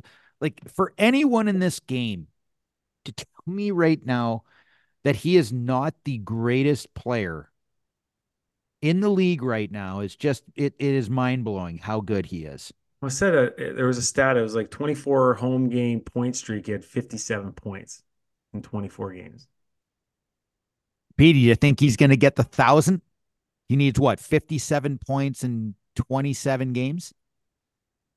like, 0.41 0.61
for 0.75 0.93
anyone 0.99 1.47
in 1.47 1.61
this 1.61 1.79
game 1.79 2.27
to 3.05 3.13
tell 3.13 3.27
me 3.47 3.71
right 3.71 4.05
now 4.05 4.45
that 5.05 5.17
he 5.17 5.37
is 5.37 5.53
not 5.53 5.95
the 6.05 6.19
greatest 6.19 6.93
player 6.95 7.51
in 8.83 9.01
the 9.01 9.09
league 9.09 9.43
right 9.43 9.71
now 9.71 10.01
is 10.01 10.17
just 10.17 10.45
it, 10.57 10.75
it 10.79 10.95
is 10.95 11.11
mind 11.11 11.45
blowing 11.45 11.79
how 11.79 12.01
good 12.01 12.27
he 12.27 12.45
is. 12.45 12.73
I 13.03 13.09
said 13.09 13.35
uh, 13.35 13.51
there 13.57 13.87
was 13.87 13.99
a 13.99 14.03
stat. 14.03 14.37
It 14.37 14.43
was 14.43 14.55
like 14.55 14.71
24 14.71 15.35
home 15.35 15.69
game 15.69 16.01
point 16.01 16.37
streak. 16.37 16.67
He 16.67 16.73
had 16.73 16.85
57 16.85 17.53
points 17.53 18.03
in 18.53 18.63
24 18.63 19.13
games. 19.15 19.49
Pete, 21.17 21.35
do 21.35 21.41
you 21.41 21.55
think 21.55 21.81
he's 21.81 21.97
going 21.97 22.11
to 22.11 22.17
get 22.17 22.37
the 22.37 22.43
thousand? 22.43 23.03
He 23.69 23.77
needs 23.77 24.01
what, 24.01 24.21
57 24.21 24.99
points 24.99 25.45
in 25.45 25.75
27 25.97 26.73
games. 26.73 27.13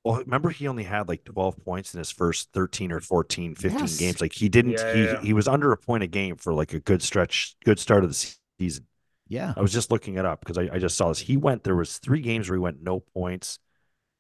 Well, 0.03 0.17
remember 0.19 0.49
he 0.49 0.67
only 0.67 0.83
had 0.83 1.07
like 1.07 1.23
12 1.23 1.63
points 1.63 1.93
in 1.93 1.97
his 1.99 2.11
first 2.11 2.49
13 2.53 2.91
or 2.91 2.99
14, 2.99 3.55
15 3.55 3.79
Yes. 3.79 3.97
games. 3.97 4.21
Like 4.21 4.33
he 4.33 4.49
didn't 4.49 4.73
Yeah, 4.73 4.93
he 4.93 5.03
yeah. 5.05 5.21
he 5.21 5.33
was 5.33 5.47
under 5.47 5.71
a 5.71 5.77
point 5.77 6.03
a 6.03 6.07
game 6.07 6.35
for 6.35 6.53
like 6.53 6.73
a 6.73 6.79
good 6.79 7.01
stretch, 7.01 7.55
good 7.63 7.79
start 7.79 8.03
of 8.03 8.09
the 8.09 8.35
season. 8.59 8.85
Yeah. 9.29 9.53
I 9.55 9.61
was 9.61 9.71
just 9.71 9.91
looking 9.91 10.15
it 10.17 10.25
up 10.25 10.41
because 10.41 10.57
I, 10.57 10.69
I 10.73 10.79
just 10.79 10.97
saw 10.97 11.07
this. 11.09 11.19
He 11.19 11.37
went 11.37 11.63
there 11.63 11.75
was 11.75 11.97
three 11.99 12.19
games 12.21 12.49
where 12.49 12.57
he 12.57 12.61
went 12.61 12.83
no 12.83 12.99
points. 12.99 13.59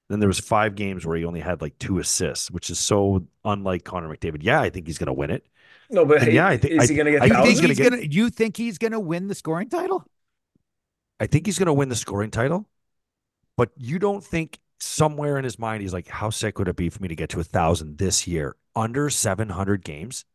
Then 0.09 0.19
there 0.19 0.27
was 0.27 0.39
five 0.39 0.75
games 0.75 1.05
where 1.05 1.17
he 1.17 1.25
only 1.25 1.39
had 1.41 1.61
like 1.61 1.77
two 1.79 1.99
assists, 1.99 2.49
which 2.49 2.69
is 2.69 2.79
so 2.79 3.25
unlike 3.43 3.83
Connor 3.83 4.07
McDavid. 4.15 4.43
Yeah, 4.43 4.61
I 4.61 4.69
think 4.69 4.87
he's 4.87 4.97
gonna 4.97 5.13
win 5.13 5.31
it. 5.31 5.45
No, 5.89 6.05
but 6.05 6.21
hey, 6.23 6.33
yeah, 6.33 6.47
I 6.47 6.57
think- 6.57 6.81
is 6.81 6.89
he 6.89 6.95
going 6.95 7.05
to 7.07 7.11
get 7.11 7.21
I 7.21 7.25
You 7.25 7.33
think 7.33 7.45
think 7.45 7.59
he's 7.59 7.59
he's 7.59 7.77
gonna 7.77 7.89
gonna, 7.89 8.01
get- 8.03 8.13
you 8.13 8.29
think 8.29 8.57
he's 8.57 8.77
gonna 8.77 8.99
win 8.99 9.27
the 9.27 9.35
scoring 9.35 9.69
title? 9.69 10.05
I 11.19 11.27
think 11.27 11.45
he's 11.45 11.59
gonna 11.59 11.73
win 11.73 11.89
the 11.89 11.95
scoring 11.95 12.31
title. 12.31 12.67
But 13.57 13.69
you 13.77 13.99
don't 13.99 14.23
think 14.23 14.59
somewhere 14.83 15.37
in 15.37 15.43
his 15.43 15.57
mind 15.57 15.81
he's 15.81 15.93
like, 15.93 16.07
how 16.07 16.29
sick 16.29 16.59
would 16.59 16.67
it 16.67 16.75
be 16.75 16.89
for 16.89 17.01
me 17.01 17.07
to 17.07 17.15
get 17.15 17.29
to 17.29 17.39
a 17.39 17.43
thousand 17.43 17.97
this 17.97 18.27
year 18.27 18.55
under 18.75 19.09
700 19.09 19.83
games? 19.83 20.25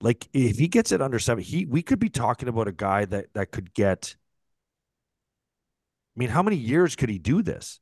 Like 0.00 0.28
if 0.32 0.58
he 0.58 0.68
gets 0.68 0.92
it 0.92 1.00
under 1.00 1.18
seven, 1.18 1.44
he 1.44 1.64
we 1.66 1.82
could 1.82 1.98
be 1.98 2.08
talking 2.08 2.48
about 2.48 2.66
a 2.68 2.72
guy 2.72 3.04
that 3.04 3.26
that 3.34 3.52
could 3.52 3.72
get. 3.74 4.16
I 6.16 6.18
mean, 6.18 6.28
how 6.28 6.42
many 6.42 6.56
years 6.56 6.96
could 6.96 7.08
he 7.08 7.18
do 7.18 7.40
this? 7.42 7.78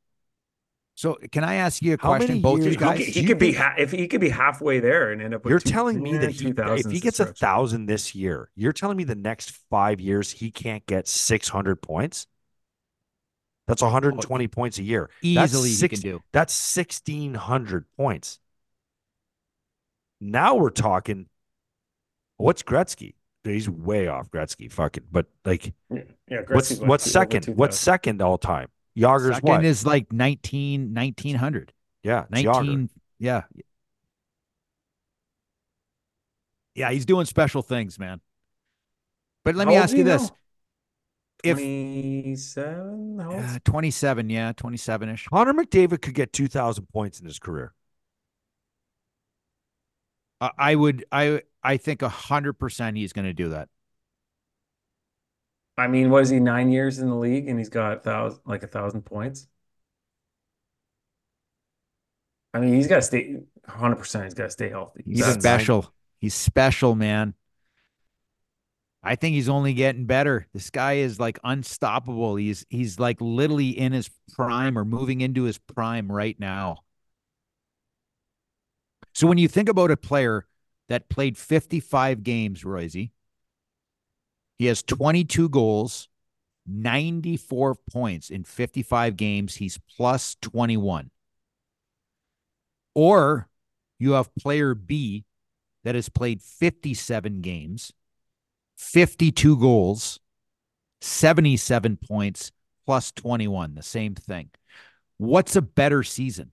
So 0.95 1.17
can 1.33 1.45
I 1.45 1.55
ask 1.55 1.81
you 1.83 1.95
a 1.95 1.97
How 1.99 2.17
question? 2.17 2.43
Both 2.43 2.59
you 2.59 2.65
years- 2.65 2.75
he 2.75 2.79
guys. 2.81 2.99
could, 2.99 3.07
he 3.07 3.25
could 3.25 3.39
be 3.39 3.53
think- 3.53 3.57
ha- 3.57 3.75
if 3.79 3.91
he 3.91 4.07
could 4.07 4.21
be 4.21 4.29
halfway 4.29 4.81
there 4.81 5.13
and 5.13 5.23
end 5.23 5.33
up 5.35 5.45
with 5.45 5.51
You're 5.51 5.61
two- 5.61 5.71
telling 5.71 6.03
me 6.03 6.19
that 6.19 6.31
he, 6.33 6.53
if 6.57 6.91
he 6.91 7.01
gets 7.01 7.21
a 7.21 7.27
thousand 7.27 7.87
this 7.87 8.15
year, 8.15 8.51
you're 8.55 8.75
telling 8.75 8.99
me 8.99 9.05
the 9.05 9.15
next 9.15 9.53
five 9.71 9.99
years 9.99 10.31
he 10.31 10.51
can't 10.51 10.85
get 10.85 11.09
600 11.09 11.81
points? 11.81 12.27
That's 13.71 13.83
120 13.83 14.49
points 14.49 14.79
a 14.79 14.83
year. 14.83 15.09
Easily 15.23 15.69
he 15.71 15.75
six- 15.75 16.01
can 16.01 16.11
do. 16.11 16.23
That's 16.33 16.77
1,600 16.77 17.87
points. 17.97 18.39
Now 20.21 20.57
we're 20.57 20.71
talking. 20.71 21.27
What's 22.37 22.63
Gretzky? 22.63 23.15
He's 23.45 23.71
way 23.71 24.07
off 24.09 24.31
Gretzky, 24.31 24.71
fucking. 24.71 25.05
But 25.11 25.27
like, 25.45 25.73
yeah, 25.91 26.03
yeah 26.29 26.41
what's 26.49 26.79
what's 26.79 27.05
two- 27.05 27.11
over 27.19 27.31
second? 27.31 27.47
What's 27.57 27.79
second 27.79 28.21
all 28.21 28.37
time? 28.39 28.69
Jagr's 28.99 29.37
Second 29.37 29.49
what? 29.49 29.65
is 29.65 29.87
like 29.87 30.13
19, 30.13 30.93
1900. 30.93 31.73
yeah, 32.03 32.25
it's 32.31 32.43
Jagr. 32.43 32.89
yeah 33.21 33.43
yeah 36.75 36.91
he's 36.91 37.05
doing 37.05 37.25
special 37.27 37.63
things 37.63 37.99
man 37.99 38.21
but 39.45 39.55
let 39.55 39.65
How 39.67 39.71
me 39.71 39.77
old 39.77 39.85
ask 39.85 39.93
you 39.93 39.99
he 39.99 40.03
this 40.05 40.23
now? 40.31 40.37
If- 41.45 41.57
27 41.57 43.19
how 43.19 43.31
uh, 43.31 43.59
27 43.65 44.31
yeah 44.31 44.53
27ish 44.53 45.29
Connor 45.29 45.53
McDavid 45.55 46.03
could 46.03 46.15
get 46.15 46.33
2,000 46.33 46.87
points 46.93 47.21
in 47.21 47.27
his 47.27 47.39
career. 47.39 47.73
I 50.41 50.51
I 50.59 50.75
would 50.75 51.05
i 51.13 51.43
i 51.63 51.77
think 51.77 52.03
a 52.03 52.09
hundred 52.09 52.55
percent 52.55 52.97
he's 52.97 53.13
going 53.13 53.27
to 53.27 53.33
do 53.35 53.51
that 53.51 53.69
I 55.79 55.87
mean, 55.87 56.11
was 56.11 56.29
he 56.29 56.41
nine 56.41 56.71
years 56.71 56.99
in 56.99 57.09
the 57.09 57.15
league 57.17 57.49
and 57.49 57.59
he's 57.59 57.71
got 57.71 57.97
a 57.97 58.01
thousand 58.01 58.41
like 58.45 58.63
a 58.63 58.67
thousand 58.67 59.01
points? 59.03 59.47
I 62.53 62.61
mean, 62.61 62.75
he's 62.75 62.87
got 62.87 62.97
to 62.97 63.03
stay 63.03 63.37
100. 63.65 63.97
percent 63.97 64.25
He's 64.25 64.35
got 64.35 64.45
to 64.45 64.51
stay 64.51 64.69
healthy. 64.69 65.05
he's 65.07 65.21
That's- 65.21 65.43
special 65.43 65.95
he's 66.21 66.35
special 66.35 66.95
man 66.95 67.33
i 69.03 69.15
think 69.15 69.35
he's 69.35 69.49
only 69.49 69.75
getting 69.75 70.05
better. 70.05 70.47
This 70.53 70.71
guy 70.71 70.95
is 70.95 71.19
like 71.19 71.39
unstoppable. 71.45 72.37
He's 72.37 72.67
he's 72.69 72.99
like 72.99 73.21
literally 73.21 73.71
in 73.71 73.93
his 73.93 74.11
prime 74.35 74.77
or 74.79 74.85
moving 74.85 75.21
into 75.21 75.45
his 75.45 75.59
prime 75.59 76.11
right 76.11 76.39
now. 76.39 76.79
So 79.13 79.27
when 79.27 79.39
you 79.39 79.49
think 79.49 79.69
about 79.69 79.91
a 79.91 79.97
player 79.97 80.47
that 80.89 81.09
played 81.09 81.39
55 81.39 82.23
games 82.23 82.65
royce 82.65 82.93
he 82.93 83.11
has 84.67 84.83
22 84.83 85.49
goals 85.49 86.09
94 86.67 87.77
points 87.91 88.31
in 88.31 88.45
55 88.45 89.17
games. 89.17 89.57
He's 89.57 89.79
plus 89.97 90.37
21 90.43 91.11
or 92.95 93.49
you 93.99 94.13
have 94.13 94.35
player 94.37 94.75
b 94.75 95.25
that 95.85 95.95
has 95.95 96.09
played 96.09 96.43
57 96.43 97.41
games, 97.41 97.93
52 98.81 99.59
goals, 99.59 100.19
77 101.03 101.99
points, 101.99 102.51
plus 102.87 103.13
21, 103.13 103.75
the 103.75 103.83
same 103.83 104.15
thing. 104.15 104.51
What's 105.19 105.55
a 105.55 105.63
better 105.63 106.03
season? 106.03 106.53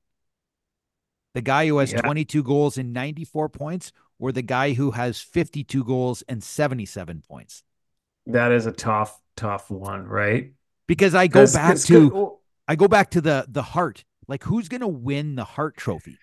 The 1.34 1.41
guy 1.41 1.67
who 1.67 1.78
has 1.78 1.93
Yeah. 1.93 2.01
22 2.01 2.43
goals 2.43 2.78
and 2.78 2.93
94 2.93 3.49
points, 3.49 3.91
or 4.19 4.32
the 4.32 4.41
guy 4.41 4.73
who 4.73 4.91
has 4.91 5.21
52 5.21 5.84
goals 5.84 6.21
and 6.28 6.43
77 6.43 7.23
points? 7.28 7.63
That 8.25 8.51
is 8.51 8.65
a 8.65 8.71
tough, 8.73 9.19
tough 9.38 9.71
one, 9.71 10.05
right? 10.05 10.51
Because 10.86 11.15
I 11.15 11.28
go 11.28 11.45
back 11.51 11.78
to 11.78 12.09
well, 12.09 12.21
oh 12.21 12.39
I 12.67 12.75
go 12.75 12.88
back 12.88 13.09
to 13.11 13.21
the 13.21 13.45
the 13.47 13.61
Hart. 13.61 14.03
Like 14.28 14.43
who's 14.43 14.67
gonna 14.67 14.88
win 14.88 15.36
the 15.36 15.45
Hart 15.45 15.78
trophy? 15.78 16.17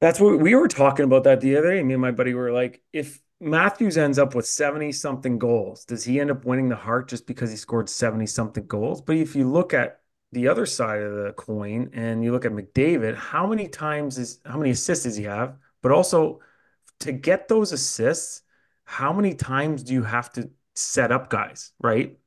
That's 0.00 0.20
what 0.20 0.38
we 0.38 0.54
were 0.54 0.68
talking 0.68 1.04
about 1.04 1.24
that 1.24 1.40
the 1.40 1.56
other 1.56 1.74
day. 1.74 1.82
Me 1.82 1.94
and 1.94 2.00
my 2.00 2.12
buddy 2.12 2.34
were 2.34 2.52
like, 2.52 2.80
if 2.92 3.20
Matthews 3.40 3.96
ends 3.96 4.18
up 4.18 4.34
with 4.34 4.46
70 4.46 4.90
something 4.92 5.38
goals, 5.38 5.84
does 5.84 6.04
he 6.04 6.18
end 6.20 6.30
up 6.30 6.44
winning 6.44 6.68
the 6.68 6.76
Hart 6.76 7.08
just 7.08 7.26
because 7.26 7.50
he 7.50 7.56
scored 7.56 7.88
70 7.88 8.26
something 8.26 8.66
goals? 8.66 9.00
But 9.00 9.16
if 9.16 9.36
you 9.36 9.48
look 9.48 9.72
at 9.74 10.00
the 10.32 10.48
other 10.48 10.66
side 10.66 11.00
of 11.02 11.14
the 11.14 11.32
coin 11.32 11.90
and 11.92 12.22
you 12.24 12.32
look 12.32 12.44
at 12.44 12.52
McDavid, 12.52 13.14
how 13.14 13.46
many 13.46 13.68
times 13.68 14.18
is 14.18 14.40
how 14.44 14.58
many 14.58 14.70
assists 14.70 15.04
does 15.04 15.16
he 15.16 15.24
have? 15.24 15.56
But 15.82 15.92
also 15.92 16.40
to 17.00 17.12
get 17.12 17.48
those 17.48 17.72
assists, 17.72 18.42
how 18.84 19.12
many 19.12 19.34
times 19.34 19.82
do 19.84 19.94
you 19.94 20.02
have 20.04 20.32
to 20.34 20.50
set 20.74 21.12
up 21.12 21.30
guys, 21.30 21.72
right? 21.80 22.18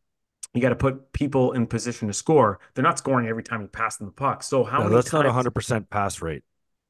You 0.53 0.61
got 0.61 0.69
to 0.69 0.75
put 0.75 1.13
people 1.13 1.53
in 1.53 1.67
position 1.67 2.07
to 2.09 2.13
score. 2.13 2.59
They're 2.73 2.83
not 2.83 2.97
scoring 2.99 3.27
every 3.27 3.43
time 3.43 3.61
you 3.61 3.67
pass 3.67 3.97
them 3.97 4.07
the 4.07 4.13
puck. 4.13 4.43
So 4.43 4.63
how 4.63 4.81
No, 4.81 4.83
many 4.83 4.97
that's 4.97 5.07
times 5.07 5.13
not 5.13 5.25
a 5.25 5.29
100% 5.29 5.89
pass 5.89 6.21
rate. 6.21 6.43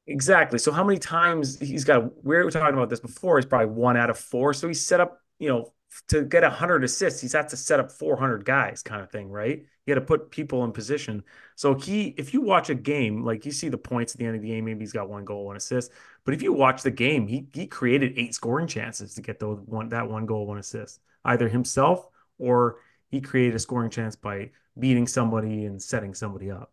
Exactly. 0.08 0.60
So 0.60 0.72
how 0.72 0.84
many 0.84 0.99
times 0.99 1.60
he's 1.60 1.84
got? 1.86 2.04
We 2.26 2.36
were 2.36 2.49
talking 2.52 2.74
about 2.76 2.89
this 2.89 2.99
before. 2.99 3.38
He's 3.38 3.45
probably 3.45 3.68
one 3.68 3.97
out 3.97 4.10
of 4.10 4.18
four. 4.18 4.54
So 4.54 4.68
he's 4.68 4.86
set 4.86 4.99
up, 4.99 5.20
you 5.39 5.47
know, 5.47 5.74
to 6.08 6.24
get 6.24 6.43
hundred 6.43 6.84
assists, 6.84 7.22
he's 7.22 7.34
had 7.34 7.49
to 7.49 7.58
set 7.58 7.80
up 7.80 7.91
four 7.91 8.18
hundred 8.18 8.43
guys, 8.43 8.82
kind 8.82 9.02
of 9.02 9.12
thing, 9.12 9.30
right? 9.30 9.64
He 9.86 9.91
had 9.91 9.95
to 9.95 10.02
put 10.06 10.32
people 10.32 10.64
in 10.64 10.72
position. 10.72 11.24
So 11.56 11.76
he, 11.76 12.16
if 12.18 12.34
you 12.34 12.41
watch 12.41 12.70
a 12.70 12.76
game, 12.76 13.24
like 13.24 13.45
you 13.45 13.52
see 13.52 13.70
the 13.70 13.78
points 13.78 14.14
at 14.16 14.20
the 14.20 14.26
end 14.26 14.36
of 14.36 14.41
the 14.41 14.47
game, 14.49 14.66
maybe 14.66 14.80
he's 14.80 14.91
got 14.93 15.10
one 15.10 15.26
goal, 15.26 15.45
one 15.45 15.58
assist. 15.58 15.91
But 16.26 16.34
if 16.34 16.41
you 16.41 16.52
watch 16.54 16.82
the 16.82 16.91
game, 16.91 17.28
he 17.28 17.47
he 17.54 17.68
created 17.68 18.14
eight 18.18 18.34
scoring 18.34 18.68
chances 18.68 19.14
to 19.16 19.22
get 19.22 19.39
those 19.39 19.60
one 19.66 19.89
that 19.89 20.10
one 20.10 20.26
goal, 20.26 20.47
one 20.47 20.58
assist, 20.58 20.99
either 21.26 21.47
himself 21.47 22.08
or 22.39 22.78
he 23.12 23.22
created 23.22 23.56
a 23.56 23.60
scoring 23.60 23.91
chance 23.91 24.16
by 24.16 24.49
beating 24.80 25.06
somebody 25.08 25.66
and 25.66 25.82
setting 25.82 26.14
somebody 26.14 26.49
up, 26.49 26.72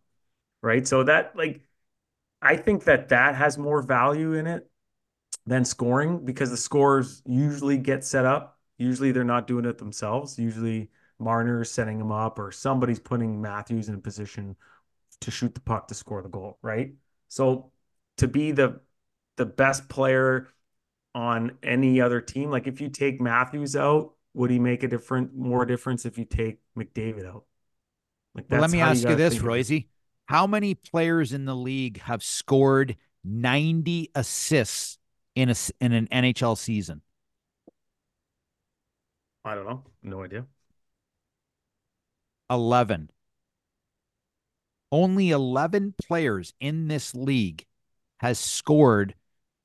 right? 0.61 0.87
So 0.87 1.03
that 1.03 1.35
like 1.35 1.61
I 2.41 2.55
think 2.55 2.85
that 2.85 3.09
that 3.09 3.35
has 3.35 3.57
more 3.57 3.81
value 3.81 4.33
in 4.33 4.47
it 4.47 4.69
than 5.45 5.65
scoring 5.65 6.23
because 6.25 6.49
the 6.49 6.57
scores 6.57 7.21
usually 7.25 7.77
get 7.77 8.03
set 8.03 8.25
up. 8.25 8.57
Usually 8.77 9.11
they're 9.11 9.23
not 9.23 9.47
doing 9.47 9.65
it 9.65 9.77
themselves. 9.77 10.39
Usually 10.39 10.89
Marner's 11.19 11.71
setting 11.71 11.97
them 11.97 12.11
up 12.11 12.39
or 12.39 12.51
somebody's 12.51 12.99
putting 12.99 13.41
Matthews 13.41 13.89
in 13.89 13.95
a 13.95 13.99
position 13.99 14.55
to 15.21 15.31
shoot 15.31 15.53
the 15.53 15.61
puck 15.61 15.87
to 15.89 15.93
score 15.93 16.21
the 16.21 16.29
goal, 16.29 16.57
right? 16.61 16.93
So 17.27 17.71
to 18.17 18.27
be 18.27 18.51
the 18.51 18.79
the 19.37 19.45
best 19.45 19.87
player 19.89 20.49
on 21.15 21.57
any 21.63 21.99
other 22.01 22.21
team, 22.21 22.51
like 22.51 22.67
if 22.67 22.79
you 22.79 22.89
take 22.89 23.19
Matthews 23.19 23.75
out, 23.75 24.13
would 24.33 24.51
he 24.51 24.59
make 24.59 24.83
a 24.83 24.87
different 24.87 25.35
more 25.35 25.65
difference 25.65 26.05
if 26.05 26.17
you 26.17 26.25
take 26.25 26.59
McDavid 26.77 27.25
out? 27.25 27.43
Like 28.35 28.45
Well, 28.49 28.61
let 28.61 28.69
me 28.69 28.81
ask 28.81 29.07
you 29.07 29.15
this, 29.15 29.33
think 29.33 29.43
of 29.43 29.47
it. 29.47 29.51
Roisey. 29.51 29.87
How 30.29 30.45
many 30.45 30.75
players 30.75 31.33
in 31.33 31.45
the 31.45 31.55
league 31.55 32.01
have 32.01 32.21
scored 32.21 32.97
90 33.23 34.11
assists 34.13 34.99
in 35.33 35.49
a 35.49 35.55
in 35.81 35.91
an 35.91 36.07
NHL 36.11 36.55
season? 36.55 37.01
I 39.43 39.55
don't 39.55 39.65
know. 39.65 39.83
No 40.03 40.23
idea. 40.23 40.45
11. 42.51 43.09
Only 44.91 45.31
11 45.31 45.95
players 45.99 46.53
in 46.59 46.87
this 46.89 47.15
league 47.15 47.65
has 48.19 48.37
scored 48.37 49.15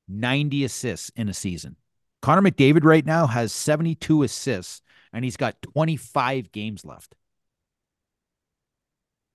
90 0.07 0.63
assists 0.63 1.11
in 1.15 1.29
a 1.29 1.33
season. 1.35 1.75
Connor 2.23 2.41
McDavid 2.41 2.83
right 2.83 3.05
now 3.05 3.27
has 3.27 3.51
72 3.53 4.23
assists 4.23 4.81
and 5.13 5.23
he's 5.23 5.37
got 5.37 5.61
25 5.61 6.51
games 6.51 6.83
left, 6.83 7.13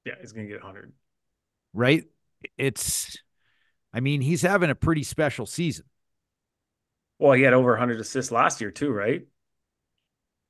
Yeah, 0.05 0.15
he's 0.21 0.33
gonna 0.33 0.49
get 0.49 0.63
100. 0.63 0.93
Right? 1.73 2.05
It's 2.59 3.17
I 3.95 4.01
mean, 4.01 4.21
he's 4.23 4.43
having 4.43 4.71
a 4.71 4.75
pretty 4.75 5.03
special 5.05 5.47
season. 5.47 5.87
Well, 7.19 7.33
he 7.35 7.43
had 7.43 7.53
over 7.53 7.71
100 7.71 8.01
assists 8.01 8.33
last 8.33 8.61
year 8.61 8.71
too, 8.73 8.91
right? 8.91 9.25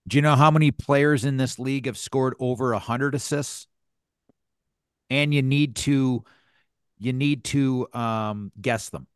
Do 0.08 0.16
you 0.16 0.22
know 0.22 0.36
how 0.36 0.50
many 0.50 0.70
players 0.70 1.24
in 1.24 1.36
this 1.36 1.58
league 1.58 1.86
have 1.86 1.96
scored 1.98 2.34
over 2.38 2.72
100 2.72 3.14
assists? 3.14 3.66
and 5.08 5.34
you 5.34 5.42
need 5.42 5.76
to 5.76 6.24
you 6.98 7.12
need 7.12 7.44
to 7.44 7.88
um 7.94 8.52
guess 8.60 8.90
them. 8.90 9.06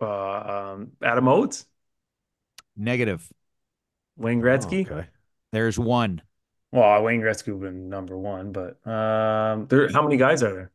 Uh, 0.00 0.74
um, 0.74 0.92
Adam 1.02 1.28
Oates, 1.28 1.66
Negative. 2.76 3.30
Wayne 4.16 4.42
Oh, 4.50 4.76
Gretzky. 4.82 4.90
okay. 4.90 5.08
There's 5.52 5.78
one. 5.78 6.22
Well, 6.70 7.02
Wayne 7.02 7.20
Gretzky 7.22 7.46
would 7.46 7.64
have 7.64 7.72
been 7.72 7.88
number 7.88 8.16
one, 8.16 8.52
but 8.52 8.86
um, 8.86 9.66
there. 9.68 9.88
How 9.90 10.02
many 10.02 10.16
guys 10.16 10.42
are 10.42 10.52
there? 10.52 10.70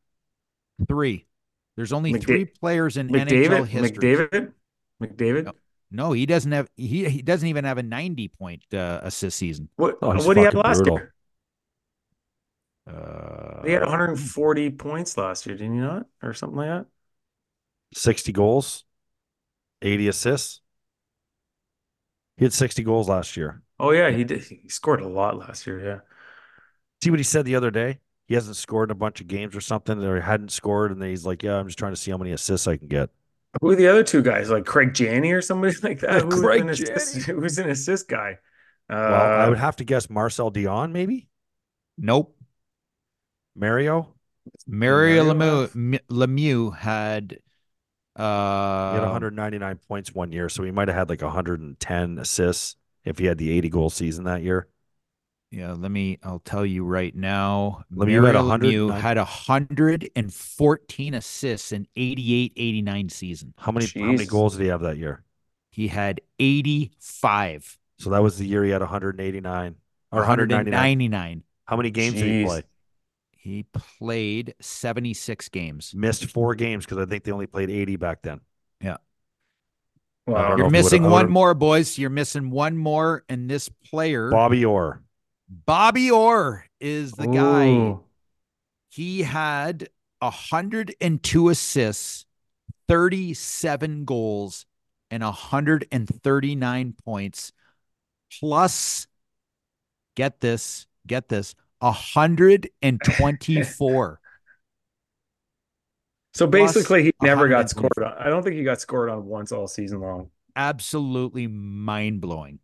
Three. 0.88 1.28
There's 1.76 1.94
only 1.94 2.14
McDa- 2.14 2.24
three 2.26 2.46
players 2.46 2.98
in 2.98 3.10
NHL 3.10 3.66
McDavid, 3.66 3.68
history. 3.68 4.16
McDavid, 4.16 4.52
McDavid. 5.02 5.46
Yep. 5.46 5.56
No, 5.92 6.12
he 6.12 6.26
doesn't 6.26 6.52
have 6.52 6.68
he 6.76 7.08
he 7.10 7.22
doesn't 7.22 7.48
even 7.48 7.66
have 7.66 7.78
a 7.78 7.84
90 7.84 8.28
point 8.30 8.64
uh, 8.74 9.00
assist 9.04 9.38
season. 9.38 9.70
What 9.76 9.98
Oh, 10.02 10.10
what 10.16 10.34
did 10.34 10.38
he 10.38 10.44
have 10.46 10.56
last 10.56 10.78
brutal. 10.80 10.98
year? 10.98 11.14
Uh, 12.86 13.64
He 13.66 13.72
had 13.72 13.82
140 13.82 14.72
points 14.72 15.18
last 15.18 15.46
year, 15.46 15.56
didn't 15.56 15.76
he 15.76 15.80
not, 15.80 16.06
or 16.22 16.34
something 16.34 16.58
like 16.58 16.68
that? 16.70 16.86
60 17.96 18.32
goals, 18.34 18.84
80 19.82 20.08
assists. 20.10 20.62
He 22.38 22.46
had 22.46 22.54
60 22.54 22.84
goals 22.84 23.08
last 23.08 23.38
year. 23.38 23.62
Oh 23.80 23.92
yeah, 23.92 24.10
he 24.12 24.24
did. 24.24 24.44
He 24.44 24.70
scored 24.70 25.02
a 25.02 25.08
lot 25.08 25.38
last 25.38 25.66
year. 25.68 25.84
Yeah. 25.84 26.00
See 27.04 27.10
what 27.10 27.20
he 27.20 27.24
said 27.24 27.46
the 27.46 27.56
other 27.56 27.72
day? 27.72 28.00
He 28.28 28.36
hasn't 28.36 28.56
scored 28.56 28.90
in 28.90 28.92
a 28.92 28.96
bunch 28.96 29.20
of 29.20 29.28
games 29.28 29.56
or 29.56 29.62
something, 29.62 30.02
or 30.04 30.16
he 30.16 30.22
hadn't 30.22 30.52
scored, 30.52 30.92
and 30.92 31.02
then 31.02 31.10
he's 31.10 31.26
like, 31.26 31.44
"Yeah, 31.44 31.58
I'm 31.58 31.68
just 31.68 31.78
trying 31.78 31.92
to 31.92 31.98
see 32.00 32.12
how 32.12 32.18
many 32.18 32.32
assists 32.32 32.68
I 32.68 32.78
can 32.78 32.88
get." 32.88 33.10
Who 33.62 33.70
are 33.70 33.76
the 33.76 33.88
other 33.88 34.04
two 34.04 34.22
guys? 34.22 34.50
Like 34.50 34.66
Craig 34.66 34.94
Janney 34.94 35.32
or 35.32 35.42
somebody 35.42 35.76
like 35.84 36.00
that? 36.00 36.24
Who's 36.24 36.40
Craig 36.40 36.62
an 36.62 36.70
assist, 36.70 37.26
Janney. 37.26 37.40
who's 37.42 37.58
an 37.60 37.70
assist 37.70 38.08
guy? 38.08 38.40
Uh, 38.90 38.96
well, 38.96 39.40
I 39.42 39.50
would 39.50 39.58
have 39.60 39.76
to 39.78 39.84
guess 39.84 40.10
Marcel 40.10 40.52
Dionne, 40.52 40.92
maybe 40.92 41.28
Nope. 41.98 42.36
Mario. 43.56 44.16
Mario 44.68 45.24
Mario 45.24 45.68
Lemieux, 45.68 46.00
Lemieux 46.10 46.76
had 46.76 47.40
uh 48.16 48.92
He 48.92 48.96
had 48.96 49.04
199 49.04 49.80
points 49.88 50.14
one 50.14 50.32
year, 50.32 50.50
so 50.50 50.64
he 50.64 50.72
might 50.72 50.88
have 50.88 50.98
had 50.98 51.10
like 51.10 51.22
110 51.22 52.18
assists 52.20 52.76
if 53.06 53.18
he 53.20 53.26
had 53.26 53.38
the 53.38 53.52
80 53.52 53.70
goal 53.70 53.90
season 53.90 54.26
that 54.26 54.44
year. 54.44 54.68
Yeah, 55.52 55.74
let 55.74 55.92
me. 55.92 56.18
I'll 56.24 56.40
tell 56.40 56.66
you 56.66 56.84
right 56.84 57.16
now. 57.16 57.84
Lemieux 57.94 58.26
had 58.26 58.34
Mario 58.34 58.42
100 58.42 58.74
Lemieux 58.74 59.00
had 59.00 59.18
114 59.18 61.14
assists 61.14 61.72
in 61.72 61.88
88-89 61.96 63.12
season. 63.12 63.54
How 63.60 63.72
many 63.72 63.86
how 63.86 64.00
many 64.14 64.26
goals 64.26 64.58
did 64.58 64.64
he 64.64 64.70
have 64.70 64.82
that 64.82 64.98
year? 64.98 65.24
He 65.70 65.88
had 65.88 66.22
85, 66.40 67.78
So 68.00 68.10
that 68.12 68.24
was 68.24 68.38
the 68.38 68.46
year 68.48 68.64
he 68.64 68.72
had 68.72 68.82
189 68.82 69.76
or 70.12 70.20
199. 70.20 70.72
199. 70.72 71.44
How 71.66 71.78
many 71.78 71.92
games 71.92 72.16
did 72.16 72.26
he 72.26 72.46
play? 72.46 72.64
He 73.32 73.66
played 73.74 74.56
76 74.60 75.50
games. 75.50 75.94
Missed 75.96 76.26
four 76.26 76.56
games 76.56 76.86
because 76.86 76.98
I 76.98 77.06
think 77.06 77.26
they 77.26 77.32
only 77.32 77.48
played 77.48 77.70
80 77.70 77.98
back 77.98 78.22
then. 78.22 78.40
I 80.28 80.32
wow. 80.32 80.50
don't 80.50 80.50
know 80.50 80.58
You're 80.58 80.58
if 80.58 80.58
he 80.58 80.64
would've- 80.64 80.72
missing 80.72 81.04
one 81.04 81.30
more, 81.30 81.54
boys. 81.54 81.98
You're 81.98 82.10
missing 82.10 82.50
one 82.50 82.78
more, 82.78 83.24
and 83.28 83.50
this 83.50 83.68
player, 83.70 84.30
Bobby 84.30 84.64
Orr. 84.64 85.02
Bobby 85.50 86.10
Orr, 86.10 86.66
is 86.80 87.12
the 87.14 87.28
guy. 87.28 87.98
He 88.90 89.24
had 89.24 89.90
102 90.20 91.50
assists, 91.50 92.26
37 92.88 94.06
goals, 94.06 94.66
and 95.12 95.22
139 95.24 96.94
points, 97.04 97.52
plus, 98.40 99.08
get 100.16 100.40
this, 100.40 100.88
get 101.06 101.28
this, 101.30 101.54
124. 101.80 104.20
So 106.34 106.48
basically, 106.48 107.04
he 107.04 107.14
never 107.22 107.48
got 107.48 107.70
scored 107.70 107.92
on. 107.98 108.14
I 108.18 108.30
don't 108.30 108.44
think 108.44 108.56
he 108.56 108.64
got 108.64 108.82
scored 108.82 109.10
on 109.10 109.26
once 109.26 109.52
all 109.52 109.68
season 109.68 110.02
long. 110.02 110.30
Absolutely 110.56 111.48
mind 111.48 112.22
blowing. 112.22 112.60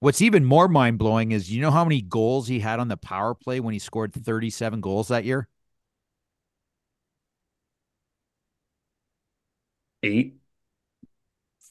What's 0.00 0.20
even 0.20 0.44
more 0.44 0.68
mind 0.68 0.98
blowing 0.98 1.32
is 1.32 1.50
you 1.50 1.62
know 1.62 1.70
how 1.70 1.84
many 1.84 2.02
goals 2.02 2.48
he 2.48 2.60
had 2.60 2.78
on 2.78 2.88
the 2.88 2.96
power 2.98 3.34
play 3.34 3.60
when 3.60 3.72
he 3.72 3.78
scored 3.78 4.12
37 4.12 4.82
goals 4.82 5.08
that 5.08 5.24
year? 5.24 5.48
Eight. 10.02 10.34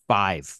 Five. 0.07 0.59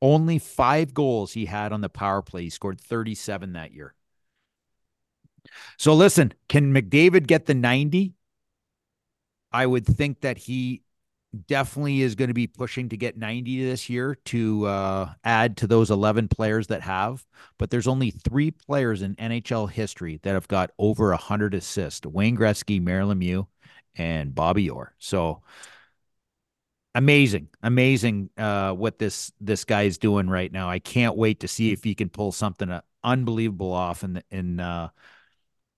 Only 0.00 0.38
five 0.38 0.94
goals 0.94 1.32
he 1.32 1.46
had 1.46 1.72
on 1.72 1.80
the 1.80 1.88
power 1.88 2.22
play. 2.22 2.44
He 2.44 2.50
scored 2.50 2.80
37 2.80 3.52
that 3.54 3.72
year. 3.72 3.94
So 5.78 5.94
listen, 5.94 6.32
can 6.48 6.74
McDavid 6.74 7.26
get 7.26 7.46
the 7.46 7.54
90? 7.54 8.14
I 9.52 9.66
would 9.66 9.86
think 9.86 10.20
that 10.20 10.38
he 10.38 10.82
definitely 11.46 12.02
is 12.02 12.14
going 12.14 12.28
to 12.28 12.34
be 12.34 12.46
pushing 12.46 12.88
to 12.88 12.96
get 12.96 13.16
90 13.16 13.64
this 13.64 13.88
year 13.88 14.16
to 14.26 14.66
uh, 14.66 15.12
add 15.24 15.56
to 15.58 15.66
those 15.66 15.90
11 15.90 16.28
players 16.28 16.68
that 16.68 16.82
have. 16.82 17.24
But 17.58 17.70
there's 17.70 17.86
only 17.86 18.10
three 18.10 18.50
players 18.50 19.02
in 19.02 19.14
NHL 19.16 19.70
history 19.70 20.18
that 20.22 20.32
have 20.32 20.48
got 20.48 20.70
over 20.78 21.10
100 21.10 21.54
assists 21.54 22.06
Wayne 22.06 22.36
Gretzky, 22.36 22.82
Mario 22.82 23.12
Lemieux, 23.12 23.46
and 23.94 24.34
Bobby 24.34 24.70
Orr. 24.70 24.94
So 24.98 25.42
amazing, 26.94 27.48
amazing 27.62 28.30
uh, 28.36 28.72
what 28.72 28.98
this 28.98 29.32
this 29.40 29.64
guy 29.64 29.82
is 29.82 29.98
doing 29.98 30.28
right 30.28 30.50
now. 30.50 30.68
I 30.68 30.78
can't 30.78 31.16
wait 31.16 31.40
to 31.40 31.48
see 31.48 31.72
if 31.72 31.84
he 31.84 31.94
can 31.94 32.08
pull 32.08 32.32
something 32.32 32.70
uh, 32.70 32.82
unbelievable 33.04 33.72
off 33.72 34.02
in 34.02 34.14
the, 34.14 34.24
in 34.30 34.60
uh, 34.60 34.88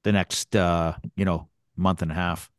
the 0.05 0.13
next 0.13 0.55
uh, 0.57 0.95
you 1.17 1.25
know 1.25 1.49
month 1.77 2.03
and 2.03 2.11
a 2.11 2.15
half. 2.15 2.51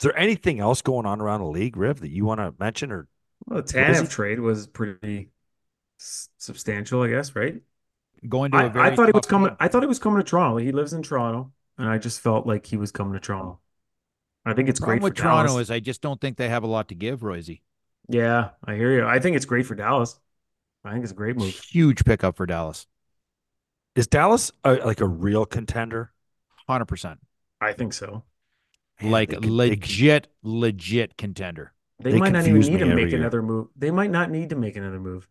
Is 0.00 0.04
there 0.04 0.18
anything 0.18 0.60
else 0.60 0.82
going 0.82 1.06
on 1.06 1.20
around 1.20 1.40
the 1.40 1.46
league, 1.46 1.76
Riv, 1.76 2.00
that 2.00 2.10
you 2.10 2.24
want 2.24 2.40
to 2.40 2.54
mention? 2.58 2.92
Or 2.92 3.08
Well, 3.46 3.62
the 3.62 3.72
Tanev 3.72 4.10
trade 4.10 4.40
was 4.40 4.66
pretty 4.66 5.30
s- 6.00 6.28
substantial, 6.38 7.02
I 7.02 7.08
guess, 7.08 7.34
right? 7.36 7.60
Going 8.28 8.50
to 8.52 8.58
a 8.58 8.60
I, 8.62 8.68
very 8.68 8.90
I 8.90 8.96
thought 8.96 9.06
he 9.06 9.12
was 9.12 9.26
coming. 9.26 9.48
team. 9.48 9.56
I 9.60 9.68
thought 9.68 9.82
he 9.82 9.86
was 9.88 9.98
coming 9.98 10.18
to 10.18 10.24
Toronto. 10.24 10.56
He 10.58 10.72
lives 10.72 10.92
in 10.92 11.02
Toronto, 11.02 11.52
and 11.78 11.88
I 11.88 11.98
just 11.98 12.20
felt 12.20 12.46
like 12.46 12.66
he 12.66 12.76
was 12.76 12.90
coming 12.90 13.12
to 13.14 13.20
Toronto. 13.20 13.60
I 14.44 14.54
think 14.54 14.68
it's 14.68 14.78
Problem 14.78 15.00
great 15.00 15.02
with 15.02 15.16
for 15.16 15.22
Toronto 15.22 15.48
Dallas. 15.48 15.62
is 15.62 15.70
I 15.70 15.80
just 15.80 16.00
don't 16.02 16.20
think 16.20 16.36
they 16.36 16.48
have 16.48 16.62
a 16.62 16.66
lot 16.68 16.88
to 16.88 16.94
give, 16.94 17.22
Royce. 17.22 17.50
Yeah, 18.08 18.50
I 18.64 18.74
hear 18.74 18.92
you. 18.92 19.04
I 19.06 19.18
think 19.18 19.36
it's 19.36 19.44
great 19.44 19.66
for 19.66 19.74
Dallas. 19.74 20.18
I 20.84 20.92
think 20.92 21.02
it's 21.02 21.12
a 21.12 21.16
great 21.16 21.36
move. 21.36 21.54
Huge 21.70 22.04
pickup 22.04 22.36
for 22.36 22.46
Dallas. 22.46 22.86
is 23.94 24.06
Dallas 24.06 24.52
a, 24.64 24.74
like 24.76 25.00
a 25.00 25.06
real 25.08 25.46
contender? 25.46 26.12
Hundred 26.68 26.86
percent. 26.86 27.20
I 27.60 27.72
think 27.72 27.92
so. 27.92 28.24
Like 29.02 29.28
they 29.30 29.34
could- 29.36 29.42
they 29.44 29.48
could- 29.48 29.80
legit, 29.80 30.28
legit 30.42 31.16
contender. 31.16 31.72
They, 31.98 32.12
They 32.12 32.18
might 32.18 32.32
not 32.32 32.46
even 32.46 32.60
need 32.60 32.78
to 32.78 32.94
make 32.94 33.10
year. 33.10 33.18
another 33.20 33.42
move. 33.42 33.68
They 33.76 33.90
might 33.90 34.10
not 34.10 34.30
need 34.30 34.50
to 34.50 34.56
make 34.56 34.76
another 34.76 35.00
move. 35.00 35.28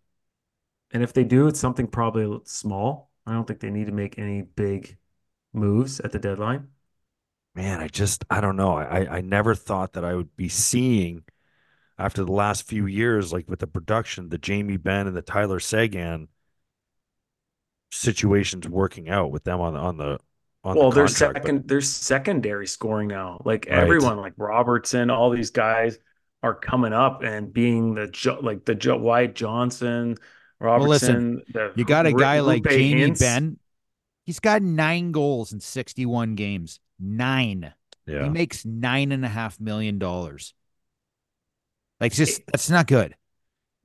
And 0.92 1.04
if 1.04 1.14
they 1.14 1.24
do, 1.24 1.48
it's 1.48 1.60
something 1.60 1.88
probably 1.88 2.40
small. 2.46 3.12
I 3.28 3.34
don't 3.34 3.46
think 3.46 3.60
they 3.60 3.70
need 3.70 3.86
to 3.88 3.92
make 3.92 4.18
any 4.18 4.42
big 4.42 4.98
moves 5.54 6.00
at 6.00 6.12
the 6.12 6.20
deadline. 6.20 6.70
man, 7.54 7.80
I 7.80 7.88
just 7.88 8.26
I 8.30 8.42
don't 8.42 8.56
know. 8.58 8.76
I 8.78 9.18
I 9.18 9.22
never 9.22 9.56
thought 9.56 9.94
that 9.94 10.04
I 10.06 10.14
would 10.16 10.36
be 10.36 10.50
seeing 10.50 11.24
after 11.98 12.24
the 12.26 12.32
last 12.32 12.68
few 12.68 12.86
years, 12.86 13.32
like 13.32 13.50
with 13.50 13.60
the 13.60 13.68
production, 13.68 14.30
the 14.30 14.38
Jamie 14.38 14.76
Benn 14.78 15.08
and 15.08 15.16
the 15.16 15.22
Tyler 15.22 15.60
Seguin 15.62 16.28
situations 17.92 18.68
working 18.68 19.10
out 19.10 19.32
with 19.32 19.44
them 19.44 19.62
on 19.62 19.74
the 19.74 19.80
on 19.80 19.98
the 19.98 20.06
on 20.14 20.20
Well, 20.74 20.90
the 20.90 20.96
there's 20.96 21.18
contract. 21.18 21.34
but- 21.36 21.42
second 21.44 21.68
there's 21.68 21.90
secondary 21.90 22.68
scoring 22.68 23.08
now. 23.08 23.42
Like 23.46 23.68
Right. 23.70 23.78
everyone, 23.80 24.18
like 24.18 24.34
Robertson, 24.38 25.10
all 25.10 25.30
these 25.30 25.52
guys 25.52 25.98
are 26.42 26.56
coming 26.56 26.94
up 26.94 27.22
and 27.24 27.52
being 27.54 27.96
the 27.96 28.08
Jo- 28.08 28.40
like 28.42 28.66
the 28.66 28.76
Joe 28.76 28.98
Wyatt 28.98 29.36
Johnston, 29.36 30.16
Well, 30.60 30.80
listen, 30.88 31.36
Robertson. 31.38 31.54
the 31.54 31.74
You 31.76 31.86
got 31.86 32.06
a 32.08 32.12
Ru- 32.12 32.20
guy 32.20 32.40
like 32.40 32.64
Roope 32.64 32.72
Jamie 32.72 33.02
Hintz. 33.12 33.20
Benn. 33.20 33.60
He's 34.26 34.40
got 34.40 34.62
nine 34.64 35.12
goals 35.12 35.54
in 35.54 35.60
61 35.60 36.34
games. 36.36 36.80
Nine. 37.00 37.74
Yeah. 38.08 38.24
He 38.24 38.30
makes 38.30 38.66
nine 38.66 39.12
and 39.12 39.24
a 39.26 39.28
half 39.28 39.60
million 39.60 40.00
dollars. 40.00 40.54
Like, 42.00 42.12
just 42.12 42.42
that's 42.48 42.70
not 42.70 42.88
good. 42.88 43.16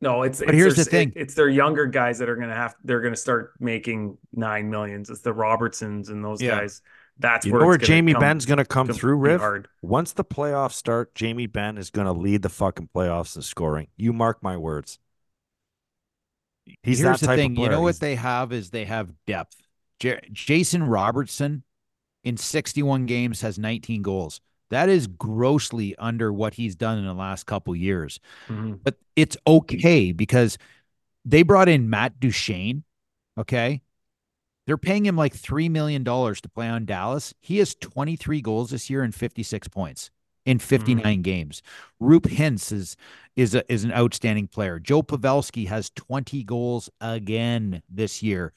No, 0.03 0.23
it's 0.23 0.39
But 0.39 0.49
it's 0.51 0.57
here's 0.57 0.77
their- 0.77 0.85
the 0.85 0.91
thing. 0.91 1.13
it's 1.15 1.35
their 1.35 1.49
younger 1.49 1.87
guys 1.87 2.19
that 2.19 2.29
are 2.29 2.37
gonna 2.37 2.55
have 2.55 2.75
they're 2.85 3.01
gonna 3.03 3.17
start 3.17 3.53
making 3.61 4.17
nine 4.33 4.71
millions. 4.71 5.11
It's 5.11 5.21
the 5.21 5.33
Robertsons 5.33 6.09
and 6.09 6.25
those 6.25 6.41
Yeah. 6.41 6.59
guys. 6.61 6.81
That's 7.19 7.45
You 7.45 7.53
where 7.53 7.67
where 7.67 7.77
Jamie 7.77 8.13
come- 8.15 8.21
Benn's 8.21 8.47
going 8.47 8.57
to 8.57 8.65
come 8.65 8.87
come 8.87 8.97
through, 8.97 9.17
be 9.19 9.29
Riv? 9.29 9.41
hard. 9.41 9.69
Once 9.83 10.13
the 10.15 10.25
playoffs 10.25 10.73
start, 10.73 11.15
Jamie 11.15 11.47
Benn 11.47 11.77
is 11.77 11.91
going 11.91 12.07
to 12.07 12.15
lead 12.15 12.41
the 12.41 12.49
fucking 12.49 12.89
playoffs 12.95 13.37
in 13.37 13.43
scoring. 13.43 13.89
You 13.99 14.15
mark 14.15 14.43
my 14.43 14.57
words. 14.57 14.99
He's 16.83 17.01
Here's 17.01 17.21
that 17.21 17.27
the 17.27 17.37
thing. 17.37 17.53
of 17.53 17.59
You 17.59 17.69
know 17.69 17.83
what 17.83 18.01
they 18.01 18.15
have 18.15 18.53
is 18.53 18.71
they 18.71 18.87
have 18.87 19.13
depth. 19.27 19.57
J- 19.99 20.21
Jason 20.33 20.85
Robertson 20.85 21.63
in 22.25 22.39
61 22.39 23.05
games 23.05 23.43
has 23.43 23.59
19 23.59 24.01
goals. 24.01 24.41
That 24.71 24.89
is 24.89 25.07
grossly 25.07 25.95
under 25.97 26.33
what 26.33 26.55
he's 26.55 26.75
done 26.75 26.99
in 26.99 27.05
the 27.05 27.15
last 27.15 27.47
couple 27.47 27.75
years. 27.77 28.21
Mhm. 28.49 28.81
But 28.83 28.97
it's 29.17 29.37
okay 29.47 30.13
because 30.13 30.59
they 31.25 31.43
brought 31.43 31.69
in 31.69 31.91
Matt 31.91 32.19
Duchene. 32.19 32.85
Okay. 33.37 33.83
They're 34.67 34.79
paying 34.79 35.05
him 35.05 35.17
like 35.17 35.35
$3 35.35 35.69
million 35.69 36.05
to 36.05 36.49
play 36.55 36.69
on 36.69 36.85
Dallas. 36.85 37.35
He 37.41 37.59
has 37.59 37.75
23 37.75 38.41
goals 38.41 38.71
this 38.71 38.89
year 38.89 39.03
and 39.03 39.15
56 39.15 39.69
points 39.69 40.11
in 40.47 40.59
59 40.59 41.23
games. 41.23 41.63
Roope 42.01 42.23
Hintz 42.27 42.73
is 42.73 42.97
is 43.37 43.55
a, 43.55 43.73
is 43.73 43.85
an 43.85 43.93
outstanding 43.93 44.49
player. 44.49 44.79
Joe 44.79 45.03
Pavelski 45.03 45.67
has 45.69 45.91
20 45.91 46.43
goals 46.45 46.91
again 47.01 47.83
this 47.89 48.23
year. 48.23 48.53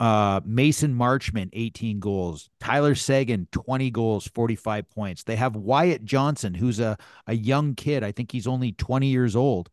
Uh, 0.00 0.40
Mason 0.44 0.94
Marchment 0.94 1.50
18 1.52 2.00
goals. 2.00 2.50
Tyler 2.60 2.94
Seguin 2.94 3.46
20 3.52 3.90
goals, 3.90 4.26
45 4.34 4.90
points. 4.90 5.22
They 5.22 5.36
have 5.36 5.54
Wyatt 5.56 6.04
Johnston 6.04 6.54
who's 6.54 6.80
a 6.80 6.96
a 7.26 7.34
young 7.34 7.74
kid. 7.74 8.02
I 8.02 8.12
think 8.12 8.32
he's 8.32 8.46
only 8.46 8.72
20 8.72 9.06
years 9.06 9.36
old. 9.36 9.70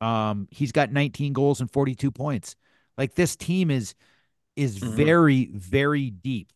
Um, 0.00 0.48
he's 0.50 0.72
got 0.72 0.90
19 0.92 1.32
goals 1.32 1.60
and 1.60 1.70
42 1.70 2.10
points. 2.10 2.56
Like 2.96 3.14
this 3.14 3.36
team 3.36 3.70
is 3.70 3.94
is 4.56 4.78
Mhm. 4.78 4.94
very 4.94 5.44
very 5.52 6.10
deep. 6.10 6.52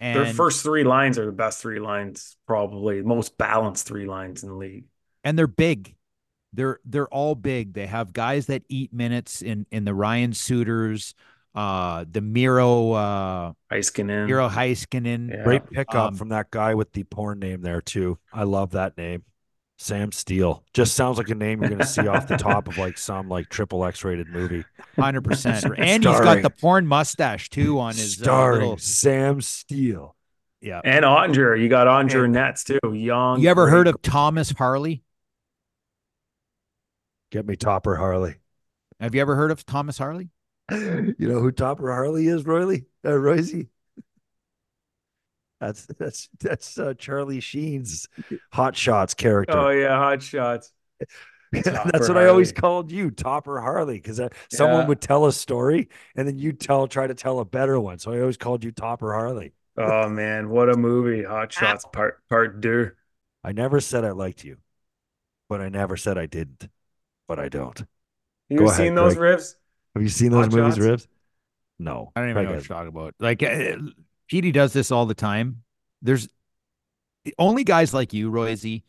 And 0.00 0.16
Their 0.16 0.32
first 0.32 0.62
three 0.62 0.82
lines 0.84 1.18
are 1.18 1.26
the 1.26 1.32
best 1.32 1.60
three 1.60 1.78
lines, 1.78 2.36
probably 2.46 3.02
most 3.02 3.36
balanced 3.36 3.86
three 3.86 4.06
lines 4.06 4.42
in 4.42 4.48
the 4.48 4.54
league. 4.56 4.84
and 5.24 5.38
they're 5.38 5.46
big. 5.46 5.94
They're 6.52 6.80
they're 6.84 7.08
all 7.08 7.34
big. 7.34 7.74
They 7.74 7.86
have 7.86 8.12
guys 8.12 8.46
that 8.46 8.62
eat 8.68 8.92
minutes 8.92 9.42
in 9.42 9.66
in 9.70 9.84
the 9.84 9.94
Ryan 9.94 10.32
Suters, 10.32 11.14
uh, 11.54 12.04
the 12.10 12.20
Miro 12.20 12.92
uh 12.92 13.52
Heiskanen. 13.70 14.26
Miro 14.26 14.48
Heiskanen. 14.48 15.28
Yeah. 15.30 15.44
Great 15.44 15.70
pickup 15.70 15.94
Um, 16.08 16.14
from 16.16 16.30
that 16.30 16.50
guy 16.50 16.74
with 16.74 16.92
the 16.92 17.04
porn 17.04 17.38
name 17.38 17.60
there 17.62 17.80
too. 17.80 18.18
I 18.32 18.44
love 18.44 18.72
that 18.72 18.96
name. 18.96 19.22
Sam 19.80 20.12
Steel. 20.12 20.62
Just 20.74 20.94
sounds 20.94 21.16
like 21.16 21.30
a 21.30 21.34
name 21.34 21.62
you're 21.62 21.70
gonna 21.70 21.86
see 21.86 22.06
off 22.06 22.28
the 22.28 22.36
top 22.38 22.68
of 22.68 22.76
like 22.76 22.98
some 22.98 23.30
like 23.30 23.48
triple 23.48 23.82
X 23.86 24.04
rated 24.04 24.28
movie. 24.28 24.62
Hundred 24.96 25.24
percent. 25.24 25.64
And 25.78 26.04
he's 26.04 26.20
got 26.20 26.42
the 26.42 26.50
porn 26.50 26.86
mustache 26.86 27.48
too 27.48 27.80
on 27.80 27.94
his 27.94 28.20
uh, 28.20 28.24
Starring 28.24 28.60
little. 28.60 28.76
Sam 28.76 29.40
Steel. 29.40 30.14
Yeah. 30.60 30.82
and 30.84 31.02
Oettinger. 31.06 31.58
You 31.58 31.70
got 31.70 31.86
Oettinger 31.86 32.28
Nets 32.28 32.64
too. 32.64 32.78
Young. 32.92 33.40
You 33.40 33.48
ever 33.48 33.64
great 33.64 33.70
heard 33.70 33.88
of 33.88 34.02
Thomas 34.02 34.50
Harley? 34.50 35.02
Get 37.32 37.46
me 37.46 37.56
Topper 37.56 37.96
Harley. 37.96 38.34
Have 39.00 39.14
you 39.14 39.22
ever 39.22 39.34
heard 39.34 39.50
of 39.50 39.64
Thomas 39.64 39.96
Harley? 39.96 40.28
You 40.70 41.14
know 41.18 41.40
who 41.40 41.50
Topper 41.52 41.90
Harley 41.90 42.28
is, 42.28 42.44
Royley? 42.44 42.84
Uh, 43.04 43.16
Royce? 43.16 43.54
That's 45.60 45.86
that's 45.98 46.28
that's 46.40 46.78
uh, 46.78 46.94
Charlie 46.94 47.40
Sheen's 47.40 48.08
Hot 48.52 48.76
Shots 48.76 49.14
character. 49.14 49.58
Oh 49.58 49.68
yeah, 49.70 49.96
hot 49.98 50.22
shots. 50.22 50.72
that's 51.52 51.68
Topper 51.68 52.08
what 52.08 52.16
I 52.16 52.26
always 52.26 52.52
called 52.52 52.92
you, 52.92 53.10
Topper 53.10 53.60
Harley, 53.60 53.94
because 53.96 54.20
someone 54.48 54.86
Yeah. 54.86 54.86
would 54.86 55.00
tell 55.00 55.26
a 55.26 55.32
story 55.32 55.88
and 56.16 56.26
then 56.26 56.38
you 56.38 56.52
tell 56.52 56.86
try 56.86 57.06
to 57.06 57.14
tell 57.14 57.40
a 57.40 57.44
better 57.44 57.78
one. 57.80 57.98
So 57.98 58.12
I 58.12 58.20
always 58.20 58.36
called 58.36 58.62
you 58.64 58.70
Topper 58.70 59.12
Harley. 59.12 59.52
Oh 59.76 60.08
man, 60.08 60.50
what 60.50 60.68
a 60.68 60.76
movie! 60.76 61.24
Hot 61.24 61.52
shots 61.52 61.84
part 61.84 62.22
part 62.28 62.60
two. 62.62 62.92
I 63.42 63.52
never 63.52 63.80
said 63.80 64.04
I 64.04 64.10
liked 64.10 64.44
you, 64.44 64.58
but 65.48 65.60
I 65.60 65.68
never 65.68 65.96
said 65.96 66.18
I 66.18 66.26
didn't. 66.26 66.68
But 67.28 67.38
I 67.40 67.48
don't. 67.50 67.84
You 68.50 68.66
Go 68.66 68.68
seen 68.68 68.94
ahead, 68.94 68.94
those 68.94 69.16
Greg. 69.16 69.16
riffs? 69.16 69.54
Have 69.94 70.02
you 70.02 70.08
seen 70.10 70.32
those 70.32 70.48
Hot 70.48 70.50
movies, 70.50 70.78
Shots? 70.78 70.80
Ribs? 70.80 71.08
No. 71.78 72.12
I 72.16 72.20
don't 72.20 72.30
even 72.30 72.42
Craig 72.42 72.44
know 72.44 72.52
what 72.52 72.68
you're 72.68 72.76
talking 72.76 72.88
about. 72.88 73.14
Like, 73.20 73.42
uh, 73.42 73.76
Petey 74.30 74.52
does 74.52 74.72
this 74.72 74.90
all 74.90 75.06
the 75.06 75.14
time. 75.14 75.62
There's 76.02 76.28
only 77.38 77.64
guys 77.64 77.92
like 77.92 78.12
you, 78.14 78.30
Royzy, 78.30 78.84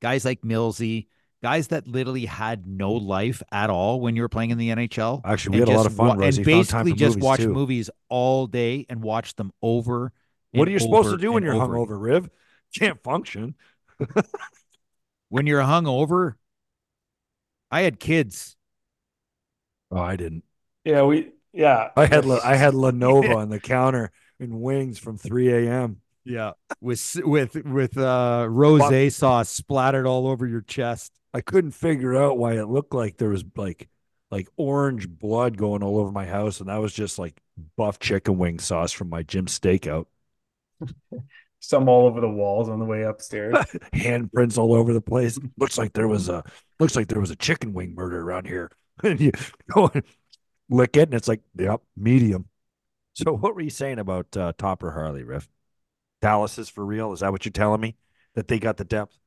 guys 0.00 0.24
like 0.24 0.42
Millsy, 0.42 1.06
guys 1.42 1.68
that 1.68 1.88
literally 1.88 2.26
had 2.26 2.66
no 2.66 2.92
life 2.92 3.42
at 3.50 3.70
all 3.70 4.00
when 4.00 4.14
you 4.14 4.22
were 4.22 4.28
playing 4.28 4.50
in 4.50 4.58
the 4.58 4.68
NHL. 4.68 5.22
Actually, 5.24 5.54
we 5.54 5.60
had 5.60 5.68
a 5.68 5.76
lot 5.76 5.86
of 5.86 5.94
fun, 5.94 6.06
wa- 6.08 6.14
Royce. 6.14 6.36
and 6.36 6.46
You 6.46 6.52
found 6.54 6.68
time 6.68 6.84
basically 6.84 6.98
just 6.98 7.16
movies, 7.16 7.24
watch 7.24 7.40
too. 7.40 7.52
movies 7.52 7.90
all 8.08 8.46
day 8.46 8.86
and 8.88 9.02
watch 9.02 9.34
them 9.34 9.52
over. 9.62 10.12
What 10.52 10.68
are 10.68 10.70
you 10.70 10.78
supposed 10.78 11.10
to 11.10 11.16
do 11.16 11.32
when 11.32 11.42
you're 11.42 11.54
over. 11.54 11.74
hungover, 11.74 12.00
Riv? 12.00 12.28
Can't 12.78 13.02
function. 13.02 13.54
When 15.30 15.46
you're 15.46 15.62
hungover, 15.62 16.34
I 17.70 17.80
had 17.82 17.98
kids. 17.98 18.54
Oh, 19.90 19.96
I 19.98 20.16
didn't. 20.16 20.44
Yeah, 20.84 21.04
we. 21.04 21.30
Yeah, 21.54 21.88
I 21.96 22.04
had 22.04 22.26
La- 22.26 22.40
I 22.44 22.56
had 22.56 22.74
La 22.74 22.90
Nova 22.90 23.36
on 23.36 23.48
the 23.48 23.58
counter 23.58 24.12
and 24.42 24.60
wings 24.60 24.98
from 24.98 25.16
3 25.16 25.66
a.m. 25.66 25.98
Yeah, 26.24 26.52
with 26.80 27.20
with 27.24 27.54
with 27.64 27.98
uh 27.98 28.46
rose 28.48 29.14
sauce 29.14 29.48
splattered 29.48 30.06
all 30.06 30.28
over 30.28 30.46
your 30.46 30.60
chest. 30.60 31.12
I 31.34 31.40
couldn't 31.40 31.72
figure 31.72 32.14
out 32.14 32.38
why 32.38 32.54
it 32.54 32.68
looked 32.68 32.94
like 32.94 33.16
there 33.16 33.30
was 33.30 33.44
like 33.56 33.88
like 34.30 34.48
orange 34.56 35.08
blood 35.08 35.56
going 35.56 35.82
all 35.82 35.98
over 35.98 36.12
my 36.12 36.26
house, 36.26 36.60
and 36.60 36.68
that 36.68 36.80
was 36.80 36.92
just 36.92 37.18
like 37.18 37.40
buff 37.76 37.98
chicken 37.98 38.38
wing 38.38 38.58
sauce 38.58 38.92
from 38.92 39.08
my 39.08 39.22
gym 39.22 39.46
stakeout. 39.46 40.06
some 41.62 41.88
all 41.88 42.06
over 42.06 42.20
the 42.20 42.28
walls 42.28 42.68
on 42.68 42.78
the 42.78 42.84
way 42.84 43.02
upstairs. 43.02 43.54
Handprints 43.94 44.58
all 44.58 44.74
over 44.74 44.92
the 44.92 45.00
place. 45.00 45.38
Looks 45.58 45.78
like 45.78 45.92
there 45.92 46.08
was 46.08 46.28
a 46.28 46.44
looks 46.78 46.96
like 46.96 47.08
there 47.08 47.20
was 47.20 47.30
a 47.30 47.36
chicken 47.36 47.72
wing 47.72 47.94
murder 47.94 48.20
around 48.20 48.46
here. 48.46 48.70
And 49.02 49.18
you 49.18 49.32
go 49.74 49.90
and 49.92 50.04
lick 50.68 50.96
it, 50.96 51.08
and 51.08 51.14
it's 51.14 51.26
like, 51.26 51.40
yep, 51.58 51.80
medium. 51.96 52.46
So 53.14 53.36
what 53.36 53.54
were 53.54 53.60
you 53.60 53.70
saying 53.70 53.98
about 53.98 54.36
uh, 54.36 54.52
Topper 54.56 54.92
Harley, 54.92 55.22
Riff? 55.22 55.48
Dallas 56.20 56.58
is 56.58 56.68
for 56.68 56.84
real? 56.84 57.12
Is 57.12 57.20
that 57.20 57.32
what 57.32 57.44
you're 57.44 57.52
telling 57.52 57.80
me? 57.80 57.96
That 58.34 58.48
they 58.48 58.58
got 58.58 58.76
the 58.76 58.84
depth? 58.84 59.18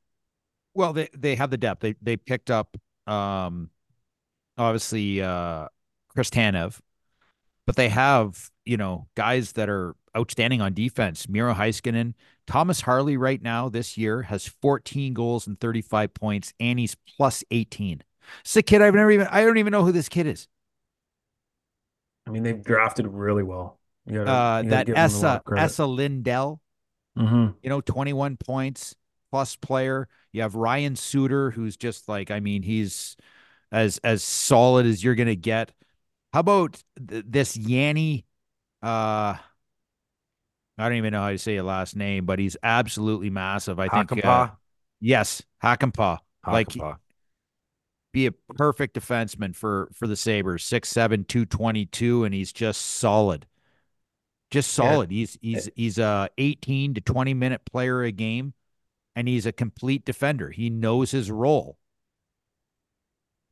Well, 0.73 0.93
they 0.93 1.09
they 1.15 1.35
have 1.35 1.51
the 1.51 1.57
depth. 1.57 1.81
They 1.81 1.95
they 2.01 2.17
picked 2.17 2.49
up 2.49 2.75
um 3.05 3.69
obviously 4.57 5.21
uh 5.21 5.67
Chris 6.09 6.29
Tanev, 6.29 6.79
but 7.67 7.75
they 7.75 7.89
have, 7.89 8.49
you 8.65 8.77
know, 8.77 9.07
guys 9.15 9.53
that 9.53 9.69
are 9.69 9.95
outstanding 10.17 10.61
on 10.61 10.73
defense. 10.73 11.27
Miro 11.27 11.53
Heiskanen, 11.53 12.13
Thomas 12.47 12.81
Harley 12.81 13.17
right 13.17 13.41
now 13.41 13.69
this 13.69 13.97
year 13.97 14.23
has 14.23 14.47
14 14.47 15.13
goals 15.13 15.47
and 15.47 15.59
35 15.59 16.13
points, 16.13 16.53
and 16.59 16.79
he's 16.79 16.95
plus 17.17 17.43
18. 17.51 18.01
It's 18.41 18.55
a 18.55 18.63
kid 18.63 18.81
I've 18.81 18.95
never 18.95 19.11
even 19.11 19.27
I 19.27 19.43
don't 19.43 19.57
even 19.57 19.71
know 19.71 19.83
who 19.85 19.91
this 19.91 20.09
kid 20.09 20.27
is. 20.27 20.47
I 22.27 22.31
mean, 22.31 22.43
they've 22.43 22.61
drafted 22.61 23.07
really 23.07 23.43
well. 23.43 23.79
Yeah, 24.05 24.23
Uh 24.23 24.61
that 24.63 24.85
give 24.87 24.95
them 24.95 25.13
a 25.15 25.17
lot 25.19 25.43
Esa. 25.45 25.59
Esa 25.59 25.85
Lindell. 25.85 26.61
Mhm. 27.17 27.55
you 27.63 27.69
know, 27.69 27.81
21 27.81 28.37
points 28.37 28.95
plus 29.31 29.55
player. 29.55 30.07
You 30.33 30.41
have 30.41 30.55
Ryan 30.55 30.95
Suter, 30.95 31.51
who's 31.51 31.77
just 31.77 32.09
like, 32.09 32.29
I 32.29 32.39
mean, 32.39 32.61
he's 32.61 33.15
as 33.71 33.99
as 34.03 34.23
solid 34.23 34.85
as 34.85 35.03
you're 35.03 35.15
gonna 35.15 35.35
get. 35.35 35.71
How 36.33 36.41
about 36.41 36.83
th- 37.07 37.25
this 37.27 37.55
Jani? 37.55 38.25
Uh, 38.83 39.37
I 40.77 40.89
don't 40.89 40.97
even 40.97 41.13
know 41.13 41.21
how 41.21 41.29
to 41.31 41.37
say 41.37 41.53
your 41.53 41.63
last 41.63 41.95
name, 41.95 42.25
but 42.25 42.37
he's 42.37 42.57
absolutely 42.61 43.29
massive. 43.29 43.79
I 43.79 43.87
think. 43.87 44.11
Uh, 44.11 44.47
Hakanpää? 44.47 44.57
yes, 44.99 45.43
Hakanpää. 45.63 46.17
Like 46.45 46.67
Hakanpää. 46.75 46.97
Be 48.15 48.27
a 48.27 48.31
perfect 48.31 48.95
defenseman 48.95 49.53
for 49.53 49.89
for 49.93 50.07
the 50.07 50.15
Sabres. 50.15 50.63
6'7", 50.63 51.25
222, 51.27 52.23
and 52.23 52.33
he's 52.33 52.53
just 52.53 52.79
solid. 52.81 53.45
Just 54.49 54.69
Yeah. 54.77 54.85
solid. 54.89 55.11
He's 55.11 55.37
he's 55.41 55.69
he's 55.75 55.97
a 55.97 56.29
18 56.37 56.93
to 56.93 57.01
20 57.01 57.33
minute 57.33 57.65
player 57.65 58.03
a 58.03 58.11
game, 58.11 58.53
and 59.15 59.27
he's 59.27 59.45
a 59.45 59.51
complete 59.51 60.05
defender. 60.05 60.51
He 60.51 60.69
knows 60.69 61.11
his 61.11 61.29
role. 61.29 61.77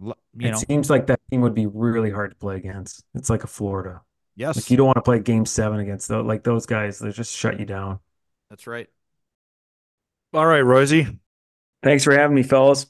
L- 0.01 0.17
You 0.33 0.47
it 0.47 0.51
know, 0.51 0.59
seems 0.67 0.89
like 0.89 1.07
that 1.07 1.19
team 1.29 1.41
would 1.41 1.53
be 1.53 1.65
really 1.67 2.11
hard 2.11 2.31
to 2.31 2.35
play 2.37 2.57
against. 2.57 3.03
It's 3.13 3.29
like 3.29 3.43
a 3.43 3.47
Florida. 3.47 4.01
yes, 4.35 4.55
Like 4.55 4.69
you 4.69 4.77
don't 4.77 4.87
want 4.87 4.97
to 4.97 5.01
play 5.01 5.19
game 5.19 5.45
seven 5.45 5.79
against 5.79 6.07
those 6.07 6.25
like 6.25 6.43
those 6.43 6.65
guys. 6.65 6.99
They 6.99 7.11
just 7.11 7.35
shut 7.35 7.59
you 7.59 7.65
down. 7.65 7.99
that's 8.49 8.67
right. 8.67 8.89
All 10.33 10.45
right, 10.45 10.61
Rosie. 10.61 11.07
Thanks 11.81 12.03
for 12.03 12.13
having 12.17 12.35
me, 12.35 12.43
fellas. 12.43 12.87